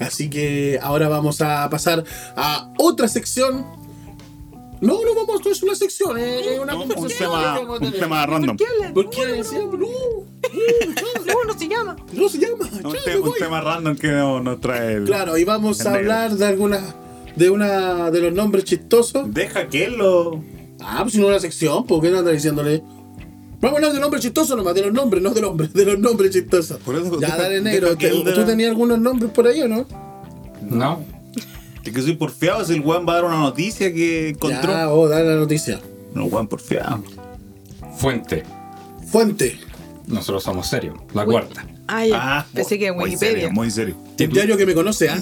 Así 0.00 0.30
que 0.30 0.78
ahora 0.82 1.08
vamos 1.08 1.40
a 1.42 1.68
pasar 1.70 2.04
a 2.36 2.72
otra 2.78 3.08
sección. 3.08 3.64
No, 4.80 5.04
no 5.04 5.14
vamos, 5.14 5.44
no 5.44 5.50
es 5.52 5.62
una 5.62 5.76
sección, 5.76 6.18
es 6.18 6.58
una 6.58 6.74
Un, 6.74 6.82
un 6.82 6.88
conversación 6.88 7.30
que 7.30 7.36
tema, 7.60 7.60
un 7.74 7.78
tener. 7.78 8.00
tema 8.00 8.26
random. 8.26 8.56
¿Por 8.94 9.10
qué 9.10 9.26
decíamos? 9.26 9.78
No, 9.78 9.86
No, 11.26 11.44
no 11.46 11.58
se 11.58 11.68
llama. 11.68 11.96
no 12.12 12.28
se 12.28 12.38
llama. 12.38 12.68
Un, 12.84 12.92
ya 12.92 12.98
te- 13.04 13.18
un 13.18 13.32
tema 13.38 13.60
random 13.60 13.96
que 13.96 14.08
no- 14.08 14.40
nos 14.40 14.60
trae 14.60 14.94
el. 14.94 15.04
Claro, 15.04 15.38
y 15.38 15.44
vamos 15.44 15.80
a 15.82 15.84
negro. 15.92 15.98
hablar 15.98 16.32
de 16.36 16.46
algunas 16.46 16.94
de 17.36 17.50
una 17.50 18.10
de 18.10 18.20
los 18.22 18.32
nombres 18.32 18.64
chistosos. 18.64 19.32
Deja 19.32 19.68
que 19.68 19.88
lo. 19.88 20.42
Ah, 20.80 21.00
pues 21.02 21.12
si 21.12 21.18
no 21.20 21.26
es 21.26 21.30
una 21.30 21.40
sección, 21.40 21.86
¿por 21.86 22.02
qué 22.02 22.10
no 22.10 22.18
anda 22.18 22.32
diciéndole? 22.32 22.82
Vamos 23.62 23.74
a 23.74 23.76
hablar 23.78 23.92
de 23.94 24.00
nombres 24.00 24.22
chistosos 24.22 24.56
nomás, 24.56 24.74
de 24.74 24.82
los 24.82 24.92
nombres, 24.92 25.22
no 25.22 25.30
de 25.30 25.40
los 25.40 25.50
hombres, 25.50 25.72
de 25.72 25.84
los 25.86 25.98
nombres 25.98 26.32
chistosos. 26.32 26.78
Por 26.78 26.96
eso, 26.96 27.18
ya, 27.20 27.28
deja- 27.28 27.36
dale 27.42 27.60
negro. 27.62 27.86
deja 27.86 27.98
que 27.98 28.08
¿te- 28.08 28.16
él 28.16 28.24
de 28.24 28.32
¿Tú 28.32 28.40
la- 28.40 28.46
tenías 28.46 28.70
algunos 28.70 28.98
nombres 28.98 29.30
por 29.30 29.46
ahí 29.46 29.62
o 29.62 29.68
no? 29.68 29.86
No. 30.68 31.04
Es 31.84 31.92
que 31.92 32.02
soy 32.02 32.14
porfiado 32.16 32.64
si 32.64 32.74
el 32.74 32.80
weón 32.80 33.06
va 33.08 33.12
a 33.12 33.16
dar 33.16 33.24
una 33.24 33.38
noticia 33.38 33.92
que 33.94 34.30
encontró. 34.30 34.70
Ya, 34.72 34.90
oh, 34.90 35.08
dale 35.08 35.28
la 35.28 35.36
noticia. 35.36 35.80
No, 36.14 36.24
weón, 36.26 36.46
porfiado. 36.48 37.02
Fuente. 37.96 38.42
Fuente. 39.10 39.58
Nosotros 40.06 40.42
somos 40.42 40.66
serios. 40.68 40.96
La 41.14 41.24
cuarta. 41.24 41.64
Ah, 41.86 42.04
ya. 42.06 42.38
Ah, 42.40 42.46
Pensé 42.52 42.78
que 42.78 42.88
en 42.88 42.94
muy 42.96 43.04
Wikipedia. 43.04 43.32
serio, 43.34 43.50
muy 43.52 43.70
serio. 43.70 43.96
El 44.18 44.30
diario 44.32 44.56
que 44.56 44.66
me 44.66 44.74
conoce, 44.74 45.08
¿ah? 45.08 45.20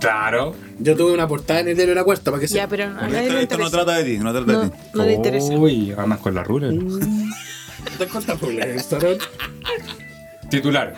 Claro. 0.00 0.54
Yo 0.80 0.96
tuve 0.96 1.12
una 1.12 1.26
portada 1.26 1.60
en 1.60 1.68
el 1.68 1.74
diario 1.76 1.92
de 1.92 2.00
la 2.00 2.04
cuarta 2.04 2.30
para 2.30 2.40
que 2.40 2.46
Ya, 2.46 2.52
sea. 2.54 2.68
pero 2.68 2.84
a 2.84 2.88
Porque 2.98 3.12
nadie 3.12 3.26
esto, 3.28 3.38
esto 3.38 3.58
no 3.58 3.64
interesa. 3.64 3.70
trata 3.84 3.98
de 3.98 4.04
ti, 4.04 4.18
no 4.18 4.32
trata 4.32 4.46
de 4.46 4.52
No, 4.52 4.70
ti. 4.70 4.76
no 4.94 5.04
le 5.04 5.12
interesa. 5.14 5.52
Uy, 5.54 5.92
andas 5.96 6.18
con 6.20 6.34
la 6.34 6.44
ruler. 6.44 6.74
Titular. 10.50 10.94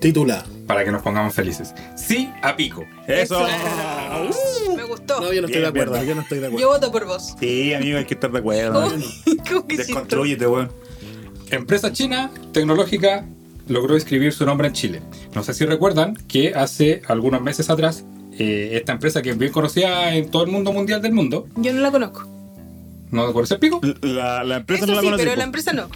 Titular. 0.00 0.44
Para 0.66 0.84
que 0.84 0.92
nos 0.92 1.02
pongamos 1.02 1.34
felices. 1.34 1.74
Sí 1.96 2.30
a 2.42 2.56
pico. 2.56 2.84
Eso. 3.06 3.44
Me 4.76 4.82
gustó. 4.84 5.20
No, 5.20 5.32
yo 5.32 5.40
no 5.42 5.46
estoy 5.48 5.60
Bien, 5.60 5.62
de 5.62 5.66
acuerdo, 5.68 5.92
verdad. 5.92 6.06
yo 6.06 6.14
no 6.14 6.20
estoy 6.22 6.38
de 6.38 6.42
Yo 6.44 6.48
acuerdo. 6.50 6.68
voto 6.72 6.92
por 6.92 7.06
vos. 7.06 7.34
Sí, 7.40 7.74
amigo, 7.74 7.98
hay 7.98 8.04
que 8.04 8.14
estar 8.14 8.30
de 8.30 8.38
acuerdo. 8.38 8.90
¿Cómo, 9.50 9.66
que 9.66 9.76
sí? 9.76 9.82
Desconstrúyete, 9.82 10.46
weón. 10.46 10.70
Empresa 11.50 11.92
china 11.92 12.30
tecnológica 12.52 13.24
logró 13.66 13.96
escribir 13.96 14.32
su 14.32 14.44
nombre 14.46 14.68
en 14.68 14.74
Chile. 14.74 15.02
No 15.34 15.42
sé 15.42 15.54
si 15.54 15.64
recuerdan 15.66 16.14
que 16.28 16.54
hace 16.54 17.02
algunos 17.08 17.40
meses 17.42 17.70
atrás, 17.70 18.04
eh, 18.38 18.70
esta 18.74 18.92
empresa 18.92 19.22
que 19.22 19.30
es 19.30 19.38
bien 19.38 19.52
conocida 19.52 20.14
en 20.14 20.30
todo 20.30 20.44
el 20.44 20.50
mundo 20.50 20.72
mundial 20.72 21.02
del 21.02 21.12
mundo, 21.12 21.48
Yo 21.56 21.72
no 21.72 21.80
la 21.80 21.90
conozco. 21.90 22.26
¿no 23.10 23.32
conoce 23.32 23.54
el 23.54 23.60
pico? 23.60 23.80
La, 24.02 24.44
la 24.44 24.56
empresa 24.58 24.84
Eso 24.84 24.94
no 24.94 25.00
la 25.00 25.10
sí, 25.10 25.14
pero 25.16 25.34
la 25.34 25.44
empresa 25.44 25.72
no. 25.72 25.88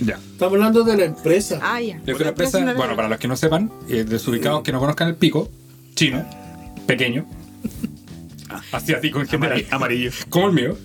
Ya. 0.00 0.14
Estamos 0.32 0.54
hablando 0.54 0.82
de 0.84 0.96
la 0.96 1.04
empresa. 1.04 1.58
Ah, 1.62 1.80
ya. 1.80 1.96
Es 1.96 2.06
La 2.06 2.14
una 2.16 2.28
empresa, 2.30 2.72
bueno, 2.74 2.96
para 2.96 3.08
los 3.08 3.18
que 3.18 3.28
no 3.28 3.36
sepan, 3.36 3.70
eh, 3.88 4.04
desubicados 4.04 4.62
que 4.62 4.72
no 4.72 4.80
conozcan 4.80 5.08
el 5.08 5.14
pico, 5.16 5.50
chino, 5.94 6.24
pequeño, 6.86 7.26
asiático 8.72 9.20
en 9.20 9.28
general, 9.28 9.66
Amarillo. 9.70 10.10
amarillo. 10.10 10.12
como 10.30 10.46
el 10.48 10.52
mío. 10.54 10.78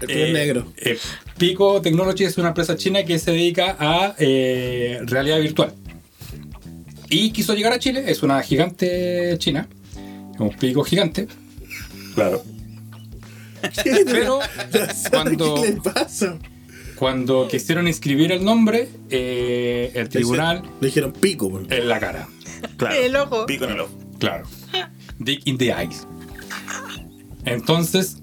el 0.00 0.10
Eh, 0.10 0.32
negro. 0.32 0.72
eh, 0.78 0.98
Pico 1.36 1.80
Technology 1.82 2.24
es 2.24 2.38
una 2.38 2.48
empresa 2.48 2.76
china 2.76 3.04
que 3.04 3.18
se 3.18 3.32
dedica 3.32 3.76
a 3.78 4.14
eh, 4.18 4.98
realidad 5.04 5.38
virtual. 5.40 5.74
Y 7.10 7.30
quiso 7.32 7.54
llegar 7.54 7.72
a 7.72 7.78
Chile, 7.78 8.04
es 8.06 8.22
una 8.22 8.40
gigante 8.42 9.36
china, 9.38 9.68
un 10.38 10.50
pico 10.56 10.84
gigante, 10.84 11.28
Claro. 12.14 12.42
pero 14.06 14.38
cuando, 15.10 15.54
¿Qué 15.56 15.70
le 15.72 15.72
pasa? 15.82 16.38
Cuando 17.00 17.48
quisieron 17.48 17.88
inscribir 17.88 18.30
el 18.30 18.44
nombre, 18.44 18.90
eh, 19.08 19.90
el 19.94 20.10
tribunal 20.10 20.62
Le 20.82 20.88
dijeron 20.88 21.14
pico. 21.14 21.62
en 21.70 21.88
la 21.88 21.98
cara. 21.98 22.28
Claro. 22.76 22.94
El 22.94 23.16
ojo. 23.16 23.46
Pico 23.46 23.64
en 23.64 23.70
el 23.70 23.80
ojo. 23.80 23.92
Claro. 24.18 24.44
Dick 25.18 25.40
in 25.46 25.56
the 25.56 25.72
eyes. 25.72 26.06
Entonces, 27.46 28.18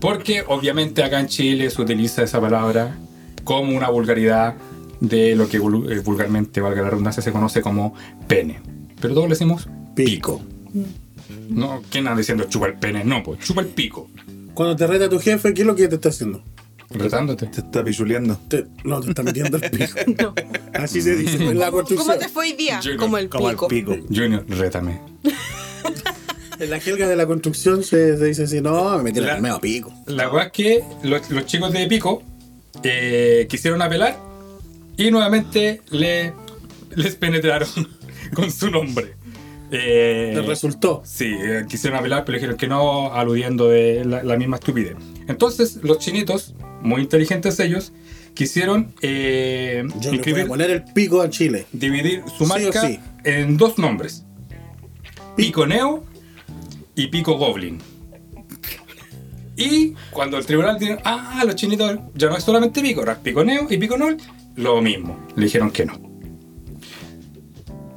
porque 0.00 0.42
obviamente 0.48 1.04
acá 1.04 1.20
en 1.20 1.28
Chile 1.28 1.70
se 1.70 1.80
utiliza 1.80 2.24
esa 2.24 2.40
palabra 2.40 2.98
como 3.44 3.76
una 3.76 3.88
vulgaridad 3.88 4.56
de 4.98 5.36
lo 5.36 5.48
que 5.48 5.58
eh, 5.58 6.00
vulgarmente, 6.04 6.60
valga 6.60 6.82
la 6.82 6.90
redundancia, 6.90 7.22
se 7.22 7.30
conoce 7.30 7.62
como 7.62 7.94
pene. 8.26 8.60
Pero 9.00 9.14
todos 9.14 9.28
le 9.28 9.34
decimos 9.34 9.68
pico. 9.94 10.42
No, 11.48 11.82
¿quién 11.88 12.08
anda 12.08 12.18
diciendo 12.18 12.46
chupa 12.48 12.66
el 12.66 12.74
pene? 12.80 13.04
No, 13.04 13.22
pues 13.22 13.38
chupa 13.44 13.60
el 13.60 13.68
pico. 13.68 14.10
Cuando 14.54 14.74
te 14.74 14.88
reta 14.88 15.08
tu 15.08 15.20
jefe, 15.20 15.54
¿qué 15.54 15.60
es 15.60 15.66
lo 15.68 15.76
que 15.76 15.86
te 15.86 15.94
está 15.94 16.08
haciendo? 16.08 16.42
Retándote. 16.90 17.46
Te 17.46 17.60
está 17.60 17.84
pichuleando. 17.84 18.38
Te- 18.48 18.66
no, 18.84 19.00
te 19.00 19.10
está 19.10 19.22
metiendo 19.22 19.58
el 19.58 19.70
pico. 19.70 19.94
No. 20.22 20.34
Así 20.74 21.00
se 21.00 21.14
dice 21.16 21.36
en 21.36 21.58
la 21.58 21.70
construcción. 21.70 22.06
¿Cómo 22.08 22.18
te 22.18 22.28
fue 22.28 22.46
hoy 22.46 22.52
día? 22.54 22.80
Como 22.98 23.16
el 23.18 23.28
Como 23.28 23.48
el 23.50 23.56
pico. 23.56 23.68
pico. 23.68 23.96
Junior, 24.08 24.44
rétame. 24.48 25.00
En 26.58 26.68
la 26.70 26.78
jerga 26.78 27.08
de 27.08 27.16
la 27.16 27.26
construcción 27.26 27.82
se, 27.82 28.18
se 28.18 28.24
dice 28.26 28.42
así, 28.44 28.60
no, 28.60 28.96
me 28.98 29.04
metieron 29.04 29.30
el 29.36 29.40
medio 29.40 29.60
pico. 29.60 29.92
La 30.06 30.26
verdad 30.26 30.46
es 30.46 30.52
que 30.52 30.84
los, 31.02 31.30
los 31.30 31.46
chicos 31.46 31.72
de 31.72 31.86
Pico 31.86 32.22
eh, 32.82 33.46
quisieron 33.48 33.80
apelar 33.80 34.18
y 34.98 35.10
nuevamente 35.10 35.80
le, 35.90 36.34
les 36.94 37.14
penetraron 37.14 37.68
con 38.34 38.50
su 38.52 38.70
nombre. 38.70 39.14
Eh, 39.72 40.42
resultó. 40.46 41.02
Sí, 41.04 41.26
eh, 41.26 41.64
quisieron 41.68 41.98
apelar, 41.98 42.24
pero 42.24 42.36
dijeron 42.36 42.56
que 42.56 42.66
no, 42.66 43.12
aludiendo 43.12 43.68
de 43.68 44.04
la, 44.04 44.22
la 44.24 44.36
misma 44.36 44.56
estupidez. 44.56 44.96
Entonces, 45.28 45.78
los 45.82 45.98
chinitos, 45.98 46.54
muy 46.82 47.02
inteligentes 47.02 47.60
ellos, 47.60 47.92
quisieron 48.34 48.92
eh, 49.02 49.84
Yo 50.00 50.12
inscribir- 50.12 50.48
poner 50.48 50.70
el 50.70 50.84
pico 50.84 51.20
a 51.22 51.30
Chile. 51.30 51.66
dividir 51.72 52.22
su 52.36 52.44
Sí 52.44 52.50
marca 52.50 52.80
sí. 52.80 52.98
en 53.24 53.56
dos 53.56 53.78
nombres: 53.78 54.24
Pico 55.36 55.66
Neo 55.66 56.04
y 56.96 57.06
Pico 57.08 57.34
Goblin. 57.38 57.78
Y 59.56 59.94
cuando 60.10 60.38
el 60.38 60.46
tribunal 60.46 60.78
dijo, 60.78 60.96
ah, 61.04 61.42
los 61.44 61.54
chinitos 61.54 61.98
ya 62.14 62.28
no 62.30 62.36
es 62.36 62.42
solamente 62.42 62.80
pico, 62.80 63.00
ahora 63.00 63.12
es 63.12 63.18
pico 63.18 63.44
neo 63.44 63.66
y 63.68 63.76
pico 63.76 63.98
nol, 63.98 64.16
lo 64.56 64.80
mismo. 64.80 65.18
Le 65.36 65.44
dijeron 65.44 65.70
que 65.70 65.84
no. 65.84 66.00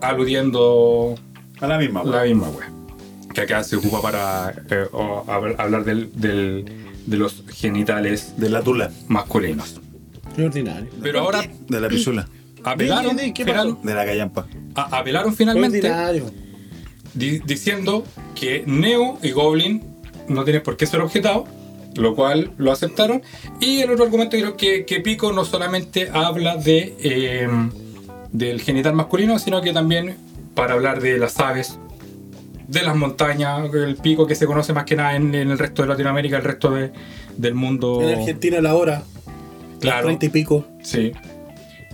Aludiendo 0.02 1.16
A 1.64 1.68
la 1.68 1.78
misma, 1.78 2.04
la 2.04 2.12
weón. 2.24 2.28
misma 2.40 2.50
wea. 2.50 2.70
Que 3.34 3.42
acá 3.42 3.64
se 3.64 3.78
ocupa 3.78 4.02
para 4.02 4.54
eh, 4.70 4.86
o 4.92 5.24
hablar 5.28 5.86
del, 5.86 6.12
del- 6.14 6.66
de 7.06 7.18
los 7.18 7.44
genitales 7.54 8.34
De 8.38 8.50
la 8.50 8.62
tula. 8.62 8.92
masculinos. 9.08 9.80
Qué 10.36 10.46
ordinario. 10.46 10.90
Pero 11.02 11.20
ahora 11.22 11.42
De 11.70 11.80
la 11.80 12.28
apelaron, 12.66 13.16
di, 13.18 13.34
¿qué 13.34 13.46
final- 13.46 13.76
pasó? 13.76 13.88
De 13.88 13.94
la 13.94 14.06
callampa. 14.06 14.48
a- 14.76 14.98
apelaron 15.00 15.34
finalmente 15.36 15.78
ordinario. 15.80 16.32
di- 17.14 17.40
diciendo 17.40 18.04
que 18.36 18.64
Neo 18.68 19.18
y 19.24 19.32
Goblin 19.32 19.84
no 20.28 20.44
tienen 20.44 20.64
por 20.64 20.76
qué 20.78 20.86
ser 20.86 21.02
objetados, 21.02 21.48
lo 21.96 22.16
cual 22.16 22.52
lo 22.58 22.72
aceptaron. 22.72 23.22
Y 23.60 23.80
el 23.82 23.92
otro 23.92 24.06
argumento 24.06 24.36
creo 24.38 24.56
que, 24.58 24.86
que 24.86 25.00
Pico 25.02 25.32
no 25.32 25.46
solamente 25.46 26.10
habla 26.14 26.56
de 26.58 26.96
eh, 27.00 27.48
del 28.32 28.62
genital 28.62 28.94
masculino, 28.96 29.38
sino 29.40 29.62
que 29.62 29.72
también 29.74 30.16
para 30.56 30.74
hablar 30.74 31.02
de 31.02 31.18
las 31.18 31.40
aves, 31.40 31.80
de 32.68 32.82
las 32.84 32.96
montañas, 32.96 33.74
el 33.74 33.96
pico 33.98 34.26
que 34.28 34.36
se 34.36 34.46
conoce 34.46 34.74
más 34.74 34.86
que 34.86 34.96
nada 34.96 35.16
en, 35.16 35.34
en 35.36 35.52
el 35.52 35.60
resto 35.60 35.82
de 35.82 35.88
Latinoamérica, 35.90 36.38
el 36.38 36.44
resto 36.44 36.72
de- 36.72 36.92
del 37.38 37.54
mundo. 37.56 38.02
En 38.08 38.20
Argentina 38.20 38.62
la 38.62 38.76
hora, 38.76 39.04
claro. 39.80 40.06
30 40.06 40.26
y 40.26 40.30
pico. 40.30 40.66
Sí. 40.84 41.12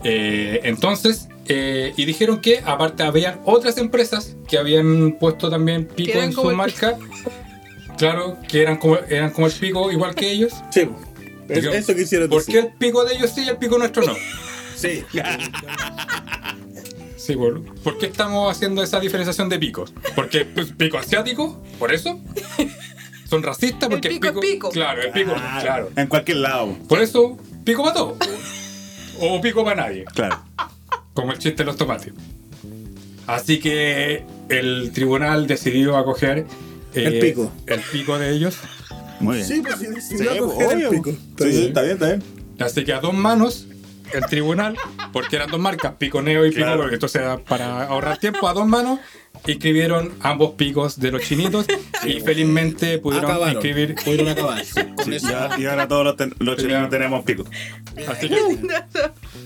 Eh, 0.04 0.60
entonces, 0.64 1.28
eh, 1.48 1.94
y 1.98 2.06
dijeron 2.06 2.40
que 2.42 2.60
aparte 2.66 3.04
habían 3.04 3.40
otras 3.46 3.78
empresas 3.78 4.36
que 4.48 4.58
habían 4.58 5.14
puesto 5.20 5.50
también 5.50 5.86
pico 5.88 6.20
en 6.20 6.32
su 6.34 6.44
marca. 6.52 6.98
Claro, 7.98 8.38
que 8.48 8.62
eran 8.62 8.78
como, 8.78 8.98
eran 9.10 9.32
como 9.32 9.48
el 9.48 9.54
pico 9.54 9.92
igual 9.92 10.16
que 10.16 10.32
ellos. 10.32 10.54
Sí, 10.72 10.88
es- 11.50 11.62
Digo, 11.62 11.74
eso 11.74 11.94
quisieron 11.96 12.30
¿Por 12.30 12.46
qué 12.46 12.54
decir. 12.54 12.70
el 12.72 12.78
pico 12.78 13.04
de 13.04 13.16
ellos 13.16 13.32
sí 13.34 13.44
y 13.46 13.50
el 13.50 13.58
pico 13.58 13.78
nuestro 13.78 14.04
no? 14.06 14.14
Sí. 14.76 15.04
Sí, 17.30 17.36
por, 17.36 17.64
¿por 17.84 18.00
qué 18.00 18.08
estamos 18.08 18.52
haciendo 18.52 18.82
esa 18.82 19.00
diferenciación 19.00 19.50
de 19.50 19.60
picos? 19.60 19.94
Porque 20.16 20.46
pues, 20.46 20.72
pico 20.72 20.98
asiático, 20.98 21.62
por 21.78 21.94
eso. 21.94 22.20
Son 23.30 23.44
racistas 23.44 23.88
porque 23.88 24.08
El 24.08 24.16
pico 24.16 24.28
es 24.30 24.34
pico. 24.40 24.70
Claro, 24.72 25.04
el 25.04 25.12
pico, 25.12 25.36
claro. 25.62 25.92
En 25.96 26.08
cualquier 26.08 26.38
lado. 26.38 26.76
Por 26.88 27.00
eso, 27.00 27.38
pico 27.64 27.84
para 27.84 27.94
todo. 27.94 28.18
O 29.20 29.40
pico 29.42 29.64
para 29.64 29.84
nadie. 29.84 30.06
Claro. 30.06 30.42
Como 31.14 31.32
el 31.34 31.38
chiste 31.38 31.58
de 31.58 31.66
los 31.66 31.78
tomates. 31.78 32.14
Así 33.28 33.60
que 33.60 34.24
el 34.50 34.92
tribunal 34.92 35.46
decidió 35.46 35.98
acoger 35.98 36.48
eh, 36.96 37.04
El 37.06 37.20
pico. 37.20 37.52
el 37.68 37.80
pico 37.82 38.18
de 38.18 38.32
ellos. 38.32 38.58
Muy 39.20 39.36
bien. 39.36 39.48
Sí, 39.48 39.62
pues 39.62 39.76
sí, 39.78 39.86
Sí, 40.02 40.18
sí, 40.18 40.26
pues, 40.40 40.72
el 40.72 40.90
pico. 40.90 41.12
Sí, 41.12 41.52
sí, 41.52 41.66
está 41.68 41.82
bien, 41.84 41.94
está 41.94 42.08
bien. 42.08 42.24
Así 42.60 42.84
que 42.84 42.92
a 42.94 43.00
dos 43.00 43.14
manos, 43.14 43.68
el 44.14 44.26
tribunal, 44.26 44.78
porque 45.14 45.36
eran 45.36 45.50
dos 45.52 45.60
marcas, 45.60 45.94
pico 45.98 46.22
neo 46.22 46.46
y 46.46 46.50
pico, 46.50 46.64
Claro. 46.64 46.92
entonces 46.92 47.22
para 47.48 47.84
ahorrar 47.86 48.18
tiempo, 48.18 48.48
a 48.48 48.54
dos 48.54 48.66
manos, 48.68 49.00
inscribieron 49.48 50.14
ambos 50.22 50.52
picos 50.56 51.00
de 51.00 51.12
los 51.12 51.22
chinitos 51.24 51.66
y 52.04 52.20
felizmente 52.22 52.98
pudieron 53.00 53.30
Acabaron. 53.30 53.54
inscribir. 53.56 53.96
Pudieron 53.96 54.28
acabar. 54.30 54.64
Sí, 54.66 55.20
ya- 55.20 55.52
y 55.58 55.66
ahora 55.66 55.88
todos 55.88 56.04
los, 56.04 56.18
ten- 56.18 56.34
los 56.40 56.58
chilenos 56.58 56.90
tenemos 56.90 57.24
pico. 57.24 57.46
Así 58.08 58.28
que, 58.30 58.36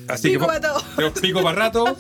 así 0.08 0.30
Pico 0.30 0.42
que 0.42 0.48
para 0.48 0.62
todo. 0.62 0.82
tenemos 0.96 1.20
pico 1.20 1.44
para 1.44 1.60
rato 1.60 1.98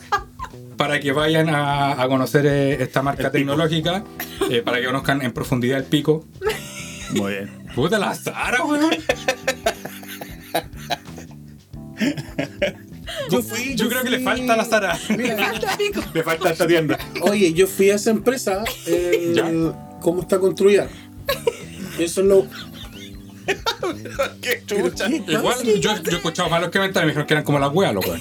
para 0.78 1.00
que 1.00 1.12
vayan 1.12 1.50
a, 1.50 2.02
a 2.02 2.08
conocer 2.08 2.46
eh, 2.48 2.82
esta 2.82 3.02
marca 3.04 3.28
El 3.28 3.32
tecnológica, 3.32 4.04
eh, 4.50 4.62
para 4.64 4.80
que 4.80 4.86
conozcan 4.86 5.22
en 5.22 5.32
profundidad 5.32 5.78
el 5.78 5.86
pico. 5.86 6.26
Muy 7.12 7.34
bien. 7.34 7.68
Puta 7.76 8.00
la 8.00 8.14
Sara, 8.16 8.64
weón. 8.66 8.92
Yo 13.30 13.42
fui. 13.42 13.76
Yo 13.76 13.90
creo 13.90 14.04
que 14.04 14.10
le 14.10 14.20
falta 14.20 14.54
a 14.54 14.58
la 14.58 14.66
Sara. 14.66 14.98
Le 16.14 16.24
falta 16.24 16.50
esta 16.52 16.66
tienda. 16.66 16.98
Oye, 17.22 17.54
yo 17.54 17.68
fui 17.68 17.90
a 17.90 17.96
esa 17.96 18.12
empresa. 18.12 18.64
eh, 18.88 19.34
Ya. 19.36 19.52
¿Cómo 20.02 20.22
está 20.22 20.40
construida? 20.40 20.88
Eso 22.00 22.22
es 22.22 22.28
lo. 22.28 22.48
Qué 24.42 24.64
¿qué 24.66 24.76
Igual, 25.28 25.64
yo, 25.64 26.02
yo 26.02 26.12
he 26.12 26.16
escuchado 26.16 26.50
malos 26.50 26.70
comentarios, 26.70 27.08
me 27.08 27.12
dijeron 27.12 27.28
que 27.28 27.34
eran 27.34 27.44
como 27.44 27.60
las 27.60 27.74
weas, 27.74 27.94
weón. 27.94 28.20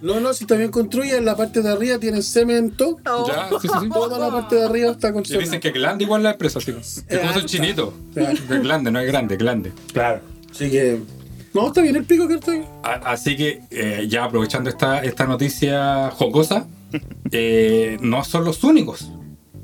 No, 0.00 0.18
no, 0.18 0.34
si 0.34 0.44
está 0.44 0.56
bien 0.56 0.70
construida, 0.72 1.16
en 1.16 1.24
la 1.24 1.36
parte 1.36 1.62
de 1.62 1.70
arriba 1.70 1.98
tiene 1.98 2.22
cemento. 2.22 2.98
Oh. 3.06 3.26
Ya, 3.28 3.48
sí, 3.60 3.68
sí, 3.68 3.74
sí. 3.82 3.88
Toda 3.88 4.18
la 4.18 4.30
parte 4.32 4.56
de 4.56 4.64
arriba 4.64 4.90
está 4.90 5.12
con 5.12 5.22
Y 5.24 5.38
dicen 5.38 5.60
que 5.60 5.68
es 5.68 5.74
grande 5.74 6.04
igual 6.04 6.24
la 6.24 6.32
empresa, 6.32 6.58
así. 6.58 6.72
Es 6.72 7.04
como 7.08 7.28
alta. 7.28 7.38
el 7.38 7.46
chinito. 7.46 7.94
Claro. 8.12 8.32
Es 8.32 8.62
grande, 8.62 8.90
no 8.90 8.98
es 8.98 9.06
grande, 9.06 9.34
es 9.34 9.40
grande. 9.40 9.72
Claro. 9.92 10.20
Así 10.50 10.70
que. 10.70 10.98
No, 11.54 11.68
está 11.68 11.82
bien 11.82 11.96
el 11.96 12.04
pico 12.04 12.26
que 12.28 12.34
está 12.34 12.52
ahí. 12.52 12.64
Así 12.82 13.36
que 13.36 13.62
eh, 13.70 14.06
ya 14.08 14.24
aprovechando 14.24 14.70
esta, 14.70 15.02
esta 15.02 15.26
noticia 15.26 16.10
jocosa, 16.10 16.66
eh, 17.30 17.98
no 18.00 18.24
son 18.24 18.44
los 18.44 18.64
únicos. 18.64 19.10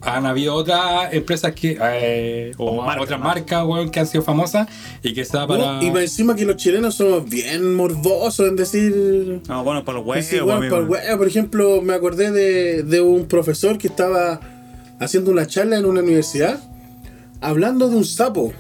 Han 0.00 0.26
habido 0.26 0.54
otras 0.54 1.12
empresas 1.12 1.52
que, 1.54 1.76
eh, 1.80 2.52
o 2.56 2.66
O 2.66 2.82
marcas, 2.82 3.02
otras 3.02 3.20
marcas 3.20 3.66
weón, 3.66 3.90
que 3.90 3.98
han 3.98 4.06
sido 4.06 4.22
famosas 4.22 4.68
y 5.02 5.12
que 5.12 5.22
está 5.22 5.44
para. 5.46 5.80
No, 5.80 5.82
y 5.82 5.88
encima 5.88 6.36
que 6.36 6.44
los 6.44 6.56
chilenos 6.56 6.94
somos 6.94 7.28
bien 7.28 7.74
morbosos 7.74 8.46
en 8.46 8.54
decir. 8.54 9.42
No, 9.48 9.64
bueno, 9.64 9.84
para 9.84 9.98
los 9.98 10.06
huevos, 10.06 10.30
bueno, 10.44 10.68
por, 10.68 10.88
huevo. 10.88 11.18
por 11.18 11.26
ejemplo, 11.26 11.82
me 11.82 11.94
acordé 11.94 12.30
de, 12.30 12.84
de 12.84 13.00
un 13.00 13.26
profesor 13.26 13.76
que 13.76 13.88
estaba 13.88 14.40
haciendo 15.00 15.32
una 15.32 15.46
charla 15.46 15.78
en 15.78 15.84
una 15.84 16.00
universidad 16.00 16.60
hablando 17.40 17.88
de 17.88 17.96
un 17.96 18.04
sapo. 18.04 18.52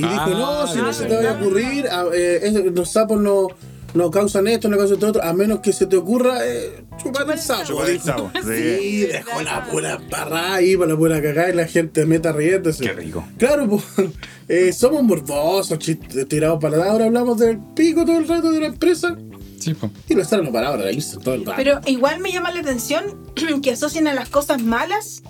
Y 0.00 0.04
Ah, 0.04 0.24
dijo, 0.26 0.38
no, 0.38 0.66
si 0.66 0.78
no 0.78 0.92
se 0.92 1.04
te 1.06 1.16
vaya 1.16 1.30
a 1.30 1.34
ocurrir, 1.40 1.86
a- 1.88 2.04
eh, 2.14 2.40
es- 2.42 2.54
los 2.74 2.90
sapos 2.90 3.20
no, 3.20 3.48
no 3.94 4.10
causan 4.10 4.46
esto, 4.46 4.68
no 4.68 4.76
causan 4.76 4.94
esto 4.94 5.08
otro, 5.08 5.22
a 5.24 5.32
menos 5.32 5.60
que 5.60 5.72
se 5.72 5.86
te 5.86 5.96
ocurra 5.96 6.46
eh, 6.46 6.84
chupar 7.02 7.30
el 7.30 7.38
sapo. 7.38 7.64
Chupar 7.64 7.90
el 7.90 8.00
sapo, 8.00 8.30
sí. 8.42 8.78
Sí, 8.78 9.00
dejó 9.06 9.42
la 9.42 9.64
pura 9.66 9.98
barra 10.10 10.54
ahí 10.54 10.76
para 10.76 10.92
la 10.92 10.96
pura 10.96 11.20
cagada 11.20 11.50
y 11.50 11.54
la 11.54 11.66
gente 11.66 12.06
meta 12.06 12.32
riéndose. 12.32 12.84
Qué 12.84 12.92
rico. 12.92 13.24
Claro, 13.38 13.68
pues, 13.68 13.84
eh, 14.48 14.72
somos 14.72 15.02
morbosos, 15.02 15.78
tirados 16.28 16.60
para 16.60 16.78
nada. 16.78 16.92
Ahora 16.92 17.06
hablamos 17.06 17.38
del 17.38 17.58
pico 17.74 18.04
todo 18.04 18.18
el 18.18 18.28
rato 18.28 18.50
de 18.52 18.60
la 18.60 18.66
empresa. 18.66 19.16
Sí, 19.58 19.74
po. 19.74 19.90
Y 20.08 20.14
lo 20.14 20.22
están 20.22 20.42
de 20.50 20.76
reírse 20.78 21.18
todo 21.18 21.34
el 21.34 21.44
rato. 21.44 21.56
Pero 21.56 21.80
igual 21.86 22.20
me 22.20 22.32
llama 22.32 22.50
la 22.50 22.60
atención 22.60 23.04
que 23.62 23.72
asocien 23.72 24.08
a 24.08 24.14
las 24.14 24.28
cosas 24.30 24.62
malas 24.62 25.22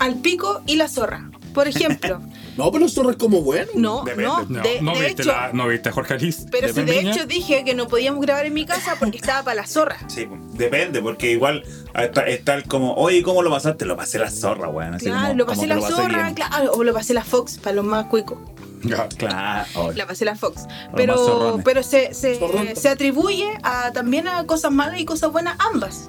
al 0.00 0.16
pico 0.16 0.62
y 0.66 0.76
la 0.76 0.88
zorra. 0.88 1.30
Por 1.54 1.68
ejemplo, 1.68 2.20
no, 2.64 2.70
pero 2.72 2.84
el 2.84 2.90
zorro 2.90 3.10
es 3.10 3.16
como 3.16 3.42
bueno. 3.42 3.70
no, 3.74 4.02
Depende. 4.04 4.24
no, 4.24 4.46
No, 4.48 4.62
de, 4.62 4.80
no 4.82 4.92
de 4.94 5.00
viste 5.06 5.22
hecho, 5.22 5.32
la, 5.32 5.50
no 5.52 5.66
viste 5.68 5.88
a 5.88 5.92
Jorge 5.92 6.14
Alice. 6.14 6.46
pero 6.50 6.72
si 6.72 6.82
de 6.82 7.00
hecho 7.00 7.26
dije 7.26 7.64
que 7.64 7.74
no 7.74 7.88
podíamos 7.88 8.20
grabar 8.20 8.46
en 8.46 8.54
mi 8.54 8.66
casa 8.66 8.96
porque 8.98 9.16
estaba 9.22 9.42
para 9.44 9.54
la 9.62 9.66
zorra. 9.66 9.96
Sí, 10.08 10.26
pues, 10.26 10.40
depende, 10.52 11.00
porque 11.02 11.30
igual 11.30 11.62
está, 11.94 12.26
está 12.26 12.54
el 12.54 12.64
como, 12.64 12.94
oye, 12.94 13.22
¿cómo 13.22 13.42
lo 13.42 13.50
pasaste? 13.50 13.84
Lo 13.84 13.96
pasé 13.96 14.18
la 14.18 14.30
zorra, 14.30 14.68
weón. 14.68 14.98
Claro, 14.98 15.20
como- 15.22 15.34
lo 15.34 15.46
pasé 15.46 15.66
la 15.66 15.74
lo 15.76 15.82
zorra, 15.82 16.32
claro, 16.34 16.72
o 16.72 16.84
lo 16.84 16.92
pasé 16.94 17.14
la 17.14 17.24
Fox 17.24 17.58
para 17.58 17.76
los 17.76 17.84
más 17.84 18.06
cuicos. 18.06 18.38
Ya. 18.82 19.08
Claro. 19.08 19.66
oh, 19.74 19.92
La 19.92 20.06
pasé 20.06 20.24
la 20.24 20.36
Fox. 20.36 20.66
Pero, 20.96 21.60
pero 21.62 21.82
se, 21.82 22.14
se, 22.14 22.40
se 22.74 22.88
atribuye 22.88 23.46
a, 23.62 23.92
también 23.92 24.26
a 24.26 24.46
cosas 24.46 24.72
malas 24.72 24.98
y 24.98 25.04
cosas 25.04 25.30
buenas 25.32 25.58
ambas. 25.60 26.08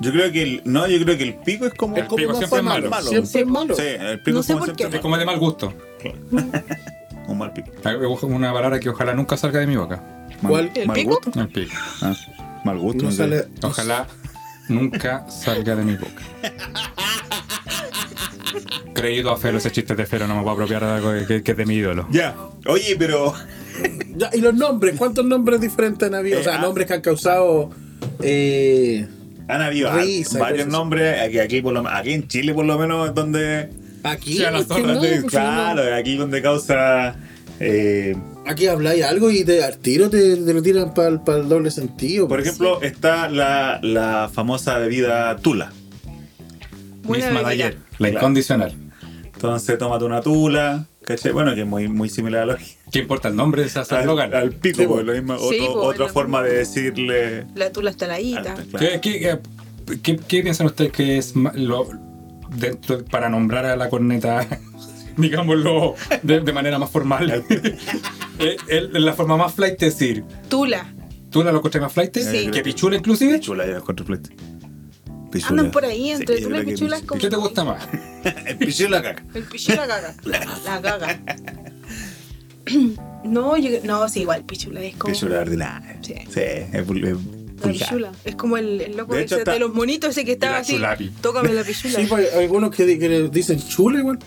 Yo 0.00 0.12
creo 0.12 0.30
que 0.32 0.42
el, 0.42 0.62
no, 0.64 0.86
yo 0.86 1.02
creo 1.04 1.16
que 1.16 1.22
el 1.24 1.34
pico 1.34 1.66
es 1.66 1.74
como, 1.74 1.94
como 1.96 2.16
pico 2.16 2.34
siempre 2.34 2.58
es 2.58 2.64
malo. 2.64 2.90
malo. 2.90 3.08
Siempre 3.08 3.40
es 3.40 3.46
malo. 3.46 3.74
sí, 3.74 3.82
el 3.82 4.18
pico 4.20 4.34
No 4.34 4.40
es 4.40 4.46
sé 4.46 4.52
como 4.52 4.66
por 4.66 4.76
siempre 4.76 4.96
Es 4.98 5.02
como 5.02 5.16
de 5.18 5.24
mal 5.24 5.38
gusto. 5.38 5.72
un 7.28 7.38
mal 7.38 7.52
pico. 7.52 7.70
Una 8.26 8.52
palabra 8.52 8.78
que 8.80 8.88
ojalá 8.90 9.14
nunca 9.14 9.36
salga 9.36 9.60
de 9.60 9.66
mi 9.66 9.76
boca. 9.76 10.02
Mal- 10.42 10.50
¿Cuál? 10.50 10.70
¿El 10.74 10.86
mal 10.86 10.94
pico? 10.96 11.20
gusto. 11.22 11.40
El 11.40 11.48
pico. 11.48 11.72
Ah, 12.02 12.14
mal 12.64 12.78
gusto. 12.78 13.04
No 13.04 13.10
sé. 13.10 13.16
sale. 13.16 13.44
Ojalá 13.62 14.06
nunca 14.68 15.28
salga 15.30 15.74
de 15.76 15.84
mi 15.84 15.96
boca. 15.96 16.22
Creído 18.92 19.30
a 19.30 19.36
Fero, 19.36 19.58
ese 19.58 19.70
chiste 19.70 19.94
de 19.94 20.06
Fero, 20.06 20.26
no 20.26 20.34
me 20.36 20.40
voy 20.40 20.50
a 20.50 20.52
apropiar 20.54 20.82
de 20.84 20.90
algo 20.90 21.26
que, 21.26 21.42
que 21.42 21.50
es 21.52 21.56
de 21.56 21.66
mi 21.66 21.74
ídolo. 21.74 22.06
Ya. 22.10 22.34
Oye, 22.66 22.96
pero 22.98 23.34
Ya, 24.16 24.30
y 24.32 24.40
los 24.40 24.54
nombres, 24.54 24.94
¿cuántos 24.96 25.24
nombres 25.24 25.60
diferentes 25.60 26.06
han 26.08 26.14
habido? 26.14 26.40
o 26.40 26.42
sea, 26.42 26.54
Eh, 26.54 26.56
ah. 26.58 26.62
nombres 26.62 26.86
que 26.86 26.94
han 26.94 27.00
causado. 27.02 27.70
Eh, 28.22 29.06
han 29.48 29.62
habido 29.62 29.92
Risa 29.92 30.38
varios 30.38 30.66
nombres. 30.68 31.20
Aquí, 31.20 31.38
aquí, 31.38 31.62
por 31.62 31.72
lo, 31.72 31.88
aquí 31.88 32.12
en 32.12 32.28
Chile, 32.28 32.54
por 32.54 32.64
lo 32.64 32.78
menos, 32.78 33.08
es 33.08 33.14
donde. 33.14 33.70
aquí. 34.02 34.36
Sí, 34.36 34.44
a 34.44 34.50
la 34.50 34.58
es 34.58 34.66
que 34.66 34.82
no, 34.82 34.98
pues, 34.98 35.24
claro, 35.24 35.94
aquí 35.94 36.16
donde 36.16 36.42
causa. 36.42 37.16
Eh. 37.60 38.16
Aquí 38.46 38.66
habláis 38.66 39.02
algo 39.02 39.30
y 39.30 39.44
te, 39.44 39.64
al 39.64 39.78
tiro 39.78 40.10
te, 40.10 40.36
te 40.36 40.54
lo 40.54 40.62
tiran 40.62 40.94
para 40.94 41.08
el 41.08 41.48
doble 41.48 41.70
sentido. 41.70 42.28
por 42.28 42.38
pues. 42.38 42.48
ejemplo, 42.48 42.82
está 42.82 43.28
la, 43.28 43.80
la 43.82 44.30
famosa 44.32 44.78
bebida 44.78 45.36
Tula. 45.38 45.72
Buena 47.02 47.30
Misma 47.30 47.48
de 47.48 47.54
ayer, 47.54 47.78
la 47.98 48.10
incondicional. 48.10 48.74
Entonces, 49.24 49.78
tómate 49.78 50.04
una 50.04 50.20
Tula. 50.20 50.86
¿Cachai? 51.02 51.32
Bueno, 51.32 51.54
que 51.54 51.60
es 51.60 51.66
muy, 51.66 51.88
muy 51.88 52.08
similar 52.08 52.42
a 52.42 52.46
lo 52.46 52.56
¿Qué 52.90 53.00
importa 53.00 53.28
el 53.28 53.36
nombre 53.36 53.62
de 53.62 53.68
esa 53.68 53.80
al, 53.82 54.00
eslogan? 54.00 54.34
al 54.34 54.52
pico, 54.52 54.80
Sí, 54.80 54.86
pues, 54.86 55.04
lo 55.04 55.12
mismo, 55.12 55.38
Sí, 55.38 55.58
otro- 55.60 55.72
pues, 55.82 55.94
otra 55.94 56.08
forma 56.08 56.42
de 56.42 56.54
decirle. 56.58 57.46
La 57.54 57.70
tula 57.72 57.90
está 57.90 58.12
alta, 58.14 58.54
claro. 58.54 58.78
¿Qué, 58.78 59.00
qué, 59.00 59.38
qué- 59.86 59.96
qué- 60.02 60.16
qué 60.16 60.42
piensan 60.42 60.66
ustedes 60.66 60.92
que 60.92 61.18
es 61.18 61.34
lo, 61.36 61.88
dentro, 62.56 63.04
para 63.04 63.28
nombrar 63.28 63.66
a 63.66 63.76
la 63.76 63.88
corneta 63.88 64.46
digámoslo 65.16 65.94
de, 66.22 66.40
de 66.40 66.52
manera 66.52 66.78
más 66.78 66.90
formal. 66.90 67.44
Eh, 68.38 68.54
el- 68.68 69.02
la 69.02 69.14
forma 69.14 69.38
más 69.38 69.54
flight 69.54 69.82
es 69.82 69.98
decir, 69.98 70.22
Tula. 70.50 70.92
¿tú 71.30 71.42
la 71.42 71.52
lo 71.52 71.56
encontré 71.58 71.80
más 71.80 71.90
flight? 71.90 72.14
Sí. 72.18 72.50
¿Que 72.52 72.60
pichula 72.60 72.94
inclusive? 72.96 73.38
Pichula, 73.38 73.66
ya 73.66 73.76
encontré 73.78 74.04
flight. 74.04 74.28
Pichula. 75.32 75.60
Andan 75.62 75.70
por 75.70 75.86
ahí 75.86 76.10
entre 76.10 76.36
Sí, 76.36 76.42
tula 76.42 76.58
y 76.60 76.66
pichula. 76.66 76.96
es 76.98 77.02
¿Qué 77.18 77.30
te 77.30 77.36
gusta 77.36 77.64
más? 77.64 77.88
El 78.44 78.58
pichula 78.58 79.02
caca. 79.02 79.24
El 79.32 79.44
pichula 79.44 79.86
caga. 79.86 80.14
La 80.24 80.80
caga. 80.82 81.18
No, 83.24 83.56
yo, 83.56 83.70
no, 83.82 84.08
sí, 84.08 84.20
igual, 84.20 84.44
pichula 84.44 84.80
es 84.82 84.94
como. 84.96 85.12
Pichula 85.12 85.40
ordinaria. 85.40 85.98
Sí. 86.00 86.14
Sí, 86.28 86.40
es 86.40 86.72
es 86.72 87.16
pichula. 87.60 88.12
Es 88.24 88.36
como 88.36 88.56
el, 88.56 88.80
el 88.80 88.96
loco 88.96 89.14
De 89.14 89.20
ese 89.24 89.26
hecho, 89.34 89.38
está- 89.38 89.52
de 89.54 89.58
los 89.58 89.74
monitos 89.74 90.10
ese 90.10 90.24
que 90.24 90.32
estaba 90.32 90.58
así. 90.58 90.74
chulapi. 90.74 91.08
Tócame 91.22 91.52
la 91.52 91.64
pichula. 91.64 91.94
Sí, 91.98 92.06
pues, 92.08 92.32
hay 92.32 92.44
algunos 92.44 92.70
que, 92.70 92.84
dicen 93.28 93.58
chula 93.58 93.98
igual. 93.98 94.18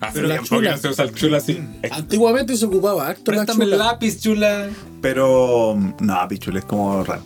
Hace 0.00 0.12
Pero 0.16 0.28
la 0.28 0.34
tiempo 0.34 0.48
que 0.50 0.56
chula. 0.56 0.70
no 0.72 0.76
se 0.78 0.88
usa 0.88 1.04
el 1.06 1.14
chula 1.14 1.38
así. 1.38 1.58
Antiguamente 1.90 2.56
se 2.56 2.66
ocupaba 2.66 3.08
harto 3.08 3.32
la 3.32 3.38
el 3.64 3.70
chula. 3.72 3.76
lápiz, 3.86 4.20
chula. 4.20 4.68
Pero 5.00 5.78
no, 6.00 6.28
pichula 6.28 6.58
es 6.58 6.64
como 6.66 7.02
raro. 7.04 7.22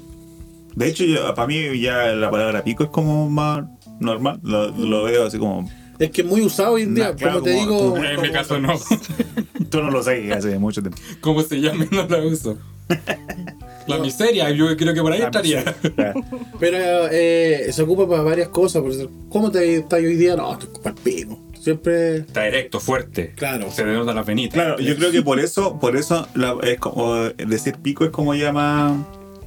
De 0.77 0.87
hecho, 0.89 1.05
yo- 1.05 1.35
para 1.35 1.49
mí 1.49 1.81
ya 1.81 2.07
la 2.15 2.31
palabra 2.31 2.63
pico 2.63 2.85
es 2.85 2.91
como 2.91 3.29
más 3.29 3.65
normal. 3.99 4.39
Lo, 4.45 4.69
lo 4.71 5.03
veo 5.03 5.27
así 5.27 5.39
como. 5.39 5.69
Es 6.03 6.11
que 6.11 6.23
es 6.23 6.27
muy 6.27 6.41
usado 6.43 6.73
hoy 6.73 6.83
en 6.83 6.95
día. 6.95 7.11
Nah, 7.11 7.15
claro, 7.17 7.41
como 7.41 7.45
te 7.45 7.53
como- 7.55 7.65
digo, 7.65 7.91
como- 7.93 8.05
En 8.05 8.21
mi 8.23 8.31
caso 8.33 8.59
no. 8.59 8.75
Tú 9.71 9.83
no 9.83 9.91
lo 9.91 10.03
sabes 10.03 10.33
hace 10.33 10.59
mucho 10.59 10.81
tiempo. 10.83 10.99
¿Cómo 11.21 11.43
se 11.43 11.61
llama? 11.61 11.87
No 11.93 12.07
la 12.09 12.19
uso. 12.25 12.59
La 13.87 13.99
miseria, 13.99 14.51
yo 14.51 14.77
creo 14.77 14.95
que 14.95 15.01
por 15.01 15.13
ahí 15.13 15.21
Ah, 15.23 15.27
estaría. 15.27 15.65
Pero 16.61 17.09
eh, 17.11 17.69
se 17.73 17.83
ocupa 17.83 18.09
para 18.09 18.23
varias 18.23 18.49
cosas. 18.49 18.83
Por 18.83 18.91
eso, 18.93 19.11
¿Cómo 19.29 19.51
te 19.51 19.77
estás 19.77 19.99
hoy 20.01 20.17
día? 20.17 20.37
No, 20.37 20.57
te 20.59 20.67
ocupa 20.67 20.91
el 20.91 20.95
pico. 20.97 21.39
Siempre. 21.61 22.17
Está 22.19 22.45
directo, 22.45 22.81
fuerte. 22.81 23.33
Claro. 23.37 23.71
Se 23.71 23.85
denota 23.85 24.13
la 24.13 24.25
penita. 24.25 24.55
Claro, 24.55 24.79
yo 24.81 24.97
creo 24.97 25.13
que 25.13 25.23
por 25.23 25.39
eso, 25.41 25.79
por 25.79 25.97
eso 25.97 26.27
la- 26.35 26.57
es 26.65 26.79
como 26.81 27.15
decir 27.31 27.77
pico 27.83 28.05
es 28.05 28.11
como 28.11 28.35
ya 28.35 28.53
más. 28.53 28.93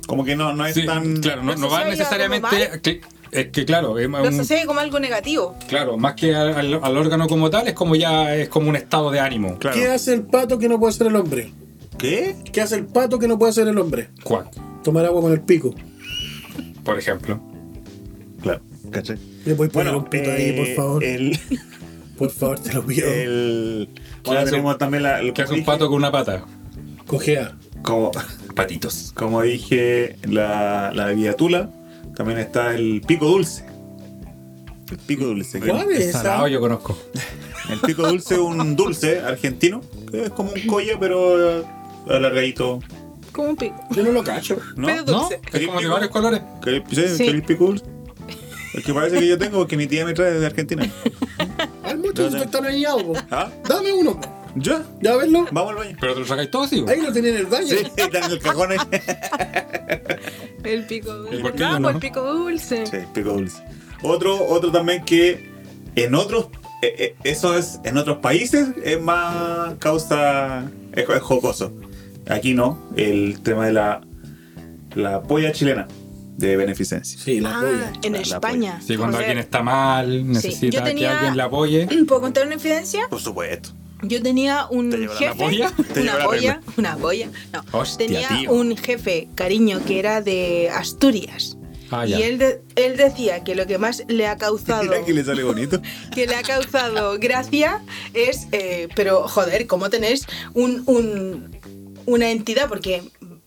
Como 0.07 0.23
que 0.23 0.35
no, 0.35 0.53
no 0.53 0.65
es 0.65 0.75
Sí, 0.75 0.85
tan. 0.85 1.17
claro, 1.17 1.43
no, 1.43 1.53
¿Lo 1.53 1.57
no 1.57 1.69
va 1.69 1.83
necesariamente. 1.85 2.47
que- 2.81 3.01
es 3.39 3.47
que 3.51 3.65
claro, 3.65 3.97
es 3.99 4.09
Lo 4.09 4.19
un- 4.21 4.25
asocié 4.27 4.65
como 4.65 4.79
algo 4.79 4.99
negativo. 4.99 5.55
claro, 5.67 5.97
más 5.97 6.13
que 6.15 6.33
al, 6.35 6.79
al 6.83 6.97
órgano 6.97 7.27
como 7.27 7.49
tal, 7.49 7.67
es 7.67 7.73
como 7.73 7.95
ya 7.95 8.35
es 8.35 8.49
como 8.49 8.69
un 8.69 8.75
estado 8.75 9.11
de 9.11 9.19
ánimo. 9.19 9.57
Claro. 9.59 9.77
¿Qué 9.77 9.87
hace 9.87 10.13
el 10.13 10.23
pato 10.23 10.57
que 10.57 10.67
no 10.69 10.79
puede 10.79 10.91
hacer 10.93 11.07
el 11.07 11.15
hombre? 11.15 11.51
¿Qué? 11.97 12.35
¿Qué 12.51 12.61
hace 12.61 12.75
el 12.75 12.85
pato 12.85 13.19
que 13.19 13.27
no 13.27 13.37
puede 13.39 13.51
hacer 13.51 13.67
el 13.67 13.77
hombre? 13.77 14.09
¿Cuál? 14.23 14.49
Tomar 14.83 15.05
agua 15.05 15.21
con 15.21 15.31
el 15.31 15.41
pico. 15.41 15.73
Por 16.83 16.99
ejemplo. 16.99 17.39
Claro, 18.41 18.61
¿cachai? 18.91 19.17
¿Le 19.45 19.55
puedes 19.55 19.71
poner 19.73 19.93
Bueno, 19.93 20.03
un 20.03 20.09
pito 20.09 20.31
ahí, 20.31 20.51
por 20.53 20.67
eh, 20.67 20.75
favor? 20.75 21.03
El. 21.03 21.39
Por 22.17 22.29
favor, 22.31 22.57
te 22.59 22.71
lo 22.71 22.85
pido. 22.85 23.07
el 23.11 23.89
¿Qué 23.93 24.01
bueno, 24.23 24.39
hace 24.41 24.51
tenemos 24.51 24.77
también 24.77 25.03
la. 25.03 25.19
el- 25.19 25.33
¿Qué 25.33 25.41
hace 25.41 25.51
un 25.51 25.59
dije- 25.59 25.65
pato 25.65 25.87
con 25.89 25.97
una 25.97 26.13
pata? 26.13 26.45
Cojea. 27.07 27.57
Como, 27.81 28.11
Patitos. 28.55 29.11
como 29.13 29.41
dije, 29.41 30.15
la, 30.23 30.91
la 30.95 31.07
bebida 31.07 31.33
tula. 31.33 31.69
También 32.15 32.39
está 32.39 32.73
el 32.75 33.01
pico 33.05 33.25
dulce. 33.27 33.65
El 34.91 34.97
pico 34.99 35.25
dulce. 35.25 35.59
que- 35.59 35.69
¿Cuál 35.69 35.91
es? 35.91 36.11
Salado 36.11 36.47
yo 36.47 36.59
conozco. 36.59 36.97
El 37.69 37.79
pico 37.79 38.07
dulce 38.07 38.35
es 38.35 38.39
un 38.39 38.75
dulce 38.75 39.19
argentino. 39.21 39.81
Que 40.11 40.25
es 40.25 40.29
como 40.29 40.51
un 40.51 40.61
colla, 40.67 40.97
pero 40.99 41.59
eh, 41.61 41.65
alargadito. 42.09 42.79
Como 43.31 43.49
un 43.49 43.55
pico. 43.55 43.75
Yo 43.91 44.03
no 44.03 44.11
lo 44.11 44.23
cacho. 44.23 44.57
¿No? 44.75 44.87
Pero 44.87 45.03
¿No? 45.05 45.19
dulce. 45.19 45.41
Es 45.51 45.65
como 45.67 45.81
de 45.81 45.87
varios 45.87 46.11
colores. 46.11 46.41
¿Qué, 46.63 46.83
sí, 46.89 47.07
Sí. 47.17 47.23
¿qué 47.25 47.29
el 47.31 47.43
pico 47.43 47.65
dulce? 47.65 47.85
El 48.75 48.83
que 48.83 48.93
parece 48.93 49.19
que 49.19 49.27
yo 49.27 49.37
tengo, 49.37 49.65
que 49.67 49.77
mi 49.77 49.87
tía 49.87 50.05
me 50.05 50.13
trae 50.13 50.33
desde 50.33 50.45
Argentina. 50.45 50.85
Hay 51.83 51.95
muchos 51.97 52.33
están 52.33 52.63
bañados. 52.63 53.03
po. 53.03 53.13
¿Ah? 53.31 53.49
Dame 53.67 53.91
uno. 53.93 54.19
¿Ya? 54.55 54.83
¿Ya 55.01 55.15
verlo? 55.17 55.45
Vamos 55.51 55.71
al 55.71 55.75
baño. 55.77 55.97
Pero 55.99 56.13
te 56.13 56.19
lo 56.21 56.25
sacáis 56.25 56.49
todo 56.51 56.63
así. 56.63 56.83
Ahí 56.87 57.01
lo 57.01 57.11
tenía 57.11 57.31
en 57.31 57.37
el 57.37 57.45
baño. 57.47 57.67
Sí, 57.67 57.77
está 57.97 58.19
en 58.25 58.31
el 58.31 58.39
cajón 58.39 58.71
ahí. 58.71 58.77
El 60.65 60.85
pico 60.85 61.13
dulce. 61.13 61.35
¿Y 61.35 61.41
por 61.41 61.51
qué 61.53 61.59
yo 61.59 61.65
Vamos, 61.65 61.81
no? 61.81 61.89
el 61.89 61.97
pico 61.97 62.21
dulce. 62.33 62.85
Sí, 62.87 62.97
pico 63.13 63.33
dulce. 63.33 63.61
Otro, 64.03 64.45
otro 64.47 64.71
también 64.71 65.03
que 65.05 65.49
en 65.95 66.15
otros, 66.15 66.47
eh, 66.81 66.95
eh, 66.99 67.15
eso 67.23 67.57
es, 67.57 67.79
en 67.83 67.97
otros 67.97 68.17
países 68.17 68.67
es 68.83 69.01
más 69.01 69.75
causa, 69.79 70.69
es, 70.93 71.07
es 71.09 71.21
jocoso. 71.21 71.71
Aquí 72.27 72.53
no, 72.53 72.79
el 72.95 73.39
tema 73.41 73.65
de 73.67 73.73
la, 73.73 74.01
la 74.95 75.21
polla 75.23 75.51
chilena 75.51 75.87
de 76.37 76.57
beneficencia. 76.57 77.17
Sí, 77.19 77.39
la 77.39 77.57
Ah, 77.57 77.61
polla. 77.61 77.93
en 78.03 78.11
La- 78.13 78.17
la 78.19 78.23
España. 78.23 78.81
Sí, 78.85 78.97
cuando 78.97 79.17
alguien 79.17 79.37
está 79.37 79.63
mal, 79.63 80.27
necesita 80.27 80.77
Yo 80.79 80.83
tenía- 80.83 81.09
que 81.09 81.15
alguien 81.15 81.37
le 81.37 81.43
apoye. 81.43 81.87
¿Puedo 82.07 82.21
contar 82.21 82.45
una 82.45 82.55
infidencia? 82.55 83.07
Por 83.09 83.21
supuesto. 83.21 83.69
Yo 84.01 84.21
tenía 84.21 84.67
un 84.69 84.89
¿Te 84.91 85.07
jefe. 85.07 85.35
polla? 85.35 85.71
¿Te 85.93 86.01
Una 86.01 86.17
la 86.17 86.25
polla. 86.25 86.61
Una 86.77 86.97
polla. 86.97 87.29
No. 87.53 87.63
Hostia, 87.71 88.07
tenía 88.07 88.27
tío. 88.29 88.51
un 88.51 88.75
jefe, 88.77 89.29
cariño, 89.35 89.81
que 89.85 89.99
era 89.99 90.21
de 90.21 90.69
Asturias. 90.73 91.57
Ah, 91.91 92.03
ya. 92.05 92.19
y 92.19 92.23
él, 92.23 92.39
de- 92.39 92.61
él 92.75 92.97
decía 92.97 93.43
que 93.43 93.53
lo 93.53 93.67
que 93.67 93.77
más 93.77 94.03
le 94.07 94.25
ha 94.27 94.37
causado 94.37 94.83
Mira 94.83 95.05
que 95.05 95.13
le 95.13 95.23
sale 95.23 95.43
bonito. 95.43 95.81
que 96.13 96.25
le 96.27 96.35
ha 96.35 96.41
causado 96.41 97.17
gracia 97.19 97.83
es, 98.13 98.47
eh, 98.51 98.87
pero 98.95 99.27
joder, 99.27 99.67
¿cómo 99.67 99.89
tenés 99.89 100.25
un, 100.53 100.83
un- 100.87 101.55
una 102.07 102.31
entidad? 102.31 102.67
Porque 102.69 103.03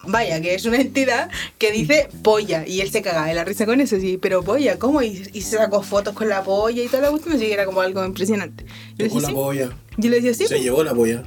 vaya, 0.06 0.40
que 0.40 0.54
es 0.54 0.64
una 0.64 0.78
entidad 0.80 1.28
que 1.58 1.72
dice 1.72 2.08
polla 2.22 2.64
y 2.66 2.80
él 2.80 2.90
se 2.90 3.02
caga 3.02 3.26
de 3.26 3.34
la 3.34 3.44
risa 3.44 3.66
con 3.66 3.80
eso, 3.80 3.98
sí, 3.98 4.18
pero 4.22 4.42
polla, 4.44 4.78
¿cómo? 4.78 5.02
Y, 5.02 5.28
y 5.32 5.42
se 5.42 5.56
sacó 5.56 5.82
fotos 5.82 6.14
con 6.14 6.28
la 6.28 6.42
polla 6.44 6.82
y 6.82 6.86
toda 6.86 7.02
la 7.02 7.10
cuestión, 7.10 7.34
así 7.34 7.46
que 7.46 7.52
era 7.52 7.66
como 7.66 7.80
algo 7.80 8.04
impresionante. 8.04 8.64
Yo 8.96 9.06
la 9.20 9.26
sí. 9.28 9.32
polla. 9.34 9.70
Yo 9.98 10.08
le 10.10 10.20
decía, 10.20 10.32
sí, 10.34 10.46
Se 10.46 10.60
llevó 10.60 10.82
la 10.82 10.94
polla. 10.94 11.22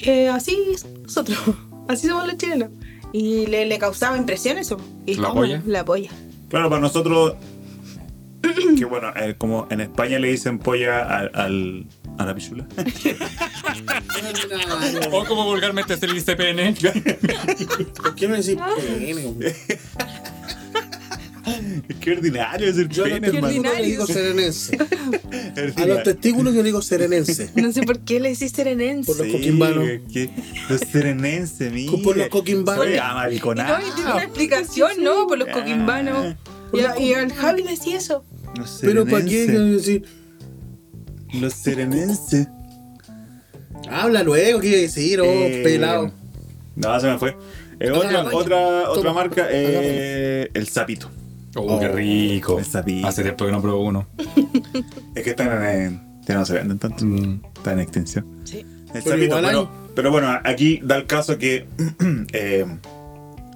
eh, 0.00 0.28
así 0.28 0.56
es 0.72 0.86
nosotros, 1.02 1.38
así 1.88 2.06
somos 2.08 2.26
los 2.26 2.36
chilenos. 2.38 2.70
Y 3.12 3.46
le, 3.46 3.66
le 3.66 3.78
causaba 3.78 4.16
impresión 4.16 4.58
eso. 4.58 4.76
¿Y 5.06 5.14
¿La 5.16 5.32
polla? 5.32 5.62
La 5.66 5.84
polla. 5.84 6.10
Claro, 6.48 6.68
para 6.68 6.80
nosotros, 6.80 7.34
que 8.78 8.84
bueno, 8.84 9.08
eh, 9.16 9.34
como 9.38 9.66
en 9.70 9.80
España 9.82 10.18
le 10.18 10.28
dicen 10.32 10.58
polla 10.58 11.02
al, 11.02 11.30
al- 11.34 11.86
a 12.18 12.24
la 12.26 12.34
pichula. 12.34 12.66
O 15.12 15.24
como 15.24 15.44
vulgarmente 15.44 15.96
se 15.96 16.06
le 16.06 16.14
dice 16.14 16.36
pene. 16.36 16.74
¿Por 18.02 18.14
qué 18.14 18.28
no 18.28 18.34
decís 18.36 18.56
pene? 18.76 19.54
Hombre? 21.46 21.82
Qué 22.00 22.12
ordinario 22.12 22.68
es 22.68 22.76
el 22.78 22.88
Yo 22.88 23.04
a 23.04 23.08
los 23.08 23.20
pene, 23.20 23.28
hermano. 23.28 23.46
testículos 23.48 23.78
le 23.80 23.86
digo 23.86 24.06
serenense. 24.06 24.76
A 24.76 25.60
Ordinario. 25.60 25.94
los 25.94 26.02
testículos 26.04 26.54
yo 26.54 26.60
le 26.62 26.66
digo 26.66 26.82
serenense. 26.82 27.50
No 27.56 27.72
sé 27.72 27.82
por 27.82 28.00
qué 28.00 28.20
le 28.20 28.30
decís 28.30 28.52
serenense. 28.52 29.12
Por 29.12 29.24
los 29.24 29.34
coquimbanos. 29.34 29.84
que- 30.12 30.30
Los 30.68 30.80
serenenses, 30.80 31.72
mira. 31.72 31.92
Por 32.02 32.16
los 32.16 32.28
coquimbanos. 32.28 32.84
Oye, 32.86 32.94
Y 32.96 32.98
amariconado. 32.98 33.78
no, 33.80 33.86
y 33.88 33.90
tiene 33.92 34.12
una 34.12 34.22
explicación, 34.24 34.90
¿no? 35.02 35.26
Por 35.26 35.38
los 35.38 35.48
Ah. 35.48 35.52
coquimbanos. 35.52 36.34
Y, 36.72 36.80
a- 36.80 36.98
y 36.98 37.14
al 37.14 37.32
Javi 37.32 37.62
le 37.62 37.70
decía 37.72 37.96
eso. 37.98 38.24
Los 38.56 38.78
Pero 38.80 39.04
¿para 39.06 39.24
qué 39.24 39.46
decir? 39.46 40.04
Los 41.40 41.52
serenenses. 41.54 42.46
Habla 43.90 44.22
luego, 44.22 44.60
¿qué 44.60 44.68
iba 44.68 44.78
a 44.78 44.80
decir? 44.80 45.20
Oh, 45.20 45.24
Eh, 45.24 45.60
pelado. 45.64 46.12
No, 46.76 46.98
se 47.00 47.06
me 47.08 47.18
fue. 47.18 47.36
Eh, 47.80 47.90
otra, 47.90 48.24
otra, 48.32 48.90
otra 48.90 49.12
marca, 49.12 49.48
eh, 49.50 50.48
el 50.54 50.68
sapito. 50.68 51.10
Oh, 51.56 51.78
qué 51.80 51.88
rico. 51.88 52.58
el 52.58 52.64
sapito. 52.64 53.06
Hace 53.06 53.22
tiempo 53.22 53.46
que 53.46 53.52
no 53.52 53.62
pruebo 53.62 53.80
uno. 53.84 54.06
Es 55.14 55.22
que 55.22 55.30
están 55.30 55.64
en. 55.64 56.20
Ya 56.26 56.34
no 56.36 56.44
se 56.44 56.54
venden 56.54 56.78
tanto. 56.78 57.04
Mm. 57.04 57.40
Están 57.56 57.74
en 57.74 57.80
extinción. 57.80 58.26
Sí. 58.44 58.58
El 58.94 59.02
Pero 59.02 59.16
sapito, 59.16 59.36
pero, 59.42 59.70
pero 59.94 60.10
bueno, 60.10 60.28
aquí 60.44 60.80
da 60.82 60.96
el 60.96 61.06
caso 61.06 61.36
que 61.38 61.66
eh, 62.32 62.66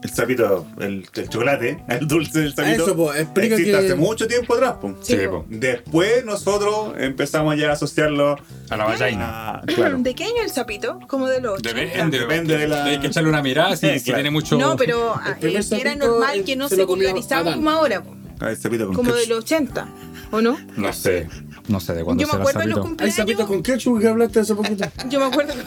el 0.02 0.10
sapito, 0.10 0.66
el, 0.80 1.06
el 1.14 1.28
chocolate, 1.28 1.82
el 1.88 2.06
dulce 2.06 2.40
del 2.40 2.54
sapito, 2.54 2.84
Eso, 2.84 2.96
po, 2.96 3.12
existe 3.12 3.64
que- 3.64 3.76
hace 3.76 3.94
mucho 3.94 4.26
tiempo 4.26 4.54
atrás. 4.54 4.74
po. 4.80 4.94
Sí, 5.02 5.16
Sí, 5.16 5.26
po. 5.28 5.44
Después 5.48 6.24
nosotros 6.24 6.94
empezamos 6.98 7.56
ya 7.56 7.70
a 7.70 7.72
asociarlo 7.72 8.36
A 8.70 8.76
la 8.76 8.84
vallaina. 8.84 9.50
a. 9.56 9.62
Claro. 9.66 9.98
¿De 9.98 10.14
qué 10.14 10.24
año 10.24 10.42
el 10.44 10.50
sapito? 10.50 10.98
Como 11.08 11.26
de 11.28 11.40
los 11.40 11.58
80. 11.60 11.78
Depende, 11.80 12.18
Depende 12.20 12.56
de 12.58 12.68
la- 12.68 12.84
Hay 12.84 12.98
que 13.00 13.08
echarle 13.08 13.28
una 13.28 13.42
mirada 13.42 13.76
si, 13.76 13.86
Eh, 13.86 13.98
si 13.98 14.04
claro. 14.06 14.18
tiene 14.18 14.30
mucho. 14.30 14.56
No, 14.58 14.76
pero 14.76 15.14
ah, 15.14 15.36
eh, 15.40 15.60
era 15.72 15.94
normal 15.96 16.44
que 16.44 16.54
no 16.56 16.68
se 16.68 16.76
se, 16.76 16.82
popularizaba 16.82 17.54
como 17.54 17.70
ahora. 17.70 18.02
po. 18.02 18.14
Ah, 18.40 18.50
el 18.50 18.56
sapito 18.56 18.86
con 18.86 18.94
Como 18.94 19.10
de 19.10 19.22
ketchup. 19.22 19.30
los 19.30 19.38
80. 19.44 19.88
¿O 20.30 20.40
no? 20.42 20.58
No 20.76 20.92
sé. 20.92 21.26
No 21.68 21.80
sé 21.80 21.94
de 21.94 22.04
cuándo 22.04 22.20
Yo 22.22 22.26
me 22.26 22.32
será 22.32 22.42
acuerdo 22.42 22.60
de 22.60 22.66
los 22.66 22.76
sapito. 22.78 23.04
Hay 23.04 23.10
cumpleaños. 23.12 23.46
con 23.48 23.62
ketchup 23.62 24.00
que 24.00 24.08
hablaste 24.08 24.40
hace 24.40 24.54
poquito. 24.54 24.84
Yo 25.10 25.20
me 25.20 25.26
acuerdo. 25.26 25.54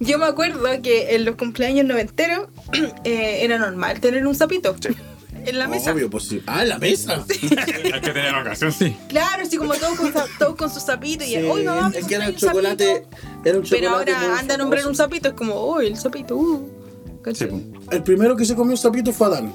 Yo 0.00 0.18
me 0.18 0.26
acuerdo 0.26 0.60
que 0.82 1.14
en 1.14 1.24
los 1.24 1.36
cumpleaños 1.36 1.86
noventeros 1.86 2.48
eh, 3.04 3.40
era 3.44 3.58
normal 3.58 4.00
tener 4.00 4.26
un 4.26 4.34
sapito 4.34 4.74
en 5.44 5.58
la 5.58 5.68
mesa. 5.68 5.92
Obvio, 5.92 6.10
pues 6.10 6.24
sí. 6.24 6.42
Ah, 6.46 6.62
en 6.62 6.68
la 6.70 6.78
mesa. 6.78 7.24
Hay 7.28 8.00
que 8.00 8.10
tener 8.12 8.34
ocasión, 8.34 8.72
sí. 8.72 8.96
Claro, 9.08 9.42
así 9.42 9.56
como 9.56 9.74
todos 9.74 9.98
con, 9.98 10.12
sa- 10.12 10.26
todos 10.38 10.56
con 10.56 10.70
su 10.70 10.80
sapito. 10.80 11.24
Y, 11.24 11.36
hoy 11.36 11.64
mamá, 11.64 11.88
me 11.90 11.98
es 11.98 12.06
que 12.06 12.14
era 12.16 12.26
un 12.26 12.32
compré 12.32 12.48
un 12.48 12.52
chocolate. 12.54 12.94
sapito". 12.94 13.16
Era 13.44 13.58
un 13.58 13.64
Pero 13.68 13.90
chocolate. 13.90 14.12
ahora 14.12 14.28
muy 14.28 14.38
anda 14.38 14.54
a 14.54 14.58
nombrar 14.58 14.86
un 14.86 14.94
sapito, 14.94 15.28
es 15.28 15.34
como, 15.34 15.66
uy, 15.74 15.86
el 15.88 15.96
sapito, 15.96 16.36
uh. 16.36 16.68
¿Cachai? 17.22 17.50
Sí, 17.50 17.72
El 17.92 18.02
primero 18.02 18.34
que 18.36 18.44
se 18.44 18.54
comió 18.56 18.76
sapito 18.76 19.12
fue 19.12 19.28
Adán. 19.28 19.52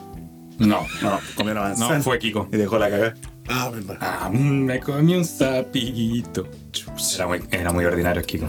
No, 0.60 0.86
No, 1.02 1.20
comió 1.36 1.52
una 1.54 1.62
manzana. 1.62 1.98
no, 1.98 2.04
fue 2.04 2.18
Kiko. 2.20 2.50
Y 2.52 2.58
dejó 2.58 2.78
la 2.80 2.90
cagada. 2.90 3.14
Ah, 3.48 3.70
verdad. 3.74 3.98
Ah, 4.02 4.30
me 4.32 4.80
comí 4.80 5.16
un 5.16 5.24
sapito. 5.26 6.48
Era 7.16 7.28
muy, 7.28 7.44
era 7.52 7.72
muy 7.72 7.86
ordinario, 7.86 8.22
Kiko. 8.24 8.48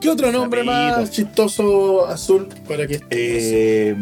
¿Qué 0.00 0.08
otro 0.08 0.32
nombre 0.32 0.64
más 0.64 1.10
chistoso 1.10 2.06
azul 2.06 2.48
para 2.66 2.86
que 2.86 3.00
Eh, 3.10 3.94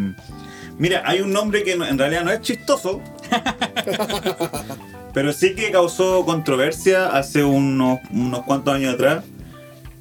mira, 0.79 1.03
hay 1.05 1.21
un 1.21 1.33
nombre 1.33 1.63
que 1.65 1.73
en 1.73 1.99
realidad 1.99 2.23
no 2.25 2.31
es 2.31 2.41
chistoso, 2.41 3.01
pero 5.13 5.33
sí 5.33 5.55
que 5.57 5.71
causó 5.73 6.25
controversia 6.25 7.09
hace 7.09 7.43
unos, 7.43 7.99
unos 8.13 8.45
cuantos 8.45 8.75
años 8.75 8.95
atrás, 8.95 9.25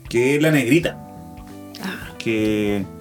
que 0.07 0.35
es 0.35 0.41
la 0.41 0.51
negrita. 0.51 0.97
Que 2.19 2.77
esto- 2.77 2.96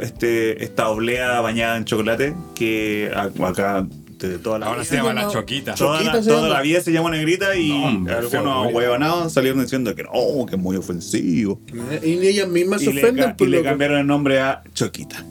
este, 0.00 0.62
esta 0.64 0.88
oblea 0.88 1.40
bañada 1.40 1.76
en 1.76 1.84
chocolate, 1.84 2.34
que 2.54 3.10
acá 3.42 3.86
de 4.18 4.38
toda 4.38 4.60
la 4.60 4.66
Ahora 4.66 4.82
vida- 4.82 4.88
se 4.88 4.96
llama 4.96 5.12
la 5.14 5.28
choquita. 5.28 5.74
Cho- 5.74 5.86
Toda, 5.86 5.98
la, 6.00 6.04
Choquita 6.12 6.22
se 6.22 6.30
toda 6.30 6.48
la 6.48 6.62
vida 6.62 6.80
se 6.80 6.92
llama 6.92 7.10
negrita 7.10 7.56
y 7.56 7.70
No, 7.70 8.08
algunos 8.08 8.72
huevonados 8.72 9.32
salieron 9.32 9.60
diciendo 9.62 9.94
que 9.96 10.04
no, 10.04 10.46
que 10.46 10.54
es 10.54 10.62
muy 10.62 10.76
ofensivo. 10.76 11.60
Y 12.04 12.24
ellas 12.26 12.48
mismas 12.48 12.82
se 12.82 12.92
Y 12.92 12.98
ofenden 12.98 13.34
y 13.38 13.46
le 13.46 13.58
que- 13.58 13.64
cambiaron 13.64 13.98
el 13.98 14.06
nombre 14.06 14.38
a 14.40 14.62
Choquita. 14.74 15.24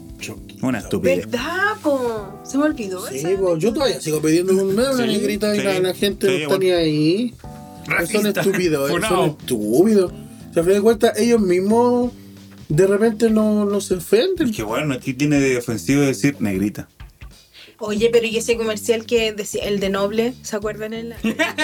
Una 0.60 0.78
estupidez. 0.78 1.28
¿Verdad, 1.28 1.72
po? 1.82 2.38
Se 2.44 2.56
me 2.56 2.64
olvidó 2.64 3.04
Sí, 3.08 3.26
pues, 3.40 3.58
yo 3.60 3.72
todavía 3.72 4.00
sigo 4.00 4.20
pidiendo 4.22 4.52
un- 4.52 4.74
una 4.78 4.92
Sí, 4.92 5.02
negrita 5.02 5.56
y 5.56 5.58
sí, 5.58 5.64
la, 5.64 5.80
la 5.80 5.94
gente 5.94 6.28
sí, 6.38 6.44
no 6.48 6.58
ni 6.58 6.70
ahí. 6.70 7.34
Son 8.12 8.26
estúpidos, 8.28 8.88
son 9.08 9.30
estúpidos. 9.30 10.12
O 10.12 10.52
sea, 10.52 10.62
a 10.62 10.64
fin 10.66 10.74
de 10.74 10.80
cuentas, 10.82 11.18
ellos 11.18 11.40
mismos 11.40 12.12
de 12.68 12.86
repente 12.86 13.30
no, 13.30 13.64
no 13.64 13.80
se 13.80 13.94
ofenden. 13.94 14.50
Es 14.50 14.56
que 14.56 14.62
bueno, 14.62 14.94
aquí 14.94 15.14
tiene 15.14 15.38
de 15.40 15.56
ofensivo 15.58 16.02
decir 16.02 16.36
negrita. 16.40 16.88
Oye, 17.84 18.10
pero 18.12 18.26
¿y 18.26 18.36
ese 18.36 18.56
comercial 18.56 19.06
que 19.06 19.32
decía, 19.32 19.64
el 19.64 19.80
de 19.80 19.90
Noble? 19.90 20.34
¿Se 20.42 20.54
acuerdan? 20.54 20.92
En 20.92 21.08
la... 21.08 21.16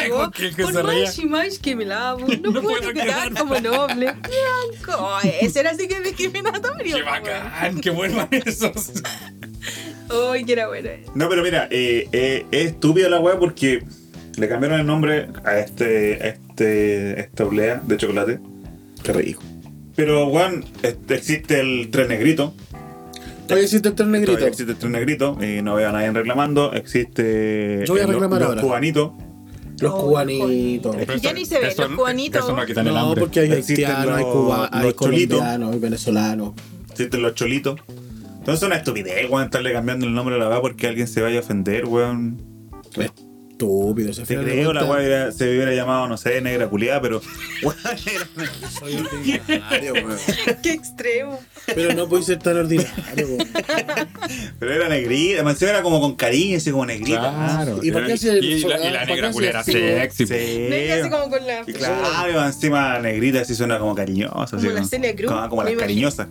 ¿Con 0.08 0.32
que 0.32 0.50
Por 0.62 0.72
se 0.72 0.82
reía? 0.82 1.04
más 1.04 1.18
y 1.18 1.26
más 1.26 1.58
que 1.60 1.76
me 1.76 1.84
lavo, 1.84 2.26
no, 2.42 2.50
No 2.50 2.60
puedo 2.62 2.92
quedar 2.92 3.28
quedar. 3.28 3.34
como 3.34 3.54
noble. 3.60 4.12
Blanco. 4.76 5.10
Ay, 5.22 5.32
ese 5.42 5.60
era 5.60 5.70
así 5.70 5.86
que 5.86 6.00
discriminatorio. 6.00 6.96
Qué 6.96 7.02
bacán, 7.04 7.80
qué 7.80 7.90
bueno 7.90 8.28
esos. 8.32 8.94
Ay, 10.10 10.44
que 10.44 10.52
era 10.54 10.66
bueno. 10.66 10.90
No, 11.14 11.28
pero 11.28 11.42
mira, 11.44 11.68
eh, 11.70 12.08
eh, 12.10 12.46
es 12.50 12.66
estúpida 12.72 13.08
la 13.08 13.20
weá 13.20 13.38
porque 13.38 13.84
le 14.36 14.48
cambiaron 14.48 14.80
el 14.80 14.86
nombre 14.86 15.28
a 15.44 15.58
este, 15.60 16.14
a 16.20 16.26
este, 16.28 17.20
esta 17.20 17.44
oblea 17.44 17.80
de 17.86 17.96
chocolate. 17.96 18.40
Qué 19.04 19.12
rico. 19.12 19.42
Pero, 19.98 20.28
weón, 20.28 20.64
este, 20.84 21.16
existe 21.16 21.58
el 21.58 21.90
tren 21.90 22.06
negrito. 22.06 22.54
Todavía 23.48 23.64
existe 23.64 23.88
el 23.88 23.94
tren 23.96 24.12
negrito. 24.12 24.30
Todavía 24.34 24.48
existe 24.50 24.70
el 24.72 24.78
tren 24.78 24.92
negrito 24.92 25.36
y 25.42 25.60
no 25.60 25.74
veo 25.74 25.88
a 25.88 25.92
nadie 25.92 26.12
reclamando. 26.12 26.72
Existe 26.72 27.82
Yo 27.84 27.94
voy 27.94 28.02
a 28.02 28.04
el- 28.04 28.10
reclamar 28.10 28.40
los 28.42 28.48
ahora. 28.50 28.62
cubanitos. 28.62 29.10
Los 29.80 29.92
Oh, 29.92 30.06
cubanitos. 30.06 30.94
Es 30.98 31.06
que 31.08 31.18
ya 31.18 31.32
ni 31.32 31.44
se 31.44 31.58
ven 31.58 31.70
Eso- 31.70 31.82
los 31.88 31.96
cubanitos. 31.96 32.44
Eso 32.44 32.54
no 32.56 32.64
quitan 32.64 32.86
el 32.86 32.94
No, 32.94 33.00
hambre. 33.00 33.20
porque 33.22 33.40
hay 33.40 33.50
Existen 33.52 33.86
haitianos, 33.86 34.16
hay 34.18 34.22
los- 34.24 34.32
cubanos, 34.32 34.68
hay 34.70 34.82
los 34.84 34.94
cholitos. 34.96 35.38
colombianos, 35.38 35.72
hay 35.74 35.78
venezolanos. 35.80 36.52
Existen 36.92 37.22
los 37.22 37.34
cholitos. 37.34 37.80
Entonces 37.88 38.54
es 38.62 38.62
una 38.62 38.76
estupidez, 38.76 39.28
weón, 39.28 39.44
estarle 39.46 39.72
cambiando 39.72 40.06
el 40.06 40.14
nombre 40.14 40.36
a 40.36 40.38
la 40.38 40.48
weá 40.48 40.60
porque 40.60 40.86
alguien 40.86 41.08
se 41.08 41.20
vaya 41.22 41.38
a 41.38 41.40
ofender, 41.40 41.86
weón. 41.86 42.40
Estúpido. 43.62 44.12
se 44.12 44.22
Te 44.22 44.36
creo, 44.36 44.72
la 44.72 44.84
weá 44.84 45.02
era- 45.02 45.32
se 45.32 45.48
hubiera 45.50 45.72
llamado, 45.74 46.06
no 46.06 46.16
sé, 46.16 46.40
negra 46.40 46.68
culiada, 46.68 47.00
pero. 47.02 47.20
era- 47.62 48.70
soy 48.70 48.94
ordinario, 48.96 49.92
weón. 49.94 50.16
Qué 50.62 50.70
extremo. 50.72 51.40
Pero 51.66 51.92
no 51.94 52.08
puede 52.08 52.22
ser 52.22 52.38
tan 52.38 52.56
ordinario. 52.56 52.92
weón. 53.26 53.48
pero 54.60 54.72
era 54.74 54.88
negrita, 54.88 55.42
más 55.42 55.54
encima 55.54 55.72
era 55.72 55.82
como 55.82 56.00
con 56.00 56.14
cariño, 56.14 56.56
así 56.56 56.70
como 56.70 56.86
negrita. 56.86 57.18
Claro. 57.18 57.80
¿Y 57.82 57.90
para 57.90 58.06
qué 58.06 58.14
y, 58.14 58.26
la, 58.26 58.38
y 58.38 58.62
¿para 58.62 58.90
la 58.90 59.04
negra 59.06 59.32
culera 59.32 59.60
así, 59.60 59.72
sexy. 59.72 60.26
Sí. 60.26 60.66
Venga 60.70 60.94
así 61.00 61.10
como 61.10 61.28
con 61.28 61.44
la. 61.46 61.62
Y 61.66 61.72
claro, 61.72 62.46
encima 62.46 62.98
negrita 63.00 63.40
así 63.40 63.56
suena 63.56 63.78
como 63.80 63.94
cariñosa. 63.96 64.56
así 64.56 64.66
Como 64.68 64.78
la 64.78 64.84
Celia 64.84 65.16
Cruz, 65.16 65.32
Como, 65.32 65.48
como 65.48 65.62
me 65.62 65.74
las 65.74 65.82
imagino. 65.82 66.10
cariñosas. 66.10 66.28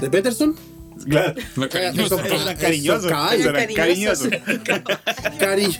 ¿De 0.00 0.08
Peterson? 0.10 0.56
Claro. 1.08 1.34
Lo 1.56 1.68
cariñoso. 1.68 2.20
Eso- 2.20 2.34
eran 2.44 2.56
cariñosos. 2.56 3.10
eran. 3.10 4.82
Cariño. 5.38 5.78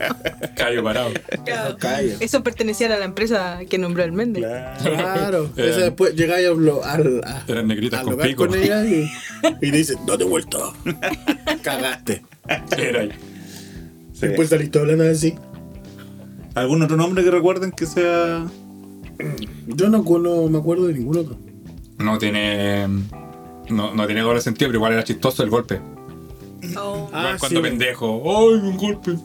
Callo 0.56 0.82
parado. 0.84 1.10
Eso 2.20 2.42
pertenecía 2.42 2.86
a 2.94 2.98
la 2.98 3.04
empresa 3.04 3.60
que 3.68 3.78
nombró 3.78 4.02
el 4.04 4.12
Méndez. 4.12 4.44
Claro. 4.44 4.96
Claro. 4.96 5.50
Esa 5.56 5.80
después 5.80 6.14
llegáis 6.14 6.48
al, 6.48 7.20
a- 7.24 7.44
Eran 7.48 7.66
negritas 7.68 8.00
al 8.00 8.04
con 8.06 8.12
lugar 8.14 8.28
pico. 8.28 8.46
con 8.46 8.58
ella 8.58 8.84
y, 8.84 9.10
y 9.60 9.70
dicen, 9.70 9.98
no 10.06 10.16
te 10.18 10.24
he 10.24 10.26
vuelto. 10.26 10.74
Cagaste. 11.62 12.22
Era 12.76 13.00
ahí. 13.02 13.10
Sí. 14.12 14.26
Después 14.28 14.48
saliste 14.48 14.78
hablando 14.78 15.08
así. 15.08 15.34
¿Algún 16.54 16.82
otro 16.82 16.96
nombre 16.96 17.24
que 17.24 17.30
recuerden 17.30 17.70
que 17.72 17.86
sea.? 17.86 18.46
Yo 19.66 19.88
no, 19.88 19.98
no 20.02 20.48
me 20.48 20.58
acuerdo 20.58 20.86
de 20.86 20.94
ningún 20.94 21.18
otro. 21.18 21.38
No 21.98 22.18
tiene. 22.18 22.86
No, 23.72 23.94
no 23.94 24.06
tiene 24.06 24.20
doble 24.22 24.40
sentido, 24.40 24.68
pero 24.68 24.78
igual 24.78 24.92
era 24.92 25.04
chistoso 25.04 25.42
el 25.42 25.50
golpe. 25.50 25.80
Oh. 26.76 27.08
Ah, 27.12 27.36
cuando 27.40 27.60
sí. 27.60 27.68
pendejo. 27.68 28.22
¡Ay, 28.24 28.54
un 28.54 28.76
golpe! 28.76 29.16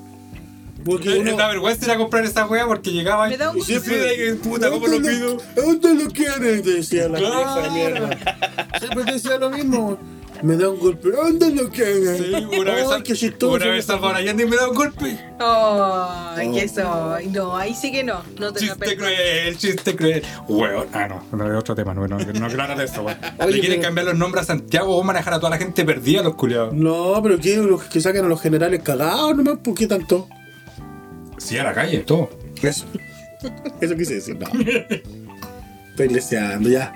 Porque 0.85 1.09
Me 1.09 1.19
uno... 1.19 1.37
da 1.37 1.47
vergüenza 1.49 1.85
ir 1.85 1.91
a 1.91 1.97
comprar 1.97 2.23
esa 2.23 2.45
wea 2.47 2.65
porque 2.65 2.91
llegaba 2.91 3.27
Me 3.27 3.37
da 3.37 3.51
un 3.51 3.57
y 3.57 3.61
siempre 3.61 3.97
de 3.99 4.15
que, 4.15 4.33
puta, 4.35 4.69
¿cómo 4.69 4.87
lo 4.87 4.93
¿Dónde 4.93 5.09
pido? 5.09 5.37
¿Dónde 5.55 6.03
lo 6.03 6.09
quieres? 6.11 6.63
Te 6.63 6.73
decía 6.75 7.09
la 7.09 7.17
Claro. 7.17 7.35
vieja 7.61 7.69
mierda. 7.73 8.17
Siempre 8.79 9.03
te 9.03 9.11
decía 9.13 9.37
lo 9.37 9.49
mismo. 9.49 9.97
Me 10.43 10.55
da 10.55 10.69
un 10.69 10.79
golpe. 10.79 11.09
¿Dónde 11.11 11.51
lo 11.51 11.69
quieres? 11.69 12.17
Sí, 12.17 12.33
una 12.59 12.73
vez, 12.73 12.85
Ay, 12.91 13.03
qué 13.03 13.13
chistoso. 13.13 13.55
una 13.55 13.67
vez 13.67 13.85
Salvador 13.85 14.17
Allende 14.17 14.45
me 14.45 14.55
da 14.55 14.69
un 14.69 14.75
golpe. 14.75 15.19
Ay, 15.39 16.51
que 16.51 16.67
soy. 16.67 17.27
No, 17.27 17.55
ahí 17.55 17.73
sí 17.73 17.91
que 17.91 18.03
no. 18.03 18.21
No 18.39 18.53
te 18.53 18.59
Chiste 18.59 18.95
cruel, 18.97 19.57
chiste 19.57 19.95
cruel. 19.95 20.23
Weón, 20.47 20.87
ah, 20.93 21.07
no, 21.07 21.37
no 21.37 21.51
es 21.51 21.59
otro 21.59 21.75
tema, 21.75 21.93
no, 21.93 22.07
no, 22.07 22.17
no 22.17 22.75
de 22.75 22.85
eso, 22.85 23.03
weón. 23.03 23.17
Le 23.51 23.59
quieren 23.59 23.81
cambiar 23.81 24.07
los 24.07 24.17
nombres 24.17 24.43
a 24.43 24.47
Santiago 24.47 24.95
o 24.95 25.03
manejar 25.03 25.33
a 25.33 25.37
toda 25.39 25.51
la 25.51 25.57
gente 25.57 25.83
perdida, 25.85 26.21
los 26.23 26.35
culiados. 26.35 26.73
No, 26.73 27.19
pero 27.23 27.39
¿qué? 27.39 27.57
Los 27.57 27.83
que 27.83 28.01
sacan 28.01 28.25
a 28.25 28.27
los 28.27 28.41
generales 28.41 28.81
cagados 28.83 29.35
nomás. 29.35 29.57
¿Por 29.63 29.73
qué 29.75 29.87
tanto? 29.87 30.27
Sí, 31.37 31.57
a 31.57 31.63
la 31.63 31.73
calle, 31.73 31.99
todo. 31.99 32.29
Eso. 32.61 32.85
Eso 33.81 33.95
quise 33.95 34.15
decir, 34.15 34.37
no. 34.37 34.47
Estoy 35.89 36.09
leseando, 36.09 36.69
ya. 36.69 36.93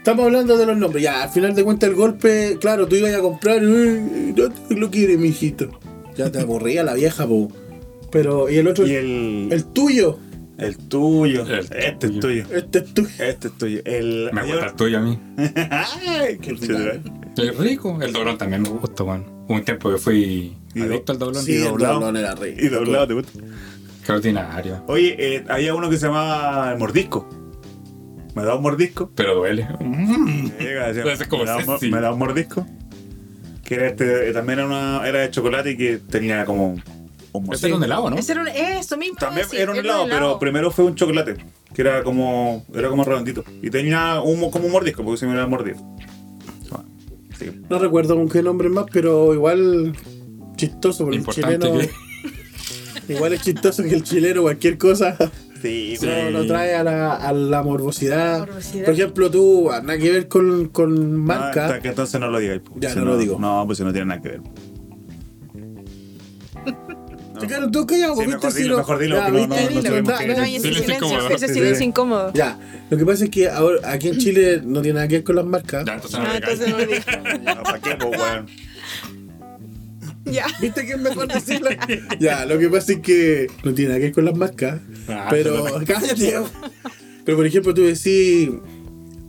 Estamos 0.00 0.24
hablando 0.24 0.56
de 0.56 0.64
los 0.66 0.76
nombres. 0.78 1.02
Ya, 1.02 1.22
al 1.24 1.28
final 1.28 1.54
de 1.54 1.62
cuentas 1.62 1.90
el 1.90 1.94
golpe, 1.94 2.56
claro, 2.58 2.88
tú 2.88 2.96
ibas 2.96 3.12
a 3.14 3.20
comprar, 3.20 3.58
"Ay, 3.60 4.32
no 4.34 4.48
te 4.50 4.74
lo 4.74 4.90
quiere, 4.90 5.18
mijito. 5.18 5.78
Ya 6.16 6.32
te 6.32 6.40
aburría 6.40 6.82
la 6.82 6.94
vieja, 6.94 7.26
po. 7.26 7.52
Pero, 8.10 8.48
¿y 8.48 8.56
el 8.56 8.66
otro? 8.66 8.86
Y 8.86 8.94
el, 8.94 9.48
el. 9.52 9.64
tuyo. 9.66 10.18
El 10.56 10.76
tuyo. 10.78 11.42
El 11.46 11.66
este 11.70 12.06
es 12.06 12.18
tuyo. 12.20 12.44
Este 12.50 12.78
es 12.78 12.94
tuyo. 12.94 13.08
Este 13.18 13.48
es 13.48 13.58
tuyo. 13.58 13.80
El. 13.84 14.30
Me 14.32 14.42
gusta 14.42 14.66
el 14.66 14.72
tuyo 14.74 14.98
a 14.98 15.00
mí. 15.02 15.18
Ay, 15.70 16.38
qué 16.40 16.56
chido. 16.56 16.78
Es 17.36 17.56
rico. 17.58 17.98
El 18.02 18.12
doblón 18.12 18.36
también 18.38 18.62
me 18.62 18.70
gusta, 18.70 19.04
weón. 19.04 19.24
Hubo 19.46 19.54
un 19.54 19.64
tiempo 19.64 19.90
que 19.90 19.98
fui 19.98 20.56
Y 20.74 20.80
adicto 20.82 21.12
al 21.12 21.18
doblón. 21.18 21.42
Sí, 21.44 21.52
Y 21.52 21.56
el 21.56 21.64
doblado. 21.64 21.94
doblón 21.94 22.16
era 22.16 22.34
rico. 22.34 22.60
Y 22.60 22.68
doblado, 22.68 23.06
¿te 23.06 23.14
gusta? 23.14 23.32
Qué 24.04 24.12
ordinario. 24.12 24.82
Oye, 24.88 25.14
eh, 25.18 25.44
había 25.48 25.74
uno 25.74 25.88
que 25.90 25.96
se 25.98 26.06
llamaba 26.06 26.74
Mordisco. 26.78 27.28
¿Me 28.34 28.42
da 28.44 28.54
un 28.54 28.62
mordisco? 28.62 29.10
Pero 29.14 29.36
duele. 29.36 29.66
Mm. 29.80 30.50
Llega, 30.58 30.92
decía, 30.92 31.26
como 31.28 31.44
¿Me 31.44 31.50
da 31.50 31.56
un 31.58 31.66
mor- 31.66 31.78
sexy. 31.78 31.92
¿Me 31.92 32.00
da 32.00 32.12
un 32.12 32.18
mordisco? 32.18 32.66
Que 33.64 33.74
era 33.74 33.88
este, 33.88 34.30
eh, 34.30 34.32
también 34.32 34.58
era, 34.60 34.66
una, 34.68 35.06
era 35.08 35.20
de 35.20 35.30
chocolate 35.30 35.72
y 35.72 35.76
que 35.76 35.98
tenía 35.98 36.44
como 36.44 36.74
un 37.32 37.52
Este 37.54 37.68
era 37.68 37.76
un 37.76 37.84
helado, 37.84 38.10
¿no? 38.10 38.16
Ese 38.16 38.32
era 38.32 38.42
un, 38.42 38.48
eso 38.48 38.96
mismo. 38.96 39.16
También 39.18 39.46
sí, 39.48 39.56
era 39.56 39.70
un 39.72 39.78
era 39.78 39.84
helado, 39.88 40.06
pero 40.08 40.38
primero 40.38 40.70
fue 40.70 40.84
un 40.86 40.94
chocolate, 40.96 41.36
que 41.74 41.82
era 41.82 42.02
como, 42.02 42.64
era 42.74 42.88
como 42.88 43.04
redondito. 43.04 43.44
Y 43.62 43.70
tenía 43.70 44.20
un, 44.20 44.40
mo- 44.40 44.50
como 44.50 44.66
un 44.66 44.72
mordisco, 44.72 45.04
porque 45.04 45.18
se 45.18 45.26
me 45.26 45.32
iba 45.34 45.42
a 45.42 45.46
mordir. 45.46 45.76
Sí. 47.38 47.50
No 47.70 47.78
recuerdo 47.78 48.16
con 48.16 48.28
qué 48.28 48.42
nombre 48.42 48.68
más, 48.68 48.84
pero 48.92 49.32
igual 49.34 49.94
chistoso, 50.56 51.04
porque 51.04 51.18
el 51.18 51.26
chileno. 51.26 51.70
Igual 53.08 53.32
es 53.32 53.42
chistoso 53.42 53.82
que 53.82 53.94
el 53.94 54.04
chileno 54.04 54.42
cualquier 54.42 54.78
cosa 54.78 55.16
Sí, 55.60 55.96
Sí. 55.98 56.06
no, 56.06 56.30
no 56.30 56.46
trae 56.46 56.74
a 56.74 56.82
la, 56.84 57.14
a 57.16 57.32
la 57.32 57.62
morbosidad. 57.62 58.38
Morbosidad. 58.40 58.84
Por 58.86 58.94
ejemplo, 58.94 59.30
tú, 59.30 59.68
nada 59.82 59.98
que 59.98 60.10
ver 60.10 60.28
con, 60.28 60.68
con 60.68 61.12
No, 61.12 61.18
marca. 61.24 61.66
hasta 61.66 61.80
que 61.80 61.88
entonces 61.88 62.18
no 62.20 62.28
lo 62.28 62.38
digáis. 62.38 62.62
Ya, 62.76 62.90
Si 62.90 62.98
no 62.98 63.04
lo 63.04 63.18
digo. 63.18 63.38
No, 63.38 63.64
pues 63.66 63.78
si 63.78 63.84
no 63.84 63.92
tiene 63.92 64.06
nada 64.06 64.22
que 64.22 64.28
ver. 64.30 64.40
Te 67.40 67.46
quedas 67.46 67.70
tú 67.70 67.86
callado, 67.86 68.14
Sí, 68.16 68.20
¿viste? 68.20 68.34
mejor 68.36 68.52
Si 68.52 68.62
dilo, 68.62 68.72
no- 68.74 68.78
mejor 68.80 68.98
dilo, 68.98 69.16
Ya, 69.16 69.28
no- 69.30 69.38
no- 69.38 69.46
no 69.46 69.54
No, 69.56 71.28
ese 71.28 71.48
Silencio 71.48 71.86
incómodo. 71.86 72.32
Ya, 72.34 72.58
lo 72.90 72.98
que 72.98 73.06
pasa 73.06 73.24
es 73.24 73.30
que 73.30 73.48
ahora 73.48 73.78
aquí 73.90 74.08
en 74.08 74.18
Chile 74.18 74.60
no 74.62 74.82
tiene 74.82 74.96
nada 74.96 75.08
que 75.08 75.14
ver 75.16 75.24
con 75.24 75.36
las 75.36 75.46
marcas. 75.46 75.84
Ya, 75.86 75.94
entonces 75.94 76.20
no 76.20 76.26
Ah, 76.26 76.36
entonces 76.36 76.68
no 76.68 76.76
digáis. 76.76 77.06
digo. 77.40 77.62
¿Para 77.62 77.78
qué, 77.80 77.96
pues, 77.96 78.20
weón? 78.20 78.46
Ya. 80.34 80.46
¿Viste 80.60 80.86
que 80.86 80.92
es 80.92 80.98
mejor 81.00 81.28
decirlo? 81.28 81.70
ya, 82.20 82.44
lo 82.46 82.58
que 82.58 82.68
pasa 82.68 82.92
es 82.92 83.00
que 83.00 83.46
no 83.64 83.74
tiene 83.74 83.88
nada 83.90 83.98
que 84.00 84.06
ver 84.06 84.12
con 84.14 84.24
las 84.24 84.36
marcas. 84.36 84.80
Ah, 85.08 85.28
pero, 85.30 85.64
cállate. 85.86 86.34
Pero 87.24 87.36
por 87.36 87.46
ejemplo, 87.46 87.74
tú 87.74 87.82
decís 87.82 88.50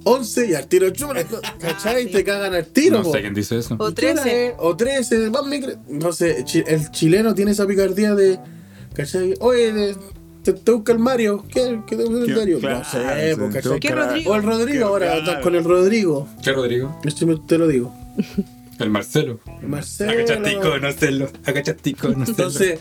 11 0.04 0.48
y 0.50 0.54
al 0.56 0.68
tiro 0.68 0.90
chula, 0.90 1.24
¿cachai? 1.60 2.08
Te 2.10 2.24
cagan 2.24 2.54
al 2.54 2.66
tiro. 2.68 2.98
No 2.98 3.04
po. 3.04 3.12
sé 3.14 3.22
quién 3.22 3.34
dice 3.34 3.58
eso. 3.58 3.76
O 3.80 3.90
¿Y 3.90 3.94
qué 3.94 4.12
hora 4.12 4.24
13. 4.24 4.48
es? 4.48 4.54
O 4.58 4.76
13, 4.76 5.30
más 5.30 5.46
micro. 5.46 5.74
No 5.88 6.12
sé, 6.12 6.44
el 6.68 6.92
chileno 6.92 7.36
tiene 7.36 7.52
esa 7.52 7.68
picardía 7.68 8.16
de 8.16 8.40
¿Cachai? 8.94 9.36
Oye, 9.40 9.96
te, 10.44 10.54
te 10.54 10.72
busca 10.72 10.92
el 10.92 11.00
Mario. 11.00 11.46
¿Qué, 11.48 11.80
qué 11.88 11.96
te 11.96 12.04
busca 12.04 12.26
el. 12.26 12.36
Mario? 12.38 12.60
Claro, 12.60 12.80
no 12.80 12.84
sé, 12.86 13.36
pues, 13.38 13.54
¿cachai? 13.56 13.80
¿Qué 13.80 13.92
Rodrigo? 13.96 14.32
O 14.32 14.36
el 14.36 14.44
Rodrigo 14.44 14.80
Qué 14.80 14.84
ahora, 14.84 15.06
claro. 15.08 15.20
estás 15.22 15.44
con 15.44 15.56
el 15.56 15.64
Rodrigo. 15.64 16.28
¿Qué 16.44 16.52
Rodrigo? 16.52 17.00
Este 17.06 17.26
me- 17.26 17.38
te 17.38 17.58
lo 17.58 17.68
digo. 17.68 17.94
El 18.82 18.90
Marcelo. 18.90 19.40
Marcelo. 19.62 20.12
Agachatico, 20.12 20.78
no 20.80 20.92
celo. 20.92 21.30
Agachatico, 21.46 22.08
no 22.10 22.14
celo. 22.26 22.30
Entonces, 22.30 22.80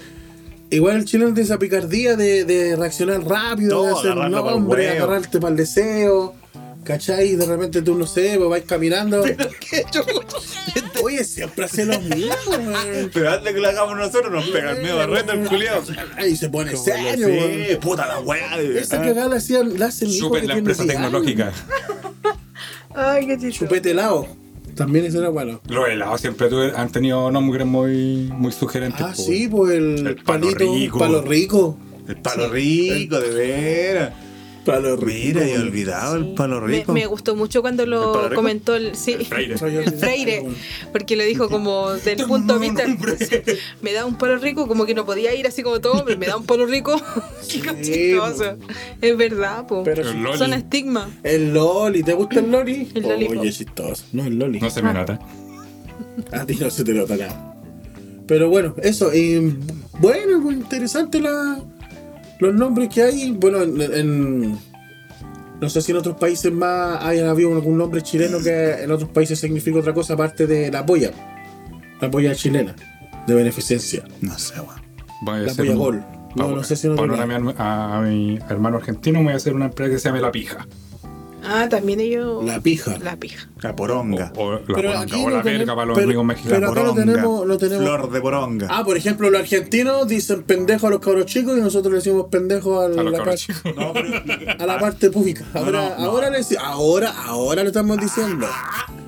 igual 0.70 0.96
el 0.96 1.04
chileno 1.04 1.32
tiene 1.32 1.42
esa 1.44 1.58
picardía 1.58 2.16
de, 2.16 2.44
de 2.44 2.76
reaccionar 2.76 3.22
rápido, 3.24 3.84
de 3.84 3.92
hacer 3.92 4.14
pa'l 4.14 4.30
nombre, 4.30 4.86
huevo. 4.88 5.04
agarrarte 5.04 5.38
para 5.40 5.50
el 5.52 5.56
deseo. 5.56 6.34
¿Cachai? 6.82 7.32
Y 7.32 7.36
de 7.36 7.44
repente 7.44 7.82
tú 7.82 7.94
no 7.94 8.06
sé, 8.06 8.36
pues 8.38 8.48
vais 8.48 8.64
caminando. 8.64 9.22
Oye, 11.04 11.24
siempre 11.24 11.66
hace 11.66 11.84
lo 11.84 12.00
mismo, 12.00 12.32
weón. 12.48 13.10
Pero 13.12 13.30
antes 13.30 13.52
que 13.52 13.60
lo 13.60 13.68
hagamos 13.68 13.96
nosotros, 13.98 14.32
nos 14.32 14.48
pega 14.48 14.72
el 14.72 14.82
medio 14.82 14.96
barreto 14.96 15.32
el 15.32 15.46
culiao. 15.46 15.82
Y 16.26 16.36
se 16.36 16.48
pone 16.48 16.74
serio, 16.76 17.28
Sí, 17.28 17.76
puta 17.76 18.06
la 18.06 18.20
weá. 18.20 18.56
de- 18.56 18.80
Esa 18.80 18.96
ah. 18.98 19.04
cagada 19.04 19.28
la 19.28 19.36
hacían, 19.36 19.78
la 19.78 19.86
hacen 19.86 20.08
que 20.10 20.46
la 20.46 20.54
empresa 20.56 20.82
10 20.84 20.96
años. 20.96 21.10
tecnológica. 21.10 21.52
Ay, 22.94 23.26
qué 23.26 23.38
chistoso. 23.38 23.66
Chupete 23.66 23.90
helado. 23.90 24.26
También 24.74 25.04
ese 25.04 25.18
era 25.18 25.28
bueno. 25.28 25.60
Los 25.68 25.88
helados 25.88 26.20
siempre 26.20 26.48
tuve- 26.48 26.72
han 26.76 26.90
tenido 26.90 27.30
nombres 27.30 27.66
muy, 27.66 28.30
muy 28.36 28.52
sugerentes. 28.52 29.00
Ah, 29.02 29.12
po, 29.16 29.22
sí, 29.22 29.48
pues 29.48 29.72
el, 29.74 30.06
El 30.06 30.16
palo 30.16 30.40
palito, 30.52 30.74
rico. 30.74 30.98
palo 30.98 31.22
rico. 31.22 31.78
El 32.08 32.16
palo 32.16 32.48
rico, 32.48 33.20
de 33.20 33.30
veras. 33.30 34.12
Palo 34.72 34.96
rico. 34.96 35.06
Mira, 35.40 35.46
he 35.48 35.58
olvidado 35.58 36.16
el 36.16 36.34
palo 36.34 36.60
Me, 36.60 36.78
rico. 36.78 36.92
me 36.92 37.06
gustó 37.06 37.34
mucho 37.36 37.60
cuando 37.62 37.82
¿El 37.82 37.90
palo 37.90 38.28
lo 38.28 38.34
comentó 38.34 38.74
el, 38.76 38.94
sí, 38.96 39.12
El 39.12 39.26
Freire. 39.26 39.54
el 39.54 39.92
Freire, 39.94 40.46
porque 40.92 41.16
lo 41.16 41.24
dijo 41.24 41.48
como 41.48 41.90
del 41.92 42.24
punto 42.26 42.58
de 42.58 42.68
vista, 42.68 42.84
me 43.82 43.92
da 43.92 44.04
un 44.06 44.16
palo 44.16 44.36
rico, 44.38 44.66
como 44.68 44.86
que 44.86 44.94
no 44.94 45.04
podía 45.04 45.34
ir 45.34 45.46
así 45.46 45.62
como 45.62 45.80
todo, 45.80 45.94
hombre, 45.94 46.16
me 46.16 46.26
da 46.26 46.36
un 46.36 46.44
palo 46.46 46.66
rico, 46.66 47.00
Qué 47.48 47.82
chistoso. 47.82 48.56
Es 49.00 49.16
verdad, 49.16 49.66
po. 49.66 49.82
Pero 49.84 50.02
El 50.02 50.08
sí. 50.12 50.18
Loli. 50.18 50.38
Son 50.38 50.52
estigmas. 50.52 51.08
El 51.22 51.52
Loli, 51.52 52.02
¿te 52.02 52.12
gusta 52.14 52.40
el 52.40 52.50
Loli? 52.50 52.88
El 52.94 53.02
Loli, 53.02 53.26
Oye, 53.26 53.36
po. 53.36 53.44
chistoso. 53.44 54.04
No, 54.12 54.24
el 54.24 54.38
Loli. 54.38 54.60
No 54.60 54.70
se 54.70 54.82
me 54.82 54.92
nota. 54.92 55.18
A 56.32 56.44
ti 56.46 56.56
no 56.56 56.70
se 56.70 56.84
te 56.84 56.92
nota 56.94 57.16
nada. 57.16 57.54
Pero 58.26 58.48
bueno, 58.48 58.74
eso. 58.82 59.12
Y 59.14 59.56
bueno, 59.98 60.40
pues 60.42 60.56
interesante 60.56 61.20
la, 61.20 61.60
los 62.40 62.54
nombres 62.54 62.88
que 62.88 63.02
hay. 63.02 63.32
Bueno, 63.32 63.62
en, 63.62 63.80
en- 63.80 64.58
no 65.60 65.68
sé 65.68 65.82
si 65.82 65.92
en 65.92 65.98
otros 65.98 66.16
países 66.16 66.50
más 66.52 67.02
hayan 67.04 67.28
habido 67.28 67.52
algún 67.52 67.76
nombre 67.76 68.00
chileno 68.02 68.38
que 68.40 68.82
en 68.82 68.90
otros 68.90 69.10
países 69.10 69.38
significa 69.38 69.78
otra 69.78 69.92
cosa 69.92 70.14
aparte 70.14 70.46
de 70.46 70.70
la 70.70 70.84
polla. 70.86 71.10
La 72.00 72.10
polla 72.10 72.34
chilena, 72.34 72.74
de 73.26 73.34
beneficencia. 73.34 74.02
No 74.22 74.38
sé, 74.38 74.54
weón. 74.58 75.44
La 75.44 75.52
polla 75.54 75.72
un- 75.72 75.78
gol. 75.78 76.04
No, 76.36 76.48
no 76.54 76.62
sé 76.64 76.76
si 76.76 76.86
en 76.86 76.92
otro 76.94 77.06
pa 77.08 77.12
honor 77.12 77.22
a 77.34 77.40
mi, 77.40 77.54
a, 77.58 77.98
a 77.98 78.00
mi 78.02 78.38
hermano 78.48 78.76
argentino 78.78 79.22
voy 79.22 79.32
a 79.32 79.36
hacer 79.36 79.52
una 79.54 79.66
empresa 79.66 79.90
que 79.92 79.98
se 79.98 80.08
llame 80.08 80.20
La 80.20 80.30
Pija. 80.32 80.66
Ah, 81.44 81.66
también 81.68 82.00
ellos. 82.00 82.44
La 82.44 82.60
pija. 82.60 82.96
La 83.02 83.16
pija. 83.16 83.49
La 83.62 83.76
poronga. 83.76 84.32
O, 84.36 84.42
o 84.44 84.52
la, 84.52 84.58
Pero 84.60 84.74
poronga, 84.76 85.00
aquí 85.00 85.12
o 85.12 85.30
la 85.30 85.42
tenemos- 85.42 85.44
verga 85.44 85.74
para 85.74 85.86
los 85.86 85.94
pero- 85.96 86.06
amigos 86.06 86.22
La 86.22 86.26
mexicanos. 86.28 86.58
pero 86.58 86.70
acá 86.72 86.80
lo 86.82 86.88
poronga. 86.94 87.12
tenemos- 87.12 87.46
lo 87.46 87.58
tenemos- 87.58 87.84
Flor 87.84 88.10
de 88.10 88.20
poronga. 88.20 88.66
Ah, 88.70 88.84
por 88.84 88.96
ejemplo, 88.96 89.30
los 89.30 89.40
argentinos 89.40 90.08
dicen 90.08 90.42
pendejo 90.44 90.86
a 90.86 90.90
los 90.90 91.00
cabros 91.00 91.26
chicos 91.26 91.58
y 91.58 91.60
nosotros 91.60 91.92
le 91.92 91.98
decimos 91.98 92.26
pendejo 92.30 92.80
a, 92.80 92.88
la, 92.88 92.96
cabros 93.04 93.20
par- 93.20 93.34
chicos. 93.36 93.62
No, 93.76 93.92
pero- 93.92 94.08
a 94.58 94.66
la 94.66 94.78
parte 94.78 95.10
pública. 95.10 95.44
Ahora, 95.54 95.70
no, 95.98 95.98
no. 96.04 96.10
ahora 96.10 96.30
le 96.30 96.38
ahora, 96.58 97.14
ahora 97.26 97.62
le 97.62 97.68
estamos 97.68 97.98
diciendo. 97.98 98.46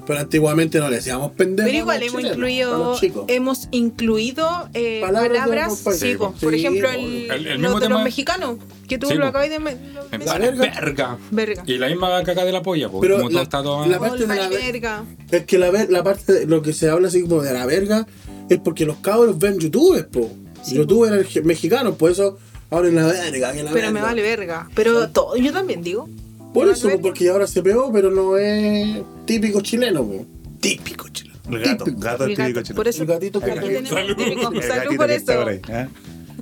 Pero 0.06 0.18
antiguamente 0.18 0.80
no 0.80 0.88
le 0.90 0.96
decíamos 0.96 1.30
pendejo. 1.32 1.66
Pero 1.68 1.78
igual 1.78 1.96
a 1.96 2.00
los 2.00 2.08
hemos 2.08 2.20
chilenos, 2.22 2.30
a 2.32 2.34
incluido, 2.34 2.78
los 2.84 3.00
chicos. 3.00 3.24
hemos 3.28 3.68
incluido 3.70 4.68
eh, 4.74 5.00
Palabras 5.00 5.38
palabras, 5.38 5.78
sí. 5.78 5.98
Sí, 6.12 6.16
por 6.40 6.54
ejemplo, 6.54 6.88
el, 6.90 7.30
El- 7.30 7.46
el 7.46 7.52
lo 7.54 7.58
mismo 7.68 7.80
de 7.80 7.88
los 7.88 7.88
tema- 7.98 8.04
mexicanos, 8.04 8.56
que 8.88 8.98
tú 8.98 9.06
Sí, 9.08 9.14
lo 9.14 9.26
acabas 9.28 9.48
de 9.48 9.60
plan, 9.60 9.78
verga. 10.10 10.80
verga. 10.80 11.18
Verga. 11.30 11.62
Y 11.66 11.78
la 11.78 11.86
misma 11.86 12.22
caca 12.24 12.44
de 12.44 12.52
la 12.52 12.62
polla, 12.62 12.88
porque 12.88 13.06
Pero 13.06 13.16
como 13.18 13.28
todo 13.28 13.38
la- 13.38 13.42
está 13.44 13.62
todo. 13.62 13.86
la- 13.86 13.98
parte 13.98 14.18
de 14.18 14.26
Golfa 14.26 14.41
la 14.50 14.56
verga. 14.56 15.04
Es 15.30 15.44
que 15.44 15.58
la, 15.58 15.70
ver- 15.70 15.90
la 15.90 16.02
parte 16.04 16.32
de 16.32 16.46
lo 16.46 16.62
que 16.62 16.72
se 16.72 16.88
habla 16.88 17.08
así 17.08 17.22
como 17.22 17.42
de 17.42 17.52
la 17.52 17.66
verga 17.66 18.06
es 18.48 18.58
porque 18.58 18.84
los 18.84 18.96
cabros 18.98 19.38
ven 19.38 19.58
youtubers, 19.58 20.06
po. 20.06 20.30
Sí, 20.62 20.76
youtubers 20.76 21.26
ge- 21.28 21.42
mexicanos, 21.42 21.96
por 21.96 22.10
eso 22.10 22.38
hablan 22.70 22.94
la 22.96 23.06
verga. 23.06 23.52
Que 23.52 23.62
la 23.62 23.72
Pero 23.72 23.90
me 23.92 24.00
vale 24.00 24.22
verga. 24.22 24.68
Pero 24.74 25.08
todo, 25.10 25.36
yo 25.36 25.52
también 25.52 25.82
digo. 25.82 26.08
Por 26.54 26.68
eso, 26.68 26.86
vale 26.88 26.98
po, 26.98 27.08
porque 27.08 27.28
ahora 27.30 27.46
se 27.46 27.62
pegó, 27.62 27.90
pero 27.92 28.10
no 28.10 28.36
es 28.36 29.00
típico 29.24 29.60
chileno, 29.62 30.04
po. 30.04 30.26
Típico 30.60 31.08
chileno. 31.08 31.38
El 31.50 31.58
gato. 31.60 31.84
Típico. 31.84 32.00
Gato 32.00 32.24
El 32.24 32.30
típico 32.30 32.48
gato, 32.48 32.62
chileno. 32.62 32.76
por 32.76 32.88
eso. 32.88 33.02
El 33.02 33.08
gatito 33.08 33.40
que 33.40 33.50
tenemos 33.52 33.88
Salud. 33.90 34.16
típico. 34.16 34.62
Salud 34.62 34.96
por 34.96 35.10
eso. 35.10 35.46
ahí, 35.46 35.60
¿eh? 35.68 35.88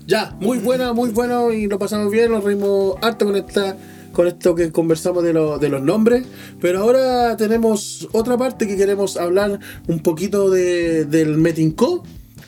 Ya, 0.07 0.37
muy 0.41 0.59
buena, 0.59 0.93
muy 0.93 1.11
bueno 1.11 1.53
y 1.53 1.67
lo 1.69 1.79
pasamos 1.79 2.11
bien, 2.11 2.33
nos 2.33 2.43
reímos 2.43 2.97
harto 3.01 3.27
con 3.27 3.37
esta 3.37 3.77
con 4.13 4.27
esto 4.27 4.55
que 4.55 4.73
conversamos 4.73 5.23
de, 5.25 5.33
lo- 5.33 5.59
de 5.59 5.69
los 5.69 5.83
nombres, 5.83 6.25
pero 6.61 6.81
ahora 6.81 7.37
tenemos 7.37 8.09
otra 8.13 8.37
parte 8.37 8.67
que 8.67 8.77
queremos 8.77 9.17
hablar 9.17 9.59
un 9.87 10.01
poquito 10.01 10.51
de, 10.51 11.05
del 11.05 11.37
Metinco. 11.39 12.05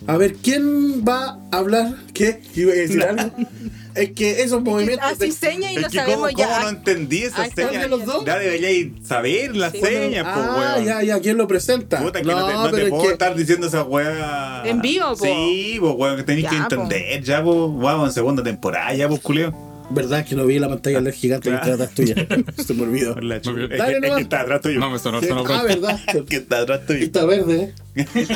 A 0.08 0.16
ver, 0.16 0.34
¿quién 0.34 1.04
va 1.04 1.38
a 1.52 1.58
hablar? 1.58 1.94
¿Qué? 2.12 2.42
¿Iba 2.56 2.72
a 2.72 2.74
decir 2.74 3.02
algo? 3.04 3.34
Es 3.94 4.12
que 4.12 4.42
esos 4.42 4.62
movimientos... 4.62 5.06
Así 5.06 5.26
de- 5.26 5.32
seña 5.32 5.70
y 5.70 5.76
Es 5.76 5.82
no 5.82 5.88
que 5.90 5.98
sabemos 5.98 6.30
¿cómo, 6.30 6.38
ya. 6.38 6.46
cómo 6.48 6.60
no 6.62 6.68
entendí 6.70 7.24
esa 7.24 7.42
Ah, 7.42 7.46
¿están 7.46 7.68
seña? 7.68 7.82
de 7.82 7.88
los 7.90 8.06
dos? 8.06 8.24
Ya 8.24 8.38
deberíais 8.38 8.88
saber 9.06 9.54
las 9.54 9.72
Sí. 9.72 9.80
señas, 9.82 10.24
pues, 10.32 10.46
Ah, 10.48 10.72
weón. 10.76 10.86
ya, 10.86 11.02
ya, 11.02 11.20
¿quién 11.20 11.36
lo 11.36 11.46
presenta? 11.46 12.00
Puta, 12.02 12.20
que 12.22 12.26
no, 12.26 12.46
te, 12.46 12.52
no 12.54 12.64
te 12.64 12.70
pero 12.70 12.84
es 12.84 12.88
puedo 12.90 13.02
que- 13.02 13.12
estar 13.12 13.36
diciendo 13.36 13.66
esa 13.66 13.82
weá. 13.82 14.62
En 14.64 14.80
vivo, 14.80 15.08
po. 15.10 15.16
Sí, 15.26 15.76
pues 15.78 15.94
weón, 15.94 16.16
que 16.16 16.22
tenéis 16.22 16.48
que 16.48 16.56
po. 16.56 16.62
entender, 16.62 17.22
ya, 17.22 17.44
pues, 17.44 17.54
vamos 17.54 18.08
en 18.08 18.12
segunda 18.14 18.42
temporada, 18.42 18.94
ya, 18.94 19.08
pues, 19.10 19.20
culio. 19.20 19.54
Verdad 19.94 20.24
que 20.24 20.34
no 20.34 20.46
vi 20.46 20.58
la 20.58 20.68
pantalla 20.68 21.00
del 21.00 21.12
gigante 21.12 21.50
que 21.50 21.56
Claro. 21.56 21.72
está 21.72 21.84
atrás 21.84 21.94
tuya. 21.94 22.14
Se 22.64 22.74
me 22.74 22.82
olvidó. 22.82 23.14
La. 23.20 23.36
Es, 23.36 23.42
que, 23.42 23.68
Dale 23.76 23.98
es 24.08 24.14
que 24.14 24.20
está 24.22 24.40
atrás 24.40 24.60
tuyo. 24.60 24.80
No, 24.80 24.90
me 24.90 24.98
sonó, 24.98 25.20
Sí, 25.20 25.26
sonó 25.28 25.40
Ah, 25.42 25.44
pronto. 25.44 25.66
verdad. 25.66 26.00
Es 26.14 26.22
que 26.22 26.36
está 26.36 26.58
atrás 26.60 26.86
tuyo. 26.86 27.04
Está 27.04 27.24
verde. 27.26 27.74
¿eh? 27.96 28.26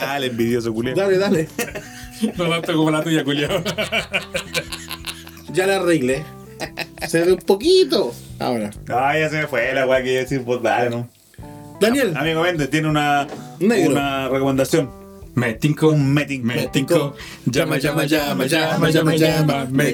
Ah, 0.00 0.16
el 0.18 0.24
envidioso 0.24 0.72
culio. 0.72 0.94
Dale, 0.94 1.18
dale. 1.18 1.48
No 2.36 2.48
tanto 2.48 2.74
como 2.76 2.90
la 2.90 3.02
tuya, 3.02 3.24
culiao. 3.24 3.62
Ya 5.52 5.66
la 5.66 5.76
arreglé. 5.76 6.24
Se 7.08 7.20
ve 7.24 7.32
un 7.32 7.38
poquito. 7.40 8.14
Ahora. 8.38 8.70
Ah, 8.88 9.18
ya 9.18 9.28
se 9.28 9.36
me 9.42 9.46
fue 9.46 9.72
la 9.74 9.86
weá 9.86 10.02
que 10.02 10.12
iba 10.12 10.20
a 10.20 10.22
decir, 10.22 10.42
pues 10.44 10.62
dale, 10.62 10.90
¿no? 10.90 11.08
Daniel. 11.80 12.16
Amigo 12.16 12.42
Méndez 12.42 12.70
tiene 12.70 12.88
una, 12.88 13.26
Negro. 13.58 13.90
una 13.92 14.28
recomendación. 14.28 14.88
Me 15.34 15.54
tinco. 15.54 15.88
Un 15.88 16.12
meeting. 16.14 16.42
Me 16.42 16.66
tinco. 16.68 17.14
Llama, 17.46 17.78
llama, 17.78 18.04
llama, 18.04 18.46
llama, 18.46 18.90
llama, 18.90 19.16
llama. 19.16 19.66
Me 19.70 19.92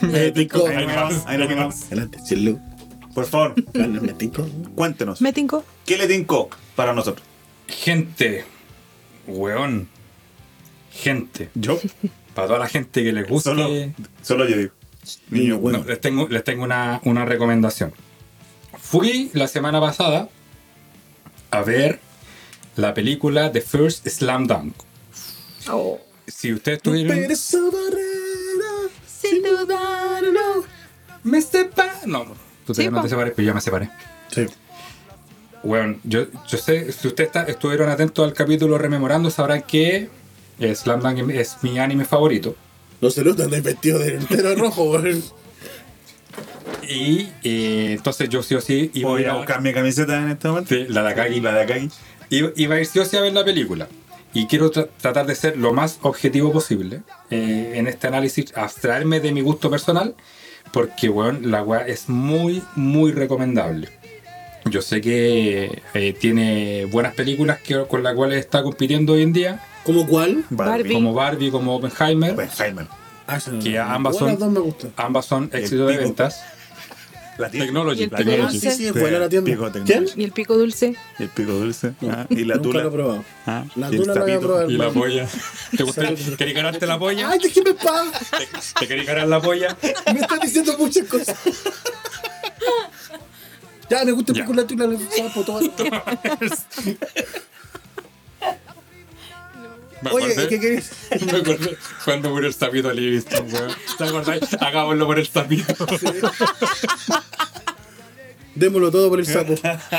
tinco. 0.00 0.12
Me 0.12 0.30
tico. 0.30 0.66
Ahí. 0.66 0.86
Adelante, 1.26 2.18
cielo. 2.24 2.58
Por 3.14 3.26
favor, 3.26 3.54
Me 3.74 4.12
cuéntenos. 4.74 5.20
Me 5.20 5.32
tinco. 5.32 5.64
¿Qué 5.86 5.96
le 5.96 6.08
tincó 6.08 6.50
para 6.74 6.92
nosotros? 6.92 7.24
Gente. 7.68 8.44
Weón. 9.26 9.88
Gente. 10.90 11.50
Yo. 11.54 11.78
Para 12.34 12.48
toda 12.48 12.58
la 12.58 12.68
gente 12.68 13.04
que 13.04 13.12
les 13.12 13.28
guste. 13.28 13.50
Solo, 13.50 13.68
solo 14.22 14.48
yo 14.48 14.56
digo. 14.56 14.72
Niño, 15.30 15.58
bueno. 15.58 15.78
No, 15.78 15.84
les 15.84 16.00
tengo, 16.00 16.28
les 16.28 16.42
tengo 16.42 16.64
una, 16.64 17.00
una 17.04 17.24
recomendación. 17.24 17.92
Fui 18.78 19.30
la 19.32 19.46
semana 19.46 19.80
pasada 19.80 20.28
a 21.50 21.62
ver 21.62 22.00
la 22.76 22.94
película 22.94 23.52
The 23.52 23.60
First 23.60 24.08
Slam 24.08 24.46
Dunk. 24.46 24.74
Oh. 25.70 26.00
Si 26.26 26.52
ustedes 26.52 26.82
tuvieron. 26.82 27.28
Sin 29.28 29.42
dudarlo. 29.42 30.64
Me 31.22 31.40
separa. 31.40 32.00
No, 32.06 32.24
tú 32.66 32.72
todavía 32.72 32.90
no 32.90 33.02
te 33.02 33.08
separes, 33.08 33.32
pero 33.34 33.46
yo 33.46 33.54
me 33.54 33.60
separé. 33.60 33.90
Sí. 34.30 34.46
Bueno, 35.62 35.96
yo, 36.04 36.26
yo 36.46 36.58
sé, 36.58 36.92
si 36.92 37.08
ustedes 37.08 37.28
está- 37.28 37.44
estuvieron 37.44 37.88
atentos 37.88 38.22
al 38.26 38.34
capítulo 38.34 38.76
rememorando, 38.76 39.30
sabrán 39.30 39.62
que 39.62 40.10
Slam 40.74 41.00
Dunk 41.00 41.30
es 41.30 41.56
mi 41.62 41.78
anime 41.78 42.04
favorito. 42.04 42.54
No 43.00 43.10
se 43.10 43.24
nota, 43.24 43.44
andáis 43.44 43.62
vestido 43.62 43.98
de 43.98 44.16
entero 44.16 44.54
rojo, 44.56 44.84
weón. 44.90 45.22
Y 46.88 47.28
eh, 47.42 47.92
entonces 47.92 48.28
yo 48.28 48.42
sí 48.42 48.54
o 48.54 48.60
sí 48.60 48.90
iba 48.94 49.08
Voy 49.08 49.22
ir 49.22 49.28
a 49.30 49.34
buscar 49.36 49.62
mi 49.62 49.72
camiseta 49.72 50.18
en 50.22 50.30
este 50.30 50.48
momento. 50.48 50.74
Sí, 50.74 50.84
la 50.88 51.02
de 51.02 51.10
Akagi. 51.10 51.40
La 51.40 51.52
de 51.54 51.62
Akagi. 51.62 51.88
Iba, 52.30 52.50
iba 52.56 52.74
a 52.74 52.80
ir 52.80 52.86
sí 52.86 52.98
o 52.98 53.04
sí 53.04 53.16
a 53.16 53.22
ver 53.22 53.32
la 53.32 53.44
película. 53.44 53.88
Y 54.34 54.46
quiero 54.46 54.70
tra- 54.70 54.88
tratar 55.00 55.26
de 55.26 55.34
ser 55.34 55.56
lo 55.56 55.72
más 55.72 55.98
objetivo 56.02 56.52
posible 56.52 57.00
eh, 57.30 57.72
en 57.76 57.86
este 57.86 58.08
análisis, 58.08 58.52
abstraerme 58.56 59.20
de 59.20 59.32
mi 59.32 59.40
gusto 59.40 59.70
personal, 59.70 60.14
porque 60.72 61.08
bueno, 61.08 61.38
la 61.42 61.62
weá 61.62 61.86
es 61.86 62.08
muy, 62.08 62.62
muy 62.74 63.12
recomendable. 63.12 63.88
Yo 64.66 64.82
sé 64.82 65.00
que 65.00 65.82
eh, 65.94 66.12
tiene 66.18 66.86
buenas 66.86 67.14
películas 67.14 67.60
que, 67.60 67.84
con 67.86 68.02
las 68.02 68.14
cuales 68.14 68.38
está 68.38 68.62
compitiendo 68.62 69.12
hoy 69.12 69.22
en 69.22 69.32
día, 69.32 69.60
¿Cómo 69.84 70.06
cuál? 70.06 70.44
Barbie. 70.50 70.94
como 70.94 71.12
Barbie, 71.12 71.50
como 71.50 71.76
Oppenheimer. 71.76 72.32
Oppenheimer. 72.32 72.86
Ah. 73.26 73.38
Que 73.62 73.78
ambas 73.78 74.16
son-. 74.16 74.38
Ambas 74.96 75.26
son 75.26 75.50
éxitos 75.52 75.88
de 75.88 75.96
ventas. 75.98 76.42
La 77.38 77.50
tienda. 77.50 77.66
Technology. 77.66 78.00
Y 78.00 78.02
el 78.04 78.10
Technology. 78.10 78.58
pico 78.60 78.70
Sí, 78.70 78.76
sí, 78.76 78.86
es 78.86 78.92
buena 78.92 79.18
la 79.18 79.28
tienda. 79.28 79.50
Pico 79.50 79.70
¿Quién? 79.72 79.84
Technology. 79.84 80.20
¿Y 80.20 80.24
el 80.24 80.32
pico 80.32 80.56
dulce? 80.56 80.96
El 81.18 81.28
pico 81.30 81.52
dulce. 81.52 81.94
ah, 82.08 82.26
y 82.30 82.44
la 82.44 82.54
Nunca 82.54 82.62
tula. 82.68 82.82
lo 82.82 82.88
he 82.88 82.92
probado. 82.92 83.24
ah, 83.46 83.64
La 83.74 83.88
y 83.90 83.94
el 83.96 84.00
tula 84.02 84.14
la 84.14 84.20
voy 84.20 84.30
a 84.30 84.34
sapito. 84.34 84.48
probar. 84.48 84.70
Y 84.70 84.76
la 84.76 84.90
polla. 84.90 85.28
¿Te 85.76 85.82
gusta? 85.82 86.02
¿Querés 86.38 86.54
ganarte 86.54 86.86
la 86.86 86.98
polla? 86.98 87.28
Ay, 87.30 87.38
déjeme 87.42 87.70
en 87.70 87.76
paz. 87.76 88.06
¿Te, 88.30 88.80
te 88.80 88.88
querés 88.88 89.06
ganar 89.06 89.26
la 89.28 89.40
polla? 89.40 89.76
Me 90.14 90.20
están 90.20 90.38
diciendo 90.40 90.76
muchas 90.78 91.06
cosas. 91.08 91.36
Ya, 93.90 94.02
me 94.04 94.12
gusta 94.12 94.32
el 94.32 94.38
Ya. 94.38 94.44
pico 94.44 94.54
la 94.54 94.66
tula, 94.66 94.84
el 94.86 94.98
sapo, 95.10 95.42
todo. 95.44 95.60
Me 100.02 100.10
Oye, 100.10 100.26
acordé- 100.34 100.48
¿qué 100.48 100.60
querés? 100.60 100.90
Me 101.24 101.32
acordé 101.38 101.78
cuando 102.04 102.30
murió 102.30 102.48
el 102.48 102.54
sapito 102.54 102.92
Livingston, 102.92 103.46
weón. 103.52 103.72
¿Te 103.96 104.04
acordáis? 104.04 104.42
Hagámoslo 104.60 105.06
por 105.06 105.18
el 105.18 105.26
sapito. 105.26 105.86
Démoslo 108.54 108.90
todo 108.90 109.08
por 109.08 109.18
el 109.18 109.26
sapo. 109.26 109.54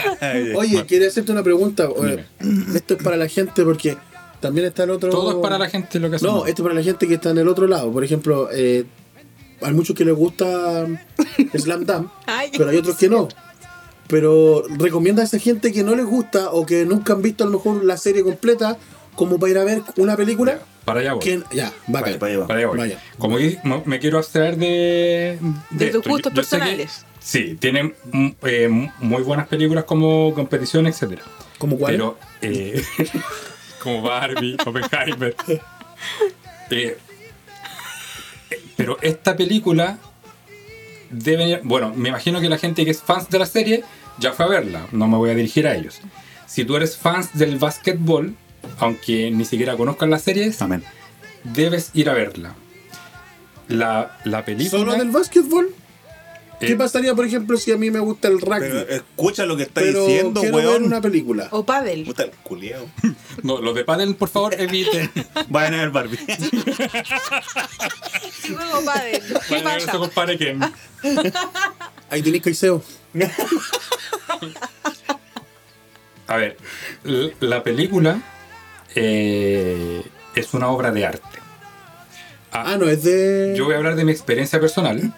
Oye, 0.56 0.86
quería 0.86 1.08
hacerte 1.08 1.32
una 1.32 1.44
pregunta. 1.44 1.90
Oye, 1.90 2.26
Esto 2.74 2.94
es 2.96 3.04
para 3.04 3.18
la 3.18 3.28
gente 3.28 3.64
porque 3.64 3.98
también 4.40 4.68
está 4.68 4.84
el 4.84 4.92
otro. 4.92 5.10
Todo 5.10 5.32
es 5.32 5.38
para 5.38 5.58
la 5.58 5.70
gente 5.70 6.00
lo 6.00 6.10
que 6.10 6.16
hacemos. 6.18 6.36
No, 6.36 6.46
esto 6.46 6.62
es 6.62 6.64
para 6.64 6.76
la 6.76 6.84
gente 6.84 7.08
que 7.08 7.16
está 7.16 7.32
en 7.32 7.38
el 7.40 7.48
otro 7.48 7.68
lado. 7.68 7.92
Por 7.92 8.04
ejemplo, 8.04 8.50
eh, 8.52 8.86
hay 9.62 9.74
muchos 9.74 9.96
que 9.96 10.06
les 10.06 10.16
gusta 10.16 10.86
Slam 11.58 11.86
Dunk, 11.86 12.10
pero 12.58 12.70
hay 12.70 12.78
otros 12.78 12.96
que 12.98 13.10
no. 13.10 13.28
Pero 14.08 14.64
recomienda 14.78 15.24
a 15.24 15.26
esa 15.26 15.40
gente 15.40 15.72
que 15.74 15.84
no 15.84 15.96
les 15.96 16.06
gusta 16.06 16.52
o 16.52 16.66
que 16.66 16.86
nunca 16.86 17.14
han 17.14 17.22
visto 17.24 17.44
a 17.44 17.48
lo 17.48 17.54
mejor 17.54 17.84
la 17.84 17.98
serie 17.98 18.24
completa 18.24 18.78
como 19.16 19.40
para 19.40 19.52
ir 19.52 19.58
a 19.58 19.64
ver 19.64 19.82
una 19.98 20.16
película. 20.16 20.60
Para 20.86 21.00
allá 21.00 21.14
voy. 21.14 21.44
Ya, 21.52 21.74
bacán. 21.88 22.20
Para 22.20 22.32
allá 22.32 22.40
va. 22.42 22.48
Para 22.48 22.60
allá 22.60 22.68
voy. 22.68 22.78
Vaya. 22.78 23.00
Como 23.18 23.38
que 23.38 23.58
me- 23.86 24.00
quiero 24.00 24.20
abstraer 24.20 24.58
de. 24.58 25.40
De 25.72 25.86
tus 25.88 25.96
esto. 25.98 26.10
gustos 26.10 26.34
Yo- 26.34 26.42
yo 26.42 26.44
sé 26.44 26.58
que- 26.58 26.60
personales. 26.62 27.06
Sí, 27.26 27.58
tienen 27.60 27.96
mm, 28.12 28.28
eh, 28.44 28.92
muy 29.00 29.24
buenas 29.24 29.48
películas 29.48 29.84
como 29.86 30.34
competición, 30.34 30.86
etcétera. 30.86 31.24
¿Como 31.58 31.78
cuál? 31.78 31.94
Pero, 31.94 32.20
eh, 32.42 32.84
como 33.82 34.02
Barbie, 34.04 34.56
Oppenheimer. 34.66 35.36
Eh, 36.70 36.98
pero 38.78 38.98
esta 39.02 39.36
película 39.36 39.98
debe. 41.10 41.62
Bueno, 41.64 41.94
me 41.96 42.10
imagino 42.10 42.40
que 42.40 42.50
la 42.50 42.58
gente 42.58 42.86
que 42.86 42.92
es 42.92 43.02
fans 43.02 43.30
de 43.30 43.40
la 43.40 43.46
serie 43.46 43.84
ya 44.20 44.34
fue 44.34 44.46
a 44.46 44.50
verla. 44.50 44.88
No 44.92 45.08
me 45.08 45.18
voy 45.18 45.32
a 45.32 45.36
dirigir 45.36 45.68
a 45.68 45.76
ellos. 45.76 46.00
Si 46.46 46.64
tú 46.66 46.76
eres 46.76 46.98
fans 46.98 47.38
del 47.38 47.58
básquetbol, 47.58 48.36
aunque 48.80 49.32
ni 49.32 49.46
siquiera 49.46 49.76
conozcan 49.76 50.10
las 50.10 50.22
series, 50.22 50.62
Amén. 50.62 50.84
debes 51.44 51.92
ir 51.94 52.10
a 52.10 52.14
verla. 52.14 52.54
La, 53.68 54.18
la 54.26 54.46
película. 54.46 54.80
¿Solo 54.80 54.94
del 54.94 55.10
básquetbol? 55.10 55.74
Eh, 56.60 56.68
¿Qué 56.68 56.76
pasaría, 56.76 57.14
por 57.14 57.26
ejemplo, 57.26 57.58
si 57.58 57.72
a 57.72 57.78
mí 57.78 57.92
me 57.92 58.00
gusta 58.00 58.28
el 58.28 58.40
rugby? 58.40 58.60
Pero 58.60 58.80
escucha 58.90 59.46
lo 59.46 59.58
que 59.58 59.64
está 59.64 59.82
pero 59.82 60.06
diciendo, 60.06 60.42
quiero 60.42 60.58
ver 60.58 60.68
weón. 60.68 60.84
una 60.86 61.02
película. 61.02 61.48
O 61.52 61.66
pádel. 61.66 62.06
Puta 62.06 62.24
el 62.24 62.32
culiao. 62.32 62.86
No, 63.44 63.60
los 63.62 63.76
de 63.76 63.84
pádel, 63.84 64.16
por 64.16 64.30
favor, 64.30 64.56
eviten. 64.60 65.12
Vayan 65.50 65.74
a 65.76 65.78
ver 65.78 65.90
Barbie. 65.92 66.18
Luego 68.50 68.86
pádel. 68.86 69.22
¿Qué 69.48 69.56
Vayan 69.62 69.68
a 69.68 69.76
ver 69.76 69.90
compadre 69.90 70.38
que. 70.38 70.58
Ahí 72.10 72.22
tenéis 72.22 72.44
Caicedo. 72.44 72.82
A 76.28 76.38
ver, 76.38 76.58
la 77.40 77.62
película 77.64 78.22
eh, 78.96 80.02
es 80.34 80.54
una 80.54 80.70
obra 80.70 80.92
de 80.92 81.06
arte. 81.06 81.40
Ah, 82.52 82.78
no, 82.80 82.88
es 82.88 83.04
de. 83.04 83.54
Yo 83.58 83.66
voy 83.66 83.74
a 83.76 83.78
hablar 83.78 83.96
de 83.96 84.06
mi 84.06 84.12
experiencia 84.12 84.60
personal. 84.60 85.14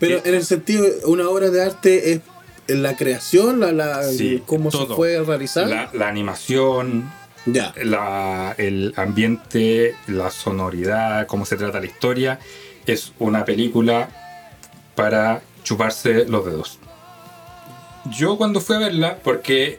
Pero 0.00 0.20
en 0.24 0.34
el 0.34 0.44
sentido, 0.44 0.86
una 1.06 1.28
obra 1.28 1.50
de 1.50 1.62
arte 1.62 2.12
es 2.12 2.20
la 2.68 2.96
creación, 2.96 3.60
la, 3.60 3.72
la 3.72 4.02
Sí, 4.04 4.42
cómo 4.46 4.70
se 4.70 4.78
todo. 4.78 4.96
fue 4.96 5.20
realizar. 5.22 5.66
La, 5.68 5.90
la 5.92 6.08
animación, 6.08 7.10
Ya. 7.46 7.74
la- 7.82 8.54
el 8.58 8.92
ambiente, 8.96 9.94
la 10.06 10.30
sonoridad, 10.30 11.26
cómo 11.26 11.44
se 11.46 11.56
trata 11.56 11.80
la 11.80 11.86
historia. 11.86 12.38
Es 12.86 13.12
una 13.18 13.44
película 13.44 14.08
para 14.94 15.42
chuparse 15.64 16.24
los 16.26 16.44
dedos. 16.46 16.78
Yo 18.16 18.36
cuando 18.38 18.60
fui 18.60 18.76
a 18.76 18.80
verla, 18.80 19.18
porque 19.22 19.78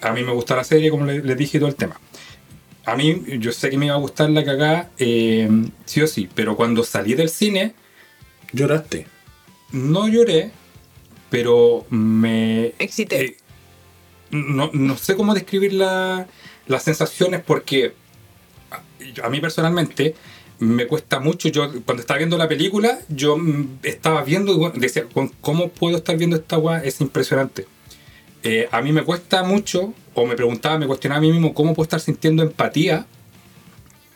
a 0.00 0.12
mí 0.12 0.22
me 0.24 0.32
gusta 0.32 0.56
la 0.56 0.64
serie, 0.64 0.90
como 0.90 1.06
le- 1.06 1.22
les 1.22 1.36
dije 1.36 1.58
todo 1.58 1.68
el 1.68 1.76
tema. 1.76 2.00
A 2.84 2.96
mí, 2.96 3.22
yo 3.38 3.52
sé 3.52 3.70
que 3.70 3.78
me 3.78 3.86
iba 3.86 3.94
a 3.94 3.98
gustar 3.98 4.28
la 4.30 4.44
cagada, 4.44 4.90
eh, 4.98 5.48
sí 5.84 6.02
o 6.02 6.06
sí, 6.08 6.28
pero 6.34 6.56
cuando 6.56 6.82
salí 6.82 7.14
del 7.14 7.28
cine, 7.28 7.74
Lloraste. 8.52 9.06
No 9.72 10.08
lloré, 10.08 10.50
pero 11.30 11.86
me... 11.90 12.72
Excité. 12.78 13.24
eh, 13.24 13.36
no, 14.30 14.70
no 14.72 14.96
sé 14.96 15.14
cómo 15.16 15.34
describir 15.34 15.72
la- 15.74 16.26
las 16.66 16.82
sensaciones 16.84 17.42
porque 17.44 17.94
a, 18.70 19.26
a 19.26 19.28
mí 19.30 19.40
personalmente 19.40 20.14
me 20.58 20.86
cuesta 20.86 21.18
mucho. 21.20 21.48
Yo 21.48 21.70
cuando 21.84 22.00
estaba 22.02 22.18
viendo 22.18 22.38
la 22.38 22.48
película, 22.48 22.98
yo 23.08 23.36
mm, 23.36 23.78
estaba 23.82 24.22
viendo 24.24 24.52
y 24.52 24.56
bueno, 24.56 24.74
decía, 24.78 25.04
"¿Con- 25.12 25.28
¿cómo 25.40 25.68
puedo 25.68 25.96
estar 25.96 26.16
viendo 26.16 26.36
esta 26.36 26.56
weá? 26.58 26.82
Es 26.84 27.00
impresionante. 27.00 27.66
Eh, 28.44 28.68
a 28.72 28.80
mí 28.80 28.92
me 28.92 29.02
cuesta 29.02 29.42
mucho, 29.42 29.92
o 30.14 30.26
me 30.26 30.34
preguntaba, 30.36 30.78
me 30.78 30.86
cuestionaba 30.86 31.18
a 31.18 31.22
mí 31.22 31.30
mismo, 31.32 31.52
¿cómo 31.54 31.74
puedo 31.74 31.84
estar 31.84 32.00
sintiendo 32.00 32.42
empatía 32.42 33.06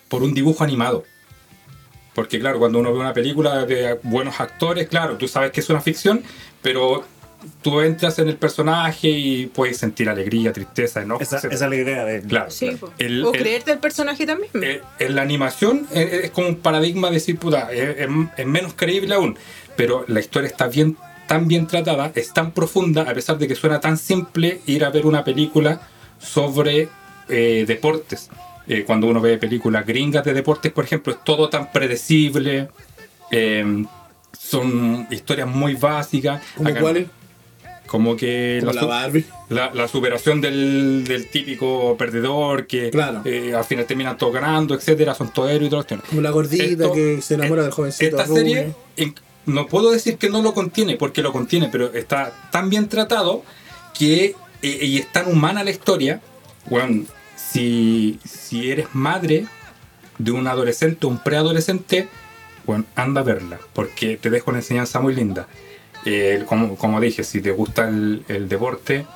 por 0.08 0.22
un 0.22 0.34
dibujo 0.34 0.64
animado? 0.64 1.04
Porque 2.16 2.40
claro, 2.40 2.58
cuando 2.58 2.78
uno 2.80 2.92
ve 2.92 2.98
una 2.98 3.12
película 3.12 3.64
de 3.66 4.00
buenos 4.02 4.40
actores, 4.40 4.88
claro, 4.88 5.16
tú 5.18 5.28
sabes 5.28 5.52
que 5.52 5.60
es 5.60 5.68
una 5.70 5.80
ficción, 5.82 6.22
pero 6.62 7.04
tú 7.62 7.80
entras 7.82 8.18
en 8.18 8.28
el 8.28 8.36
personaje 8.36 9.08
y 9.08 9.46
puedes 9.46 9.76
sentir 9.76 10.08
alegría, 10.08 10.50
tristeza, 10.52 11.02
enojo, 11.02 11.22
Esa, 11.22 11.36
esa 11.36 11.48
es 11.48 11.60
la 11.60 11.76
idea 11.76 12.04
de 12.06 12.22
Claro. 12.22 12.50
Sí, 12.50 12.66
claro. 12.70 12.78
po. 12.78 12.92
El- 12.98 13.22
o 13.24 13.32
el- 13.34 13.38
creerte 13.40 13.70
el 13.72 13.78
personaje 13.78 14.24
también. 14.26 14.50
eh, 14.62 14.80
en 14.98 15.14
la 15.14 15.20
animación 15.22 15.86
eh, 15.92 16.22
es 16.24 16.30
como 16.30 16.48
un 16.48 16.56
paradigma 16.56 17.08
de 17.08 17.14
decir, 17.14 17.38
puta, 17.38 17.70
es, 17.70 17.98
es- 17.98 18.08
es 18.38 18.46
menos 18.46 18.72
creíble 18.74 19.14
aún, 19.14 19.36
pero 19.76 20.04
la 20.08 20.18
historia 20.20 20.48
está 20.48 20.68
bien, 20.68 20.96
tan 21.28 21.46
bien 21.48 21.66
tratada, 21.66 22.12
es 22.14 22.32
tan 22.32 22.52
profunda, 22.52 23.02
a 23.02 23.12
pesar 23.12 23.36
de 23.36 23.46
que 23.46 23.54
suena 23.54 23.78
tan 23.78 23.98
simple 23.98 24.62
ir 24.66 24.84
a 24.86 24.90
ver 24.90 25.04
una 25.06 25.22
película 25.22 25.82
sobre 26.18 26.88
eh, 27.28 27.64
deportes. 27.68 28.30
Eh, 28.68 28.84
cuando 28.84 29.06
uno 29.06 29.20
ve 29.20 29.38
películas 29.38 29.86
gringas 29.86 30.24
de 30.24 30.34
deportes, 30.34 30.72
por 30.72 30.84
ejemplo, 30.84 31.12
es 31.12 31.22
todo 31.24 31.48
tan 31.48 31.70
predecible, 31.72 32.68
eh, 33.30 33.84
son 34.38 35.06
historias 35.10 35.48
muy 35.48 35.74
básicas. 35.74 36.42
¿Como 36.56 36.68
Acá- 36.70 36.80
cuáles? 36.80 37.06
Como 37.86 38.16
que 38.16 38.56
Como 38.60 38.72
la 38.72 38.84
Barbie. 38.84 39.24
la, 39.48 39.72
la 39.72 39.86
superación 39.86 40.40
del, 40.40 41.04
del 41.06 41.28
típico 41.30 41.96
perdedor 41.96 42.66
que 42.66 42.90
Claro. 42.90 43.22
eh, 43.24 43.54
al 43.54 43.62
final 43.64 43.84
terminan 43.86 44.16
todos 44.18 44.34
ganando, 44.34 44.74
etcétera, 44.74 45.14
son 45.14 45.30
héroes 45.48 45.68
y 45.68 45.70
todo 45.70 45.80
esto. 45.82 45.96
Como 46.08 46.20
la 46.20 46.30
gordita 46.30 46.64
Esto- 46.64 46.92
que 46.92 47.22
se 47.22 47.34
enamora 47.34 47.62
del 47.62 47.70
jovencito. 47.70 48.18
Esta 48.18 48.26
serie, 48.26 48.74
en- 48.96 49.14
no 49.46 49.68
puedo 49.68 49.92
decir 49.92 50.16
que 50.18 50.28
no 50.28 50.42
lo 50.42 50.52
contiene, 50.52 50.96
porque 50.96 51.22
lo 51.22 51.32
contiene, 51.32 51.68
pero 51.70 51.92
está 51.94 52.32
tan 52.50 52.68
bien 52.70 52.88
tratado 52.88 53.44
que 53.96 54.34
eh, 54.62 54.78
y 54.84 54.98
es 54.98 55.12
tan 55.12 55.30
humana 55.30 55.62
la 55.62 55.70
historia. 55.70 56.20
Bueno, 56.68 57.04
si, 57.56 58.20
si 58.22 58.70
eres 58.70 58.88
madre 58.92 59.46
de 60.18 60.30
un 60.30 60.46
adolescente 60.46 61.06
un 61.06 61.18
preadolescente, 61.18 62.08
bueno, 62.66 62.84
anda 62.94 63.22
a 63.22 63.24
verla, 63.24 63.58
porque 63.72 64.18
te 64.18 64.28
dejo 64.28 64.50
una 64.50 64.58
enseñanza 64.58 65.00
muy 65.00 65.14
linda. 65.14 65.46
Eh, 66.04 66.44
como, 66.46 66.76
como 66.76 67.00
dije, 67.00 67.24
si 67.24 67.40
te 67.40 67.52
gusta 67.52 67.88
el, 67.88 68.24
el 68.28 68.48
deporte, 68.48 69.06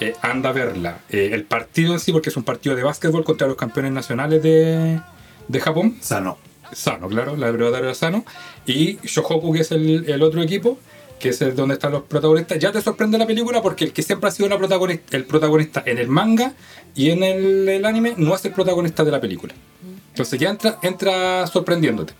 eh, 0.00 0.14
anda 0.22 0.50
a 0.50 0.52
verla. 0.52 1.00
Eh, 1.10 1.30
el 1.32 1.44
partido 1.44 1.92
en 1.92 2.00
sí, 2.00 2.12
porque 2.12 2.30
es 2.30 2.36
un 2.36 2.44
partido 2.44 2.74
de 2.74 2.82
básquetbol 2.82 3.24
contra 3.24 3.46
los 3.46 3.56
campeones 3.56 3.92
nacionales 3.92 4.42
de, 4.42 5.00
de 5.48 5.60
Japón. 5.60 5.98
Sano. 6.00 6.38
Sano, 6.72 7.08
claro, 7.08 7.36
la 7.36 7.52
de 7.52 7.94
Sano. 7.94 8.24
Y 8.64 8.98
Shohoku, 9.02 9.52
que 9.52 9.60
es 9.60 9.70
el, 9.70 10.08
el 10.08 10.22
otro 10.22 10.42
equipo, 10.42 10.78
que 11.22 11.28
es 11.28 11.56
donde 11.56 11.74
están 11.74 11.92
los 11.92 12.02
protagonistas. 12.02 12.58
Ya 12.58 12.72
te 12.72 12.82
sorprende 12.82 13.16
la 13.16 13.26
película 13.26 13.62
porque 13.62 13.84
el 13.84 13.92
que 13.92 14.02
siempre 14.02 14.28
ha 14.28 14.32
sido 14.32 14.48
la 14.48 14.58
protagonista, 14.58 15.16
el 15.16 15.24
protagonista 15.24 15.82
en 15.86 15.98
el 15.98 16.08
manga 16.08 16.52
y 16.96 17.10
en 17.10 17.22
el, 17.22 17.68
el 17.68 17.84
anime 17.86 18.14
no 18.16 18.34
es 18.34 18.44
el 18.44 18.52
protagonista 18.52 19.04
de 19.04 19.10
la 19.12 19.20
película. 19.20 19.54
Entonces 20.08 20.40
ya 20.40 20.50
entra, 20.50 20.78
entra 20.82 21.46
sorprendiéndote. 21.46 22.12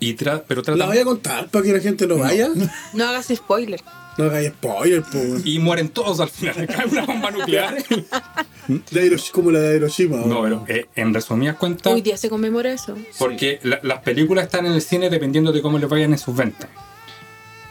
Y 0.00 0.14
tra- 0.16 0.42
pero 0.46 0.62
trata- 0.62 0.76
La 0.78 0.86
voy 0.86 0.98
a 0.98 1.04
contar 1.04 1.48
para 1.48 1.64
que 1.64 1.72
la 1.72 1.80
gente 1.80 2.06
lo 2.08 2.18
vaya. 2.18 2.48
No 2.92 3.04
hagas 3.04 3.26
spoiler. 3.34 3.80
No 4.16 4.24
hagáis 4.24 4.48
spoiler, 4.48 5.02
po. 5.02 5.18
Y 5.44 5.60
mueren 5.60 5.88
todos 5.90 6.18
al 6.18 6.28
final. 6.28 6.66
Cae 6.66 6.86
una 6.86 7.06
bomba 7.06 7.30
nuclear. 7.30 7.76
De 8.90 9.20
como 9.32 9.50
la 9.50 9.60
de 9.60 9.76
Hiroshima. 9.76 10.18
no, 10.18 10.42
pero 10.42 10.64
eh, 10.68 10.86
en 10.96 11.14
resumidas 11.14 11.56
cuentas. 11.56 11.90
Hoy 11.92 12.02
día 12.02 12.16
se 12.16 12.28
conmemora 12.28 12.70
eso. 12.72 12.96
Porque 13.18 13.60
la- 13.62 13.78
las 13.82 14.00
películas 14.00 14.44
están 14.46 14.66
en 14.66 14.72
el 14.72 14.82
cine 14.82 15.08
dependiendo 15.08 15.52
de 15.52 15.62
cómo 15.62 15.78
les 15.78 15.88
vayan 15.88 16.12
en 16.12 16.18
sus 16.18 16.34
ventas. 16.36 16.68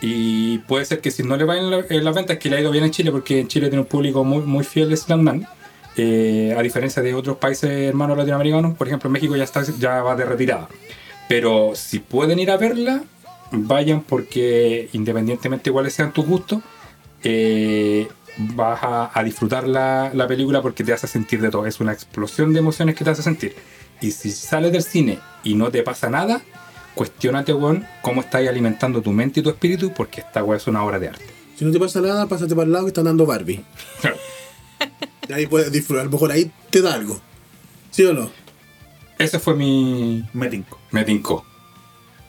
Y 0.02 0.60
puede 0.60 0.86
ser 0.86 1.02
que 1.02 1.10
si 1.11 1.24
no 1.24 1.36
le 1.38 1.44
vayan 1.44 1.65
en, 1.65 1.72
la- 1.72 1.86
en 1.90 2.03
las 2.03 2.15
ventas, 2.15 2.38
que 2.38 2.49
le 2.49 2.57
ha 2.57 2.61
ido 2.61 2.72
bien 2.72 2.84
en 2.84 2.91
Chile, 2.91 3.11
porque 3.11 3.40
en 3.40 3.48
Chile 3.48 3.68
tiene 3.69 3.82
un 3.82 3.88
público 3.88 4.24
muy, 4.24 4.44
muy 4.44 4.64
fiel 4.64 4.90
de 4.90 4.98
Slam 4.98 5.45
eh, 5.99 6.53
a 6.56 6.61
diferencia 6.61 7.02
de 7.02 7.15
otros 7.15 7.38
países 7.38 7.69
hermanos 7.72 8.15
latinoamericanos, 8.18 8.78
por 8.78 8.88
ejemplo, 8.88 9.10
México 9.10 9.36
ya, 9.36 9.44
está, 9.44 9.64
ya 9.80 10.03
va 10.03 10.15
de 10.15 10.26
retirada. 10.26 10.69
Pero 11.28 11.72
si 11.76 11.98
pueden 11.99 12.38
ir 12.38 12.52
a 12.52 12.57
verla, 12.57 13.03
vayan 13.52 14.02
porque 14.02 14.90
independientemente 14.94 15.72
cuáles 15.72 15.94
sean 15.94 16.14
tus 16.14 16.26
gustos, 16.28 16.60
eh, 17.24 18.07
vas 18.38 18.80
a, 18.84 19.11
a 19.19 19.24
disfrutar 19.24 19.68
la, 19.68 20.11
la 20.14 20.28
película 20.28 20.61
porque 20.61 20.84
te 20.84 20.94
hace 20.94 21.07
sentir 21.07 21.41
de 21.41 21.49
todo. 21.49 21.65
Es 21.65 21.80
una 21.80 21.94
explosión 21.94 22.53
de 22.53 22.60
emociones 22.60 22.94
que 22.95 23.03
te 23.03 23.10
hace 23.10 23.24
sentir. 23.24 23.56
Y 23.99 24.11
si 24.11 24.30
sales 24.30 24.72
del 24.72 24.84
cine 24.84 25.18
y 25.44 25.56
no 25.56 25.72
te 25.72 25.82
pasa 25.82 26.10
nada, 26.11 26.41
cuestionate, 26.98 27.53
weón, 27.53 27.88
cómo 28.02 28.19
estás 28.19 28.45
alimentando 28.45 29.02
tu 29.02 29.11
mente 29.11 29.40
y 29.40 29.44
tu 29.44 29.49
espíritu 29.49 29.94
porque 29.94 30.19
esta 30.19 30.44
weá 30.44 30.57
es 30.57 30.68
una 30.68 30.84
obra 30.84 30.99
de 30.99 31.07
arte. 31.07 31.26
Si 31.56 31.64
no 31.64 31.72
te 31.72 31.80
pasa 31.80 32.02
nada, 32.02 32.28
pásate 32.28 32.53
para 32.53 32.65
el 32.65 32.74
lado 32.74 32.84
que 32.86 32.90
están 32.90 33.06
dando 33.06 33.26
Barbie. 33.26 33.64
Y 35.30 35.34
ahí 35.34 35.48
puedes 35.48 35.72
disfrutar. 35.72 36.02
A 36.02 36.06
lo 36.06 36.11
mejor 36.11 36.32
ahí 36.32 36.49
te 36.69 36.82
da 36.82 36.94
algo. 36.94 37.19
¿Sí 37.91 38.03
o 38.06 38.14
no? 38.14 38.32
Ese 39.18 39.40
fue 39.40 39.56
mi... 39.56 40.24
Me 40.34 40.48
tinco. 40.48 40.80
Me 40.91 41.03
tincó. 41.03 41.45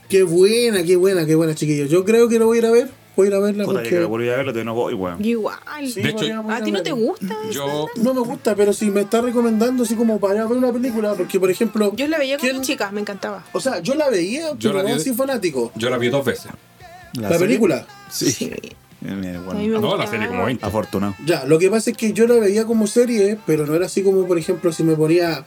Qué 0.09 0.23
buena, 0.23 0.83
qué 0.83 0.95
buena, 0.95 1.25
qué 1.25 1.35
buena, 1.35 1.55
chiquillos. 1.55 1.89
Yo 1.89 2.03
creo 2.03 2.27
que 2.27 2.39
lo 2.39 2.47
voy 2.47 2.57
a 2.57 2.59
ir 2.59 2.65
a 2.65 2.71
ver. 2.71 2.89
Voy 3.19 3.25
a 3.25 3.29
ir 3.31 3.35
a 3.35 3.39
verla 3.39 3.63
Puta, 3.65 3.83
que 3.83 3.89
porque. 3.89 4.05
volví 4.05 4.29
a 4.29 4.35
todavía 4.37 4.63
no 4.63 4.73
voy, 4.73 4.93
weón. 4.93 5.25
Igual. 5.25 5.57
Sí, 5.85 6.01
De 6.01 6.09
hecho, 6.09 6.25
¿A 6.49 6.61
ti 6.61 6.71
no 6.71 6.81
te 6.81 6.93
verla. 6.93 7.05
gusta? 7.05 7.35
Yo... 7.51 7.87
No 7.97 8.13
me 8.13 8.21
gusta, 8.21 8.55
pero 8.55 8.71
si 8.71 8.89
me 8.89 9.01
está 9.01 9.19
recomendando 9.21 9.83
así 9.83 9.95
como 9.95 10.21
para 10.21 10.45
ver 10.45 10.57
una 10.57 10.71
película, 10.71 11.13
porque 11.15 11.37
por 11.37 11.51
ejemplo. 11.51 11.91
Yo 11.97 12.07
la 12.07 12.17
veía 12.17 12.37
con 12.37 12.47
¿quién- 12.47 12.59
mis 12.59 12.67
chicas, 12.67 12.93
me 12.93 13.01
encantaba. 13.01 13.43
O 13.51 13.59
sea, 13.59 13.79
yo 13.79 13.93
la 13.95 14.09
veía, 14.09 14.51
Yo 14.57 14.71
pero 14.71 14.87
no 14.87 14.95
así 14.95 15.13
fanático. 15.13 15.73
Yo 15.75 15.89
la 15.89 15.97
vi 15.97 16.07
dos 16.07 16.23
veces. 16.23 16.47
La, 17.13 17.37
película. 17.37 17.85
Sí. 18.09 18.51
Bueno. 19.01 19.53
me 19.53 19.67
No, 19.67 19.97
la 19.97 20.07
serie 20.07 20.27
como 20.27 20.45
20. 20.45 20.65
Afortunado. 20.65 21.15
Ya, 21.25 21.43
lo 21.43 21.59
que 21.59 21.69
pasa 21.69 21.89
es 21.89 21.97
que 21.97 22.13
yo 22.13 22.25
la 22.25 22.35
veía 22.35 22.65
como 22.65 22.87
serie, 22.87 23.37
pero 23.45 23.65
no 23.65 23.75
era 23.75 23.87
así 23.87 24.01
como, 24.01 24.25
por 24.27 24.37
ejemplo, 24.37 24.71
si 24.71 24.83
me 24.83 24.95
ponía 24.95 25.43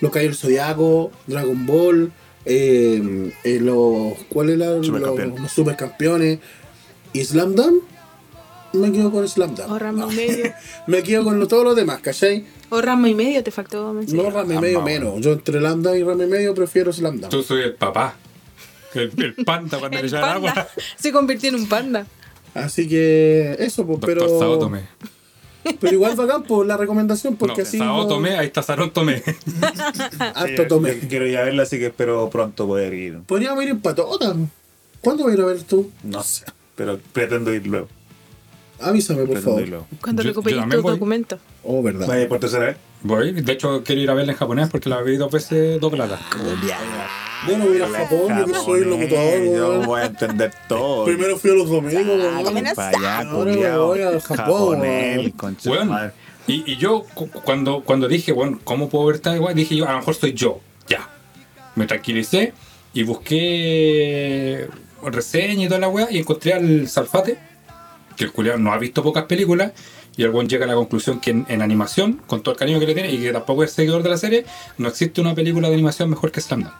Los 0.00 0.10
Caballeros 0.10 0.40
del 0.40 0.50
Zodiaco, 0.50 1.10
Dragon 1.26 1.66
Ball, 1.66 2.12
eh, 2.44 3.32
eh, 3.44 3.58
los. 3.60 4.14
¿Cuál 4.30 4.50
era? 4.50 4.70
Los, 4.70 4.88
los 4.88 5.50
supercampeones. 5.52 6.38
¿Y 7.16 7.24
Slam 7.24 7.54
Dunk? 7.54 7.82
Me 8.72 8.92
quedo 8.92 9.10
con 9.10 9.26
Slam 9.26 9.54
Dunk. 9.54 9.70
O 9.70 9.78
rama 9.78 10.06
y 10.12 10.16
medio. 10.16 10.52
Me 10.86 11.02
quedo 11.02 11.24
con 11.24 11.38
lo- 11.40 11.48
todos 11.48 11.64
los 11.64 11.74
demás, 11.76 12.00
¿cachai? 12.00 12.44
O 12.68 12.80
rama 12.82 13.08
y 13.08 13.14
medio 13.14 13.42
te 13.42 13.50
faltó 13.50 13.84
No, 13.86 13.94
mencionar. 13.94 14.32
Rame 14.34 14.54
y 14.54 14.56
Ah, 14.56 14.60
medio 14.60 14.82
menos. 14.82 15.20
Yo 15.20 15.32
entre 15.32 15.58
Slam 15.60 15.82
Dunk 15.82 15.96
y 15.96 16.02
Rame 16.02 16.24
y 16.24 16.28
medio 16.28 16.54
prefiero 16.54 16.92
Slam 16.92 17.20
Dunk. 17.20 17.30
Tú 17.30 17.42
soy 17.42 17.62
el 17.62 17.74
papá. 17.74 18.16
El, 18.94 19.12
el 19.16 19.34
panda 19.44 19.78
cuando 19.78 19.96
le 20.02 20.10
panda. 20.10 20.32
agua. 20.34 20.68
Se 20.98 21.10
convirtió 21.12 21.48
en 21.48 21.54
un 21.54 21.68
panda. 21.68 22.06
Así 22.54 22.86
que 22.88 23.56
eso, 23.58 23.86
pues, 23.86 24.00
Doctor 24.00 24.14
pero. 24.18 24.38
Sao 24.38 24.58
Tomé. 24.58 24.82
Pero 25.80 25.94
igual 25.94 26.14
bacán 26.14 26.44
por 26.44 26.64
la 26.64 26.76
recomendación, 26.76 27.34
porque 27.36 27.62
no, 27.62 27.68
así. 27.68 27.78
Sao 27.78 27.96
no- 27.96 28.06
Tomé, 28.06 28.36
ahí 28.36 28.46
está 28.46 28.62
Sarón 28.62 28.90
Tomé. 28.92 29.22
Sí, 29.22 29.34
tomé. 30.68 31.00
yo 31.00 31.08
Quiero 31.08 31.26
ir 31.26 31.36
a 31.38 31.42
verla, 31.44 31.62
así 31.64 31.78
que 31.78 31.86
espero 31.86 32.28
pronto 32.30 32.66
poder 32.66 32.94
ir. 32.94 33.20
Podríamos 33.26 33.62
ir 33.64 33.70
en 33.70 33.80
patota. 33.80 34.34
¿Cuándo 35.00 35.24
vas 35.24 35.32
a 35.32 35.36
ir 35.36 35.42
a 35.42 35.46
ver 35.46 35.62
tú? 35.62 35.90
No 36.04 36.22
sé. 36.22 36.44
Pero 36.76 36.98
pretendo 37.12 37.52
ir 37.52 37.66
luego. 37.66 37.88
Avísame, 38.80 39.20
por 39.24 39.40
Pretendo 39.40 39.66
favor. 39.78 39.86
Cuando 40.02 40.22
recuperes 40.22 40.62
tus 40.68 40.82
voy. 40.82 40.92
documentos. 40.92 41.40
Oh, 41.64 41.82
verdad. 41.82 42.06
¿Vaya 42.06 42.28
por 42.28 42.38
tercera 42.38 42.66
vez? 42.66 42.76
Voy, 43.02 43.32
de 43.32 43.52
hecho 43.52 43.82
quiero 43.84 44.00
ir 44.02 44.10
a 44.10 44.14
verla 44.14 44.32
en 44.32 44.38
japonés 44.38 44.68
porque 44.68 44.88
la 44.88 45.00
vi 45.02 45.16
dos 45.16 45.30
veces 45.32 45.80
doblada. 45.80 46.18
Yo 47.46 47.56
no 47.58 47.64
voy 47.66 47.74
a 47.74 47.76
ir 47.76 47.82
a 47.84 47.88
Japón, 47.88 48.38
yo 48.38 48.46
que 48.46 48.54
soy 48.54 48.84
locutor, 48.84 49.44
Yo 49.44 49.80
voy 49.82 50.00
a 50.00 50.04
entender 50.06 50.52
todo. 50.68 51.04
Primero 51.04 51.36
fui 51.38 51.50
a 51.50 51.54
los 51.54 51.68
domingos, 51.70 52.04
Ah, 52.22 52.74
para 52.74 52.88
allá, 52.88 53.30
Ahora 53.30 53.78
voy 53.78 54.00
al 54.02 54.20
Japón, 54.20 54.78
Bueno, 55.64 56.00
y, 56.48 56.72
y 56.72 56.76
yo 56.76 57.04
cu- 57.14 57.28
cuando, 57.30 57.82
cuando 57.82 58.08
dije, 58.08 58.32
bueno, 58.32 58.60
¿cómo 58.64 58.88
puedo 58.88 59.06
ver 59.06 59.16
esta 59.16 59.34
igual? 59.34 59.54
Dije 59.54 59.76
yo, 59.76 59.88
a 59.88 59.92
lo 59.92 59.98
mejor 59.98 60.14
soy 60.14 60.32
yo. 60.32 60.60
Ya. 60.88 61.08
Me 61.74 61.86
tranquilicé 61.86 62.52
y 62.94 63.02
busqué 63.02 64.68
reseña 65.12 65.64
y 65.64 65.68
toda 65.68 65.80
la 65.80 65.88
weá 65.88 66.08
y 66.10 66.18
encontré 66.18 66.52
al 66.54 66.88
Salfate, 66.88 67.38
que 68.16 68.24
el 68.24 68.32
culiao 68.32 68.58
no 68.58 68.72
ha 68.72 68.78
visto 68.78 69.02
pocas 69.02 69.24
películas, 69.24 69.72
y 70.16 70.22
el 70.22 70.30
buen 70.30 70.48
llega 70.48 70.64
a 70.64 70.68
la 70.68 70.74
conclusión 70.74 71.20
que 71.20 71.30
en, 71.30 71.46
en 71.48 71.60
animación, 71.62 72.22
con 72.26 72.42
todo 72.42 72.52
el 72.52 72.58
cariño 72.58 72.80
que 72.80 72.86
le 72.86 72.94
tiene 72.94 73.12
y 73.12 73.18
que 73.18 73.32
tampoco 73.32 73.64
es 73.64 73.72
seguidor 73.72 74.02
de 74.02 74.08
la 74.08 74.16
serie, 74.16 74.46
no 74.78 74.88
existe 74.88 75.20
una 75.20 75.34
película 75.34 75.68
de 75.68 75.74
animación 75.74 76.08
mejor 76.08 76.32
que 76.32 76.40
Slam 76.40 76.62
Dunk. 76.62 76.74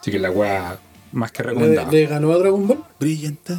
Así 0.00 0.10
que 0.10 0.18
la 0.18 0.30
weá 0.30 0.78
más 1.12 1.32
que 1.32 1.42
¿Le, 1.42 1.48
recomendada. 1.48 1.90
le 1.90 2.06
ganó 2.06 2.32
a 2.32 2.38
Dragon 2.38 2.66
Ball? 2.66 2.84
Brillante. 3.00 3.54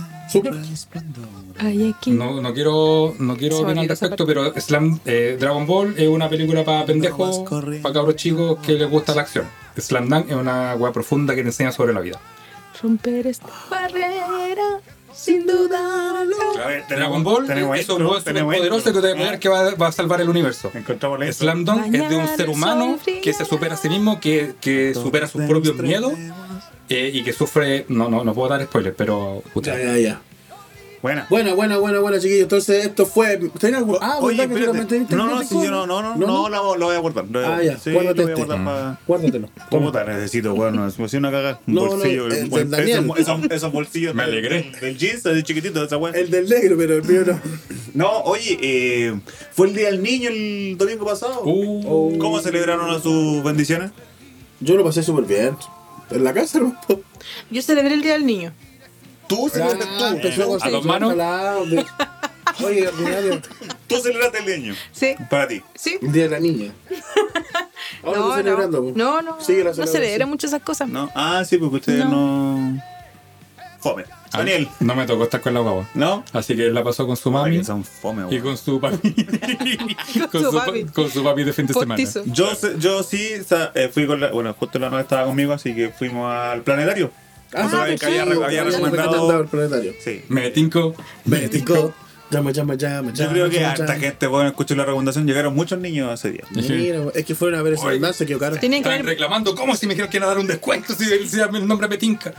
Aquí. 1.60 2.11
No, 2.11 2.41
no 2.41 2.53
quiero, 2.53 3.15
no 3.19 3.35
quiero 3.35 3.57
opinar 3.60 3.80
al 3.80 3.89
respecto, 3.89 4.26
pero 4.26 4.53
Slam, 4.60 4.99
eh, 5.06 5.38
Dragon 5.39 5.65
Ball 5.65 5.95
es 5.98 6.07
una 6.07 6.30
película 6.30 6.64
para 6.64 6.85
pendejos, 6.85 7.39
para 7.81 7.94
cabros 7.94 8.15
chicos 8.15 8.60
que 8.65 8.73
les 8.73 8.89
gusta 8.89 9.15
la 9.15 9.22
acción. 9.22 9.45
Slam 9.77 10.07
Dunk 10.07 10.30
es 10.30 10.35
una 10.35 10.76
weá 10.76 10.91
profunda 10.91 11.35
que 11.35 11.41
te 11.41 11.48
enseña 11.48 11.72
sobre 11.72 11.94
la 11.94 11.99
vida. 12.02 12.19
Romper 12.81 13.27
esta 13.27 13.47
barrera, 13.69 14.79
sin 15.13 15.47
dudarlo. 15.47 16.35
A 16.63 16.67
ver, 16.67 16.85
Dragon 16.87 17.23
Ball 17.23 17.47
tenemos 17.47 17.77
es 17.77 17.89
un 17.89 18.23
tenemos 18.23 18.55
poderoso 18.55 18.93
que 18.93 19.01
te 19.01 19.01
va 19.01 19.07
a 19.07 19.11
intro. 19.11 19.25
poder 19.25 19.39
que 19.39 19.49
va, 19.49 19.75
va 19.75 19.87
a 19.87 19.91
salvar 19.91 20.21
el 20.21 20.29
universo. 20.29 20.71
Encontramos. 20.73 21.19
Slam 21.35 21.65
Dunk 21.65 21.93
es 21.93 22.09
de 22.09 22.15
un 22.15 22.27
ser 22.27 22.49
humano 22.49 22.99
que 23.23 23.33
se 23.33 23.45
supera 23.45 23.75
a 23.75 23.77
sí 23.77 23.89
mismo, 23.89 24.19
que, 24.19 24.53
que 24.61 24.93
supera 24.93 25.27
sus 25.27 25.43
propios 25.43 25.75
miedos 25.77 26.13
eh, 26.89 27.11
y 27.13 27.23
que 27.23 27.33
sufre. 27.33 27.85
No, 27.89 28.09
no, 28.09 28.23
no 28.23 28.33
puedo 28.33 28.49
dar 28.49 28.63
spoilers, 28.63 28.95
pero. 28.95 29.41
Ya, 29.55 29.77
ya, 29.77 29.97
ya. 29.97 30.21
Buena. 31.01 31.27
Buena, 31.29 31.53
buena, 31.53 31.77
buena, 31.77 31.99
buena, 31.99 32.19
chiquillos. 32.19 32.43
Entonces, 32.43 32.85
esto 32.85 33.05
fue. 33.05 33.37
¿Tenés 33.59 33.77
algo? 33.77 33.99
Ah, 34.01 34.17
Oye, 34.19 34.47
¿verdad 34.47 34.55
que 34.59 34.65
también 34.65 34.87
tenés 34.87 35.09
No, 35.11 35.27
no, 35.27 35.43
sí, 35.43 35.53
yo 35.53 35.69
no, 35.69 35.85
no, 35.85 36.01
no, 36.01 36.15
no, 36.15 36.49
lo, 36.49 36.75
lo 36.75 36.85
voy 36.87 36.95
a 36.95 36.99
guardar. 36.99 37.25
lo 37.29 37.39
voy 37.39 37.47
a- 37.49 37.55
Ah, 37.57 37.63
ya, 37.63 37.77
Sí, 37.77 37.91
guárdate 37.91 38.17
lo 38.17 38.23
voy 38.23 38.31
a 38.31 38.33
este. 38.33 38.45
guardar 38.45 38.65
para. 38.65 38.99
Guárdatelo. 39.05 39.49
¿Cómo 39.69 39.91
te 39.91 40.03
necesito, 40.05 40.53
weón? 40.55 40.75
No, 40.75 40.91
me 40.97 41.05
hacía 41.05 41.19
una 41.19 41.29
cagada. 41.31 41.59
Un 41.67 41.73
No, 41.75 41.81
no, 41.85 41.87
bolsillo. 41.91 42.25
el 42.27 42.31
el- 42.33 42.49
del 42.49 42.59
esos- 42.61 42.69
Daniel. 42.71 43.11
Esos, 43.17 43.41
esos 43.51 43.71
bolsillos. 43.71 44.15
Me 44.15 44.23
alegré. 44.23 44.71
Del, 44.81 44.97
jeans, 44.97 45.21
de 45.23 45.43
chiquitito, 45.43 45.79
de 45.79 45.85
esa 45.85 45.97
weón. 45.97 46.15
El 46.15 46.31
del 46.31 46.49
negro, 46.49 46.75
pero 46.77 46.95
el 46.95 47.03
mío 47.03 47.23
no. 47.25 47.39
No, 47.93 48.11
oye, 48.25 48.57
eh, 48.61 49.19
fue 49.53 49.67
el 49.67 49.75
día 49.75 49.87
del 49.87 50.03
niño 50.03 50.29
el 50.29 50.75
domingo 50.77 51.03
pasado. 51.05 51.41
Uh, 51.45 52.17
¿Cómo 52.19 52.39
celebraron 52.41 52.89
a 52.91 52.99
sus 52.99 53.43
bendiciones? 53.43 53.89
Yo 54.59 54.75
lo 54.75 54.83
pasé 54.83 55.01
súper 55.03 55.25
bien. 55.25 55.55
En 56.11 56.23
la 56.23 56.33
casa, 56.33 56.59
¿no? 56.59 56.75
Yo 57.49 57.61
celebré 57.61 57.93
el 57.95 58.01
Día 58.01 58.13
del 58.13 58.25
Niño. 58.25 58.53
Tú 59.27 59.49
celebraste 59.49 59.85
Ah, 59.99 60.15
tú. 60.21 60.57
¿A 60.61 60.69
dos 60.69 60.81
su- 60.83 60.87
manos? 60.87 61.13
Oye, 62.63 62.87
ordinario. 62.87 63.41
Tú 63.87 63.97
celebraste 63.97 64.39
el 64.39 64.61
niño. 64.61 64.75
Sí. 64.91 65.15
Para 65.29 65.47
ti. 65.47 65.61
¿Sí? 65.75 65.97
Día 66.01 66.23
de 66.23 66.29
la 66.29 66.39
niña. 66.39 66.71
Ahora 68.03 68.19
No, 68.19 68.35
celebrando. 68.35 68.81
no, 68.95 69.21
no, 69.21 69.21
no, 69.21 69.41
Sigue 69.41 69.63
la 69.63 69.73
no 69.73 69.85
celebra 69.87 70.25
mucho 70.25 70.47
esas 70.47 70.61
cosas. 70.61 70.87
¿No? 70.89 71.09
Ah, 71.13 71.43
sí, 71.45 71.57
porque 71.57 71.75
ustedes 71.77 72.05
no. 72.05 72.81
Fome. 73.79 74.05
Ah, 74.33 74.39
Daniel. 74.39 74.67
No 74.79 74.95
me 74.95 75.05
tocó 75.05 75.23
estar 75.23 75.39
con 75.39 75.53
la 75.53 75.59
guagua. 75.61 75.87
¿No? 75.93 76.23
Así 76.33 76.55
que 76.55 76.65
él 76.67 76.73
la 76.73 76.83
pasó 76.83 77.05
con 77.05 77.15
su 77.15 77.29
mami 77.31 77.63
son 77.63 77.83
fome, 77.83 78.25
y 78.35 78.39
con 78.39 78.57
su 78.57 78.79
papi. 78.79 79.13
con, 80.31 80.41
su 80.43 80.51
su, 80.51 80.57
pa- 80.57 80.65
papi. 80.65 80.83
con 80.85 81.09
su 81.11 81.23
papi 81.23 81.43
de 81.43 81.53
fin 81.53 81.67
de 81.67 81.73
Postizo. 81.73 82.23
semana. 82.23 82.33
Yo, 82.33 82.49
yo 82.77 83.03
sí 83.03 83.35
o 83.39 83.43
sea, 83.43 83.71
eh, 83.75 83.89
fui 83.93 84.07
con 84.07 84.19
la. 84.19 84.31
Bueno, 84.31 84.53
justo 84.57 84.79
la 84.79 84.89
noche 84.89 85.03
estaba 85.03 85.25
conmigo, 85.25 85.53
así 85.53 85.73
que 85.75 85.89
fuimos 85.89 86.29
al 86.31 86.63
planetario. 86.63 87.11
Ah, 87.53 87.87
sí, 87.89 87.95
que 87.97 88.05
había, 88.05 88.63
recomendado. 88.63 89.41
el. 89.41 89.95
Sí. 90.03 90.23
Me 90.29 90.49
tinco. 90.51 90.95
Bético. 91.25 91.93
Llama, 92.29 92.51
llama, 92.51 92.75
llama, 92.75 93.13
Yo 93.13 93.29
creo 93.29 93.49
que 93.49 93.63
harta 93.63 93.85
llama. 93.85 93.99
gente, 93.99 94.27
bueno, 94.27 94.49
escuchó 94.49 94.75
la 94.75 94.83
recomendación. 94.83 95.25
Llegaron 95.25 95.55
muchos 95.55 95.79
niños 95.79 96.13
ese 96.13 96.31
día. 96.33 96.43
Mira, 96.51 97.03
es 97.15 97.25
que 97.25 97.35
fueron 97.35 97.57
a 97.57 97.63
ver 97.63 97.73
ese 97.73 97.85
Oye. 97.85 97.99
verdad, 97.99 98.13
se 98.13 98.25
equivocaron. 98.25 98.59
Tienen 98.59 98.83
que 98.83 99.01
reclamando, 99.01 99.55
¿cómo 99.55 99.75
si 99.77 99.87
me 99.87 99.93
dijeron 99.93 100.11
que 100.11 100.17
iban 100.17 100.27
a 100.27 100.31
dar 100.31 100.39
un 100.39 100.47
descuento 100.47 100.93
si 100.93 101.05
el 101.05 101.67
nombre 101.67 101.87
me 101.87 101.97
tinca? 101.97 102.33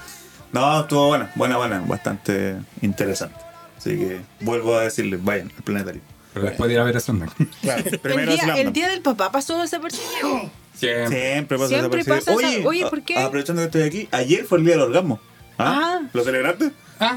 No, 0.52 0.80
estuvo 0.80 1.08
buena, 1.08 1.30
buena, 1.34 1.56
buena, 1.56 1.80
bastante 1.80 2.56
interesante. 2.82 3.36
Así 3.78 3.96
que 3.96 4.20
vuelvo 4.40 4.76
a 4.76 4.82
decirles, 4.82 5.22
vayan 5.22 5.50
al 5.56 5.62
planetario. 5.62 6.00
Pero 6.34 6.46
después 6.46 6.68
de 6.68 6.74
ir 6.74 6.80
a 6.80 6.84
ver 6.84 6.96
eso, 6.96 7.12
no. 7.12 7.26
Claro, 7.62 7.82
El 7.86 7.98
primero 7.98 8.32
día, 8.32 8.42
Slam 8.44 8.56
el 8.58 8.72
día 8.72 8.88
del 8.88 9.00
papá 9.00 9.32
pasó 9.32 9.58
desapercibido. 9.60 10.50
Siempre. 10.78 11.08
Siempre 11.32 11.58
pasa 11.58 11.68
Siempre 11.68 12.04
pasa 12.04 12.32
esa- 12.32 12.66
oye, 12.68 12.84
a- 12.84 12.90
¿por 12.90 13.02
qué? 13.02 13.18
Aprovechando 13.18 13.62
que 13.62 13.66
estoy 13.66 13.82
aquí, 13.82 14.08
ayer 14.12 14.44
fue 14.44 14.58
el 14.58 14.64
día 14.64 14.74
del 14.74 14.82
orgasmo. 14.82 15.20
¿Ah? 15.58 15.98
Ah. 16.02 16.08
¿Lo 16.12 16.22
celebraste? 16.24 16.70
Ah, 17.00 17.16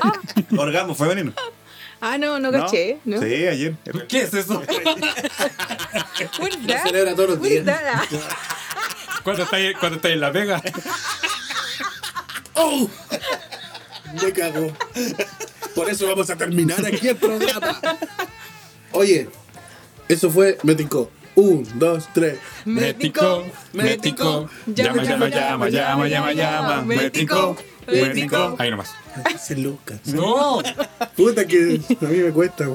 Orgasmo 0.56 0.94
femenino. 0.94 1.32
Ah, 2.00 2.18
no, 2.18 2.38
no 2.38 2.52
caché. 2.52 2.98
¿no? 3.04 3.20
Sí, 3.20 3.46
ayer. 3.46 3.74
¿Qué 4.08 4.22
es 4.22 4.34
eso? 4.34 4.60
¿Verdad? 6.66 6.82
celebra 6.84 7.14
todos 7.14 7.30
los 7.30 7.42
días. 7.42 7.64
¿Cuándo 9.22 9.44
estáis 9.44 9.74
en 10.04 10.20
La 10.20 10.30
Vega? 10.30 10.62
¡Oh! 12.54 12.88
Me 14.22 14.32
cago. 14.32 14.72
Por 15.74 15.90
eso 15.90 16.06
vamos 16.06 16.30
a 16.30 16.36
terminar 16.36 16.84
aquí 16.86 17.08
el 17.08 17.16
programa. 17.16 17.80
Oye, 18.92 19.28
eso 20.08 20.30
fue 20.30 20.58
Metico. 20.62 21.10
Un, 21.36 21.66
dos, 21.78 22.08
tres. 22.14 22.38
Mético, 22.64 23.44
mético, 23.72 24.48
llama, 24.66 25.02
llama, 25.02 25.28
llama, 25.28 25.68
llama, 25.68 26.08
llama, 26.08 26.32
llama, 26.32 26.82
mético, 26.82 27.56
mético. 27.88 28.54
Ahí 28.58 28.70
nomás. 28.70 28.90
Ese 29.34 29.56
Lucas. 29.56 29.98
No, 30.06 30.62
Puta 31.16 31.44
que 31.46 31.80
a 32.00 32.04
mí 32.06 32.16
me 32.18 32.30
cuesta. 32.30 32.66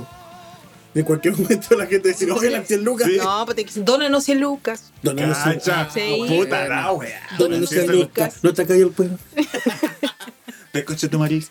En 0.95 1.03
cualquier 1.03 1.38
momento 1.38 1.77
la 1.77 1.86
gente 1.86 2.10
dice, 2.10 2.30
oye, 2.31 2.49
las 2.49 2.68
100 2.68 2.84
lucas. 2.84 3.07
No, 3.18 3.45
pues 3.45 3.56
te 3.56 3.64
dicen, 3.64 3.86
dónanos 3.86 4.23
100 4.23 4.40
lucas. 4.40 4.91
Donanos 5.03 5.38
cien- 5.38 5.53
Cacha. 5.64 5.88
Sí. 5.94 6.26
Puta 6.27 6.68
la 6.68 6.91
wea. 6.94 7.22
Donanos 7.38 7.69
Sí, 7.69 7.76
100 7.76 7.88
se- 7.88 7.94
lucas. 7.94 8.38
No 8.41 8.53
te 8.53 8.65
cayó 8.65 8.91
el. 8.98 9.18
¿Qué 10.73 10.84
coche 10.86 11.07
tu 11.07 11.19
marido? 11.19 11.48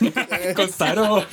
Con. 0.56 1.24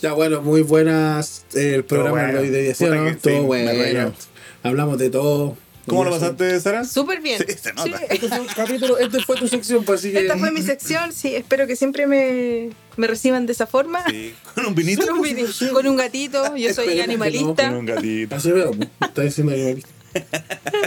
Ya 0.00 0.12
bueno, 0.12 0.40
muy 0.40 0.62
buenas 0.62 1.44
eh, 1.54 1.74
el 1.76 1.84
programa 1.84 2.22
bueno. 2.22 2.32
de 2.32 2.38
hoy 2.38 2.48
de 2.48 2.74
¿sí 2.74 2.84
no? 2.84 3.04
que 3.04 3.12
sí, 3.14 3.18
Todo 3.22 3.42
bueno. 3.42 4.14
Hablamos 4.62 4.98
de 4.98 5.10
todo. 5.10 5.56
¿Cómo 5.86 6.04
lo 6.04 6.10
pasaste, 6.10 6.60
Sara? 6.60 6.84
Súper 6.84 7.20
bien. 7.20 7.42
Sí, 7.46 7.54
se 7.60 7.72
nota. 7.72 8.00
Este 8.08 8.28
fue 8.28 8.40
un 8.40 8.46
capítulo, 8.46 8.98
este 8.98 9.20
fue 9.20 9.36
tu 9.36 9.48
sección, 9.48 9.84
pues 9.84 10.00
así 10.00 10.12
que. 10.12 10.20
Esta 10.20 10.38
fue 10.38 10.52
mi 10.52 10.62
sección, 10.62 11.12
sí, 11.12 11.34
espero 11.34 11.66
que 11.66 11.74
siempre 11.74 12.06
me, 12.06 12.70
me 12.96 13.06
reciban 13.06 13.46
de 13.46 13.52
esa 13.52 13.66
forma. 13.66 14.04
Sí. 14.08 14.34
Con 14.54 14.66
un 14.66 14.74
vinito. 14.74 15.06
Con 15.06 15.18
un, 15.18 15.72
con 15.72 15.86
un 15.86 15.96
gatito, 15.96 16.56
yo 16.56 16.72
soy 16.72 16.84
Esperemos 16.88 17.04
animalista. 17.04 17.68
Con 17.68 17.78
un 17.78 17.86
gatito. 17.86 18.36
Así 18.36 18.52
veo, 18.52 18.70
pues. 18.72 18.88
Está 19.00 19.22
diciendo 19.22 19.52
que 19.52 19.82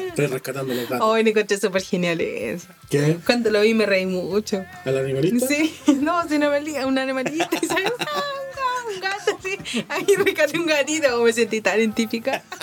Estoy 0.08 0.28
rescatando 0.28 0.74
los 0.74 0.90
gatos. 0.90 1.08
Hoy 1.08 1.24
me 1.24 1.30
encontré 1.32 1.58
súper 1.58 1.82
genial 1.82 2.20
eso. 2.22 2.68
¿Qué? 2.90 3.18
Cuando 3.26 3.50
lo 3.52 3.62
vi 3.62 3.74
me 3.74 3.86
reí 3.86 4.06
mucho. 4.06 4.64
¿Al 4.86 4.98
animalista? 4.98 5.48
Sí, 5.48 5.74
no, 6.02 6.28
si 6.28 6.38
no 6.38 6.50
me 6.50 6.86
un 6.86 6.98
animalista 6.98 7.50
y 7.62 7.68
un 8.88 9.00
gato 9.00 9.38
así. 9.40 9.86
Ahí 9.90 10.06
rescaté 10.18 10.58
un 10.58 10.66
gatito, 10.66 11.10
como 11.12 11.24
me 11.26 11.34
sentí 11.34 11.62
tan 11.62 11.80
identificada. 11.80 12.44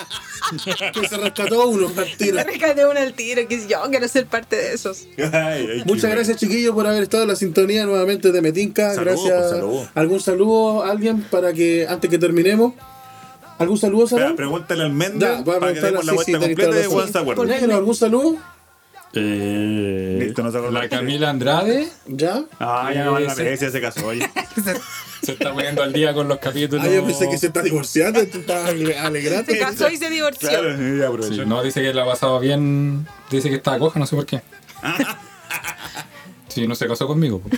Que 0.65 1.07
se 1.07 1.17
rescató 1.17 1.69
uno 1.69 1.93
al 1.97 2.17
tiro. 2.17 2.37
Me 2.37 2.45
rescaté 2.45 2.87
uno 2.87 2.99
al 2.99 3.13
tiro, 3.13 3.47
que 3.47 3.69
yo 3.69 3.83
quiero 3.91 4.09
ser 4.09 4.27
parte 4.27 4.57
de 4.57 4.73
esos. 4.73 5.07
Ay, 5.19 5.69
ay, 5.71 5.83
Muchas 5.85 6.11
gracias, 6.11 6.39
chiquillos, 6.39 6.75
por 6.75 6.87
haber 6.87 7.03
estado 7.03 7.25
en 7.25 7.29
la 7.29 7.37
sintonía 7.37 7.85
nuevamente 7.85 8.33
de 8.33 8.43
Metinca. 8.43 8.95
Gracias. 8.95 9.33
pues, 9.39 9.51
saludos. 9.51 9.89
¿Algún 9.95 10.21
saludo 10.21 10.83
a 10.83 10.91
alguien 10.91 11.23
para 11.23 11.53
que 11.53 11.87
antes 11.89 12.11
que 12.11 12.19
terminemos? 12.19 12.73
¿Algún 13.59 13.77
saludo, 13.77 14.07
Sara? 14.07 14.35
pregúntale 14.35 14.85
al 14.85 14.93
Mende 14.93 15.27
Ya, 15.27 15.43
voy 15.43 15.57
a 15.57 15.61
para 15.61 15.75
que 15.75 15.81
preguntarle 15.81 15.91
demos 15.91 16.07
la 16.07 16.13
vuelta 16.15 16.33
sí, 16.33 16.47
completa 16.47 17.67
se 17.67 17.73
¿Algún 17.73 17.95
saludo? 17.95 18.39
Eh, 19.13 20.19
Listo, 20.21 20.43
no 20.43 20.53
se 20.53 20.59
acordó. 20.59 20.73
la 20.73 20.89
Camila 20.89 21.31
Andrade 21.31 21.89
¿Ya? 22.07 22.45
Ah, 22.61 22.93
ya 22.95 23.05
no 23.05 23.13
van 23.13 23.25
la 23.25 23.35
ya 23.35 23.57
se 23.71 23.81
casó, 23.81 24.07
oye. 24.07 24.29
se 25.23 25.33
está 25.33 25.53
poniendo 25.53 25.83
al 25.83 25.93
día 25.93 26.15
con 26.15 26.29
los 26.29 26.39
capítulos. 26.39 26.85
Ah, 26.87 26.91
yo 26.91 27.05
pensé 27.05 27.29
que 27.29 27.37
se 27.37 27.49
está 27.49 27.61
divorciando, 27.63 28.25
tú 28.29 28.39
estás 28.39 28.69
ale- 28.69 28.97
alegrando. 28.99 29.51
Se 29.53 29.59
casó 29.59 29.91
y 29.91 29.97
se 29.97 30.09
divorció. 30.11 30.49
Claro, 30.49 30.77
sí, 30.77 30.83
ya 30.83 30.97
Sí, 30.97 31.03
aprovechó. 31.03 31.45
no, 31.47 31.63
dice 31.63 31.83
que 31.83 31.93
la 31.93 32.03
ha 32.03 32.07
pasado 32.07 32.39
bien. 32.41 33.07
Dice 33.31 33.49
que 33.51 33.57
estaba 33.57 33.79
coja, 33.81 33.99
no 33.99 34.07
sé 34.07 34.15
por 34.17 34.27
qué. 34.27 34.43
Sí, 36.49 36.67
no 36.67 36.75
se 36.75 36.89
casó 36.89 37.07
conmigo. 37.07 37.41
po. 37.41 37.49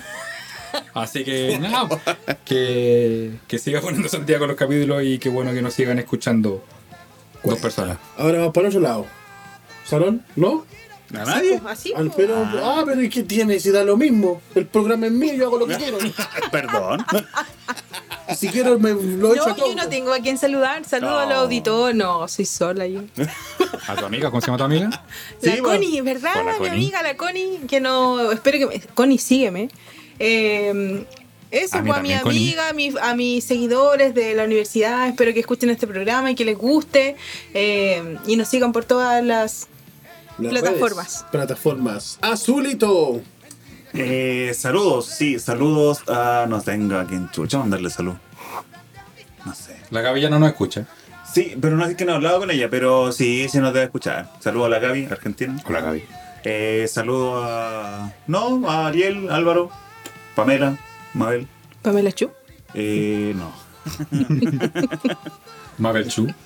Así 0.94 1.24
que 1.24 1.58
nada, 1.58 1.88
po, 1.88 2.00
que, 2.44 3.32
que 3.48 3.58
siga 3.58 3.80
poniéndose 3.80 4.18
al 4.18 4.26
día 4.26 4.38
con 4.38 4.48
los 4.48 4.56
capítulos 4.56 5.02
y 5.02 5.18
qué 5.18 5.30
bueno 5.30 5.52
que 5.52 5.62
nos 5.62 5.72
sigan 5.72 5.98
escuchando 5.98 6.62
dos 7.42 7.58
personas. 7.58 7.96
Ahora 8.18 8.38
vamos 8.40 8.52
para 8.52 8.68
otro 8.68 8.80
lado. 8.80 9.06
¿Salón? 9.86 10.24
¿No? 10.36 10.66
¿A 11.14 11.24
nadie? 11.24 11.60
Así. 11.66 11.92
Al- 11.94 12.10
pero, 12.16 12.46
ah, 12.62 12.82
pero 12.86 13.02
¿y 13.02 13.08
qué 13.08 13.22
tiene? 13.22 13.58
Si 13.60 13.70
da 13.70 13.84
lo 13.84 13.96
mismo. 13.96 14.40
El 14.54 14.66
programa 14.66 15.06
es 15.06 15.12
mío, 15.12 15.34
yo 15.34 15.46
hago 15.46 15.58
lo 15.58 15.66
que 15.66 15.76
quiero. 15.76 15.98
Perdón. 16.52 17.04
Si 18.36 18.48
quiero, 18.48 18.78
me 18.78 18.92
lo 18.92 19.34
echo 19.34 19.44
No, 19.46 19.52
a 19.52 19.56
todo. 19.56 19.68
yo 19.68 19.74
no 19.74 19.88
tengo 19.88 20.12
a 20.12 20.18
quien 20.20 20.38
saludar. 20.38 20.84
Saludo 20.86 21.18
a 21.18 21.26
los 21.26 21.94
No. 21.94 22.26
soy 22.28 22.46
sola 22.46 22.86
yo. 22.86 23.00
¿A 23.88 23.96
tu 23.96 24.06
amiga? 24.06 24.30
¿Cómo 24.30 24.40
se 24.40 24.46
llama 24.46 24.56
tu 24.58 24.64
amiga? 24.64 25.04
Sí, 25.40 25.50
la 25.50 25.52
bueno. 25.60 25.64
Connie, 25.68 26.00
¿verdad? 26.00 26.32
Hola, 26.40 26.52
Mi 26.52 26.58
Connie. 26.58 26.70
amiga, 26.70 27.02
la 27.02 27.16
Connie, 27.16 27.60
que 27.68 27.80
no. 27.80 28.32
Espero 28.32 28.58
que 28.58 28.66
me. 28.78 28.80
Connie, 28.94 29.18
sígueme. 29.18 29.68
Eh, 30.18 31.04
eso, 31.50 31.76
A 31.78 31.82
pues, 31.82 31.98
a 31.98 32.00
mi 32.02 32.12
amiga, 32.14 32.68
a, 32.70 32.72
mi- 32.72 32.94
a 33.02 33.14
mis 33.14 33.44
seguidores 33.44 34.14
de 34.14 34.34
la 34.34 34.44
universidad. 34.44 35.08
Espero 35.08 35.34
que 35.34 35.40
escuchen 35.40 35.68
este 35.68 35.86
programa 35.86 36.30
y 36.30 36.34
que 36.34 36.44
les 36.46 36.56
guste. 36.56 37.16
eh, 37.52 38.16
y 38.26 38.36
nos 38.36 38.48
sigan 38.48 38.72
por 38.72 38.84
todas 38.86 39.22
las. 39.22 39.68
Plataformas. 40.38 41.06
redes. 41.20 41.26
Plataformas. 41.30 42.18
Azulito. 42.20 43.20
Eh, 43.94 44.52
saludos, 44.56 45.06
sí, 45.06 45.38
saludos 45.38 46.02
a. 46.08 46.46
No 46.48 46.60
tengo 46.62 46.96
a 46.96 47.06
quien 47.06 47.30
chucha 47.30 47.58
mandarle 47.58 47.90
salud. 47.90 48.14
No 49.44 49.54
sé. 49.54 49.76
La 49.90 50.00
Gaby 50.00 50.20
ya 50.20 50.30
no 50.30 50.38
nos 50.38 50.48
escucha. 50.50 50.86
Sí, 51.30 51.56
pero 51.60 51.76
no 51.76 51.84
es 51.86 51.96
que 51.96 52.04
no 52.04 52.12
he 52.12 52.14
hablado 52.16 52.40
con 52.40 52.50
ella, 52.50 52.68
pero 52.70 53.12
sí, 53.12 53.48
sí 53.50 53.58
nos 53.58 53.72
debe 53.72 53.86
escuchar. 53.86 54.32
Saludos 54.40 54.66
a 54.66 54.70
la 54.70 54.78
Gaby, 54.78 55.06
argentina. 55.06 55.56
Hola 55.66 55.80
Gaby. 55.80 56.04
Eh, 56.44 56.86
saludos 56.90 57.42
a. 57.46 58.12
No, 58.26 58.68
a 58.68 58.86
Ariel, 58.88 59.30
Álvaro, 59.30 59.70
Pamela, 60.34 60.76
Mabel. 61.14 61.46
Pamela 61.82 62.12
Chu. 62.12 62.30
Eh, 62.74 63.34
no. 63.36 63.52
Mabel 65.78 66.08
Chu. 66.08 66.26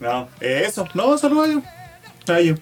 No, 0.00 0.28
eh, 0.40 0.64
eso. 0.66 0.86
No, 0.94 1.16
saludos 1.16 1.46
a 1.48 1.50
ellos. 1.50 1.62
A 2.28 2.40
ellos. 2.40 2.58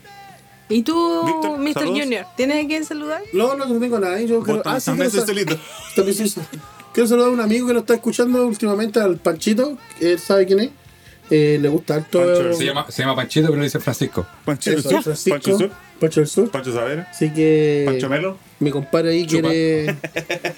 ¿Y 0.68 0.82
tú, 0.82 1.24
Víctor, 1.26 1.58
Mr. 1.58 1.72
saludos. 1.74 2.00
Junior? 2.00 2.26
¿Tienes 2.36 2.64
a 2.64 2.68
quien 2.68 2.84
saludar? 2.84 3.20
No, 3.32 3.56
no, 3.56 3.66
no 3.66 3.80
tengo 3.80 3.98
nada. 3.98 4.20
Yo 4.20 4.42
quiero, 4.42 4.62
ah, 4.64 4.78
sí, 4.80 4.86
también 4.90 5.10
quiero 5.10 5.26
sal-. 5.26 5.58
También 5.96 6.28
sol- 6.28 6.44
Quiero 6.92 7.08
saludar 7.08 7.30
a 7.30 7.32
un 7.32 7.40
amigo 7.40 7.66
que 7.66 7.72
nos 7.74 7.82
está 7.82 7.94
escuchando 7.94 8.46
últimamente, 8.46 9.00
al 9.00 9.16
Panchito. 9.16 9.78
Él 10.00 10.18
sabe 10.18 10.46
quién 10.46 10.60
es. 10.60 10.70
Eh, 11.30 11.58
le 11.60 11.68
gusta 11.68 11.94
harto. 11.94 12.18
Pancho, 12.20 12.52
Se 12.54 12.64
llama, 12.66 12.86
se 12.90 13.02
llama 13.02 13.16
Panchito, 13.16 13.46
pero 13.48 13.58
le 13.58 13.64
dice 13.64 13.80
Francisco. 13.80 14.26
Pancho 14.44 14.70
del 14.70 14.78
Eso, 14.80 14.90
Sur. 14.90 15.02
Francisco. 15.02 15.30
Pancho 15.38 15.58
Sur. 15.58 15.70
Pancho 15.98 16.20
del 16.20 16.28
Sur. 16.28 16.50
Pancho 16.50 16.72
Savera. 16.72 17.08
Así 17.10 17.30
que. 17.32 17.84
Pancho 17.86 18.08
Melo. 18.10 18.38
Mi 18.60 18.70
compadre 18.70 19.10
ahí 19.12 19.26
Chupa. 19.26 19.48
quiere, 19.48 19.96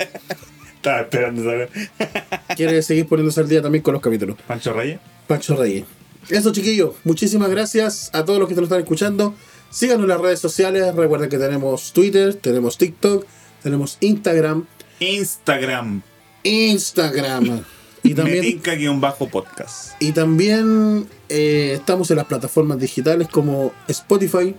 Estaba 0.84 1.00
esperando 1.00 1.42
saber. 1.42 1.70
quiere 2.56 2.82
seguir 2.82 3.06
poniéndose 3.06 3.40
al 3.40 3.48
día 3.48 3.62
también 3.62 3.80
con 3.82 3.94
los 3.94 4.02
capítulos. 4.02 4.36
Pancho 4.46 4.74
Reyes. 4.74 4.98
Pancho 5.26 5.56
Reyes. 5.56 5.84
Eso, 6.28 6.52
chiquillos. 6.52 6.90
Muchísimas 7.04 7.48
gracias 7.48 8.10
a 8.12 8.22
todos 8.26 8.38
los 8.38 8.46
que 8.50 8.54
nos 8.54 8.64
están 8.64 8.80
escuchando. 8.80 9.34
Síganos 9.70 10.02
en 10.02 10.08
las 10.10 10.20
redes 10.20 10.40
sociales. 10.40 10.94
Recuerden 10.94 11.30
que 11.30 11.38
tenemos 11.38 11.94
Twitter, 11.94 12.34
tenemos 12.34 12.76
TikTok, 12.76 13.24
tenemos 13.62 13.96
Instagram. 14.00 14.66
Instagram. 15.00 16.02
Instagram. 16.42 17.64
Y 18.06 18.12
también, 18.12 18.44
Metinca-podcast. 18.44 19.94
y 19.98 20.12
también 20.12 21.08
eh, 21.30 21.72
estamos 21.76 22.10
en 22.10 22.18
las 22.18 22.26
plataformas 22.26 22.78
digitales 22.78 23.28
como 23.28 23.72
Spotify. 23.88 24.54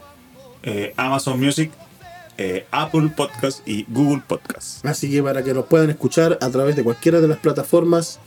eh, 0.64 0.93
Amazon 0.97 1.39
Music, 1.39 1.72
eh, 2.38 2.66
Apple 2.72 3.10
Podcast 3.16 3.68
y 3.68 3.86
Google 3.90 4.22
Podcast. 4.28 4.86
Así 4.86 5.10
que 5.10 5.22
para 5.24 5.44
que 5.44 5.53
nos 5.53 5.66
puedan 5.66 5.90
escuchar 5.90 6.38
a 6.41 6.49
través 6.49 6.76
de 6.76 6.84
cualquiera 6.84 7.22
de 7.22 7.28
las 7.28 7.38
plataformas 7.38 8.20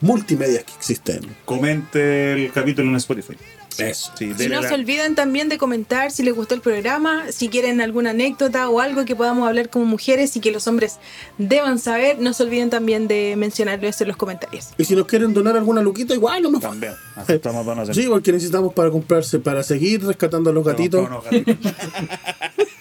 multimedia 0.00 0.62
que 0.62 0.72
existen. 0.74 1.20
Comente 1.44 2.32
el 2.32 2.52
capítulo 2.52 2.88
en 2.88 2.96
Spotify. 2.96 3.36
Eso. 3.78 4.10
Sí, 4.18 4.26
denle 4.26 4.56
no 4.56 4.62
la- 4.62 4.68
se 4.68 4.74
olviden 4.74 5.14
también 5.14 5.48
de 5.48 5.56
comentar 5.56 6.10
si 6.10 6.24
les 6.24 6.34
gustó 6.34 6.54
el 6.56 6.60
programa, 6.60 7.30
si 7.30 7.48
quieren 7.48 7.80
alguna 7.80 8.10
anécdota 8.10 8.68
o 8.70 8.80
algo 8.80 9.04
que 9.04 9.14
podamos 9.14 9.46
hablar 9.46 9.70
como 9.70 9.84
mujeres 9.84 10.34
y 10.34 10.40
que 10.40 10.50
los 10.50 10.66
hombres 10.66 10.98
deban 11.38 11.78
saber. 11.78 12.18
No 12.18 12.32
se 12.32 12.42
olviden 12.42 12.70
también 12.70 13.06
de 13.06 13.34
mencionarlo 13.36 13.86
eso 13.86 14.02
en 14.02 14.08
los 14.08 14.16
comentarios. 14.16 14.68
Y 14.78 14.84
si 14.84 14.96
nos 14.96 15.06
quieren 15.06 15.32
donar 15.32 15.56
alguna 15.56 15.80
luquita, 15.80 16.12
igual 16.14 16.42
no 16.42 16.50
nos 16.50 16.60
También. 16.60 16.92
Aceptamos 17.14 17.64
donaciones. 17.64 17.96
Sí, 18.02 18.08
porque 18.08 18.32
necesitamos 18.32 18.72
para 18.74 18.90
comprarse, 18.90 19.38
para 19.38 19.62
seguir 19.62 20.04
rescatando 20.04 20.50
a 20.50 20.52
los 20.52 20.64
gatitos. 20.64 21.06
Unos 21.06 21.22
gatitos. 21.24 21.56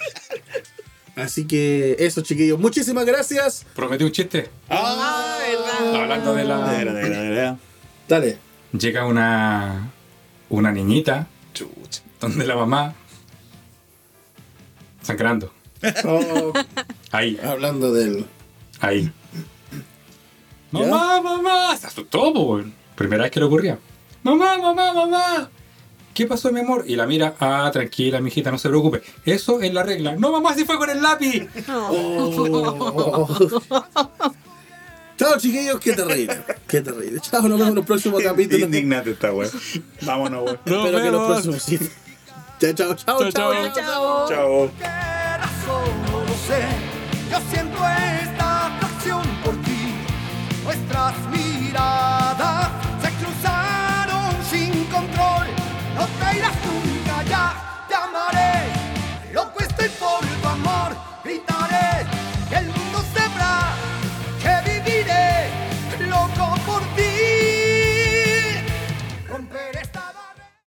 Así 1.18 1.45
que 1.48 1.95
eso, 1.99 2.22
chiquillos. 2.22 2.60
Muchísimas 2.60 3.06
gracias. 3.06 3.65
Prometí 3.76 4.03
un 4.03 4.11
chiste. 4.11 4.49
Ah, 4.69 5.38
verdad. 5.39 6.02
Hablando 6.02 6.34
de 6.34 6.41
de 6.44 6.48
la. 6.48 6.68
de 6.72 6.85
de. 6.85 7.56
Dale. 8.07 8.38
Llega 8.72 9.06
una. 9.06 9.91
Una 10.49 10.72
niñita 10.72 11.27
Chucha. 11.53 12.02
donde 12.22 12.45
la 12.45 12.56
mamá. 12.56 12.94
Sangrando. 15.02 15.52
Oh, 16.06 16.53
Ahí, 17.11 17.39
hablando 17.44 17.94
del. 17.94 18.26
ahí. 18.80 19.11
Mamá, 20.72 21.22
mamá. 21.22 21.77
Se 21.77 21.88
asustó, 21.88 22.34
po, 22.34 22.41
weón. 22.53 22.73
Primera 22.95 23.23
vez 23.23 23.31
que 23.31 23.39
le 23.39 23.45
ocurría. 23.45 23.77
Mamá, 24.23 24.57
mamá, 24.57 24.94
mamá. 24.94 25.49
¿Qué 26.18 26.26
pasó, 26.26 26.52
mi 26.52 26.61
amor? 26.61 26.84
Y 26.88 26.95
la 26.95 27.06
mira, 27.06 27.35
ah, 27.39 27.69
tranquila, 27.72 28.19
mijita, 28.19 28.49
no 28.49 28.57
se 28.57 28.69
preocupe. 28.69 29.03
Eso 29.23 29.61
es 29.61 29.72
la 29.72 29.84
regla. 29.84 30.15
No, 30.15 30.31
mamá, 30.31 30.56
si 30.56 30.65
fue 30.65 30.76
con 30.80 30.89
el 30.89 30.99
lápiz. 30.99 31.48
Oh. 31.69 33.27
Chao, 35.15 35.38
chiquillos, 35.38 35.80
qué 35.80 35.94
terrible. 35.94 36.41
Qué 36.68 36.81
terrible. 36.81 37.19
Chao, 37.19 37.44
nos 37.44 37.60
vemos 37.60 37.68
en 37.68 37.76
los 37.76 37.85
próximos 37.85 38.23
capítulos. 38.23 38.64
Indignate 38.64 39.11
esta 39.11 39.31
weón. 39.31 39.52
Vámonos, 40.02 40.44
weón. 40.44 40.60
Espero 40.65 41.03
que 41.03 41.11
los 41.11 41.27
próximos 41.27 41.61
sí. 41.61 41.77
Chao, 42.60 42.73
chao, 42.73 42.95
chao, 42.95 43.31
chao, 43.31 43.53
chao. 43.76 44.27
Chao. 44.27 44.72
Yo 47.30 47.39
siento 47.52 47.77
esta 47.77 48.76
atracción 48.76 49.22
por 49.45 49.56
ti. 49.61 49.77